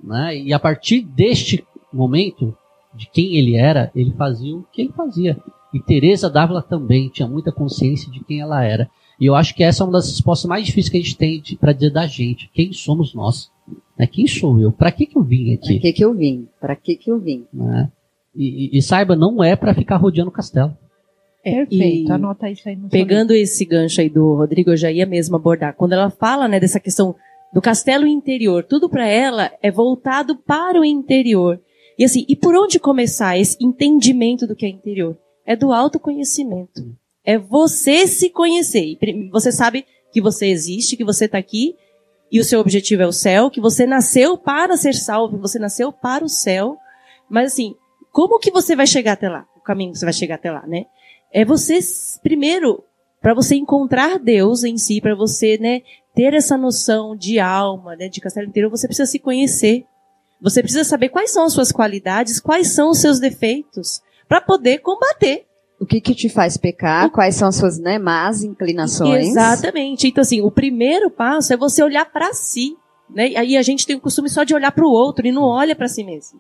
Né? 0.03 0.37
E 0.39 0.53
a 0.53 0.59
partir 0.59 1.01
deste 1.01 1.65
momento, 1.93 2.55
de 2.93 3.09
quem 3.09 3.37
ele 3.37 3.55
era, 3.55 3.91
ele 3.95 4.11
fazia 4.11 4.55
o 4.55 4.63
que 4.71 4.81
ele 4.81 4.91
fazia. 4.91 5.37
E 5.73 5.79
Teresa 5.79 6.29
Dávila 6.29 6.61
também 6.61 7.09
tinha 7.09 7.27
muita 7.27 7.51
consciência 7.51 8.11
de 8.11 8.23
quem 8.23 8.41
ela 8.41 8.63
era. 8.63 8.89
E 9.19 9.25
eu 9.25 9.35
acho 9.35 9.55
que 9.55 9.63
essa 9.63 9.83
é 9.83 9.85
uma 9.85 9.93
das 9.93 10.09
respostas 10.09 10.47
mais 10.49 10.65
difíceis 10.65 10.89
que 10.89 10.97
a 10.97 11.01
gente 11.01 11.17
tem 11.17 11.57
para 11.59 11.73
dizer 11.73 11.91
da 11.91 12.05
gente. 12.05 12.49
Quem 12.53 12.73
somos 12.73 13.13
nós? 13.13 13.49
Né? 13.97 14.07
Quem 14.07 14.27
sou 14.27 14.59
eu? 14.59 14.71
Para 14.71 14.91
que, 14.91 15.05
que 15.05 15.17
eu 15.17 15.23
vim 15.23 15.53
aqui? 15.53 15.73
Para 15.73 15.81
que, 15.81 15.93
que 15.93 16.05
eu 16.05 16.13
vim? 16.13 16.47
Para 16.59 16.75
que, 16.75 16.95
que 16.95 17.11
eu 17.11 17.19
vim? 17.19 17.45
Né? 17.53 17.91
E, 18.35 18.75
e, 18.75 18.77
e, 18.77 18.81
saiba, 18.81 19.15
não 19.15 19.43
é 19.43 19.55
para 19.55 19.73
ficar 19.73 19.97
rodeando 19.97 20.29
o 20.29 20.33
castelo. 20.33 20.75
É, 21.43 21.65
Perfeito, 21.65 22.11
anota 22.11 22.49
isso 22.49 22.67
aí 22.67 22.75
no 22.75 22.89
Pegando 22.89 23.31
esse 23.31 23.63
gancho 23.65 24.01
aí 24.01 24.09
do 24.09 24.33
Rodrigo, 24.33 24.71
eu 24.71 24.77
já 24.77 24.91
ia 24.91 25.05
mesmo 25.05 25.35
abordar. 25.35 25.75
Quando 25.75 25.93
ela 25.93 26.09
fala 26.09 26.47
né, 26.47 26.59
dessa 26.59 26.79
questão 26.79 27.15
do 27.53 27.61
castelo 27.61 28.07
interior, 28.07 28.63
tudo 28.63 28.89
para 28.89 29.07
ela 29.07 29.51
é 29.61 29.71
voltado 29.71 30.35
para 30.35 30.79
o 30.79 30.83
interior. 30.83 31.61
E 31.97 32.03
assim, 32.03 32.25
e 32.27 32.35
por 32.35 32.55
onde 32.55 32.79
começar 32.79 33.37
esse 33.37 33.57
entendimento 33.63 34.45
do 34.47 34.55
que 34.55 34.65
é 34.65 34.69
interior? 34.69 35.17
É 35.45 35.55
do 35.55 35.71
autoconhecimento. 35.71 36.81
É 37.23 37.37
você 37.37 38.07
se 38.07 38.29
conhecer. 38.29 38.97
Você 39.31 39.51
sabe 39.51 39.85
que 40.11 40.19
você 40.19 40.47
existe, 40.47 40.97
que 40.97 41.03
você 41.03 41.25
está 41.25 41.37
aqui, 41.37 41.75
e 42.31 42.39
o 42.39 42.43
seu 42.43 42.59
objetivo 42.59 43.03
é 43.03 43.07
o 43.07 43.11
céu, 43.11 43.49
que 43.49 43.61
você 43.61 43.85
nasceu 43.85 44.37
para 44.37 44.75
ser 44.75 44.93
salvo, 44.93 45.37
você 45.37 45.59
nasceu 45.59 45.91
para 45.91 46.25
o 46.25 46.29
céu. 46.29 46.77
Mas 47.29 47.53
assim, 47.53 47.75
como 48.15 48.39
que 48.39 48.49
você 48.49 48.77
vai 48.77 48.87
chegar 48.87 49.11
até 49.11 49.27
lá? 49.27 49.45
O 49.57 49.59
caminho 49.59 49.91
que 49.91 49.99
você 49.99 50.05
vai 50.05 50.13
chegar 50.13 50.35
até 50.35 50.49
lá, 50.49 50.65
né? 50.65 50.85
É 51.33 51.43
você, 51.43 51.77
primeiro, 52.23 52.81
para 53.21 53.33
você 53.33 53.55
encontrar 53.57 54.17
Deus 54.17 54.63
em 54.63 54.77
si, 54.77 55.01
para 55.01 55.13
você, 55.13 55.57
né, 55.57 55.81
ter 56.15 56.33
essa 56.33 56.57
noção 56.57 57.13
de 57.13 57.39
alma, 57.39 57.93
né, 57.93 58.07
de 58.07 58.21
castelo 58.21 58.47
inteiro, 58.47 58.69
você 58.69 58.87
precisa 58.87 59.05
se 59.05 59.19
conhecer. 59.19 59.83
Você 60.41 60.61
precisa 60.61 60.85
saber 60.85 61.09
quais 61.09 61.29
são 61.29 61.43
as 61.43 61.51
suas 61.51 61.73
qualidades, 61.73 62.39
quais 62.39 62.71
são 62.71 62.91
os 62.91 62.99
seus 62.99 63.19
defeitos, 63.19 64.01
para 64.29 64.39
poder 64.39 64.77
combater. 64.77 65.45
O 65.77 65.85
que 65.85 65.99
que 65.99 66.15
te 66.15 66.29
faz 66.29 66.55
pecar? 66.55 67.09
Quais 67.09 67.35
são 67.35 67.49
as 67.49 67.57
suas 67.57 67.77
né, 67.77 67.99
más 67.99 68.43
inclinações? 68.43 69.27
Exatamente. 69.27 70.07
Então, 70.07 70.21
assim, 70.21 70.39
o 70.39 70.49
primeiro 70.49 71.11
passo 71.11 71.51
é 71.51 71.57
você 71.57 71.83
olhar 71.83 72.05
para 72.05 72.33
si. 72.33 72.77
Né? 73.09 73.33
Aí 73.35 73.57
a 73.57 73.61
gente 73.61 73.85
tem 73.85 73.97
o 73.97 73.99
costume 73.99 74.29
só 74.29 74.45
de 74.45 74.55
olhar 74.55 74.71
para 74.71 74.85
o 74.85 74.89
outro 74.89 75.27
e 75.27 75.33
não 75.33 75.43
olha 75.43 75.75
para 75.75 75.89
si 75.89 76.01
mesmo. 76.01 76.39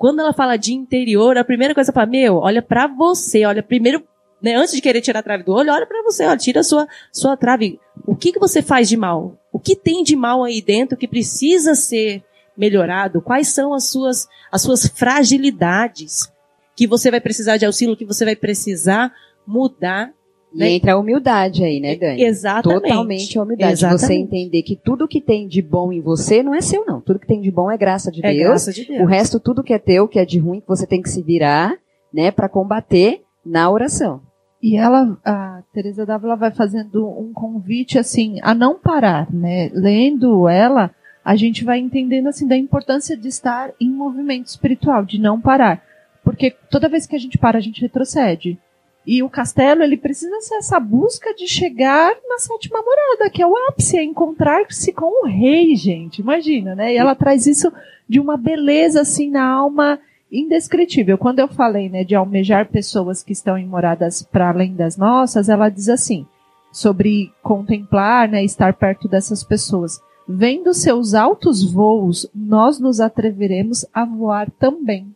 Quando 0.00 0.20
ela 0.20 0.32
fala 0.32 0.56
de 0.56 0.72
interior, 0.72 1.36
a 1.36 1.44
primeira 1.44 1.74
coisa 1.74 1.90
ela 1.90 1.94
fala, 1.94 2.06
meu, 2.06 2.36
olha 2.36 2.62
para 2.62 2.86
você, 2.86 3.44
olha 3.44 3.62
primeiro 3.62 4.02
né, 4.40 4.54
antes 4.54 4.74
de 4.74 4.80
querer 4.80 5.02
tirar 5.02 5.20
a 5.20 5.22
trave 5.22 5.42
do 5.42 5.52
olho, 5.52 5.70
olha 5.70 5.84
para 5.84 6.02
você, 6.02 6.24
olha, 6.24 6.38
tira 6.38 6.60
a 6.60 6.64
sua, 6.64 6.88
sua 7.12 7.36
trave. 7.36 7.78
O 8.06 8.16
que, 8.16 8.32
que 8.32 8.38
você 8.38 8.62
faz 8.62 8.88
de 8.88 8.96
mal? 8.96 9.38
O 9.52 9.60
que 9.60 9.76
tem 9.76 10.02
de 10.02 10.16
mal 10.16 10.42
aí 10.42 10.62
dentro 10.62 10.96
que 10.96 11.06
precisa 11.06 11.74
ser 11.74 12.24
melhorado? 12.56 13.20
Quais 13.20 13.48
são 13.48 13.74
as 13.74 13.90
suas, 13.90 14.26
as 14.50 14.62
suas 14.62 14.86
fragilidades 14.86 16.32
que 16.74 16.86
você 16.86 17.10
vai 17.10 17.20
precisar 17.20 17.58
de 17.58 17.66
auxílio, 17.66 17.94
que 17.94 18.06
você 18.06 18.24
vai 18.24 18.34
precisar 18.34 19.12
mudar? 19.46 20.14
E 20.52 20.58
né? 20.58 20.70
entra 20.70 20.94
a 20.94 20.98
humildade 20.98 21.64
aí, 21.64 21.80
né, 21.80 21.94
Dani? 21.96 22.22
Exatamente. 22.22 22.82
Totalmente 22.82 23.38
a 23.38 23.42
humildade. 23.42 23.72
Exatamente. 23.72 24.00
Você 24.00 24.14
entender 24.14 24.62
que 24.62 24.76
tudo 24.76 25.06
que 25.06 25.20
tem 25.20 25.46
de 25.46 25.62
bom 25.62 25.92
em 25.92 26.00
você 26.00 26.42
não 26.42 26.54
é 26.54 26.60
seu, 26.60 26.84
não. 26.84 27.00
Tudo 27.00 27.20
que 27.20 27.26
tem 27.26 27.40
de 27.40 27.50
bom 27.50 27.70
é 27.70 27.78
graça 27.78 28.10
de, 28.10 28.24
é 28.24 28.32
Deus. 28.32 28.48
Graça 28.48 28.72
de 28.72 28.84
Deus. 28.84 29.00
O 29.00 29.04
resto, 29.04 29.38
tudo 29.38 29.62
que 29.62 29.72
é 29.72 29.78
teu, 29.78 30.08
que 30.08 30.18
é 30.18 30.24
de 30.24 30.38
ruim, 30.38 30.60
que 30.60 30.68
você 30.68 30.86
tem 30.86 31.00
que 31.00 31.08
se 31.08 31.22
virar, 31.22 31.76
né, 32.12 32.30
para 32.30 32.48
combater 32.48 33.22
na 33.44 33.70
oração. 33.70 34.20
E 34.62 34.76
ela, 34.76 35.16
a 35.24 35.62
Teresa 35.72 36.04
Dávila 36.04 36.36
vai 36.36 36.50
fazendo 36.50 37.08
um 37.08 37.32
convite 37.32 37.98
assim 37.98 38.38
a 38.42 38.52
não 38.52 38.78
parar, 38.78 39.32
né? 39.32 39.70
Lendo 39.72 40.46
ela, 40.48 40.90
a 41.24 41.34
gente 41.34 41.64
vai 41.64 41.78
entendendo 41.78 42.28
assim 42.28 42.46
da 42.46 42.56
importância 42.56 43.16
de 43.16 43.28
estar 43.28 43.72
em 43.80 43.88
movimento 43.88 44.48
espiritual, 44.48 45.04
de 45.04 45.18
não 45.18 45.40
parar, 45.40 45.82
porque 46.22 46.54
toda 46.70 46.88
vez 46.88 47.06
que 47.06 47.16
a 47.16 47.18
gente 47.18 47.38
para, 47.38 47.56
a 47.56 47.60
gente 47.60 47.80
retrocede. 47.80 48.58
E 49.06 49.22
o 49.22 49.30
castelo, 49.30 49.82
ele 49.82 49.96
precisa 49.96 50.40
ser 50.40 50.56
essa 50.56 50.78
busca 50.78 51.34
de 51.34 51.46
chegar 51.46 52.14
na 52.28 52.38
sétima 52.38 52.82
morada, 52.82 53.30
que 53.30 53.42
é 53.42 53.46
o 53.46 53.56
ápice, 53.68 53.96
é 53.96 54.04
encontrar-se 54.04 54.92
com 54.92 55.24
o 55.24 55.26
rei, 55.26 55.74
gente. 55.74 56.20
Imagina, 56.20 56.74
né? 56.74 56.92
E 56.92 56.96
ela 56.96 57.14
traz 57.14 57.46
isso 57.46 57.72
de 58.08 58.20
uma 58.20 58.36
beleza 58.36 59.00
assim 59.00 59.30
na 59.30 59.44
alma 59.44 59.98
indescritível. 60.30 61.18
Quando 61.18 61.40
eu 61.40 61.48
falei 61.48 61.88
né, 61.88 62.04
de 62.04 62.14
almejar 62.14 62.68
pessoas 62.68 63.22
que 63.22 63.32
estão 63.32 63.56
em 63.58 63.66
moradas 63.66 64.22
para 64.22 64.50
além 64.50 64.74
das 64.74 64.96
nossas, 64.96 65.48
ela 65.48 65.68
diz 65.68 65.88
assim, 65.88 66.26
sobre 66.70 67.32
contemplar, 67.42 68.28
né, 68.28 68.44
estar 68.44 68.74
perto 68.74 69.08
dessas 69.08 69.42
pessoas. 69.42 70.00
Vendo 70.28 70.72
seus 70.72 71.14
altos 71.14 71.64
voos, 71.72 72.28
nós 72.34 72.78
nos 72.78 73.00
atreveremos 73.00 73.84
a 73.92 74.04
voar 74.04 74.50
também. 74.50 75.12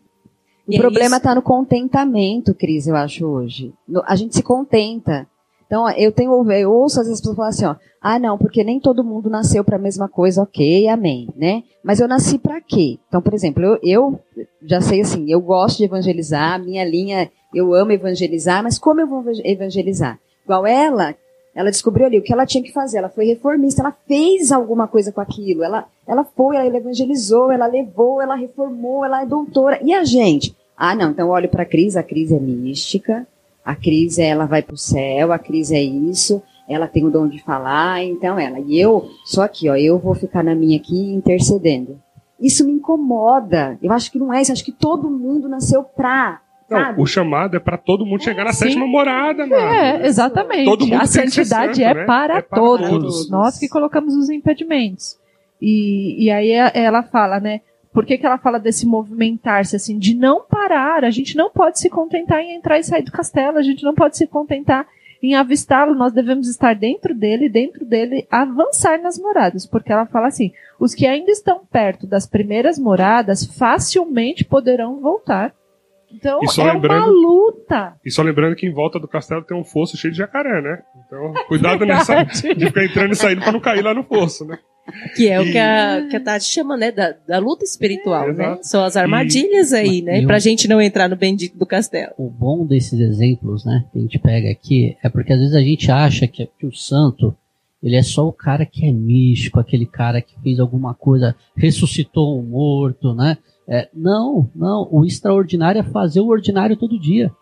O 0.66 0.72
e 0.72 0.76
é 0.76 0.78
problema 0.78 1.18
está 1.18 1.32
é 1.32 1.34
no 1.34 1.42
contentamento, 1.42 2.54
Cris, 2.54 2.86
eu 2.86 2.96
acho, 2.96 3.26
hoje. 3.26 3.72
No, 3.86 4.02
a 4.06 4.16
gente 4.16 4.34
se 4.34 4.42
contenta. 4.42 5.26
Então, 5.66 5.88
eu 5.90 6.12
tenho, 6.12 6.50
eu 6.52 6.72
ouço 6.72 7.00
às 7.00 7.06
vezes 7.06 7.14
as 7.14 7.20
pessoas 7.20 7.36
falar 7.36 7.48
assim, 7.48 7.64
ó, 7.64 7.76
ah, 8.00 8.18
não, 8.18 8.36
porque 8.36 8.62
nem 8.62 8.78
todo 8.78 9.02
mundo 9.02 9.30
nasceu 9.30 9.64
para 9.64 9.76
a 9.76 9.80
mesma 9.80 10.08
coisa, 10.08 10.42
ok, 10.42 10.88
amém, 10.88 11.28
né? 11.34 11.62
Mas 11.82 12.00
eu 12.00 12.06
nasci 12.06 12.38
para 12.38 12.60
quê? 12.60 12.98
Então, 13.08 13.22
por 13.22 13.34
exemplo, 13.34 13.64
eu, 13.64 13.78
eu 13.82 14.20
já 14.62 14.80
sei 14.80 15.00
assim, 15.00 15.30
eu 15.30 15.40
gosto 15.40 15.78
de 15.78 15.84
evangelizar, 15.84 16.62
minha 16.62 16.84
linha, 16.84 17.30
eu 17.54 17.72
amo 17.74 17.92
evangelizar, 17.92 18.62
mas 18.62 18.78
como 18.78 19.00
eu 19.00 19.06
vou 19.06 19.24
evangelizar? 19.42 20.18
Igual 20.44 20.66
ela, 20.66 21.14
ela 21.54 21.70
descobriu 21.70 22.06
ali 22.06 22.18
o 22.18 22.22
que 22.22 22.32
ela 22.32 22.46
tinha 22.46 22.62
que 22.62 22.72
fazer, 22.72 22.98
ela 22.98 23.08
foi 23.08 23.26
reformista, 23.26 23.82
ela 23.82 23.96
fez 24.06 24.50
alguma 24.50 24.88
coisa 24.88 25.12
com 25.12 25.20
aquilo, 25.20 25.62
ela, 25.62 25.86
ela 26.06 26.24
foi, 26.24 26.56
ela 26.56 26.76
evangelizou, 26.76 27.52
ela 27.52 27.66
levou, 27.66 28.20
ela 28.20 28.34
reformou, 28.34 29.04
ela 29.04 29.22
é 29.22 29.26
doutora. 29.26 29.78
E 29.82 29.92
a 29.92 30.04
gente? 30.04 30.54
Ah, 30.76 30.94
não, 30.94 31.10
então 31.10 31.28
olho 31.28 31.48
para 31.48 31.62
a 31.62 31.66
Cris, 31.66 31.96
a 31.96 32.02
Cris 32.02 32.32
é 32.32 32.38
mística, 32.40 33.26
a 33.64 33.76
Cris, 33.76 34.18
ela 34.18 34.46
vai 34.46 34.62
para 34.62 34.74
o 34.74 34.78
céu, 34.78 35.32
a 35.32 35.38
Cris 35.38 35.70
é 35.70 35.80
isso, 35.80 36.42
ela 36.68 36.88
tem 36.88 37.04
o 37.04 37.10
dom 37.10 37.28
de 37.28 37.42
falar, 37.42 38.02
então 38.02 38.38
ela. 38.38 38.58
E 38.58 38.78
eu, 38.78 39.08
só 39.24 39.42
aqui, 39.42 39.68
ó, 39.68 39.76
eu 39.76 39.98
vou 39.98 40.14
ficar 40.14 40.42
na 40.42 40.54
minha 40.54 40.76
aqui 40.76 41.14
intercedendo. 41.14 42.00
Isso 42.40 42.64
me 42.64 42.72
incomoda. 42.72 43.78
Eu 43.82 43.92
acho 43.92 44.10
que 44.10 44.18
não 44.18 44.32
é 44.32 44.42
isso, 44.42 44.52
acho 44.52 44.64
que 44.64 44.72
todo 44.72 45.10
mundo 45.10 45.48
nasceu 45.48 45.84
pra. 45.84 46.40
Não, 46.68 46.98
o 46.98 47.06
chamado 47.06 47.56
é 47.56 47.60
para 47.60 47.76
todo 47.76 48.06
mundo 48.06 48.22
chegar 48.22 48.44
na 48.44 48.52
Sim. 48.52 48.66
sétima 48.66 48.86
morada, 48.86 49.46
mano. 49.46 49.62
É, 49.62 50.06
exatamente. 50.06 50.64
Todo 50.64 50.86
mundo 50.86 51.00
a 51.00 51.06
santidade 51.06 51.76
santo, 51.76 51.86
é, 51.86 51.94
né? 51.94 52.04
para 52.04 52.38
é, 52.38 52.42
para 52.42 52.58
todos. 52.58 52.88
todos. 52.88 53.30
Nós 53.30 53.58
que 53.58 53.68
colocamos 53.68 54.14
os 54.14 54.30
impedimentos. 54.30 55.18
E, 55.60 56.24
e 56.24 56.30
aí 56.30 56.50
ela 56.50 57.02
fala, 57.02 57.38
né? 57.38 57.60
Por 57.92 58.04
que, 58.04 58.18
que 58.18 58.26
ela 58.26 58.38
fala 58.38 58.58
desse 58.58 58.86
movimentar-se, 58.86 59.76
assim, 59.76 59.98
de 59.98 60.16
não 60.16 60.42
parar? 60.42 61.04
A 61.04 61.10
gente 61.10 61.36
não 61.36 61.48
pode 61.50 61.78
se 61.78 61.88
contentar 61.88 62.40
em 62.40 62.56
entrar 62.56 62.78
e 62.78 62.82
sair 62.82 63.02
do 63.02 63.12
castelo, 63.12 63.56
a 63.56 63.62
gente 63.62 63.84
não 63.84 63.94
pode 63.94 64.16
se 64.16 64.26
contentar 64.26 64.84
em 65.22 65.34
avistá-lo, 65.34 65.94
nós 65.94 66.12
devemos 66.12 66.48
estar 66.48 66.74
dentro 66.74 67.14
dele, 67.14 67.48
dentro 67.48 67.84
dele, 67.84 68.26
avançar 68.30 69.00
nas 69.00 69.18
moradas, 69.18 69.64
porque 69.64 69.90
ela 69.90 70.04
fala 70.04 70.26
assim: 70.26 70.52
os 70.78 70.94
que 70.94 71.06
ainda 71.06 71.30
estão 71.30 71.64
perto 71.64 72.06
das 72.06 72.26
primeiras 72.26 72.78
moradas 72.78 73.46
facilmente 73.46 74.44
poderão 74.44 75.00
voltar. 75.00 75.54
Então 76.14 76.40
é 76.42 76.72
uma 76.72 77.06
luta. 77.06 77.96
E 78.04 78.10
só 78.10 78.22
lembrando 78.22 78.56
que 78.56 78.66
em 78.66 78.72
volta 78.72 78.98
do 78.98 79.08
castelo 79.08 79.42
tem 79.42 79.56
um 79.56 79.64
fosso 79.64 79.96
cheio 79.96 80.12
de 80.12 80.18
jacaré, 80.18 80.60
né? 80.60 80.82
Então, 81.06 81.32
cuidado 81.48 81.84
nessa, 81.84 82.22
de 82.24 82.66
ficar 82.66 82.84
entrando 82.84 83.12
e 83.12 83.16
saindo 83.16 83.40
para 83.42 83.52
não 83.52 83.60
cair 83.60 83.82
lá 83.82 83.94
no 83.94 84.04
fosso, 84.04 84.44
né? 84.44 84.58
Que 85.16 85.28
é 85.28 85.36
e... 85.36 85.38
o 85.38 85.52
que 85.52 85.58
a, 85.58 86.06
que 86.10 86.16
a 86.16 86.20
Tati 86.20 86.44
chama, 86.44 86.76
né, 86.76 86.92
da, 86.92 87.14
da 87.26 87.38
luta 87.38 87.64
espiritual, 87.64 88.28
é, 88.28 88.32
né? 88.32 88.58
São 88.62 88.84
as 88.84 88.96
armadilhas 88.96 89.72
e... 89.72 89.76
aí, 89.76 90.02
né? 90.02 90.20
E 90.20 90.26
pra 90.26 90.38
gente 90.38 90.68
não 90.68 90.80
entrar 90.80 91.08
no 91.08 91.16
bendito 91.16 91.56
do 91.58 91.66
castelo. 91.66 92.12
O 92.18 92.28
bom 92.28 92.66
desses 92.66 93.00
exemplos, 93.00 93.64
né, 93.64 93.84
que 93.92 93.98
a 93.98 94.02
gente 94.02 94.18
pega 94.18 94.50
aqui, 94.50 94.96
é 95.02 95.08
porque 95.08 95.32
às 95.32 95.38
vezes 95.38 95.54
a 95.54 95.60
gente 95.60 95.90
acha 95.90 96.26
que, 96.26 96.46
que 96.58 96.66
o 96.66 96.72
santo, 96.72 97.34
ele 97.82 97.96
é 97.96 98.02
só 98.02 98.26
o 98.26 98.32
cara 98.32 98.66
que 98.66 98.86
é 98.86 98.92
místico, 98.92 99.58
aquele 99.58 99.86
cara 99.86 100.20
que 100.20 100.38
fez 100.42 100.60
alguma 100.60 100.94
coisa, 100.94 101.34
ressuscitou 101.56 102.38
um 102.38 102.42
morto, 102.42 103.14
né? 103.14 103.38
É, 103.68 103.88
não, 103.94 104.50
não. 104.54 104.88
O 104.90 105.04
extraordinário 105.04 105.80
é 105.80 105.82
fazer 105.82 106.20
o 106.20 106.28
ordinário 106.28 106.76
todo 106.76 106.98
dia. 106.98 107.32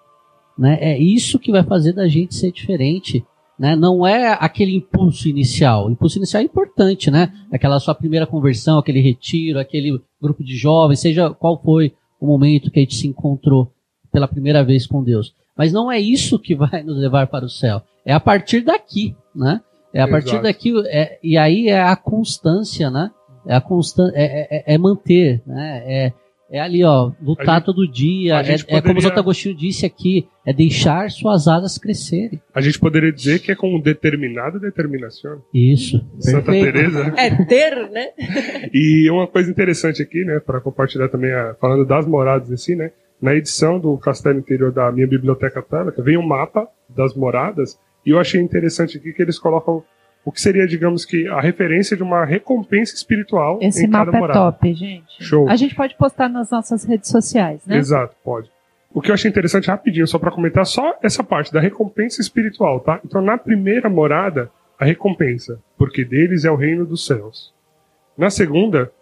Né? 0.57 0.79
É 0.81 0.99
isso 0.99 1.39
que 1.39 1.51
vai 1.51 1.63
fazer 1.63 1.93
da 1.93 2.09
gente 2.09 2.35
ser 2.35 2.53
diferente. 2.53 3.25
Né? 3.59 3.77
Não 3.77 4.07
é 4.07 4.37
aquele 4.41 4.77
impulso 4.77 5.29
inicial. 5.29 5.87
O 5.87 5.91
impulso 5.91 6.19
inicial 6.19 6.43
é 6.43 6.47
importante, 6.47 7.11
né? 7.11 7.33
Aquela 7.53 7.79
sua 7.79 7.95
primeira 7.95 8.27
conversão, 8.27 8.79
aquele 8.79 9.01
retiro, 9.01 9.59
aquele 9.59 10.01
grupo 10.21 10.43
de 10.43 10.57
jovens, 10.57 11.01
seja 11.01 11.31
qual 11.31 11.61
foi 11.63 11.95
o 12.21 12.27
momento 12.27 12.71
que 12.71 12.79
a 12.79 12.83
gente 12.83 12.95
se 12.95 13.07
encontrou 13.07 13.73
pela 14.11 14.29
primeira 14.29 14.65
vez 14.65 14.87
com 14.87 15.03
Deus. 15.03 15.35
Mas 15.57 15.73
não 15.73 15.91
é 15.91 16.01
isso 16.01 16.39
que 16.39 16.55
vai 16.55 16.83
nos 16.83 16.99
levar 16.99 17.27
para 17.27 17.45
o 17.45 17.51
céu. 17.51 17.83
É 18.05 18.13
a 18.13 18.21
partir 18.21 18.63
daqui, 18.63 19.15
né? 19.35 19.61
É 19.93 20.01
a 20.01 20.09
partir 20.09 20.31
Exato. 20.31 20.45
daqui, 20.45 20.73
é, 20.87 21.19
e 21.23 21.37
aí 21.37 21.69
é 21.69 21.83
a 21.83 21.95
constância, 21.95 22.91
né? 22.91 23.11
É 23.47 23.55
a 23.55 23.61
constan 23.61 24.11
é, 24.15 24.57
é, 24.71 24.75
é 24.75 24.79
manter, 24.79 25.43
né? 25.47 25.83
É, 25.87 26.13
É 26.55 26.61
ali, 26.61 26.85
ó, 26.85 27.11
lutar 27.23 27.57
gente- 27.57 27.65
todo 27.65 27.91
dia. 27.91 28.35
É, 28.41 28.45
gente 28.45 28.65
é 28.65 28.67
como 28.67 28.79
o 28.79 28.83
poderia- 28.83 29.03
Santo 29.09 29.21
Agostinho 29.21 29.57
disse 29.57 29.87
aqui, 29.87 30.29
é 30.45 30.53
deixar 30.53 31.11
suas 31.11 31.49
asas 31.49 31.79
crescerem. 31.79 32.43
A 32.55 32.61
gente 32.61 32.79
poderia 32.79 33.11
dizer 33.11 33.39
que 33.41 33.51
é 33.51 33.55
com 33.55 33.81
determinada 33.81 34.59
determinação. 34.61 35.41
Isso. 35.55 36.05
Santa 36.19 36.53
Perfeito. 36.53 36.73
Teresa. 36.75 37.15
É 37.17 37.45
ter, 37.47 37.91
né? 37.91 38.09
E 38.71 39.09
uma 39.11 39.27
coisa 39.27 39.51
interessante 39.51 40.03
aqui, 40.03 40.25
né, 40.27 40.41
para 40.41 40.61
compartilhar 40.61 41.09
também, 41.09 41.33
a- 41.33 41.55
falando 41.59 41.87
das 41.87 42.07
moradas 42.07 42.51
em 42.51 42.57
si, 42.59 42.77
né, 42.77 42.91
na 43.21 43.35
edição 43.35 43.81
do 43.81 43.97
Castelo 43.97 44.39
Interior 44.39 44.71
da 44.73 44.93
minha 44.93 45.07
biblioteca 45.07 45.63
católica, 45.63 46.03
vem 46.03 46.19
um 46.19 46.27
mapa 46.27 46.69
das 46.95 47.15
moradas, 47.15 47.79
e 48.05 48.11
eu 48.11 48.19
achei 48.19 48.39
interessante 48.43 48.99
aqui 48.99 49.15
que 49.15 49.23
eles 49.23 49.39
colocam 49.39 49.83
o 50.25 50.31
que 50.31 50.41
seria, 50.41 50.67
digamos 50.67 51.05
que, 51.05 51.27
a 51.29 51.41
referência 51.41 51.97
de 51.97 52.03
uma 52.03 52.25
recompensa 52.25 52.95
espiritual 52.95 53.59
Esse 53.61 53.87
em 53.87 53.91
cada 53.91 54.07
mapa 54.07 54.17
é 54.17 54.21
morada. 54.21 54.39
top, 54.39 54.75
gente. 54.75 55.25
Show. 55.25 55.49
A 55.49 55.57
gente 55.57 55.75
pode 55.75 55.97
postar 55.97 56.29
nas 56.29 56.51
nossas 56.51 56.85
redes 56.85 57.11
sociais, 57.11 57.61
né? 57.67 57.77
Exato, 57.77 58.15
pode. 58.23 58.51
O 58.95 59.01
que 59.01 59.11
eu 59.11 59.15
achei 59.15 59.29
interessante, 59.29 59.69
rapidinho, 59.69 60.07
só 60.07 60.19
para 60.19 60.31
comentar, 60.31 60.67
só 60.67 60.97
essa 61.03 61.25
parte 61.25 61.53
da 61.53 61.61
recompensa 61.61 62.21
espiritual, 62.21 62.79
tá? 62.81 63.01
Então, 63.05 63.21
na 63.21 63.37
primeira 63.39 63.89
morada, 63.89 64.51
a 64.79 64.85
recompensa, 64.85 65.61
porque 65.77 66.05
deles 66.05 66.45
é 66.45 66.51
o 66.51 66.57
reino 66.57 66.85
dos 66.85 67.07
céus. 67.07 67.53
Na 68.17 68.31
segunda, 68.31 68.93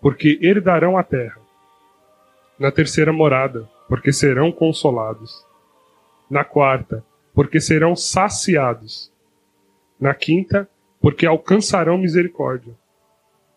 porque 0.00 0.38
herdarão 0.42 0.96
a 0.96 1.02
terra. 1.02 1.38
Na 2.58 2.70
terceira 2.70 3.12
morada, 3.12 3.68
porque 3.88 4.12
serão 4.12 4.50
consolados. 4.50 5.44
Na 6.30 6.42
quarta, 6.42 7.04
porque 7.34 7.60
serão 7.60 7.94
saciados. 7.94 9.12
Na 10.04 10.12
quinta, 10.12 10.68
porque 11.00 11.24
alcançarão 11.24 11.96
misericórdia. 11.96 12.74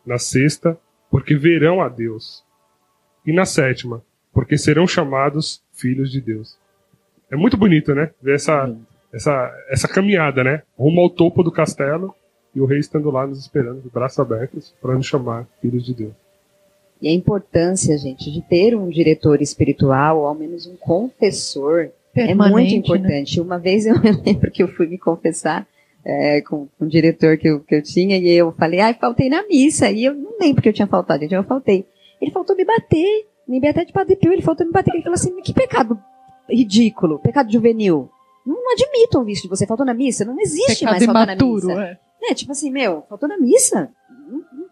Na 0.05 0.17
sexta, 0.17 0.79
porque 1.11 1.35
verão 1.35 1.81
a 1.81 1.89
Deus. 1.89 2.41
E 3.25 3.33
na 3.33 3.43
sétima, 3.43 4.01
porque 4.31 4.57
serão 4.57 4.87
chamados 4.87 5.61
filhos 5.73 6.09
de 6.09 6.21
Deus. 6.21 6.57
É 7.29 7.35
muito 7.35 7.57
bonito, 7.57 7.93
né? 7.93 8.11
Ver 8.21 8.35
essa, 8.35 8.73
essa, 9.11 9.65
essa 9.67 9.89
caminhada, 9.89 10.41
né? 10.41 10.63
Rumo 10.79 11.01
ao 11.01 11.09
topo 11.09 11.43
do 11.43 11.51
castelo 11.51 12.15
e 12.55 12.61
o 12.61 12.65
rei 12.65 12.79
estando 12.79 13.11
lá 13.11 13.27
nos 13.27 13.39
esperando, 13.39 13.81
de 13.81 13.89
braços 13.89 14.17
abertos, 14.17 14.73
para 14.81 14.95
nos 14.95 15.05
chamar 15.05 15.45
filhos 15.61 15.85
de 15.85 15.93
Deus. 15.93 16.13
E 17.01 17.09
a 17.09 17.11
importância, 17.11 17.97
gente, 17.97 18.31
de 18.31 18.41
ter 18.41 18.73
um 18.73 18.87
diretor 18.87 19.41
espiritual, 19.41 20.19
ou 20.19 20.27
ao 20.27 20.33
menos 20.33 20.65
um 20.65 20.77
confessor, 20.77 21.89
é 22.15 22.33
muito 22.33 22.37
Permanente, 22.37 22.71
né? 22.71 22.77
importante. 22.77 23.41
Uma 23.41 23.59
vez 23.59 23.85
eu 23.85 23.95
me 24.01 24.13
lembro 24.13 24.49
que 24.49 24.63
eu 24.63 24.69
fui 24.69 24.87
me 24.87 24.97
confessar 24.97 25.67
é, 26.07 26.41
com, 26.41 26.69
com 26.79 26.85
um 26.85 26.87
diretor 26.87 27.37
que 27.37 27.49
eu, 27.49 27.59
que 27.59 27.75
eu 27.75 27.83
tinha 27.83 28.17
e 28.17 28.29
eu 28.29 28.53
falei, 28.53 28.79
ai, 28.79 28.93
faltei 28.93 29.29
na 29.29 29.45
missa. 29.45 29.91
E 29.91 30.05
eu 30.05 30.13
não 30.13 30.37
lembro 30.39 30.61
que 30.61 30.69
eu 30.69 30.73
tinha 30.73 30.87
faltado, 30.87 31.19
gente, 31.19 31.35
eu 31.35 31.43
faltei. 31.43 31.85
Ele 32.21 32.31
faltou 32.31 32.55
me 32.55 32.63
bater, 32.63 33.27
me 33.45 33.59
bater 33.59 33.85
de 33.85 33.91
Padre 33.91 34.15
Pio, 34.15 34.31
ele 34.31 34.41
faltou 34.41 34.65
me 34.65 34.71
bater. 34.71 34.93
Ele 34.93 35.03
falou 35.03 35.15
assim, 35.15 35.35
que 35.41 35.53
pecado 35.53 35.99
ridículo, 36.49 37.19
pecado 37.19 37.51
juvenil. 37.51 38.09
Não 38.45 38.71
admito 38.71 39.19
ouvir 39.19 39.33
isso 39.33 39.41
de 39.41 39.49
você, 39.49 39.67
faltou 39.67 39.85
na 39.85 39.93
missa, 39.93 40.23
não 40.23 40.39
existe 40.39 40.79
Pecado 40.79 40.91
mais 40.91 41.03
faltar 41.03 41.27
na 41.27 41.33
imaturo, 41.33 41.67
missa. 41.67 41.81
é. 41.83 41.99
Né, 42.21 42.33
tipo 42.33 42.51
assim, 42.53 42.71
meu, 42.71 43.03
faltou 43.09 43.27
na 43.27 43.37
missa? 43.37 43.91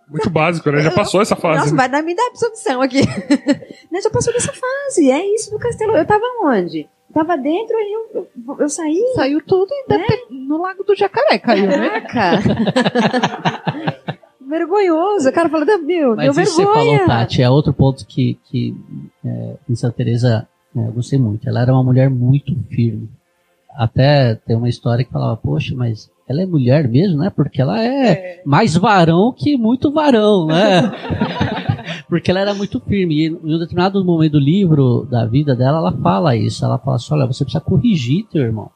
Muito 0.08 0.30
básico, 0.30 0.72
né? 0.72 0.82
Já 0.82 0.92
passou 0.92 1.22
essa 1.22 1.36
fase. 1.36 1.60
Nossa, 1.60 1.72
né? 1.72 1.78
vai 1.78 1.90
dar, 1.90 2.02
me 2.02 2.16
dar 2.16 2.28
absolvição 2.28 2.82
aqui. 2.82 3.02
né, 3.92 4.02
já 4.02 4.10
passou 4.10 4.32
dessa 4.32 4.54
fase, 4.54 5.12
é 5.12 5.36
isso 5.36 5.52
do 5.52 5.60
castelo. 5.60 5.98
Eu 5.98 6.06
tava 6.06 6.24
onde? 6.44 6.88
Eu 7.16 7.24
tava 7.26 7.38
dentro, 7.38 7.78
aí 7.78 7.92
eu, 7.94 8.28
eu, 8.48 8.58
eu 8.60 8.70
saí. 8.70 9.02
Saiu 9.16 9.42
tudo 9.42 9.70
e 9.72 9.86
ter- 9.88 10.26
no 10.30 10.58
Lago 10.62 10.84
do 10.84 10.94
Jacaré 10.96 11.40
caiu, 11.40 11.68
né? 11.68 12.02
Caraca! 12.12 12.44
Vergonhoso. 14.42 15.30
O 15.30 15.34
cara 15.34 15.50
falou, 15.50 15.66
meu, 15.84 16.16
Mas 16.16 16.36
deu 16.36 16.44
isso 16.44 16.58
que 16.58 16.64
você 16.64 16.66
vergonha. 16.66 16.98
falou, 17.00 17.08
Tati, 17.08 17.42
é 17.42 17.50
outro 17.50 17.74
ponto 17.74 18.06
que, 18.06 18.38
que 18.46 18.76
é, 19.26 19.56
em 19.70 19.76
Santa 19.76 19.96
Teresa 19.98 20.48
né, 20.74 20.88
eu 20.88 20.92
gostei 20.92 21.18
muito. 21.18 21.48
Ela 21.48 21.62
era 21.62 21.74
uma 21.74 21.84
mulher 21.84 22.10
muito 22.10 22.54
firme. 22.70 23.10
Até 23.78 24.36
tem 24.36 24.56
uma 24.56 24.70
história 24.70 25.04
que 25.04 25.12
falava, 25.12 25.36
poxa, 25.38 25.74
mas 25.76 26.10
ela 26.28 26.42
é 26.42 26.46
mulher 26.46 26.88
mesmo, 26.88 27.18
né? 27.20 27.30
Porque 27.34 27.62
ela 27.62 27.82
é, 27.84 28.42
mais 28.46 28.76
varão 28.76 29.34
que 29.36 29.58
muito 29.58 29.92
varão, 29.92 30.46
né? 30.48 30.92
Porque 32.08 32.32
ela 32.32 32.40
era 32.40 32.54
muito 32.54 32.80
firme. 32.80 33.16
E 33.16 33.28
em 33.28 33.56
um 33.56 33.60
determinado 33.60 34.04
momento 34.04 34.34
do 34.34 34.40
livro, 34.40 35.06
da 35.10 35.26
vida 35.26 35.56
dela, 35.56 35.78
ela 35.78 35.92
fala 35.92 36.36
isso. 36.36 36.64
Ela 36.64 36.78
fala 36.78 36.98
assim, 36.98 37.14
olha, 37.14 37.26
você 37.26 37.44
precisa 37.44 37.64
corrigir 37.64 38.28
teu 38.32 38.42
irmão. 38.42 38.70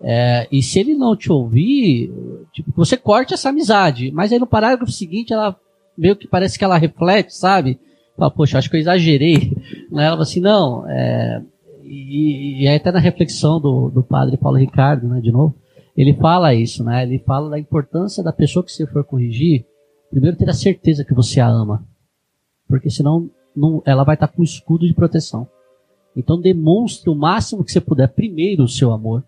É, 0.00 0.46
e 0.52 0.62
se 0.62 0.78
ele 0.78 0.94
não 0.94 1.16
te 1.16 1.32
ouvir, 1.32 2.12
tipo, 2.52 2.70
você 2.76 2.96
corte 2.96 3.34
essa 3.34 3.48
amizade. 3.48 4.10
Mas 4.12 4.32
aí 4.32 4.38
no 4.38 4.46
parágrafo 4.46 4.92
seguinte, 4.92 5.32
ela 5.32 5.56
meio 5.96 6.16
que 6.16 6.28
parece 6.28 6.58
que 6.58 6.64
ela 6.64 6.76
reflete, 6.76 7.34
sabe? 7.34 7.78
Fala, 8.16 8.30
poxa, 8.30 8.58
acho 8.58 8.70
que 8.70 8.76
eu 8.76 8.80
exagerei. 8.80 9.56
Ela 9.90 10.10
fala 10.10 10.22
assim, 10.22 10.40
não, 10.40 10.86
é, 10.88 11.42
e, 11.82 12.62
e 12.62 12.68
aí 12.68 12.76
até 12.76 12.90
na 12.90 12.98
reflexão 12.98 13.60
do, 13.60 13.88
do 13.88 14.02
padre 14.02 14.36
Paulo 14.36 14.58
Ricardo, 14.58 15.08
né, 15.08 15.20
de 15.20 15.30
novo, 15.30 15.54
ele 15.96 16.12
fala 16.14 16.54
isso, 16.54 16.84
né? 16.84 17.04
Ele 17.04 17.18
fala 17.20 17.48
da 17.48 17.58
importância 17.58 18.22
da 18.22 18.32
pessoa 18.32 18.64
que 18.64 18.70
você 18.70 18.86
for 18.86 19.02
corrigir, 19.04 19.64
primeiro 20.10 20.36
ter 20.36 20.48
a 20.50 20.52
certeza 20.52 21.04
que 21.04 21.14
você 21.14 21.40
a 21.40 21.48
ama. 21.48 21.86
Porque 22.68 22.90
senão 22.90 23.30
não, 23.56 23.82
ela 23.86 24.04
vai 24.04 24.14
estar 24.14 24.28
com 24.28 24.42
escudo 24.42 24.86
de 24.86 24.94
proteção. 24.94 25.48
Então 26.16 26.40
demonstre 26.40 27.10
o 27.10 27.14
máximo 27.14 27.64
que 27.64 27.72
você 27.72 27.80
puder 27.80 28.08
primeiro 28.08 28.64
o 28.64 28.68
seu 28.68 28.92
amor. 28.92 29.22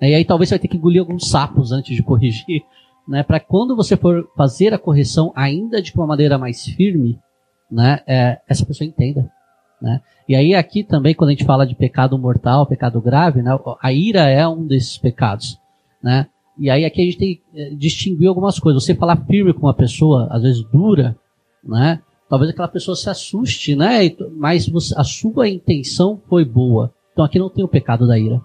né? 0.00 0.10
E 0.10 0.14
aí 0.14 0.24
talvez 0.24 0.48
você 0.48 0.54
vai 0.54 0.60
ter 0.60 0.68
que 0.68 0.76
engolir 0.76 1.00
alguns 1.00 1.28
sapos 1.28 1.72
antes 1.72 1.94
de 1.94 2.02
corrigir, 2.02 2.62
né? 3.06 3.22
Para 3.22 3.40
quando 3.40 3.76
você 3.76 3.96
for 3.96 4.28
fazer 4.36 4.72
a 4.72 4.78
correção, 4.78 5.32
ainda 5.34 5.82
de 5.82 5.92
uma 5.94 6.06
maneira 6.06 6.38
mais 6.38 6.64
firme, 6.64 7.18
né? 7.70 8.00
é, 8.06 8.40
essa 8.48 8.64
pessoa 8.64 8.86
entenda. 8.86 9.30
Né? 9.80 10.00
E 10.28 10.34
aí 10.34 10.54
aqui 10.54 10.82
também 10.82 11.14
quando 11.14 11.28
a 11.28 11.32
gente 11.32 11.44
fala 11.44 11.66
de 11.66 11.74
pecado 11.74 12.18
mortal, 12.18 12.66
pecado 12.66 13.00
grave, 13.00 13.42
né? 13.42 13.58
A 13.80 13.92
ira 13.92 14.28
é 14.28 14.46
um 14.46 14.66
desses 14.66 14.98
pecados, 14.98 15.58
né? 16.02 16.26
E 16.58 16.68
aí 16.68 16.84
aqui 16.84 17.00
a 17.00 17.04
gente 17.04 17.18
tem 17.18 17.34
que 17.36 17.42
eh, 17.54 17.74
distinguir 17.74 18.28
algumas 18.28 18.58
coisas. 18.58 18.84
Você 18.84 18.94
falar 18.94 19.16
firme 19.24 19.54
com 19.54 19.66
uma 19.66 19.74
pessoa, 19.74 20.28
às 20.30 20.42
vezes 20.42 20.62
dura, 20.64 21.16
né? 21.64 22.00
Talvez 22.30 22.50
aquela 22.52 22.68
pessoa 22.68 22.96
se 22.96 23.10
assuste, 23.10 23.74
né? 23.76 24.08
Mas 24.36 24.66
você- 24.68 24.94
a 24.96 25.02
sua 25.04 25.48
intenção 25.48 26.22
foi 26.28 26.44
boa. 26.44 26.94
Então 27.12 27.24
aqui 27.24 27.38
não 27.38 27.50
tem 27.50 27.64
o 27.64 27.68
pecado 27.68 28.06
da 28.06 28.16
ira. 28.18 28.40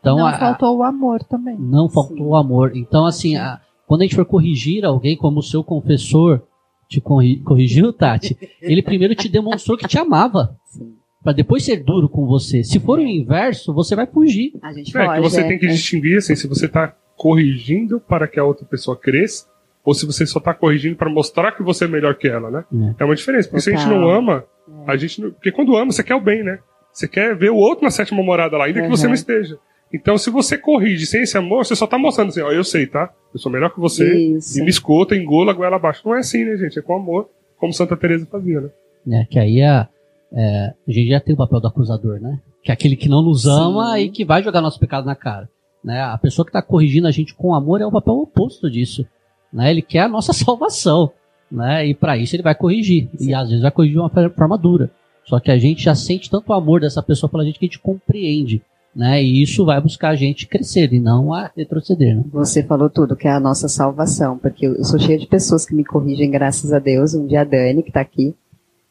Então 0.00 0.16
não 0.16 0.26
a- 0.26 0.38
faltou 0.38 0.78
o 0.78 0.82
amor 0.82 1.22
também. 1.22 1.56
não 1.58 1.88
faltou 1.88 2.28
o 2.28 2.34
amor. 2.36 2.72
Então, 2.74 3.04
assim, 3.06 3.36
a- 3.36 3.60
quando 3.86 4.00
a 4.00 4.04
gente 4.04 4.16
for 4.16 4.24
corrigir 4.24 4.84
alguém, 4.84 5.16
como 5.16 5.38
o 5.40 5.42
seu 5.42 5.62
confessor 5.62 6.42
te 6.88 7.00
corri- 7.00 7.40
corrigiu, 7.40 7.92
Tati, 7.92 8.36
ele 8.60 8.82
primeiro 8.82 9.14
te 9.14 9.28
demonstrou 9.28 9.76
que 9.76 9.86
te 9.86 9.98
amava. 9.98 10.56
Sim. 10.64 10.94
Pra 11.22 11.32
depois 11.32 11.64
ser 11.64 11.82
duro 11.82 12.06
com 12.08 12.26
você. 12.26 12.62
Se 12.64 12.78
for 12.80 12.98
o 12.98 13.02
inverso, 13.02 13.72
você 13.72 13.94
vai 13.96 14.06
fugir. 14.06 14.52
A 14.62 14.72
gente 14.74 14.94
É, 14.96 15.04
pode, 15.06 15.22
que 15.22 15.28
você 15.30 15.40
é, 15.40 15.48
tem 15.48 15.58
que 15.58 15.66
é. 15.66 15.70
distinguir 15.70 16.18
assim, 16.18 16.34
se 16.36 16.46
você 16.46 16.66
está 16.66 16.94
corrigindo 17.16 17.98
para 18.00 18.28
que 18.28 18.38
a 18.38 18.44
outra 18.44 18.66
pessoa 18.66 18.94
cresça, 18.96 19.46
ou 19.84 19.92
se 19.94 20.06
você 20.06 20.26
só 20.26 20.38
está 20.38 20.54
corrigindo 20.54 20.96
para 20.96 21.10
mostrar 21.10 21.52
que 21.52 21.62
você 21.62 21.84
é 21.84 21.88
melhor 21.88 22.14
que 22.16 22.26
ela, 22.26 22.50
né? 22.50 22.64
É. 22.98 23.02
É 23.02 23.04
uma 23.04 23.14
diferença. 23.14 23.48
Porque 23.48 23.60
se 23.60 23.70
a 23.70 23.76
gente 23.76 23.84
Total. 23.84 24.00
não 24.00 24.10
ama, 24.10 24.44
a 24.86 24.96
gente 24.96 25.20
não... 25.20 25.30
Porque 25.30 25.52
quando 25.52 25.76
ama, 25.76 25.92
você 25.92 26.02
quer 26.02 26.14
o 26.14 26.20
bem, 26.20 26.42
né? 26.42 26.58
Você 26.92 27.06
quer 27.06 27.36
ver 27.36 27.50
o 27.50 27.56
outro 27.56 27.84
na 27.84 27.90
sétima 27.90 28.22
morada 28.22 28.56
lá, 28.56 28.64
ainda 28.66 28.80
que 28.82 28.88
você 28.88 29.02
Uhum. 29.04 29.10
não 29.10 29.14
esteja. 29.14 29.58
Então, 29.92 30.16
se 30.18 30.30
você 30.30 30.56
corrige 30.58 31.06
sem 31.06 31.22
esse 31.22 31.36
amor, 31.36 31.64
você 31.64 31.76
só 31.76 31.86
tá 31.86 31.98
mostrando 31.98 32.28
assim, 32.30 32.40
ó, 32.40 32.50
eu 32.50 32.64
sei, 32.64 32.86
tá? 32.86 33.12
Eu 33.32 33.38
sou 33.38 33.52
melhor 33.52 33.70
que 33.72 33.78
você, 33.78 34.12
Isso. 34.36 34.58
e 34.58 34.62
me 34.62 34.70
escuta, 34.70 35.14
engola 35.14 35.52
a 35.52 35.54
goela 35.54 35.76
abaixo. 35.76 36.02
Não 36.04 36.14
é 36.16 36.20
assim, 36.20 36.44
né, 36.44 36.56
gente? 36.56 36.78
É 36.78 36.82
com 36.82 36.96
amor, 36.96 37.28
como 37.58 37.72
Santa 37.72 37.96
Teresa 37.96 38.26
fazia, 38.26 38.60
né? 38.60 38.68
né? 39.06 39.26
Que 39.30 39.38
aí 39.38 39.60
a, 39.62 39.88
é, 40.32 40.72
a 40.88 40.90
gente 40.90 41.08
já 41.10 41.20
tem 41.20 41.34
o 41.34 41.38
papel 41.38 41.60
do 41.60 41.68
acusador, 41.68 42.20
né? 42.20 42.40
Que 42.62 42.70
é 42.70 42.74
aquele 42.74 42.96
que 42.96 43.08
não 43.08 43.22
nos 43.22 43.46
ama 43.46 43.94
Sim. 43.96 44.00
e 44.04 44.10
que 44.10 44.24
vai 44.24 44.42
jogar 44.42 44.60
nosso 44.62 44.80
pecado 44.80 45.04
na 45.04 45.14
cara. 45.14 45.48
Né? 45.84 46.00
A 46.00 46.16
pessoa 46.16 46.44
que 46.46 46.48
está 46.50 46.62
corrigindo 46.62 47.06
a 47.06 47.10
gente 47.10 47.34
com 47.34 47.54
amor 47.54 47.80
é 47.80 47.86
o 47.86 47.92
papel 47.92 48.14
oposto 48.14 48.70
disso. 48.70 49.06
Né? 49.54 49.70
Ele 49.70 49.80
quer 49.80 50.00
a 50.00 50.08
nossa 50.08 50.32
salvação. 50.34 51.12
Né? 51.50 51.86
E 51.86 51.94
para 51.94 52.18
isso 52.18 52.34
ele 52.34 52.42
vai 52.42 52.54
corrigir. 52.54 53.08
E 53.20 53.32
às 53.32 53.48
vezes 53.48 53.62
vai 53.62 53.70
corrigir 53.70 53.94
de 53.94 54.00
uma 54.00 54.30
forma 54.30 54.58
dura. 54.58 54.90
Só 55.24 55.38
que 55.38 55.50
a 55.50 55.56
gente 55.56 55.84
já 55.84 55.94
sente 55.94 56.28
tanto 56.28 56.52
amor 56.52 56.80
dessa 56.80 57.02
pessoa 57.02 57.30
pela 57.30 57.44
gente 57.44 57.58
que 57.58 57.64
a 57.64 57.68
gente 57.68 57.78
compreende. 57.78 58.60
Né? 58.94 59.22
E 59.22 59.42
isso 59.42 59.64
vai 59.64 59.80
buscar 59.80 60.10
a 60.10 60.14
gente 60.14 60.46
crescer 60.46 60.92
e 60.92 61.00
não 61.00 61.32
a 61.32 61.50
retroceder. 61.56 62.16
Né? 62.16 62.24
Você 62.32 62.62
falou 62.62 62.90
tudo, 62.90 63.16
que 63.16 63.26
é 63.26 63.32
a 63.32 63.40
nossa 63.40 63.68
salvação, 63.68 64.36
porque 64.38 64.66
eu 64.66 64.84
sou 64.84 64.98
cheia 64.98 65.18
de 65.18 65.26
pessoas 65.26 65.64
que 65.66 65.74
me 65.74 65.84
corrigem, 65.84 66.30
graças 66.30 66.72
a 66.72 66.78
Deus. 66.78 67.14
Um 67.14 67.26
dia 67.26 67.40
a 67.40 67.44
Dani, 67.44 67.82
que 67.82 67.90
tá 67.90 68.00
aqui, 68.00 68.34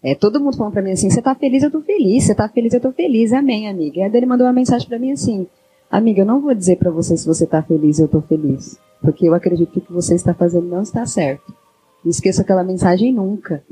é, 0.04 0.14
todo 0.14 0.40
mundo 0.42 0.58
falando 0.58 0.74
pra 0.74 0.82
mim 0.82 0.92
assim, 0.92 1.10
você 1.10 1.22
tá 1.22 1.34
feliz, 1.34 1.64
eu 1.64 1.72
tô 1.72 1.82
feliz, 1.82 2.26
você 2.26 2.36
tá 2.36 2.50
feliz, 2.50 2.74
eu 2.74 2.82
tô 2.82 2.92
feliz, 2.92 3.32
amém, 3.32 3.70
amiga. 3.70 4.00
E 4.00 4.04
a 4.04 4.10
Dani 4.10 4.26
mandou 4.26 4.46
uma 4.46 4.52
mensagem 4.52 4.86
pra 4.86 5.00
mim 5.00 5.14
assim, 5.14 5.48
amiga, 5.98 6.22
eu 6.22 6.26
não 6.26 6.42
vou 6.42 6.54
dizer 6.54 6.78
pra 6.78 6.92
você 6.92 7.16
se 7.18 7.26
você 7.26 7.46
tá 7.46 7.62
feliz, 7.64 8.00
eu 8.00 8.08
tô 8.08 8.22
feliz, 8.22 8.78
porque 9.02 9.28
eu 9.28 9.34
acredito 9.34 9.72
que 9.72 9.80
o 9.80 9.82
que 9.82 9.94
você 9.94 10.16
está 10.16 10.34
fazendo 10.34 10.68
não 10.68 10.82
está 10.82 11.06
certo. 11.06 11.54
Não 12.04 12.10
esqueço 12.10 12.42
aquela 12.42 12.64
mensagem 12.64 13.14
nunca. 13.14 13.64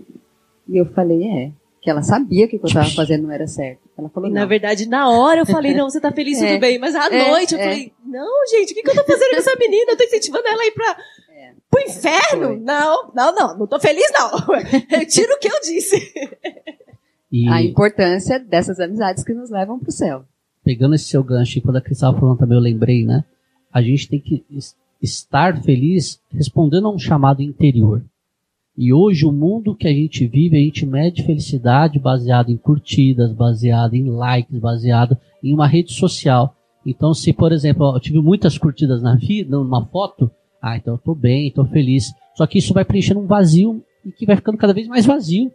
E 0.68 0.78
eu 0.78 0.86
falei, 0.86 1.24
é, 1.24 1.52
que 1.82 1.90
ela 1.90 2.02
sabia 2.02 2.48
que 2.48 2.56
o 2.56 2.60
que 2.60 2.68
eu 2.68 2.74
tava 2.74 2.90
fazendo 2.92 3.24
não 3.24 3.32
era 3.32 3.48
certo. 3.48 3.80
Ela 3.98 4.08
falou, 4.10 4.30
E 4.30 4.34
não. 4.34 4.42
na 4.42 4.46
verdade, 4.46 4.88
na 4.88 5.10
hora 5.10 5.42
eu 5.42 5.46
falei, 5.46 5.74
não, 5.74 5.90
você 5.90 6.00
tá 6.00 6.12
feliz, 6.12 6.40
É. 6.42 6.48
tudo 6.54 6.60
bem. 6.62 6.80
Mas 6.80 6.96
à 6.96 7.08
É, 7.08 7.30
noite 7.32 7.54
eu 7.54 7.60
é. 7.60 7.64
falei, 7.64 7.92
não, 8.06 8.48
gente, 8.50 8.72
o 8.72 8.76
que, 8.76 8.84
que 8.84 8.90
eu 8.90 8.96
tô 8.96 9.04
fazendo 9.04 9.30
com 9.32 9.36
essa 9.38 9.56
menina? 9.60 9.92
Eu 9.92 9.98
tô 9.98 10.04
incentivando 10.04 10.48
ela 10.48 10.62
a 10.62 10.66
ir 10.66 10.72
pra, 10.72 10.98
pro 11.70 11.82
inferno? 11.82 12.48
Foi. 12.48 12.60
Não, 12.60 13.12
não, 13.14 13.36
não, 13.36 13.58
não 13.60 13.68
tô 13.68 13.80
feliz, 13.80 14.10
não. 14.14 14.32
Eu 15.02 15.06
tiro 15.08 15.34
o 15.34 15.40
que 15.40 15.48
eu 15.48 15.60
disse. 15.62 15.98
E 17.32 17.48
A 17.50 17.62
importância 17.62 18.40
dessas 18.40 18.80
amizades 18.80 19.24
que 19.24 19.34
nos 19.34 19.50
levam 19.50 19.80
para 19.80 19.90
o 19.90 19.92
céu. 19.92 20.24
Pegando 20.64 20.96
esse 20.96 21.06
seu 21.06 21.24
gancho, 21.24 21.58
e 21.58 21.62
quando 21.62 21.78
a 21.78 21.82
Cris 21.82 21.98
estava 21.98 22.20
falando 22.20 22.38
também, 22.38 22.58
eu 22.58 22.62
lembrei, 22.62 23.06
né? 23.06 23.24
A 23.72 23.82
gente 23.82 24.08
tem 24.08 24.20
que 24.20 24.44
es- 24.50 24.76
estar 25.02 25.62
feliz 25.62 26.20
respondendo 26.32 26.88
a 26.88 26.92
um 26.92 27.00
chamado 27.00 27.42
interior. 27.42 28.04
E 28.78 28.94
hoje, 28.94 29.26
o 29.26 29.32
mundo 29.32 29.76
que 29.76 29.88
a 29.88 29.94
gente 29.94 30.26
vive, 30.28 30.56
a 30.58 30.60
gente 30.60 30.86
mede 30.86 31.24
felicidade 31.24 32.00
baseado 32.00 32.50
em 32.50 32.58
curtidas, 32.58 33.34
baseado 33.34 33.96
em 33.96 34.10
likes, 34.10 34.58
baseado 34.60 35.18
em 35.44 35.54
uma 35.54 35.68
rede 35.68 35.92
social. 35.94 36.56
Então, 36.86 37.14
se, 37.14 37.34
por 37.34 37.52
exemplo, 37.52 37.94
eu 37.94 38.00
tive 38.00 38.20
muitas 38.22 38.58
curtidas 38.58 39.02
na 39.02 39.16
vida, 39.16 39.58
numa 39.58 39.86
foto, 39.86 40.32
ah, 40.62 40.78
então 40.78 40.94
eu 40.94 40.98
tô 40.98 41.14
bem, 41.14 41.52
tô 41.52 41.66
feliz. 41.66 42.12
Só 42.36 42.48
que 42.48 42.60
isso 42.60 42.74
vai 42.74 42.86
preenchendo 42.86 43.20
um 43.20 43.28
vazio 43.28 43.84
e 44.06 44.12
que 44.12 44.26
vai 44.26 44.36
ficando 44.36 44.58
cada 44.58 44.74
vez 44.74 44.88
mais 44.88 45.06
vazio. 45.06 45.52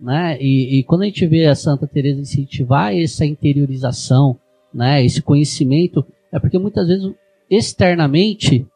Né? 0.00 0.38
E, 0.40 0.78
e 0.78 0.84
quando 0.84 1.02
a 1.02 1.06
gente 1.06 1.26
vê 1.26 1.46
a 1.46 1.54
Santa 1.54 1.86
Teresa 1.86 2.20
incentivar 2.20 2.94
essa 2.94 3.26
interiorização, 3.26 4.38
né, 4.72 5.04
esse 5.04 5.20
conhecimento, 5.20 6.06
é 6.32 6.38
porque 6.38 6.58
muitas 6.58 6.86
vezes 6.86 7.12
externamente, 7.50 8.66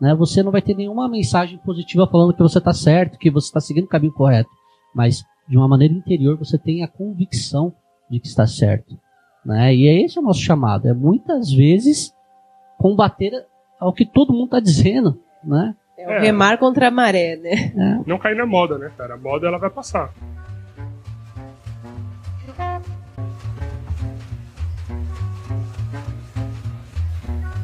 né, 0.00 0.14
você 0.14 0.42
não 0.42 0.52
vai 0.52 0.62
ter 0.62 0.74
nenhuma 0.74 1.08
mensagem 1.08 1.58
positiva 1.58 2.06
falando 2.06 2.34
que 2.34 2.42
você 2.42 2.58
está 2.58 2.72
certo, 2.72 3.18
que 3.18 3.30
você 3.30 3.48
está 3.48 3.60
seguindo 3.60 3.84
o 3.84 3.88
caminho 3.88 4.12
correto, 4.14 4.48
mas 4.94 5.22
de 5.48 5.56
uma 5.56 5.68
maneira 5.68 5.92
interior 5.92 6.38
você 6.38 6.56
tem 6.56 6.82
a 6.82 6.88
convicção 6.88 7.74
de 8.10 8.20
que 8.20 8.28
está 8.28 8.46
certo, 8.46 8.98
né? 9.44 9.74
E 9.74 9.86
é 9.86 10.02
esse 10.02 10.18
o 10.18 10.22
nosso 10.22 10.40
chamado, 10.40 10.88
é 10.88 10.94
muitas 10.94 11.52
vezes 11.52 12.14
combater 12.78 13.32
ao 13.78 13.92
que 13.92 14.06
todo 14.06 14.32
mundo 14.32 14.46
está 14.46 14.60
dizendo, 14.60 15.20
né? 15.44 15.74
É 15.98 16.18
o 16.18 16.20
remar 16.20 16.56
contra 16.58 16.88
a 16.88 16.90
maré, 16.90 17.36
né? 17.36 17.72
Não 18.06 18.18
cair 18.18 18.36
na 18.36 18.46
moda, 18.46 18.78
né, 18.78 18.90
cara? 18.96 19.14
A 19.14 19.18
moda 19.18 19.46
ela 19.46 19.58
vai 19.58 19.68
passar. 19.68 20.12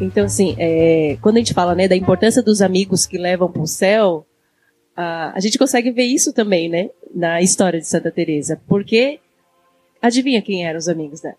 Então, 0.00 0.26
assim, 0.26 0.54
é, 0.58 1.16
quando 1.22 1.36
a 1.36 1.38
gente 1.38 1.54
fala 1.54 1.74
né, 1.74 1.88
da 1.88 1.96
importância 1.96 2.42
dos 2.42 2.60
amigos 2.60 3.06
que 3.06 3.16
levam 3.16 3.50
para 3.50 3.62
o 3.62 3.66
céu, 3.66 4.26
a, 4.94 5.32
a 5.34 5.40
gente 5.40 5.58
consegue 5.58 5.90
ver 5.90 6.04
isso 6.04 6.32
também, 6.32 6.68
né? 6.68 6.90
Na 7.14 7.40
história 7.40 7.80
de 7.80 7.86
Santa 7.86 8.10
Teresa, 8.10 8.60
porque 8.68 9.20
adivinha 10.00 10.42
quem 10.42 10.66
eram 10.66 10.78
os 10.78 10.88
amigos 10.88 11.20
dela? 11.20 11.36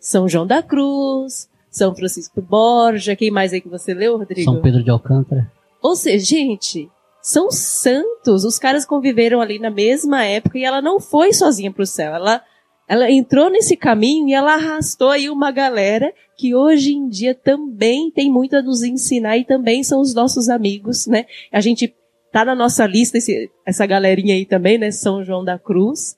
São 0.00 0.28
João 0.28 0.46
da 0.46 0.62
Cruz, 0.62 1.48
São 1.70 1.94
Francisco 1.94 2.40
Borja, 2.42 3.14
quem 3.14 3.30
mais 3.30 3.52
aí 3.52 3.60
que 3.60 3.68
você 3.68 3.94
leu, 3.94 4.16
Rodrigo? 4.16 4.50
São 4.50 4.60
Pedro 4.60 4.82
de 4.82 4.90
Alcântara. 4.90 5.50
Ou 5.80 5.94
seja, 5.94 6.24
gente, 6.24 6.90
são 7.22 7.50
santos. 7.50 8.44
Os 8.44 8.58
caras 8.58 8.84
conviveram 8.84 9.40
ali 9.40 9.58
na 9.58 9.70
mesma 9.70 10.24
época 10.24 10.58
e 10.58 10.64
ela 10.64 10.82
não 10.82 10.98
foi 10.98 11.32
sozinha 11.32 11.70
para 11.70 11.82
o 11.82 11.86
céu. 11.86 12.14
Ela, 12.14 12.42
ela 12.90 13.08
entrou 13.08 13.48
nesse 13.48 13.76
caminho 13.76 14.28
e 14.28 14.34
ela 14.34 14.54
arrastou 14.54 15.10
aí 15.10 15.30
uma 15.30 15.52
galera 15.52 16.12
que 16.36 16.56
hoje 16.56 16.92
em 16.92 17.08
dia 17.08 17.36
também 17.36 18.10
tem 18.10 18.28
muito 18.28 18.56
a 18.56 18.62
nos 18.62 18.82
ensinar 18.82 19.38
e 19.38 19.44
também 19.44 19.84
são 19.84 20.00
os 20.00 20.12
nossos 20.12 20.48
amigos, 20.48 21.06
né? 21.06 21.26
A 21.52 21.60
gente 21.60 21.94
tá 22.32 22.44
na 22.44 22.52
nossa 22.52 22.84
lista 22.88 23.16
esse- 23.16 23.48
essa 23.64 23.86
galerinha 23.86 24.34
aí 24.34 24.44
também, 24.44 24.76
né? 24.76 24.90
São 24.90 25.22
João 25.22 25.44
da 25.44 25.56
Cruz, 25.56 26.16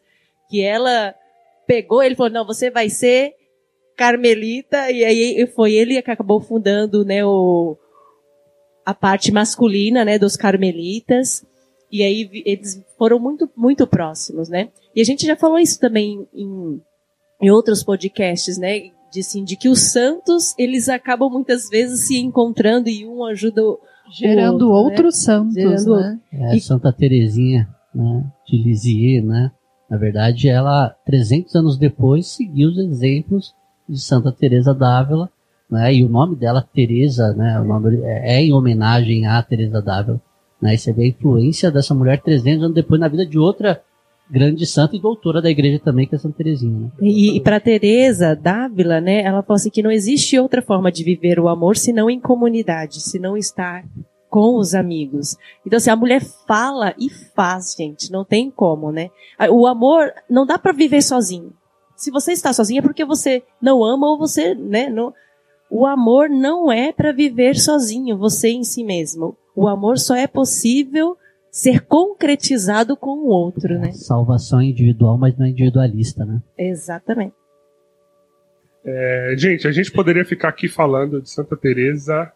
que 0.48 0.62
ela 0.62 1.14
pegou, 1.66 2.02
ele 2.02 2.14
falou: 2.14 2.32
"Não, 2.32 2.46
você 2.46 2.70
vai 2.70 2.88
ser 2.88 3.34
carmelita" 3.94 4.90
e 4.90 5.04
aí 5.04 5.46
foi 5.48 5.74
ele 5.74 6.00
que 6.00 6.10
acabou 6.10 6.40
fundando, 6.40 7.04
né, 7.04 7.22
o 7.22 7.76
a 8.86 8.94
parte 8.94 9.30
masculina, 9.30 10.06
né, 10.06 10.18
dos 10.18 10.36
carmelitas. 10.38 11.44
E 11.92 12.02
aí 12.02 12.42
eles 12.46 12.82
foram 12.96 13.18
muito, 13.18 13.50
muito 13.54 13.86
próximos, 13.86 14.48
né? 14.48 14.70
E 14.96 15.00
a 15.02 15.04
gente 15.04 15.26
já 15.26 15.36
falou 15.36 15.58
isso 15.58 15.78
também 15.78 16.26
em, 16.34 16.80
em 17.42 17.50
outros 17.50 17.84
podcasts, 17.84 18.56
né? 18.56 18.90
De, 19.12 19.20
assim, 19.20 19.44
de 19.44 19.56
que 19.56 19.68
os 19.68 19.92
santos, 19.92 20.54
eles 20.58 20.88
acabam 20.88 21.28
muitas 21.30 21.68
vezes 21.68 22.06
se 22.06 22.18
encontrando 22.18 22.88
e 22.88 23.06
um 23.06 23.22
ajuda 23.24 23.62
o 23.62 23.78
Gerando 24.10 24.70
outro, 24.70 24.90
outros 24.90 25.22
santos, 25.22 25.54
Gerando 25.54 25.96
né? 25.96 26.20
É, 26.32 26.58
Santa 26.58 26.92
Teresinha, 26.92 27.68
né, 27.94 28.24
de 28.46 28.56
Lisieux, 28.56 29.24
né? 29.24 29.50
Na 29.88 29.96
verdade, 29.96 30.48
ela, 30.48 30.94
300 31.04 31.54
anos 31.54 31.78
depois, 31.78 32.26
seguiu 32.26 32.70
os 32.70 32.78
exemplos 32.78 33.54
de 33.88 34.00
Santa 34.00 34.32
Teresa 34.32 34.74
d'Ávila, 34.74 35.30
né? 35.70 35.94
E 35.94 36.04
o 36.04 36.08
nome 36.08 36.36
dela, 36.36 36.66
Teresa, 36.74 37.34
né? 37.34 37.60
O 37.60 37.64
nome 37.64 38.00
é, 38.02 38.36
é 38.36 38.42
em 38.42 38.52
homenagem 38.52 39.26
a 39.26 39.42
Teresa 39.42 39.80
d'Ávila, 39.82 40.20
né? 40.62 40.74
E 40.74 40.78
você 40.78 40.92
vê 40.92 41.02
a 41.02 41.08
influência 41.08 41.70
dessa 41.70 41.94
mulher 41.94 42.22
300 42.22 42.62
anos 42.62 42.74
depois 42.74 43.00
na 43.00 43.08
vida 43.08 43.26
de 43.26 43.38
outra 43.38 43.82
grande 44.30 44.64
santa 44.64 44.96
e 44.96 45.00
doutora 45.00 45.42
da 45.42 45.50
igreja 45.50 45.78
também, 45.78 46.06
que 46.06 46.14
é 46.14 46.18
Santa 46.18 46.38
Teresinha, 46.38 46.78
né? 46.78 46.90
E, 47.02 47.36
e 47.36 47.40
para 47.40 47.60
Teresa 47.60 48.34
Dávila, 48.34 49.00
né, 49.00 49.22
ela 49.22 49.42
falou 49.42 49.56
assim 49.56 49.68
que 49.68 49.82
não 49.82 49.90
existe 49.90 50.38
outra 50.38 50.62
forma 50.62 50.90
de 50.90 51.04
viver 51.04 51.38
o 51.38 51.48
amor 51.48 51.76
senão 51.76 52.08
em 52.08 52.18
comunidade, 52.18 53.00
senão 53.00 53.36
estar 53.36 53.84
com 54.30 54.56
os 54.56 54.74
amigos. 54.74 55.36
Então 55.66 55.76
assim, 55.76 55.90
a 55.90 55.96
mulher 55.96 56.22
fala 56.46 56.94
e 56.98 57.10
faz, 57.10 57.74
gente, 57.76 58.10
não 58.10 58.24
tem 58.24 58.50
como, 58.50 58.90
né? 58.90 59.10
O 59.50 59.66
amor 59.66 60.10
não 60.30 60.46
dá 60.46 60.58
para 60.58 60.72
viver 60.72 61.02
sozinho. 61.02 61.52
Se 61.94 62.10
você 62.10 62.32
está 62.32 62.52
sozinho 62.52 62.78
é 62.78 62.82
porque 62.82 63.04
você 63.04 63.42
não 63.60 63.84
ama 63.84 64.08
ou 64.08 64.18
você, 64.18 64.54
né, 64.54 64.88
não 64.88 65.12
o 65.68 65.86
amor 65.86 66.28
não 66.28 66.70
é 66.70 66.92
para 66.92 67.12
viver 67.12 67.58
sozinho, 67.58 68.18
você 68.18 68.50
em 68.50 68.62
si 68.62 68.84
mesmo. 68.84 69.36
O 69.54 69.68
amor 69.68 69.98
só 69.98 70.16
é 70.16 70.26
possível 70.26 71.16
ser 71.50 71.80
concretizado 71.82 72.96
com 72.96 73.10
o 73.10 73.26
outro, 73.26 73.78
né? 73.78 73.92
Salvação 73.92 74.60
é 74.60 74.64
individual, 74.64 75.18
mas 75.18 75.36
não 75.36 75.44
é 75.44 75.50
individualista, 75.50 76.24
né? 76.24 76.40
Exatamente. 76.56 77.34
É, 78.84 79.34
gente, 79.36 79.68
a 79.68 79.72
gente 79.72 79.92
poderia 79.92 80.24
ficar 80.24 80.48
aqui 80.48 80.66
falando 80.66 81.20
de 81.20 81.30
Santa 81.30 81.56
Teresa 81.56 82.32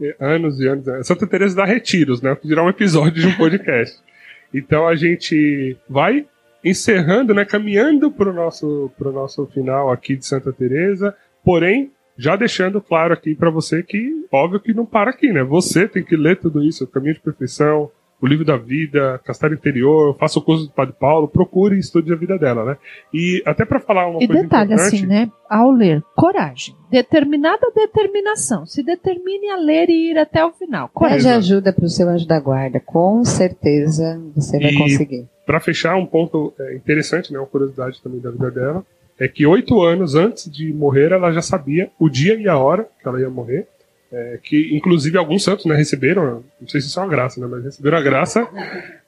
eh, 0.00 0.14
anos 0.20 0.60
e 0.60 0.68
anos. 0.68 0.84
Santa 1.06 1.26
Teresa 1.26 1.56
dá 1.56 1.64
retiros, 1.64 2.22
né? 2.22 2.36
Virar 2.44 2.64
um 2.64 2.68
episódio 2.68 3.20
de 3.20 3.26
um 3.26 3.36
podcast. 3.36 3.98
Então 4.52 4.88
a 4.88 4.96
gente 4.96 5.76
vai 5.88 6.26
encerrando, 6.64 7.32
né? 7.32 7.44
Caminhando 7.44 8.10
para 8.10 8.28
o 8.28 8.32
nosso, 8.32 8.90
pro 8.98 9.12
nosso 9.12 9.46
final 9.46 9.92
aqui 9.92 10.16
de 10.16 10.26
Santa 10.26 10.52
Teresa. 10.52 11.14
Porém, 11.44 11.92
já 12.20 12.36
deixando 12.36 12.80
claro 12.80 13.14
aqui 13.14 13.34
para 13.34 13.50
você 13.50 13.82
que, 13.82 14.26
óbvio 14.30 14.60
que 14.60 14.74
não 14.74 14.84
para 14.84 15.10
aqui, 15.10 15.32
né? 15.32 15.42
Você 15.42 15.88
tem 15.88 16.04
que 16.04 16.16
ler 16.16 16.38
tudo 16.38 16.62
isso, 16.62 16.84
o 16.84 16.86
Caminho 16.86 17.14
de 17.14 17.20
Perfeição, 17.20 17.90
o 18.22 18.26
Livro 18.26 18.44
da 18.44 18.58
Vida, 18.58 19.18
Castelo 19.24 19.54
Interior, 19.54 20.14
faça 20.18 20.38
o 20.38 20.42
curso 20.42 20.66
do 20.66 20.72
Padre 20.72 20.94
Paulo, 21.00 21.26
procure 21.26 21.76
e 21.76 21.78
estude 21.78 22.12
a 22.12 22.16
vida 22.16 22.36
dela, 22.36 22.66
né? 22.66 22.76
E 23.14 23.42
até 23.46 23.64
para 23.64 23.80
falar 23.80 24.06
uma 24.08 24.22
E 24.22 24.26
coisa 24.26 24.42
detalhe 24.42 24.74
importante, 24.74 24.96
assim, 24.96 25.06
né? 25.06 25.30
Ao 25.48 25.70
ler, 25.70 26.02
coragem. 26.14 26.74
Determinada 26.90 27.72
determinação. 27.74 28.66
Se 28.66 28.82
determine 28.82 29.48
a 29.48 29.56
ler 29.56 29.88
e 29.88 30.10
ir 30.10 30.18
até 30.18 30.44
o 30.44 30.52
final. 30.52 30.88
Pede 30.88 30.94
Coragem. 30.98 31.30
ajuda 31.32 31.72
para 31.72 31.86
o 31.86 31.88
seu 31.88 32.10
anjo 32.10 32.26
da 32.28 32.38
guarda. 32.38 32.78
Com 32.78 33.24
certeza 33.24 34.20
você 34.36 34.58
vai 34.60 34.72
E- 34.72 34.78
conseguir. 34.78 35.26
Para 35.46 35.58
fechar, 35.58 35.96
um 35.96 36.04
ponto 36.06 36.52
é, 36.60 36.76
interessante, 36.76 37.32
né, 37.32 37.38
uma 37.38 37.46
curiosidade 37.46 38.02
também 38.02 38.20
da 38.20 38.30
vida 38.30 38.50
dela, 38.50 38.84
é 39.20 39.28
que 39.28 39.46
oito 39.46 39.82
anos 39.82 40.14
antes 40.14 40.50
de 40.50 40.72
morrer, 40.72 41.12
ela 41.12 41.30
já 41.30 41.42
sabia 41.42 41.90
o 41.98 42.08
dia 42.08 42.34
e 42.34 42.48
a 42.48 42.56
hora 42.56 42.88
que 43.00 43.06
ela 43.06 43.20
ia 43.20 43.30
morrer. 43.30 43.68
é, 44.12 44.40
que 44.42 44.74
inclusive 44.76 45.16
alguns 45.16 45.44
santos 45.44 45.66
né, 45.66 45.76
receberam, 45.76 46.42
não 46.60 46.68
sei 46.68 46.80
se 46.80 46.88
isso 46.88 46.98
é 46.98 47.02
uma 47.02 47.08
graça, 47.08 47.40
né, 47.40 47.46
mas 47.46 47.62
receberam 47.62 47.98
a 47.98 48.02
graça 48.02 48.48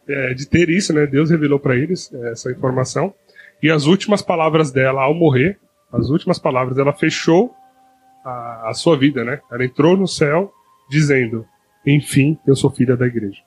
é, 0.07 0.35
de 0.35 0.47
ter 0.47 0.69
isso, 0.69 0.93
né? 0.93 1.07
Deus 1.07 1.31
revelou 1.31 1.59
para 1.59 1.77
eles 1.77 2.13
é, 2.13 2.33
essa 2.33 2.51
informação. 2.51 3.13
E 3.63 3.71
as 3.71 3.87
últimas 3.87 4.23
palavras 4.23 4.71
dela 4.71 5.03
ao 5.03 5.15
morrer, 5.15 5.59
as 5.93 6.09
últimas 6.09 6.39
palavras, 6.39 6.79
ela 6.79 6.93
fechou 6.93 7.55
a, 8.25 8.71
a 8.71 8.75
sua 8.75 8.97
vida, 8.97 9.25
né? 9.25 9.41
Ela 9.51 9.65
entrou 9.65 9.97
no 9.97 10.07
céu 10.07 10.53
dizendo: 10.91 11.47
Enfim, 11.87 12.39
eu 12.47 12.55
sou 12.55 12.71
filha 12.71 12.97
da 12.97 13.07
igreja. 13.07 13.41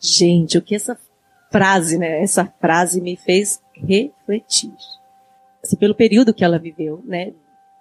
Gente, 0.00 0.58
o 0.58 0.62
que 0.62 0.74
essa 0.74 0.98
frase, 1.50 1.98
né? 1.98 2.22
Essa 2.22 2.44
frase 2.60 3.00
me 3.00 3.16
fez 3.16 3.60
refletir. 3.74 4.72
Assim, 5.62 5.76
pelo 5.76 5.94
período 5.94 6.34
que 6.34 6.44
ela 6.44 6.58
viveu, 6.58 7.02
né? 7.04 7.32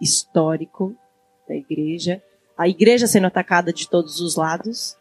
Histórico 0.02 0.96
da 1.48 1.56
igreja. 1.56 2.22
A 2.58 2.68
igreja 2.68 3.08
sendo 3.08 3.28
atacada 3.28 3.72
de 3.72 3.90
todos 3.90 4.20
os 4.20 4.36
lados. 4.36 4.98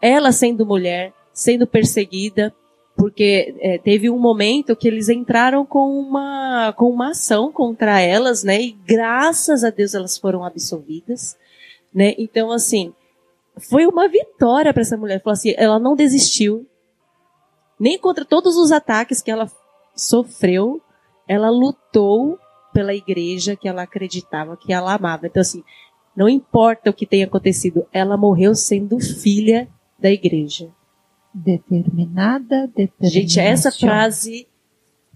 Ela 0.00 0.32
sendo 0.32 0.66
mulher, 0.66 1.12
sendo 1.32 1.66
perseguida. 1.66 2.54
Porque 2.96 3.54
é, 3.60 3.76
teve 3.76 4.08
um 4.08 4.18
momento 4.18 4.74
que 4.74 4.88
eles 4.88 5.10
entraram 5.10 5.66
com 5.66 5.98
uma, 5.98 6.72
com 6.72 6.88
uma 6.88 7.10
ação 7.10 7.52
contra 7.52 8.00
elas, 8.00 8.42
né? 8.42 8.62
E 8.62 8.72
graças 8.72 9.62
a 9.62 9.68
Deus 9.68 9.94
elas 9.94 10.16
foram 10.16 10.42
absolvidas, 10.42 11.36
né? 11.92 12.14
Então, 12.16 12.50
assim, 12.50 12.94
foi 13.58 13.86
uma 13.86 14.08
vitória 14.08 14.72
para 14.72 14.80
essa 14.80 14.96
mulher. 14.96 15.22
Falou 15.22 15.34
assim, 15.34 15.52
ela 15.58 15.78
não 15.78 15.94
desistiu, 15.94 16.66
nem 17.78 17.98
contra 17.98 18.24
todos 18.24 18.56
os 18.56 18.72
ataques 18.72 19.20
que 19.20 19.30
ela 19.30 19.50
sofreu, 19.94 20.80
ela 21.28 21.50
lutou 21.50 22.38
pela 22.72 22.94
igreja 22.94 23.56
que 23.56 23.68
ela 23.68 23.82
acreditava, 23.82 24.56
que 24.56 24.72
ela 24.72 24.94
amava. 24.94 25.26
Então, 25.26 25.40
assim, 25.40 25.62
não 26.14 26.28
importa 26.28 26.90
o 26.90 26.94
que 26.94 27.06
tenha 27.06 27.26
acontecido, 27.26 27.86
ela 27.92 28.16
morreu 28.16 28.54
sendo 28.54 28.98
filha 29.00 29.68
da 29.98 30.10
igreja. 30.10 30.68
Determinada 31.32 32.66
determinação. 32.66 33.10
Gente, 33.10 33.40
essa 33.40 33.70
frase, 33.70 34.46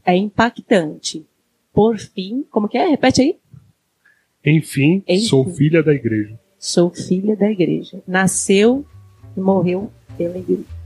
é 0.04 0.16
impactante. 0.16 1.26
Por 1.72 1.98
fim, 1.98 2.44
como 2.50 2.68
que 2.68 2.76
é? 2.76 2.88
Repete 2.88 3.22
aí. 3.22 3.38
Enfim, 4.44 5.02
Enfim. 5.06 5.24
sou 5.26 5.44
filha 5.44 5.82
da 5.82 5.92
igreja. 5.92 6.38
Sou 6.58 6.90
filha 6.90 7.36
da 7.36 7.50
igreja. 7.50 8.02
Nasceu 8.06 8.84
e 9.36 9.40
morreu 9.40 9.90
pela 10.16 10.38
igreja. 10.38 10.79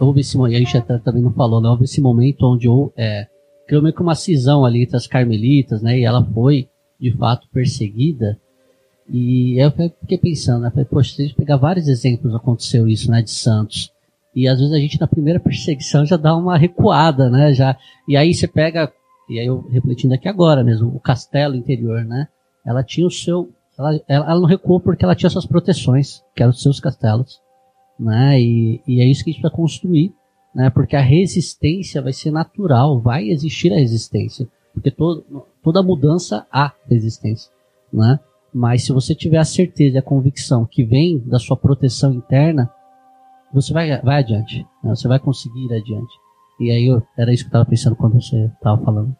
Houve 0.00 0.20
esse 0.20 0.38
e 0.38 0.56
a 0.56 0.58
gente 0.58 0.76
até 0.76 0.98
também 0.98 1.22
não 1.22 1.32
falou, 1.32 1.60
né? 1.60 1.68
Houve 1.68 1.84
esse 1.84 2.00
momento 2.00 2.46
onde 2.46 2.68
é, 2.96 3.26
criou 3.66 3.82
meio 3.82 3.94
que 3.94 4.02
uma 4.02 4.14
cisão 4.14 4.64
ali 4.64 4.82
entre 4.82 4.96
as 4.96 5.06
carmelitas, 5.06 5.82
né? 5.82 5.98
E 5.98 6.04
ela 6.04 6.24
foi, 6.24 6.68
de 7.00 7.12
fato, 7.16 7.48
perseguida. 7.52 8.38
E 9.08 9.58
eu 9.58 9.70
fiquei 9.70 10.18
pensando, 10.18 10.62
né? 10.62 10.70
Falei, 10.70 10.84
poxa, 10.84 11.14
se 11.14 11.22
a 11.22 11.24
gente 11.26 11.36
pegar 11.36 11.56
vários 11.56 11.88
exemplos, 11.88 12.34
aconteceu 12.34 12.86
isso, 12.86 13.10
né? 13.10 13.22
De 13.22 13.30
santos. 13.30 13.90
E 14.34 14.46
às 14.46 14.58
vezes 14.58 14.72
a 14.72 14.78
gente, 14.78 15.00
na 15.00 15.06
primeira 15.06 15.40
perseguição, 15.40 16.06
já 16.06 16.16
dá 16.16 16.36
uma 16.36 16.56
recuada, 16.56 17.28
né? 17.28 17.52
Já, 17.52 17.76
e 18.06 18.16
aí 18.16 18.32
você 18.32 18.46
pega, 18.46 18.92
e 19.28 19.38
aí 19.38 19.46
eu 19.46 19.66
refletindo 19.70 20.14
aqui 20.14 20.28
agora 20.28 20.62
mesmo, 20.62 20.88
o 20.88 21.00
castelo 21.00 21.56
interior, 21.56 22.04
né? 22.04 22.28
Ela 22.64 22.84
tinha 22.84 23.06
o 23.06 23.10
seu. 23.10 23.50
Ela, 23.78 24.00
ela 24.08 24.40
não 24.40 24.46
recuou 24.46 24.80
porque 24.80 25.04
ela 25.04 25.14
tinha 25.14 25.30
suas 25.30 25.46
proteções, 25.46 26.22
que 26.34 26.42
eram 26.42 26.50
os 26.50 26.62
seus 26.62 26.80
castelos 26.80 27.40
né? 27.98 28.40
E, 28.40 28.80
e 28.86 29.00
é 29.00 29.04
isso 29.04 29.24
que 29.24 29.30
a 29.30 29.32
gente 29.32 29.42
precisa 29.42 29.56
construir, 29.56 30.12
né? 30.54 30.70
Porque 30.70 30.96
a 30.96 31.00
resistência 31.00 32.00
vai 32.00 32.12
ser 32.12 32.30
natural, 32.30 33.00
vai 33.00 33.28
existir 33.28 33.72
a 33.72 33.76
resistência, 33.76 34.48
porque 34.72 34.90
todo, 34.90 35.46
toda 35.62 35.82
mudança 35.82 36.46
há 36.52 36.72
resistência, 36.88 37.50
né? 37.92 38.18
Mas 38.52 38.84
se 38.84 38.92
você 38.92 39.14
tiver 39.14 39.38
a 39.38 39.44
certeza 39.44 39.96
e 39.96 39.98
a 39.98 40.02
convicção 40.02 40.64
que 40.64 40.84
vem 40.84 41.18
da 41.18 41.38
sua 41.38 41.56
proteção 41.56 42.12
interna, 42.12 42.72
você 43.52 43.72
vai, 43.72 44.00
vai 44.00 44.20
adiante, 44.20 44.66
né? 44.82 44.90
você 44.90 45.06
vai 45.06 45.18
conseguir 45.18 45.66
ir 45.66 45.74
adiante. 45.74 46.14
E 46.60 46.70
aí 46.70 46.86
eu, 46.86 47.02
era 47.16 47.32
isso 47.32 47.44
que 47.44 47.48
eu 47.48 47.50
estava 47.50 47.66
pensando 47.66 47.96
quando 47.96 48.20
você 48.20 48.46
estava 48.46 48.82
falando. 48.82 49.14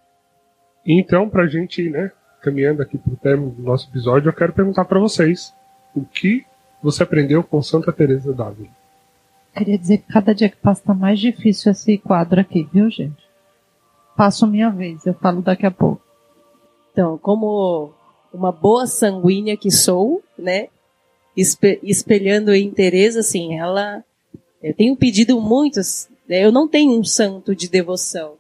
Então, 0.84 1.28
para 1.28 1.44
a 1.44 1.46
gente, 1.46 1.88
né, 1.88 2.10
caminhando 2.42 2.82
aqui 2.82 2.98
para 2.98 3.12
o 3.12 3.16
término 3.16 3.50
do 3.50 3.62
nosso 3.62 3.88
episódio, 3.90 4.28
eu 4.28 4.32
quero 4.32 4.52
perguntar 4.52 4.84
para 4.86 4.98
vocês 4.98 5.54
o 5.94 6.04
que 6.04 6.44
você 6.82 7.02
aprendeu 7.02 7.42
com 7.42 7.62
Santa 7.62 7.92
Teresa 7.92 8.32
d'Ávila? 8.32 8.68
Queria 9.54 9.78
dizer 9.78 9.98
que 9.98 10.12
cada 10.12 10.34
dia 10.34 10.48
que 10.48 10.56
passa 10.56 10.80
está 10.82 10.94
mais 10.94 11.18
difícil 11.18 11.72
esse 11.72 11.98
quadro 11.98 12.40
aqui, 12.40 12.68
viu, 12.72 12.88
gente? 12.90 13.26
Passo 14.16 14.46
minha 14.46 14.70
vez, 14.70 15.04
eu 15.06 15.14
falo 15.14 15.42
daqui 15.42 15.66
a 15.66 15.70
pouco. 15.70 16.02
Então, 16.92 17.18
como 17.18 17.92
uma 18.32 18.52
boa 18.52 18.86
sanguínea 18.86 19.56
que 19.56 19.70
sou, 19.70 20.22
né? 20.38 20.68
espe- 21.36 21.78
Espelhando 21.82 22.52
em 22.54 22.70
Teresa, 22.70 23.20
assim, 23.20 23.56
ela. 23.58 24.04
Eu 24.62 24.74
tenho 24.74 24.96
pedido 24.96 25.40
muitos. 25.40 26.08
né, 26.28 26.44
Eu 26.44 26.50
não 26.52 26.66
tenho 26.68 26.98
um 26.98 27.04
santo 27.04 27.54
de 27.54 27.68
devoção, 27.68 28.34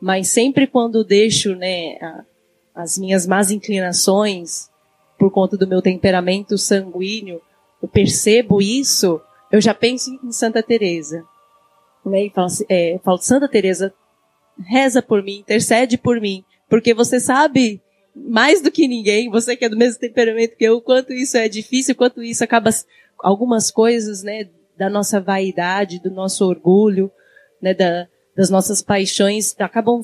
mas 0.00 0.28
sempre 0.28 0.66
quando 0.66 1.04
deixo, 1.04 1.54
né, 1.56 1.96
a- 2.00 2.24
as 2.74 2.96
minhas 2.98 3.26
más 3.26 3.50
inclinações 3.50 4.70
por 5.18 5.30
conta 5.30 5.56
do 5.56 5.66
meu 5.66 5.82
temperamento 5.82 6.56
sanguíneo, 6.56 7.40
eu 7.82 7.88
percebo 7.88 8.60
isso, 8.60 9.20
eu 9.50 9.60
já 9.60 9.74
penso 9.74 10.10
em 10.22 10.32
Santa 10.32 10.62
Teresa. 10.62 11.24
Né? 12.04 12.26
E 12.26 12.30
falo, 12.30 12.46
assim, 12.46 12.64
é, 12.68 12.98
falo, 13.04 13.18
Santa 13.18 13.48
Teresa, 13.48 13.92
reza 14.58 15.02
por 15.02 15.22
mim, 15.22 15.38
intercede 15.38 15.98
por 15.98 16.20
mim, 16.20 16.44
porque 16.68 16.94
você 16.94 17.20
sabe 17.20 17.82
mais 18.14 18.62
do 18.62 18.70
que 18.70 18.88
ninguém, 18.88 19.30
você 19.30 19.56
que 19.56 19.64
é 19.64 19.68
do 19.68 19.76
mesmo 19.76 20.00
temperamento 20.00 20.56
que 20.56 20.64
eu, 20.64 20.80
quanto 20.80 21.12
isso 21.12 21.36
é 21.36 21.48
difícil, 21.48 21.94
quanto 21.94 22.22
isso 22.22 22.42
acaba 22.42 22.70
algumas 23.18 23.70
coisas, 23.70 24.22
né, 24.22 24.48
da 24.76 24.88
nossa 24.88 25.20
vaidade, 25.20 26.00
do 26.00 26.10
nosso 26.10 26.46
orgulho, 26.46 27.10
né, 27.60 27.74
da, 27.74 28.08
das 28.36 28.50
nossas 28.50 28.80
paixões 28.80 29.54
acabam 29.58 30.02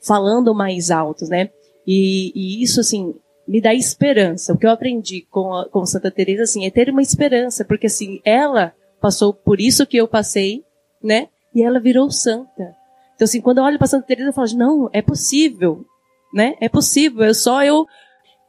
falando 0.00 0.54
mais 0.54 0.90
altos, 0.90 1.28
né? 1.28 1.50
E, 1.86 2.32
e 2.34 2.62
isso 2.62 2.80
assim 2.80 3.14
me 3.48 3.62
dá 3.62 3.72
esperança. 3.72 4.52
O 4.52 4.58
que 4.58 4.66
eu 4.66 4.70
aprendi 4.70 5.26
com, 5.30 5.54
a, 5.54 5.66
com 5.66 5.86
Santa 5.86 6.10
Teresa 6.10 6.42
assim 6.42 6.66
é 6.66 6.70
ter 6.70 6.90
uma 6.90 7.00
esperança, 7.00 7.64
porque 7.64 7.86
assim 7.86 8.20
ela 8.22 8.74
passou 9.00 9.32
por 9.32 9.58
isso 9.58 9.86
que 9.86 9.96
eu 9.96 10.06
passei, 10.06 10.62
né? 11.02 11.28
E 11.54 11.62
ela 11.62 11.80
virou 11.80 12.10
santa. 12.10 12.76
Então 13.14 13.24
assim, 13.24 13.40
quando 13.40 13.58
eu 13.58 13.64
olho 13.64 13.78
para 13.78 13.86
Santa 13.86 14.06
Teresa, 14.06 14.28
eu 14.28 14.34
falo, 14.34 14.48
não, 14.54 14.90
é 14.92 15.00
possível, 15.00 15.84
né? 16.32 16.56
É 16.60 16.68
possível. 16.68 17.24
É 17.24 17.32
só 17.32 17.64
eu 17.64 17.86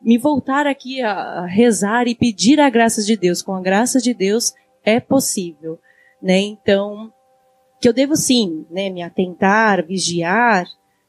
me 0.01 0.17
voltar 0.17 0.67
aqui 0.67 1.01
a, 1.01 1.45
rezar 1.45 2.07
e 2.07 2.13
pedir 2.13 2.59
a 2.59 2.69
graça 2.69 3.01
de 3.01 3.15
Deus. 3.15 3.41
Com 3.41 3.55
a 3.55 3.61
graça 3.61 3.99
de 3.99 4.13
Deus 4.13 4.53
é 4.83 4.99
possível, 4.99 5.79
né? 6.21 6.39
Então 6.39 7.13
que 7.81 7.87
eu 7.87 7.93
devo 7.93 8.17
sim, 8.17 8.65
né, 8.69 8.89
me 8.89 9.01
atentar, 9.01 9.85
vigiar, 9.85 10.65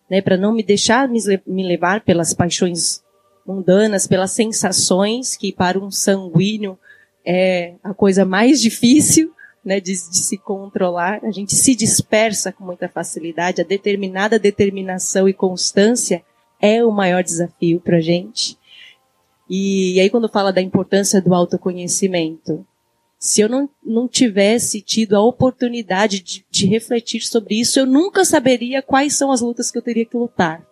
né, 0.09 0.23
para 0.23 0.37
não 0.37 0.53
me 0.53 0.63
deixar 0.63 1.09
me 1.09 1.67
levar 1.67 2.03
pelas 2.03 2.33
paixões 2.33 3.03
mundanas, 3.51 4.07
pelas 4.07 4.31
sensações 4.31 5.37
que 5.37 5.53
para 5.53 5.79
um 5.79 5.91
sanguíneo 5.91 6.79
é 7.25 7.75
a 7.83 7.93
coisa 7.93 8.25
mais 8.25 8.61
difícil, 8.61 9.33
né, 9.65 9.81
de, 9.81 9.93
de 9.93 10.17
se 10.17 10.39
controlar. 10.39 11.21
A 11.25 11.31
gente 11.31 11.55
se 11.55 11.75
dispersa 11.75 12.53
com 12.53 12.65
muita 12.65 12.89
facilidade. 12.89 13.61
A 13.61 13.65
determinada 13.65 14.39
determinação 14.39 15.29
e 15.29 15.33
constância 15.33 16.23
é 16.61 16.85
o 16.85 16.91
maior 16.91 17.23
desafio 17.23 17.81
para 17.81 17.97
a 17.97 18.01
gente. 18.01 18.57
E, 19.49 19.95
e 19.95 20.01
aí 20.01 20.09
quando 20.09 20.29
fala 20.29 20.53
da 20.53 20.61
importância 20.61 21.21
do 21.21 21.35
autoconhecimento, 21.35 22.65
se 23.19 23.41
eu 23.41 23.49
não, 23.49 23.69
não 23.85 24.09
tivesse 24.09 24.81
tido 24.81 25.15
a 25.15 25.23
oportunidade 25.23 26.21
de, 26.21 26.47
de 26.51 26.67
refletir 26.67 27.21
sobre 27.21 27.61
isso, 27.61 27.79
eu 27.79 27.85
nunca 27.85 28.25
saberia 28.25 28.81
quais 28.81 29.15
são 29.15 29.31
as 29.31 29.41
lutas 29.41 29.71
que 29.71 29.77
eu 29.77 29.83
teria 29.83 30.07
que 30.07 30.17
lutar. 30.17 30.65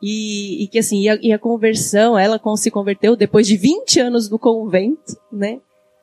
E, 0.00 0.62
e 0.62 0.68
que 0.68 0.78
assim, 0.78 1.00
e 1.00 1.08
a, 1.08 1.18
e 1.20 1.32
a, 1.32 1.38
conversão, 1.38 2.18
ela 2.18 2.40
se 2.56 2.70
converteu 2.70 3.16
depois 3.16 3.46
de 3.46 3.56
20 3.56 4.00
anos 4.00 4.28
do 4.28 4.38
convento, 4.38 5.16
né? 5.32 5.60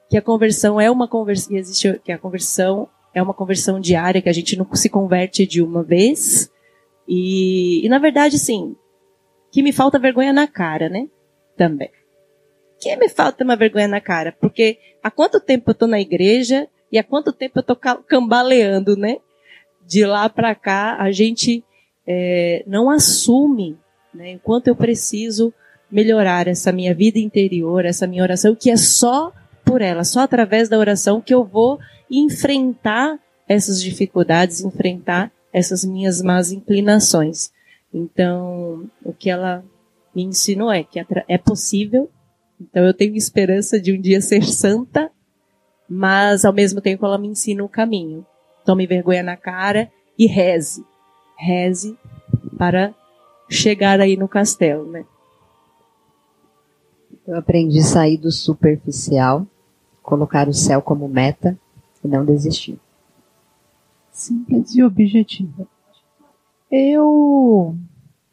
Que 0.10 0.18
a 0.18 0.22
conversão 0.22 0.80
é 0.80 0.92
uma 0.92 1.08
conversão, 1.08 1.56
existe, 1.56 2.00
que 2.04 2.12
a 2.12 2.18
conversão 2.18 2.90
é 3.14 3.22
uma 3.22 3.34
conversão 3.34 3.80
diária, 3.80 4.22
que 4.22 4.30
a 4.30 4.34
gente 4.34 4.58
não 4.58 4.68
se 4.76 4.90
converte 4.90 5.48
de 5.48 5.62
uma 5.62 5.82
vez. 5.82 6.52
E, 7.08 7.86
e 7.86 7.90
na 7.90 7.98
verdade, 7.98 8.36
assim, 8.36 8.76
que 9.52 9.64
me 9.64 9.72
falta 9.72 9.98
vergonha 9.98 10.34
na 10.34 10.48
cara, 10.48 10.90
né? 10.90 11.08
Também. 11.56 11.90
Que 12.78 12.94
me 12.98 13.08
falta 13.08 13.46
uma 13.46 13.56
vergonha 13.56 13.88
na 13.88 14.02
cara, 14.02 14.36
porque 14.42 14.78
há 15.02 15.10
quanto 15.10 15.40
tempo 15.40 15.72
eu 15.72 15.76
tô 15.76 15.88
na 15.88 16.02
igreja 16.02 16.68
e 16.92 17.00
há 17.00 17.04
quanto 17.04 17.32
tempo 17.32 17.60
eu 17.60 17.64
tô 17.64 17.76
cambaleando, 17.76 18.98
né? 18.98 19.18
De 19.88 20.06
lá 20.06 20.28
para 20.28 20.54
cá, 20.54 20.98
a 21.00 21.10
gente 21.12 21.64
é, 22.06 22.64
não 22.68 22.90
assume 22.90 23.78
né, 24.16 24.36
o 24.36 24.40
quanto 24.40 24.68
eu 24.68 24.76
preciso 24.76 25.54
melhorar 25.92 26.48
essa 26.48 26.72
minha 26.72 26.94
vida 26.96 27.20
interior, 27.20 27.86
essa 27.86 28.08
minha 28.08 28.24
oração, 28.24 28.56
que 28.56 28.72
é 28.72 28.78
só 28.78 29.32
por 29.64 29.82
ela, 29.82 30.04
só 30.04 30.22
através 30.22 30.70
da 30.70 30.78
oração 30.78 31.22
que 31.22 31.34
eu 31.34 31.44
vou 31.44 31.80
enfrentar 32.10 33.20
essas 33.48 33.82
dificuldades, 33.82 34.62
enfrentar 34.62 35.32
essas 35.54 35.86
minhas 35.86 36.22
más 36.22 36.52
inclinações. 36.52 37.52
Então, 37.94 38.90
o 39.04 39.14
que 39.14 39.30
ela 39.30 39.64
me 40.14 40.24
ensinou 40.24 40.72
é 40.72 40.84
que 40.84 41.00
é 41.28 41.38
possível, 41.38 42.10
então 42.60 42.84
eu 42.86 42.94
tenho 42.94 43.16
esperança 43.16 43.80
de 43.80 43.94
um 43.94 44.00
dia 44.00 44.22
ser 44.22 44.44
santa, 44.44 45.12
mas 45.88 46.46
ao 46.46 46.54
mesmo 46.54 46.82
tempo 46.82 47.06
ela 47.06 47.18
me 47.18 47.28
ensina 47.28 47.64
o 47.64 47.70
caminho. 47.70 48.26
Tome 48.66 48.88
vergonha 48.88 49.22
na 49.22 49.38
cara 49.38 49.92
e 50.18 50.26
reze. 50.26 50.84
Reze 51.38 51.98
para 52.58 52.94
chegar 53.50 54.00
aí 54.00 54.18
no 54.18 54.28
castelo, 54.28 54.90
né? 54.90 55.06
Eu 57.28 57.38
aprendi 57.38 57.80
a 57.80 57.84
sair 57.84 58.18
do 58.18 58.32
superficial, 58.32 59.48
colocar 60.04 60.48
o 60.48 60.54
céu 60.54 60.82
como 60.82 61.08
meta 61.08 61.58
e 62.04 62.08
não 62.08 62.24
desistir. 62.24 62.80
Simples 64.12 64.76
e 64.76 64.84
objetiva. 64.84 65.68
Eu 66.72 67.76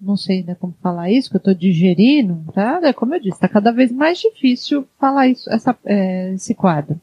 não 0.00 0.16
sei 0.16 0.42
né, 0.42 0.54
como 0.56 0.74
falar 0.82 1.10
isso, 1.10 1.30
que 1.30 1.36
eu 1.36 1.38
estou 1.38 1.54
digerindo, 1.54 2.44
tá? 2.52 2.80
É 2.82 2.92
como 2.92 3.14
eu 3.14 3.20
disse, 3.20 3.36
está 3.36 3.48
cada 3.48 3.70
vez 3.70 3.92
mais 3.92 4.18
difícil 4.18 4.86
falar 4.98 5.28
isso, 5.28 5.48
essa, 5.50 5.76
é, 5.84 6.34
esse 6.34 6.54
quadro. 6.54 7.00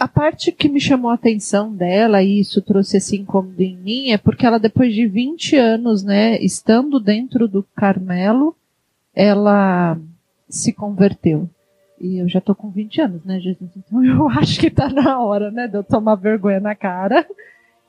A 0.00 0.08
parte 0.08 0.50
que 0.50 0.66
me 0.66 0.80
chamou 0.80 1.10
a 1.10 1.14
atenção 1.14 1.74
dela, 1.74 2.22
e 2.22 2.40
isso 2.40 2.62
trouxe 2.62 2.96
esse 2.96 3.18
incômodo 3.18 3.60
em 3.60 3.76
mim, 3.76 4.12
é 4.12 4.16
porque 4.16 4.46
ela, 4.46 4.58
depois 4.58 4.94
de 4.94 5.06
20 5.06 5.56
anos, 5.56 6.02
né, 6.02 6.38
estando 6.40 6.98
dentro 6.98 7.46
do 7.46 7.62
Carmelo, 7.76 8.56
ela 9.14 9.98
se 10.48 10.72
converteu. 10.72 11.50
E 12.00 12.16
eu 12.16 12.26
já 12.30 12.38
estou 12.38 12.54
com 12.54 12.70
20 12.70 12.98
anos, 13.02 13.24
né, 13.26 13.38
Jesus? 13.40 13.70
Então 13.76 14.00
eu 14.02 14.26
acho 14.30 14.58
que 14.58 14.68
está 14.68 14.88
na 14.88 15.20
hora, 15.22 15.50
né, 15.50 15.68
de 15.68 15.76
eu 15.76 15.84
tomar 15.84 16.14
vergonha 16.14 16.60
na 16.60 16.74
cara 16.74 17.26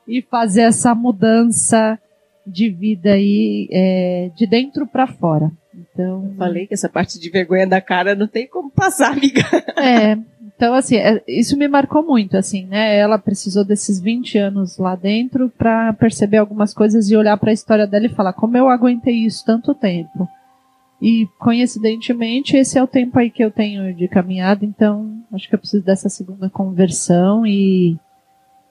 e 0.06 0.20
fazer 0.20 0.62
essa 0.62 0.94
mudança 0.94 1.98
de 2.46 2.68
vida 2.68 3.12
aí 3.12 3.68
é, 3.72 4.30
de 4.36 4.46
dentro 4.46 4.86
para 4.86 5.06
fora. 5.06 5.50
Então, 5.74 6.34
Falei 6.36 6.66
que 6.66 6.74
essa 6.74 6.90
parte 6.90 7.18
de 7.18 7.30
vergonha 7.30 7.66
da 7.66 7.80
cara 7.80 8.14
não 8.14 8.28
tem 8.28 8.46
como 8.46 8.70
passar, 8.70 9.12
amiga. 9.12 9.40
É, 9.78 10.18
então 10.62 10.74
assim, 10.74 10.94
é- 10.94 11.20
isso 11.26 11.56
me 11.58 11.66
marcou 11.66 12.04
muito, 12.04 12.36
assim, 12.36 12.66
né? 12.66 12.96
Ela 12.96 13.18
precisou 13.18 13.64
desses 13.64 14.00
20 14.00 14.38
anos 14.38 14.78
lá 14.78 14.94
dentro 14.94 15.50
pra 15.50 15.92
perceber 15.92 16.36
algumas 16.36 16.72
coisas 16.72 17.10
e 17.10 17.16
olhar 17.16 17.36
pra 17.36 17.52
história 17.52 17.84
dela 17.84 18.06
e 18.06 18.14
falar 18.14 18.32
como 18.32 18.56
eu 18.56 18.68
aguentei 18.68 19.24
isso 19.26 19.44
tanto 19.44 19.74
tempo. 19.74 20.28
E 21.00 21.26
coincidentemente 21.40 22.56
esse 22.56 22.78
é 22.78 22.82
o 22.82 22.86
tempo 22.86 23.18
aí 23.18 23.28
que 23.28 23.42
eu 23.42 23.50
tenho 23.50 23.92
de 23.92 24.06
caminhada, 24.06 24.64
então 24.64 25.24
acho 25.32 25.48
que 25.48 25.54
eu 25.56 25.58
preciso 25.58 25.82
dessa 25.82 26.08
segunda 26.08 26.48
conversão 26.48 27.44
e 27.44 27.98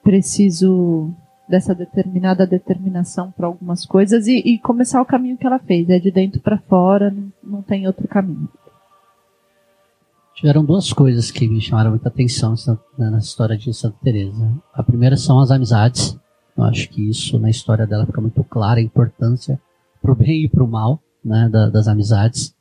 preciso 0.02 1.10
dessa 1.46 1.74
determinada 1.74 2.46
determinação 2.46 3.30
para 3.30 3.46
algumas 3.46 3.84
coisas 3.84 4.26
e, 4.26 4.38
e 4.38 4.58
começar 4.58 5.02
o 5.02 5.04
caminho 5.04 5.36
que 5.36 5.46
ela 5.46 5.58
fez, 5.58 5.90
é 5.90 5.98
de 5.98 6.10
dentro 6.10 6.40
pra 6.40 6.56
fora, 6.56 7.10
não, 7.10 7.30
não 7.44 7.60
tem 7.60 7.86
outro 7.86 8.08
caminho. 8.08 8.48
Tiveram 10.34 10.64
duas 10.64 10.92
coisas 10.92 11.30
que 11.30 11.46
me 11.46 11.60
chamaram 11.60 11.90
muita 11.90 12.08
atenção 12.08 12.54
nessa 12.98 13.18
história 13.18 13.56
de 13.56 13.72
Santa 13.72 13.96
Teresa. 14.02 14.52
A 14.74 14.82
primeira 14.82 15.16
são 15.16 15.38
as 15.38 15.50
amizades. 15.50 16.18
Eu 16.56 16.64
acho 16.64 16.88
que 16.88 17.08
isso 17.08 17.38
na 17.38 17.48
história 17.50 17.86
dela 17.86 18.06
fica 18.06 18.20
muito 18.20 18.42
clara 18.44 18.80
a 18.80 18.82
importância 18.82 19.60
pro 20.00 20.14
bem 20.14 20.44
e 20.44 20.48
pro 20.48 20.66
mal, 20.66 21.00
né, 21.24 21.48
da- 21.48 21.68
das 21.68 21.86
amizades. 21.86 22.54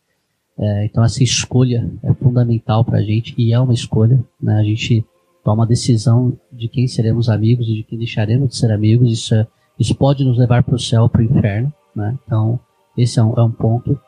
É, 0.59 0.85
então 0.85 1.03
essa 1.03 1.23
escolha 1.23 1.89
é 2.03 2.13
fundamental 2.13 2.85
para 2.85 2.99
a 2.99 3.01
gente 3.03 3.33
e 3.37 3.51
é 3.51 3.59
uma 3.59 3.73
escolha, 3.73 4.23
né? 4.39 4.59
A 4.59 4.63
gente 4.63 5.03
toma 5.43 5.63
a 5.63 5.67
decisão 5.67 6.37
de 6.51 6.67
quem 6.67 6.87
seremos 6.87 7.29
amigos 7.29 7.67
e 7.67 7.75
de 7.75 7.83
quem 7.83 7.97
deixaremos 7.97 8.49
de 8.49 8.57
ser 8.57 8.71
amigos. 8.71 9.11
Isso, 9.11 9.33
é- 9.33 9.47
isso 9.79 9.95
pode 9.95 10.23
nos 10.23 10.37
levar 10.37 10.61
para 10.63 10.75
o 10.75 10.79
céu, 10.79 11.09
para 11.09 11.21
o 11.21 11.23
inferno, 11.23 11.73
né? 11.95 12.15
Então 12.25 12.59
esse 12.95 13.17
é 13.17 13.23
um, 13.23 13.33
é 13.35 13.43
um 13.43 13.51
ponto. 13.51 13.99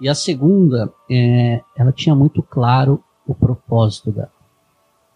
E 0.00 0.08
a 0.08 0.14
segunda, 0.14 0.92
é, 1.10 1.60
ela 1.76 1.90
tinha 1.90 2.14
muito 2.14 2.40
claro 2.42 3.02
o 3.26 3.34
propósito 3.34 4.12
dela. 4.12 4.30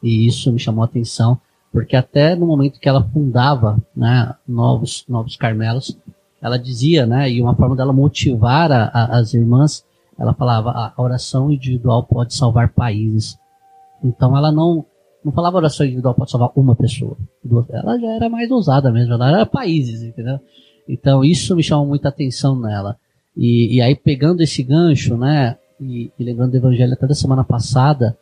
E 0.02 0.26
isso 0.26 0.52
me 0.52 0.58
chamou 0.58 0.82
a 0.82 0.86
atenção, 0.86 1.38
porque 1.72 1.94
até 1.94 2.34
no 2.34 2.46
momento 2.46 2.80
que 2.80 2.88
ela 2.88 3.02
fundava 3.02 3.78
né, 3.94 4.34
novos, 4.48 5.04
novos 5.08 5.36
Carmelos, 5.36 5.96
ela 6.40 6.58
dizia, 6.58 7.06
né, 7.06 7.30
e 7.30 7.40
uma 7.40 7.54
forma 7.54 7.76
dela 7.76 7.92
motivar 7.92 8.72
a- 8.72 8.90
a- 8.92 9.18
as 9.18 9.34
irmãs, 9.34 9.84
ela 10.18 10.32
falava, 10.34 10.70
"A- 10.70 10.92
oração 10.96 11.50
individual 11.50 12.02
pode 12.04 12.34
salvar 12.34 12.70
países. 12.72 13.38
Então 14.02 14.36
ela 14.36 14.50
não, 14.50 14.84
não 15.24 15.32
falava 15.32 15.58
oração 15.58 15.84
individual 15.84 16.14
pode 16.14 16.30
salvar 16.30 16.50
uma 16.56 16.74
pessoa. 16.74 17.16
Ela 17.70 17.98
já 17.98 18.08
era 18.14 18.28
mais 18.28 18.50
ousada 18.50 18.90
mesmo, 18.90 19.12
ela 19.14 19.28
era 19.28 19.46
países, 19.46 20.02
entendeu? 20.02 20.40
Então 20.88 21.22
isso 21.24 21.54
me 21.54 21.62
chamou 21.62 21.86
muita 21.86 22.08
atenção 22.08 22.58
nela. 22.58 22.96
E, 23.36 23.76
e 23.76 23.82
aí 23.82 23.94
pegando 23.94 24.42
esse 24.42 24.62
gancho, 24.62 25.16
né, 25.16 25.56
e, 25.80 26.12
e 26.18 26.24
lembrando 26.24 26.52
do 26.52 26.56
evangelho 26.58 26.92
até 26.92 27.06
da 27.06 27.14
semana 27.14 27.42
passada, 27.42 28.16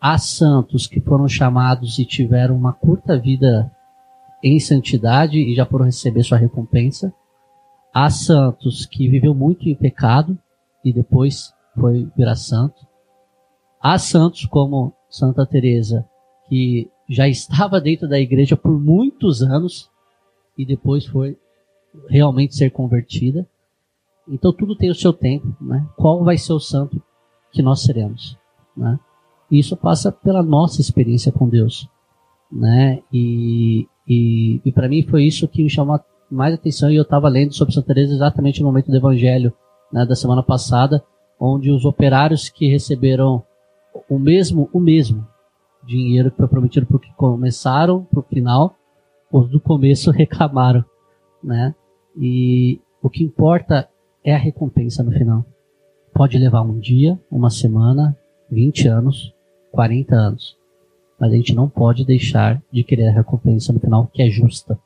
há 0.00 0.18
santos 0.18 0.86
que 0.86 1.00
foram 1.00 1.28
chamados 1.28 1.98
e 1.98 2.04
tiveram 2.04 2.56
uma 2.56 2.72
curta 2.72 3.18
vida 3.18 3.70
em 4.42 4.58
santidade 4.58 5.38
e 5.38 5.54
já 5.54 5.64
foram 5.64 5.84
receber 5.84 6.22
sua 6.22 6.38
recompensa. 6.38 7.12
Há 7.92 8.08
santos 8.10 8.86
que 8.86 9.08
viveu 9.08 9.34
muito 9.34 9.68
em 9.68 9.74
pecado 9.74 10.38
e 10.84 10.92
depois 10.92 11.52
foi 11.78 12.08
virar 12.16 12.36
santo. 12.36 12.86
Há 13.80 13.98
santos 13.98 14.44
como 14.46 14.92
Santa 15.08 15.46
Teresa 15.46 16.06
que 16.48 16.90
já 17.08 17.28
estava 17.28 17.80
dentro 17.80 18.08
da 18.08 18.18
igreja 18.18 18.56
por 18.56 18.78
muitos 18.78 19.42
anos 19.42 19.90
e 20.56 20.64
depois 20.64 21.06
foi 21.06 21.36
realmente 22.08 22.54
ser 22.54 22.70
convertida. 22.70 23.46
Então 24.30 24.52
tudo 24.52 24.76
tem 24.76 24.90
o 24.90 24.94
seu 24.94 25.12
tempo, 25.12 25.52
né? 25.60 25.84
Qual 25.96 26.22
vai 26.22 26.38
ser 26.38 26.52
o 26.52 26.60
santo 26.60 27.02
que 27.50 27.62
nós 27.62 27.82
seremos, 27.82 28.38
né? 28.76 28.98
E 29.50 29.58
isso 29.58 29.76
passa 29.76 30.12
pela 30.12 30.42
nossa 30.42 30.80
experiência 30.80 31.32
com 31.32 31.48
Deus, 31.48 31.88
né? 32.50 33.02
E, 33.12 33.88
e, 34.06 34.60
e 34.64 34.72
para 34.72 34.88
mim 34.88 35.02
foi 35.02 35.24
isso 35.24 35.48
que 35.48 35.62
me 35.62 35.68
chamou 35.68 35.98
mais 36.30 36.54
atenção 36.54 36.90
e 36.90 36.96
eu 36.96 37.02
estava 37.02 37.28
lendo 37.28 37.52
sobre 37.52 37.74
Santa 37.74 37.88
Teresa 37.88 38.14
exatamente 38.14 38.60
no 38.60 38.66
momento 38.66 38.88
do 38.88 38.96
Evangelho 38.96 39.52
né, 39.92 40.06
da 40.06 40.14
semana 40.14 40.44
passada, 40.44 41.04
onde 41.38 41.72
os 41.72 41.84
operários 41.84 42.48
que 42.48 42.68
receberam 42.68 43.42
o 44.08 44.16
mesmo 44.16 44.70
o 44.72 44.78
mesmo 44.78 45.26
dinheiro 45.84 46.30
que 46.30 46.36
foi 46.36 46.46
prometido 46.46 46.86
para 46.86 47.00
que 47.00 47.12
começaram 47.14 48.04
para 48.04 48.20
o 48.20 48.22
final, 48.22 48.76
os 49.32 49.50
do 49.50 49.60
começo 49.60 50.12
reclamaram, 50.12 50.84
né? 51.42 51.74
E 52.16 52.80
o 53.02 53.10
que 53.10 53.24
importa 53.24 53.88
é 54.24 54.34
a 54.34 54.38
recompensa 54.38 55.02
no 55.02 55.12
final. 55.12 55.44
Pode 56.12 56.38
levar 56.38 56.62
um 56.62 56.78
dia, 56.78 57.18
uma 57.30 57.50
semana, 57.50 58.16
20 58.50 58.88
anos, 58.88 59.34
40 59.70 60.14
anos. 60.14 60.56
Mas 61.18 61.32
a 61.32 61.36
gente 61.36 61.54
não 61.54 61.68
pode 61.68 62.04
deixar 62.04 62.60
de 62.72 62.82
querer 62.82 63.08
a 63.08 63.12
recompensa 63.12 63.72
no 63.72 63.80
final, 63.80 64.06
que 64.12 64.22
é 64.22 64.28
justa. 64.28 64.78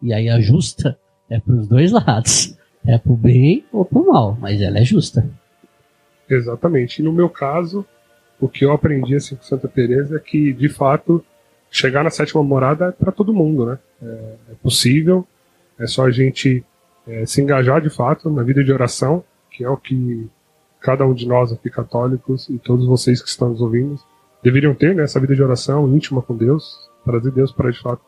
E 0.00 0.12
aí 0.12 0.28
a 0.28 0.40
justa 0.40 0.98
é 1.28 1.38
para 1.38 1.54
os 1.54 1.68
dois 1.68 1.92
lados. 1.92 2.56
É 2.84 2.98
pro 2.98 3.14
bem 3.14 3.64
ou 3.72 3.84
pro 3.84 4.06
mal, 4.06 4.36
mas 4.40 4.60
ela 4.60 4.78
é 4.78 4.84
justa. 4.84 5.24
Exatamente. 6.28 7.00
E 7.00 7.04
no 7.04 7.12
meu 7.12 7.28
caso, 7.28 7.86
o 8.40 8.48
que 8.48 8.64
eu 8.64 8.72
aprendi 8.72 9.14
assim 9.14 9.36
com 9.36 9.42
Santa 9.42 9.68
Teresa 9.68 10.16
é 10.16 10.18
que, 10.18 10.52
de 10.52 10.68
fato, 10.68 11.24
chegar 11.70 12.02
na 12.02 12.10
sétima 12.10 12.42
morada 12.42 12.86
é 12.86 12.92
para 12.92 13.12
todo 13.12 13.32
mundo, 13.32 13.66
né? 13.66 13.78
É, 14.02 14.34
é 14.50 14.54
possível. 14.60 15.26
É 15.78 15.86
só 15.86 16.06
a 16.06 16.10
gente 16.10 16.64
é, 17.06 17.26
se 17.26 17.42
engajar 17.42 17.80
de 17.80 17.90
fato 17.90 18.30
na 18.30 18.42
vida 18.42 18.62
de 18.62 18.72
oração, 18.72 19.24
que 19.50 19.64
é 19.64 19.68
o 19.68 19.76
que 19.76 20.28
cada 20.80 21.06
um 21.06 21.14
de 21.14 21.26
nós 21.26 21.52
aqui 21.52 21.70
católicos 21.70 22.48
e 22.48 22.58
todos 22.58 22.86
vocês 22.86 23.22
que 23.22 23.28
estão 23.28 23.50
nos 23.50 23.60
ouvindo 23.60 23.96
deveriam 24.42 24.74
ter, 24.74 24.94
né? 24.94 25.04
Essa 25.04 25.20
vida 25.20 25.34
de 25.34 25.42
oração 25.42 25.88
íntima 25.94 26.20
com 26.20 26.36
Deus, 26.36 26.90
trazer 27.04 27.30
Deus 27.30 27.52
para 27.52 27.70
de 27.70 27.80
fato 27.80 28.02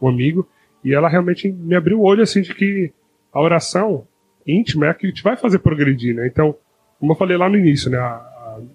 um 0.00 0.08
amigo. 0.08 0.48
E 0.84 0.94
ela 0.94 1.08
realmente 1.08 1.50
me 1.50 1.74
abriu 1.74 2.00
o 2.00 2.04
olho 2.04 2.22
assim 2.22 2.40
de 2.40 2.54
que 2.54 2.92
a 3.32 3.40
oração 3.40 4.06
íntima 4.46 4.86
é 4.86 4.90
a 4.90 4.94
que 4.94 5.12
te 5.12 5.22
vai 5.22 5.36
fazer 5.36 5.58
progredir, 5.58 6.14
né? 6.14 6.26
Então, 6.26 6.54
como 6.98 7.12
eu 7.12 7.16
falei 7.16 7.36
lá 7.36 7.48
no 7.48 7.56
início, 7.56 7.90
né? 7.90 7.98
A, 7.98 8.28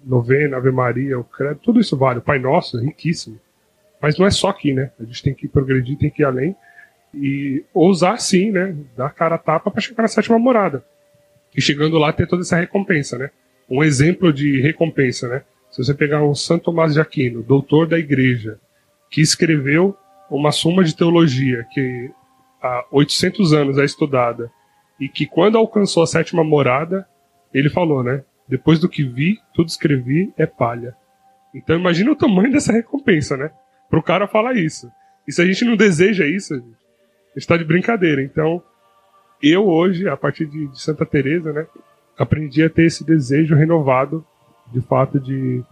novena, 0.04 0.56
Ave 0.56 0.70
Maria, 0.70 1.18
o 1.18 1.24
credo, 1.24 1.60
tudo 1.60 1.80
isso 1.80 1.96
vale. 1.96 2.18
O 2.18 2.22
Pai 2.22 2.38
Nosso 2.38 2.78
é 2.78 2.82
riquíssimo. 2.82 3.38
Mas 4.00 4.18
não 4.18 4.26
é 4.26 4.30
só 4.30 4.48
aqui, 4.48 4.72
né? 4.72 4.90
A 4.98 5.04
gente 5.04 5.22
tem 5.22 5.34
que 5.34 5.46
progredir, 5.46 5.96
tem 5.96 6.10
que 6.10 6.22
ir 6.22 6.24
além 6.24 6.56
e 7.16 7.64
ousar 7.72 8.20
sim, 8.20 8.50
né? 8.50 8.76
Dar 8.96 9.10
cara 9.10 9.36
a 9.36 9.38
tapa 9.38 9.70
para 9.70 9.80
chegar 9.80 10.02
na 10.02 10.08
sétima 10.08 10.38
morada. 10.38 10.84
E 11.56 11.60
chegando 11.60 11.98
lá 11.98 12.12
ter 12.12 12.26
toda 12.26 12.42
essa 12.42 12.56
recompensa, 12.56 13.16
né? 13.16 13.30
Um 13.68 13.82
exemplo 13.82 14.32
de 14.32 14.60
recompensa, 14.60 15.28
né? 15.28 15.42
Se 15.70 15.82
você 15.82 15.94
pegar 15.94 16.22
um 16.22 16.34
Santo 16.34 16.64
Tomás 16.64 16.94
de 16.94 17.00
Aquino, 17.00 17.42
doutor 17.42 17.86
da 17.86 17.98
igreja, 17.98 18.58
que 19.10 19.20
escreveu 19.20 19.96
uma 20.30 20.52
suma 20.52 20.84
de 20.84 20.94
teologia 20.94 21.64
que 21.72 22.10
há 22.62 22.84
800 22.90 23.52
anos 23.52 23.78
é 23.78 23.84
estudada 23.84 24.50
e 25.00 25.08
que 25.08 25.26
quando 25.26 25.56
alcançou 25.56 26.02
a 26.02 26.06
sétima 26.06 26.44
morada, 26.44 27.06
ele 27.52 27.70
falou, 27.70 28.02
né? 28.02 28.22
Depois 28.48 28.78
do 28.78 28.88
que 28.88 29.02
vi, 29.02 29.38
tudo 29.54 29.68
escrevi 29.68 30.32
é 30.36 30.46
palha. 30.46 30.94
Então 31.54 31.76
imagina 31.76 32.10
o 32.12 32.16
tamanho 32.16 32.52
dessa 32.52 32.72
recompensa, 32.72 33.36
né? 33.36 33.50
Pro 33.88 34.02
cara 34.02 34.28
falar 34.28 34.56
isso. 34.56 34.90
E 35.26 35.32
se 35.32 35.42
a 35.42 35.46
gente 35.46 35.64
não 35.64 35.76
deseja 35.76 36.26
isso, 36.26 36.54
está 37.36 37.56
de 37.56 37.64
brincadeira. 37.64 38.22
Então, 38.22 38.62
eu 39.42 39.66
hoje, 39.66 40.08
a 40.08 40.16
partir 40.16 40.46
de, 40.46 40.66
de 40.68 40.80
Santa 40.80 41.04
Teresa, 41.04 41.52
né, 41.52 41.66
aprendi 42.18 42.62
a 42.62 42.70
ter 42.70 42.86
esse 42.86 43.04
desejo 43.04 43.54
renovado, 43.54 44.24
de 44.72 44.80
fato, 44.80 45.20
de, 45.20 45.62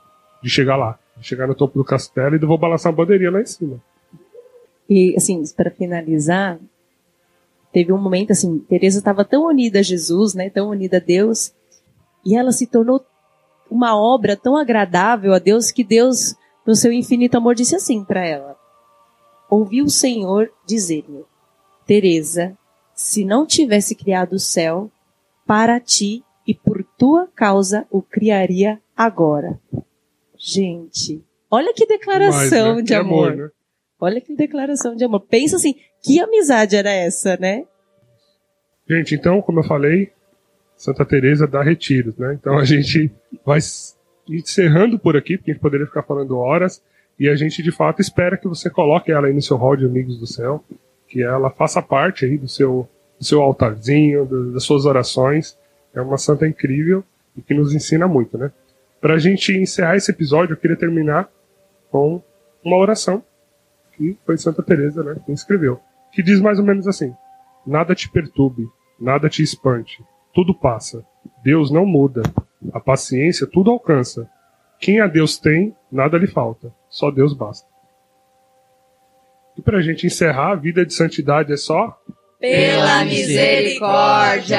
de 0.42 0.48
chegar 0.48 0.76
lá, 0.76 0.98
de 1.16 1.26
chegar 1.26 1.46
no 1.46 1.54
topo 1.54 1.78
do 1.78 1.84
castelo 1.84 2.36
e 2.36 2.38
vou 2.38 2.58
balançar 2.58 2.92
uma 2.92 2.98
bandeirinha 2.98 3.30
lá 3.30 3.40
em 3.40 3.46
cima. 3.46 3.82
E, 4.88 5.14
assim, 5.16 5.42
para 5.56 5.70
finalizar, 5.70 6.58
teve 7.72 7.92
um 7.92 7.98
momento, 7.98 8.32
assim, 8.32 8.58
Teresa 8.68 8.98
estava 8.98 9.24
tão 9.24 9.46
unida 9.46 9.78
a 9.78 9.82
Jesus, 9.82 10.34
né, 10.34 10.50
tão 10.50 10.68
unida 10.68 10.98
a 10.98 11.00
Deus, 11.00 11.54
e 12.24 12.36
ela 12.36 12.52
se 12.52 12.66
tornou 12.66 13.04
uma 13.70 13.96
obra 13.96 14.36
tão 14.36 14.56
agradável 14.56 15.32
a 15.32 15.38
Deus 15.38 15.70
que 15.70 15.82
Deus, 15.82 16.36
no 16.66 16.74
seu 16.74 16.92
infinito 16.92 17.36
amor, 17.36 17.54
disse 17.54 17.74
assim 17.74 18.04
para 18.04 18.24
ela: 18.24 18.56
Ouvi 19.50 19.82
o 19.82 19.90
Senhor 19.90 20.50
dizer-me, 20.66 21.24
Teresa, 21.86 22.56
se 22.94 23.24
não 23.24 23.46
tivesse 23.46 23.94
criado 23.94 24.34
o 24.34 24.38
céu, 24.38 24.90
para 25.46 25.78
ti 25.80 26.22
e 26.46 26.54
por 26.54 26.84
tua 26.98 27.26
causa 27.34 27.86
o 27.90 28.02
criaria 28.02 28.80
agora. 28.96 29.58
Gente, 30.38 31.22
olha 31.50 31.72
que 31.74 31.86
declaração 31.86 32.68
Mas, 32.68 32.76
né, 32.76 32.82
de 32.82 32.88
que 32.88 32.94
amor. 32.94 33.36
né? 33.36 33.48
Olha 34.00 34.20
que 34.20 34.34
declaração 34.34 34.94
de 34.94 35.04
amor. 35.04 35.20
Pensa 35.20 35.56
assim, 35.56 35.74
que 36.02 36.20
amizade 36.20 36.76
era 36.76 36.90
essa, 36.90 37.36
né? 37.36 37.64
Gente, 38.88 39.14
então, 39.14 39.40
como 39.40 39.60
eu 39.60 39.64
falei, 39.64 40.12
Santa 40.76 41.04
Teresa 41.04 41.46
dá 41.46 41.62
retiros, 41.62 42.16
né? 42.18 42.34
Então 42.38 42.58
a 42.58 42.64
gente 42.64 43.10
vai 43.44 43.58
encerrando 44.28 44.98
por 44.98 45.16
aqui, 45.16 45.38
porque 45.38 45.50
a 45.50 45.54
gente 45.54 45.62
poderia 45.62 45.86
ficar 45.86 46.02
falando 46.02 46.36
horas, 46.36 46.82
e 47.18 47.28
a 47.28 47.36
gente 47.36 47.62
de 47.62 47.70
fato 47.70 48.00
espera 48.00 48.36
que 48.36 48.48
você 48.48 48.68
coloque 48.68 49.10
ela 49.10 49.28
aí 49.28 49.32
no 49.32 49.40
seu 49.40 49.56
hall 49.56 49.76
de 49.76 49.86
amigos 49.86 50.18
do 50.18 50.26
céu, 50.26 50.62
que 51.08 51.22
ela 51.22 51.50
faça 51.50 51.80
parte 51.82 52.24
aí 52.24 52.36
do 52.38 52.48
seu, 52.48 52.88
do 53.18 53.24
seu 53.24 53.40
altarzinho, 53.42 54.24
do- 54.24 54.52
das 54.52 54.64
suas 54.64 54.84
orações. 54.86 55.56
É 55.94 56.00
uma 56.00 56.18
santa 56.18 56.46
incrível 56.46 57.04
e 57.36 57.42
que 57.42 57.54
nos 57.54 57.74
ensina 57.74 58.06
muito, 58.08 58.36
né? 58.38 58.50
Para 59.00 59.14
a 59.14 59.18
gente 59.18 59.52
encerrar 59.56 59.96
esse 59.96 60.10
episódio, 60.10 60.54
eu 60.54 60.56
queria 60.56 60.76
terminar 60.76 61.28
com 61.90 62.22
uma 62.64 62.76
oração 62.76 63.22
que 63.92 64.16
foi 64.26 64.36
Santa 64.38 64.62
Teresa, 64.62 65.04
né, 65.04 65.16
que 65.24 65.30
escreveu, 65.30 65.78
que 66.12 66.22
diz 66.22 66.40
mais 66.40 66.58
ou 66.58 66.64
menos 66.64 66.88
assim: 66.88 67.14
Nada 67.66 67.94
te 67.94 68.10
perturbe, 68.10 68.66
nada 68.98 69.28
te 69.28 69.42
espante, 69.42 70.02
tudo 70.34 70.54
passa. 70.54 71.04
Deus 71.44 71.70
não 71.70 71.86
muda, 71.86 72.22
a 72.72 72.80
paciência 72.80 73.46
tudo 73.46 73.70
alcança. 73.70 74.28
Quem 74.80 75.00
a 75.00 75.06
Deus 75.06 75.38
tem, 75.38 75.74
nada 75.92 76.18
lhe 76.18 76.26
falta, 76.26 76.72
só 76.88 77.10
Deus 77.10 77.32
basta. 77.34 77.68
E 79.56 79.62
para 79.62 79.78
a 79.78 79.82
gente 79.82 80.06
encerrar, 80.06 80.52
a 80.52 80.56
vida 80.56 80.84
de 80.84 80.92
santidade 80.92 81.52
é 81.52 81.56
só 81.56 81.98
Pela 82.40 83.04
misericórdia. 83.04 84.58